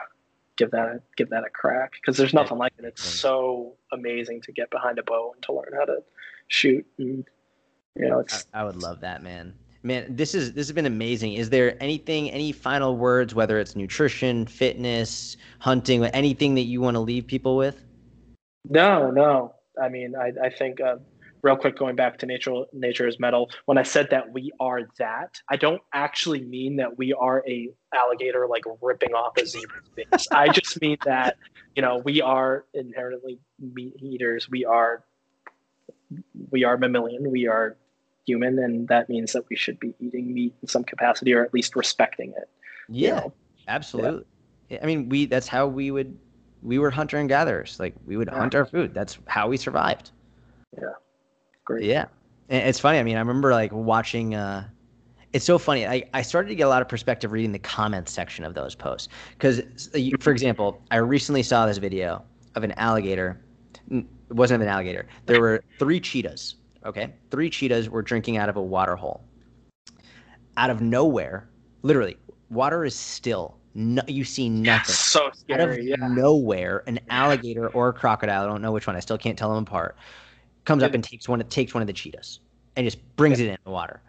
give 0.57 0.71
that 0.71 0.87
a, 0.87 1.01
give 1.15 1.29
that 1.29 1.45
a 1.45 1.49
crack 1.49 1.93
because 1.93 2.17
there's 2.17 2.33
nothing 2.33 2.57
like 2.57 2.73
it. 2.77 2.85
It's 2.85 3.03
so 3.03 3.73
amazing 3.91 4.41
to 4.41 4.51
get 4.51 4.69
behind 4.69 4.99
a 4.99 5.03
bow 5.03 5.31
and 5.33 5.41
to 5.43 5.53
learn 5.53 5.71
how 5.77 5.85
to 5.85 6.03
shoot, 6.47 6.85
and 6.97 7.25
you 7.95 8.09
know. 8.09 8.23
I, 8.53 8.61
I 8.61 8.63
would 8.63 8.77
love 8.77 8.99
that, 9.01 9.23
man. 9.23 9.53
Man, 9.83 10.15
this 10.15 10.35
is 10.35 10.53
this 10.53 10.67
has 10.67 10.75
been 10.75 10.85
amazing. 10.85 11.33
Is 11.33 11.49
there 11.49 11.81
anything, 11.81 12.29
any 12.29 12.51
final 12.51 12.97
words, 12.97 13.33
whether 13.33 13.59
it's 13.59 13.75
nutrition, 13.75 14.45
fitness, 14.45 15.37
hunting, 15.59 16.05
anything 16.05 16.53
that 16.55 16.61
you 16.61 16.81
want 16.81 16.95
to 16.95 16.99
leave 16.99 17.25
people 17.25 17.57
with? 17.57 17.83
No, 18.69 19.09
no. 19.09 19.55
I 19.81 19.89
mean, 19.89 20.13
I 20.15 20.31
I 20.43 20.49
think 20.51 20.79
uh, 20.81 20.97
real 21.41 21.55
quick 21.55 21.77
going 21.77 21.95
back 21.95 22.17
to 22.19 22.25
nature 22.25 22.63
nature 22.73 23.07
is 23.07 23.19
metal 23.19 23.49
when 23.65 23.77
i 23.77 23.83
said 23.83 24.09
that 24.09 24.31
we 24.31 24.51
are 24.59 24.81
that 24.97 25.39
i 25.49 25.55
don't 25.55 25.81
actually 25.93 26.41
mean 26.41 26.75
that 26.75 26.97
we 26.97 27.13
are 27.13 27.43
a 27.47 27.69
alligator 27.93 28.47
like 28.47 28.63
ripping 28.81 29.13
off 29.13 29.35
a 29.37 29.45
zebra's 29.45 29.87
face 29.95 30.27
i 30.31 30.47
just 30.47 30.79
mean 30.81 30.97
that 31.05 31.37
you 31.75 31.81
know 31.81 32.01
we 32.03 32.21
are 32.21 32.65
inherently 32.73 33.39
meat 33.59 33.93
eaters 33.99 34.49
we 34.49 34.65
are 34.65 35.03
we 36.49 36.63
are 36.63 36.77
mammalian 36.77 37.29
we 37.29 37.47
are 37.47 37.77
human 38.25 38.59
and 38.59 38.87
that 38.87 39.09
means 39.09 39.33
that 39.33 39.43
we 39.49 39.55
should 39.55 39.79
be 39.79 39.93
eating 39.99 40.33
meat 40.33 40.53
in 40.61 40.67
some 40.67 40.83
capacity 40.83 41.33
or 41.33 41.43
at 41.43 41.53
least 41.53 41.75
respecting 41.75 42.31
it 42.37 42.49
yeah 42.89 43.07
you 43.07 43.15
know? 43.15 43.33
absolutely 43.67 44.25
yeah. 44.69 44.79
i 44.83 44.85
mean 44.85 45.09
we 45.09 45.25
that's 45.25 45.47
how 45.47 45.65
we 45.65 45.91
would 45.91 46.17
we 46.61 46.77
were 46.77 46.91
hunter 46.91 47.17
and 47.17 47.29
gatherers 47.29 47.79
like 47.79 47.95
we 48.05 48.17
would 48.17 48.29
yeah. 48.31 48.37
hunt 48.37 48.53
our 48.53 48.65
food 48.65 48.93
that's 48.93 49.17
how 49.27 49.47
we 49.47 49.57
survived 49.57 50.11
yeah 50.79 50.89
great. 51.71 51.85
Yeah, 51.85 52.05
and 52.49 52.67
it's 52.67 52.79
funny. 52.79 52.99
I 52.99 53.03
mean, 53.03 53.15
I 53.17 53.19
remember 53.19 53.51
like 53.51 53.71
watching. 53.71 54.35
Uh, 54.35 54.67
it's 55.33 55.45
so 55.45 55.57
funny. 55.57 55.87
I, 55.87 56.03
I 56.13 56.21
started 56.23 56.49
to 56.49 56.55
get 56.55 56.63
a 56.63 56.69
lot 56.69 56.81
of 56.81 56.89
perspective 56.89 57.31
reading 57.31 57.53
the 57.53 57.59
comments 57.59 58.11
section 58.11 58.43
of 58.43 58.53
those 58.53 58.75
posts. 58.75 59.07
Because, 59.29 59.61
for 60.19 60.31
example, 60.31 60.81
I 60.91 60.97
recently 60.97 61.41
saw 61.41 61.65
this 61.65 61.77
video 61.77 62.21
of 62.55 62.65
an 62.65 62.73
alligator. 62.73 63.39
It 63.89 64.05
wasn't 64.29 64.61
an 64.61 64.67
alligator. 64.67 65.07
There 65.27 65.39
were 65.39 65.63
three 65.79 66.01
cheetahs. 66.01 66.55
Okay, 66.85 67.13
three 67.29 67.49
cheetahs 67.49 67.89
were 67.89 68.01
drinking 68.01 68.37
out 68.37 68.49
of 68.49 68.55
a 68.55 68.61
water 68.61 68.95
hole. 68.95 69.23
Out 70.57 70.69
of 70.69 70.81
nowhere, 70.81 71.49
literally, 71.83 72.17
water 72.49 72.83
is 72.85 72.95
still. 72.95 73.57
No, 73.73 74.01
you 74.07 74.25
see 74.25 74.49
nothing. 74.49 74.93
so 74.95 75.29
scary. 75.33 75.61
Out 75.61 75.69
of 75.69 75.83
yeah. 75.83 75.95
nowhere, 76.09 76.83
an 76.87 76.99
alligator 77.09 77.69
or 77.69 77.89
a 77.89 77.93
crocodile, 77.93 78.43
I 78.43 78.47
don't 78.47 78.61
know 78.61 78.71
which 78.71 78.87
one, 78.87 78.95
I 78.95 78.99
still 78.99 79.17
can't 79.17 79.37
tell 79.37 79.53
them 79.53 79.63
apart, 79.63 79.95
comes 80.65 80.83
up 80.83 80.93
and 80.93 81.03
takes 81.03 81.29
one 81.29 81.39
takes 81.45 81.73
one 81.73 81.81
of 81.81 81.87
the 81.87 81.93
cheetahs 81.93 82.39
and 82.75 82.85
just 82.85 82.99
brings 83.15 83.39
it 83.39 83.47
in 83.47 83.57
the 83.63 83.71
water 83.71 84.01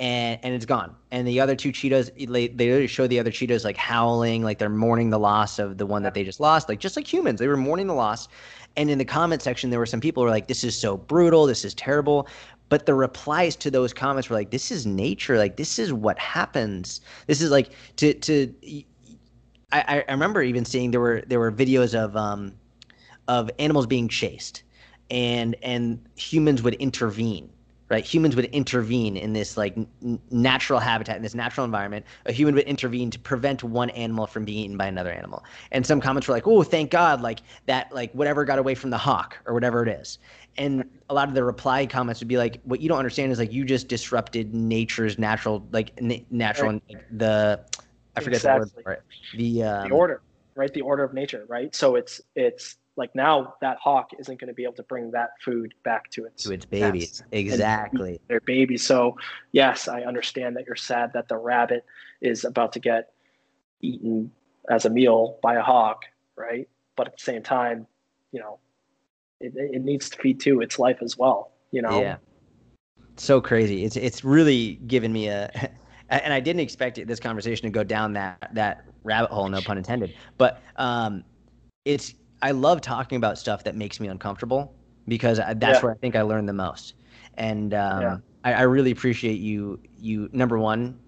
and 0.00 0.40
and 0.42 0.54
it's 0.54 0.64
gone 0.64 0.96
and 1.10 1.28
the 1.28 1.38
other 1.38 1.54
two 1.54 1.70
cheetahs 1.70 2.10
they, 2.16 2.48
they 2.48 2.86
show 2.86 3.06
the 3.06 3.20
other 3.20 3.30
cheetahs 3.30 3.64
like 3.64 3.76
howling 3.76 4.42
like 4.42 4.58
they're 4.58 4.68
mourning 4.68 5.10
the 5.10 5.18
loss 5.18 5.58
of 5.58 5.76
the 5.76 5.86
one 5.86 6.02
that 6.02 6.14
they 6.14 6.24
just 6.24 6.40
lost 6.40 6.68
like 6.68 6.80
just 6.80 6.96
like 6.96 7.10
humans 7.10 7.38
they 7.38 7.46
were 7.46 7.56
mourning 7.56 7.86
the 7.86 7.94
loss 7.94 8.26
and 8.76 8.90
in 8.90 8.98
the 8.98 9.04
comment 9.04 9.42
section 9.42 9.70
there 9.70 9.78
were 9.78 9.86
some 9.86 10.00
people 10.00 10.22
who 10.22 10.26
were 10.26 10.30
like 10.30 10.48
this 10.48 10.64
is 10.64 10.76
so 10.76 10.96
brutal. 10.96 11.46
This 11.46 11.64
is 11.64 11.74
terrible. 11.74 12.28
But 12.68 12.86
the 12.86 12.94
replies 12.94 13.56
to 13.56 13.70
those 13.70 13.92
comments 13.92 14.30
were 14.30 14.36
like 14.36 14.50
this 14.50 14.70
is 14.70 14.86
nature. 14.86 15.38
Like 15.38 15.56
this 15.56 15.78
is 15.78 15.92
what 15.92 16.18
happens. 16.18 17.00
This 17.26 17.40
is 17.40 17.50
like 17.50 17.70
to 17.96 18.14
to 18.14 18.54
I, 19.72 20.04
I 20.08 20.12
remember 20.12 20.42
even 20.42 20.64
seeing 20.64 20.90
there 20.90 21.00
were 21.00 21.22
there 21.26 21.38
were 21.38 21.52
videos 21.52 21.94
of 21.94 22.16
um 22.16 22.54
of 23.28 23.50
animals 23.58 23.86
being 23.86 24.08
chased 24.08 24.62
and 25.10 25.56
and 25.62 26.00
humans 26.16 26.62
would 26.62 26.74
intervene 26.74 27.50
right? 27.90 28.04
Humans 28.04 28.36
would 28.36 28.46
intervene 28.46 29.16
in 29.16 29.32
this 29.32 29.56
like 29.56 29.76
n- 29.76 30.20
natural 30.30 30.78
habitat 30.78 31.16
in 31.16 31.22
this 31.22 31.34
natural 31.34 31.64
environment. 31.64 32.06
A 32.26 32.32
human 32.32 32.54
would 32.54 32.64
intervene 32.64 33.10
to 33.10 33.18
prevent 33.18 33.64
one 33.64 33.90
animal 33.90 34.26
from 34.26 34.44
being 34.44 34.58
eaten 34.64 34.76
by 34.76 34.86
another 34.86 35.10
animal. 35.10 35.44
And 35.72 35.84
some 35.84 36.00
comments 36.00 36.28
were 36.28 36.34
like 36.34 36.46
oh 36.46 36.62
thank 36.62 36.90
god 36.90 37.20
like 37.20 37.40
that 37.66 37.92
like 37.92 38.12
whatever 38.12 38.44
got 38.44 38.58
away 38.58 38.74
from 38.74 38.90
the 38.90 38.98
hawk 38.98 39.38
or 39.44 39.52
whatever 39.52 39.82
it 39.82 39.88
is. 39.88 40.18
And 40.56 40.84
a 41.08 41.14
lot 41.14 41.28
of 41.28 41.34
the 41.34 41.44
reply 41.44 41.86
comments 41.86 42.20
would 42.20 42.28
be 42.28 42.38
like 42.38 42.60
what 42.62 42.80
you 42.80 42.88
don't 42.88 42.98
understand 42.98 43.32
is 43.32 43.38
like 43.38 43.52
you 43.52 43.64
just 43.64 43.88
disrupted 43.88 44.54
nature's 44.54 45.18
natural 45.18 45.66
like 45.72 45.92
n- 45.98 46.24
natural 46.30 46.72
right. 46.72 46.82
like, 46.88 47.04
the 47.10 47.64
i 48.16 48.20
forget 48.20 48.38
exactly. 48.38 48.68
the 48.68 48.76
word 48.76 48.82
for 48.84 48.92
it 48.92 49.02
the 49.36 49.62
um, 49.62 49.88
the 49.88 49.94
order 49.94 50.22
right? 50.56 50.72
The 50.72 50.82
order 50.82 51.04
of 51.04 51.14
nature 51.14 51.44
right? 51.48 51.74
So 51.74 51.96
it's 51.96 52.20
it's 52.34 52.76
like 53.00 53.14
now 53.14 53.54
that 53.62 53.78
hawk 53.78 54.10
isn't 54.18 54.38
going 54.38 54.48
to 54.48 54.54
be 54.54 54.62
able 54.62 54.74
to 54.74 54.82
bring 54.84 55.10
that 55.10 55.30
food 55.42 55.72
back 55.82 56.10
to 56.10 56.26
its 56.26 56.44
to 56.44 56.52
its 56.52 56.66
babies. 56.66 57.22
exactly. 57.32 58.20
their 58.28 58.40
babies 58.42 58.84
so 58.84 59.16
yes 59.52 59.88
i 59.88 60.02
understand 60.02 60.54
that 60.54 60.66
you're 60.66 60.76
sad 60.76 61.10
that 61.14 61.26
the 61.26 61.36
rabbit 61.36 61.84
is 62.20 62.44
about 62.44 62.72
to 62.72 62.78
get 62.78 63.12
eaten 63.80 64.30
as 64.68 64.84
a 64.84 64.90
meal 64.90 65.38
by 65.42 65.54
a 65.54 65.62
hawk 65.62 66.04
right? 66.36 66.68
But 66.96 67.08
at 67.08 67.16
the 67.16 67.22
same 67.22 67.42
time 67.42 67.86
you 68.30 68.40
know 68.40 68.58
it, 69.40 69.54
it 69.56 69.82
needs 69.82 70.10
to 70.10 70.18
feed 70.18 70.38
too 70.38 70.60
its 70.60 70.78
life 70.78 70.98
as 71.00 71.16
well 71.16 71.50
you 71.72 71.82
know? 71.82 72.00
Yeah. 72.00 72.16
So 73.16 73.40
crazy. 73.40 73.84
It's 73.84 73.96
it's 73.96 74.24
really 74.24 74.74
given 74.86 75.12
me 75.12 75.28
a 75.28 75.50
and 76.10 76.32
i 76.32 76.40
didn't 76.40 76.60
expect 76.60 76.98
it, 76.98 77.06
this 77.06 77.20
conversation 77.20 77.62
to 77.64 77.70
go 77.70 77.84
down 77.84 78.12
that 78.14 78.50
that 78.52 78.84
rabbit 79.04 79.30
hole 79.30 79.48
no 79.48 79.60
pun 79.60 79.78
intended. 79.78 80.14
But 80.36 80.60
um 80.76 81.24
it's 81.84 82.14
I 82.42 82.52
love 82.52 82.80
talking 82.80 83.16
about 83.16 83.38
stuff 83.38 83.64
that 83.64 83.76
makes 83.76 84.00
me 84.00 84.08
uncomfortable 84.08 84.74
because 85.08 85.38
that's 85.38 85.60
yeah. 85.62 85.80
where 85.80 85.92
I 85.92 85.96
think 85.96 86.16
I 86.16 86.22
learn 86.22 86.46
the 86.46 86.52
most. 86.52 86.94
And 87.34 87.74
um, 87.74 88.02
yeah. 88.02 88.16
I, 88.44 88.52
I, 88.54 88.62
really 88.62 88.90
appreciate 88.90 89.38
you. 89.38 89.80
You 89.98 90.28
number 90.32 90.58
one, 90.58 90.98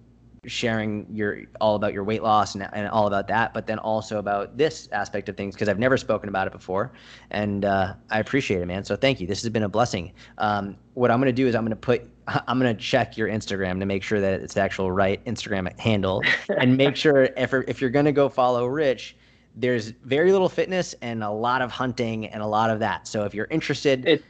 sharing 0.45 1.05
your 1.09 1.41
all 1.61 1.75
about 1.75 1.93
your 1.93 2.03
weight 2.03 2.23
loss 2.23 2.55
and, 2.55 2.67
and 2.73 2.87
all 2.89 3.07
about 3.07 3.27
that, 3.27 3.53
but 3.53 3.67
then 3.67 3.79
also 3.79 4.19
about 4.19 4.57
this 4.57 4.89
aspect 4.91 5.29
of 5.29 5.37
things 5.37 5.55
because 5.55 5.69
I've 5.69 5.79
never 5.79 5.97
spoken 5.97 6.29
about 6.29 6.47
it 6.47 6.53
before, 6.53 6.91
and 7.29 7.65
uh, 7.65 7.93
I 8.09 8.19
appreciate 8.19 8.61
it, 8.61 8.65
man. 8.65 8.83
So 8.83 8.95
thank 8.95 9.19
you. 9.19 9.27
This 9.27 9.41
has 9.41 9.49
been 9.49 9.63
a 9.63 9.69
blessing. 9.69 10.13
Um, 10.37 10.75
what 10.93 11.11
I'm 11.11 11.19
gonna 11.19 11.31
do 11.31 11.47
is 11.47 11.55
I'm 11.55 11.63
gonna 11.63 11.75
put 11.75 12.09
I'm 12.27 12.57
gonna 12.57 12.73
check 12.73 13.17
your 13.17 13.27
Instagram 13.27 13.79
to 13.79 13.85
make 13.85 14.03
sure 14.03 14.19
that 14.19 14.41
it's 14.41 14.53
the 14.55 14.61
actual 14.61 14.91
right 14.91 15.23
Instagram 15.25 15.77
handle, 15.79 16.21
and 16.57 16.77
make 16.77 16.95
sure 16.95 17.23
if 17.37 17.53
if 17.53 17.81
you're 17.81 17.89
gonna 17.89 18.11
go 18.11 18.29
follow 18.29 18.65
Rich 18.65 19.15
there's 19.55 19.89
very 20.03 20.31
little 20.31 20.49
fitness 20.49 20.95
and 21.01 21.23
a 21.23 21.29
lot 21.29 21.61
of 21.61 21.71
hunting 21.71 22.27
and 22.27 22.41
a 22.41 22.47
lot 22.47 22.69
of 22.69 22.79
that. 22.79 23.07
So 23.07 23.23
if 23.23 23.33
you're 23.33 23.47
interested, 23.51 24.05
it, 24.05 24.23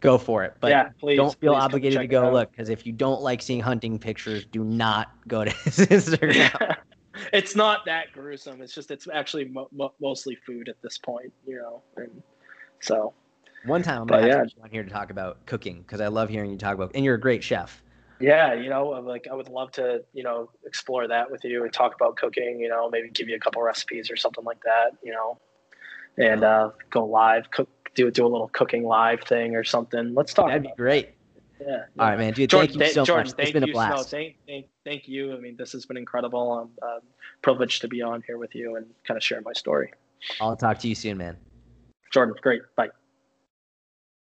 go 0.00 0.18
for 0.18 0.44
it. 0.44 0.54
But 0.60 0.70
yeah, 0.70 0.88
please, 0.98 1.16
don't 1.16 1.38
feel 1.40 1.54
obligated 1.54 2.00
to 2.00 2.06
go 2.06 2.30
look 2.32 2.50
because 2.50 2.68
if 2.68 2.86
you 2.86 2.92
don't 2.92 3.20
like 3.20 3.42
seeing 3.42 3.60
hunting 3.60 3.98
pictures, 3.98 4.44
do 4.44 4.64
not 4.64 5.12
go 5.28 5.44
to 5.44 5.50
his 5.50 5.76
Instagram. 5.78 6.76
it's 7.32 7.54
not 7.54 7.84
that 7.84 8.12
gruesome. 8.12 8.62
It's 8.62 8.74
just 8.74 8.90
it's 8.90 9.06
actually 9.12 9.46
mo- 9.46 9.68
mo- 9.72 9.94
mostly 10.00 10.36
food 10.46 10.68
at 10.68 10.80
this 10.82 10.98
point, 10.98 11.32
you 11.46 11.56
know. 11.56 11.82
And 11.96 12.22
so 12.80 13.12
one 13.66 13.82
time 13.82 14.02
I'm 14.02 14.06
gonna 14.06 14.22
have 14.22 14.30
yeah. 14.30 14.44
you 14.44 14.62
on 14.62 14.70
here 14.70 14.82
to 14.82 14.90
talk 14.90 15.10
about 15.10 15.44
cooking 15.46 15.82
because 15.82 16.00
I 16.00 16.08
love 16.08 16.28
hearing 16.28 16.50
you 16.50 16.58
talk 16.58 16.74
about, 16.74 16.92
and 16.94 17.04
you're 17.04 17.16
a 17.16 17.20
great 17.20 17.44
chef 17.44 17.82
yeah 18.20 18.52
you 18.52 18.68
know 18.68 18.88
like 18.88 19.26
i 19.30 19.34
would 19.34 19.48
love 19.48 19.70
to 19.72 20.04
you 20.12 20.22
know 20.22 20.50
explore 20.66 21.08
that 21.08 21.30
with 21.30 21.42
you 21.44 21.64
and 21.64 21.72
talk 21.72 21.94
about 21.94 22.16
cooking 22.16 22.60
you 22.60 22.68
know 22.68 22.88
maybe 22.90 23.08
give 23.10 23.28
you 23.28 23.36
a 23.36 23.40
couple 23.40 23.62
recipes 23.62 24.10
or 24.10 24.16
something 24.16 24.44
like 24.44 24.62
that 24.62 24.90
you 25.02 25.12
know 25.12 25.38
and 26.18 26.44
uh, 26.44 26.70
go 26.90 27.04
live 27.04 27.50
cook 27.50 27.68
do 27.94 28.10
do 28.10 28.26
a 28.26 28.28
little 28.28 28.48
cooking 28.48 28.84
live 28.84 29.22
thing 29.22 29.54
or 29.54 29.64
something. 29.64 30.14
Let's 30.14 30.32
talk 30.32 30.48
that'd 30.48 30.62
be 30.62 30.72
great. 30.76 31.10
Yeah, 31.60 31.84
all 31.98 32.08
right 32.08 32.18
man 32.18 32.32
dude 32.32 32.48
Jordan, 32.48 32.78
thank 32.78 32.90
you 32.90 32.94
so 32.94 33.04
Jordan, 33.04 33.32
much. 33.36 33.38
It's 33.38 33.52
been 33.52 33.64
a 33.64 33.66
blast. 33.66 33.96
no, 33.96 34.02
thank, 34.02 34.36
thank, 34.46 34.66
thank 34.84 35.08
you. 35.08 35.34
I 35.34 35.40
mean 35.40 35.56
this 35.56 35.72
has 35.72 35.84
been 35.84 35.98
incredible. 35.98 36.52
I'm 36.52 36.70
uh, 36.82 37.00
privileged 37.42 37.82
to 37.82 37.88
be 37.88 38.00
on 38.00 38.22
here 38.26 38.38
with 38.38 38.54
you 38.54 38.76
and 38.76 38.86
kind 39.06 39.18
of 39.18 39.22
share 39.22 39.40
my 39.42 39.52
story. 39.52 39.92
I'll 40.40 40.56
talk 40.56 40.78
to 40.80 40.88
you 40.88 40.94
soon 40.94 41.18
man. 41.18 41.36
Jordan 42.12 42.34
great. 42.42 42.62
Bye 42.76 42.88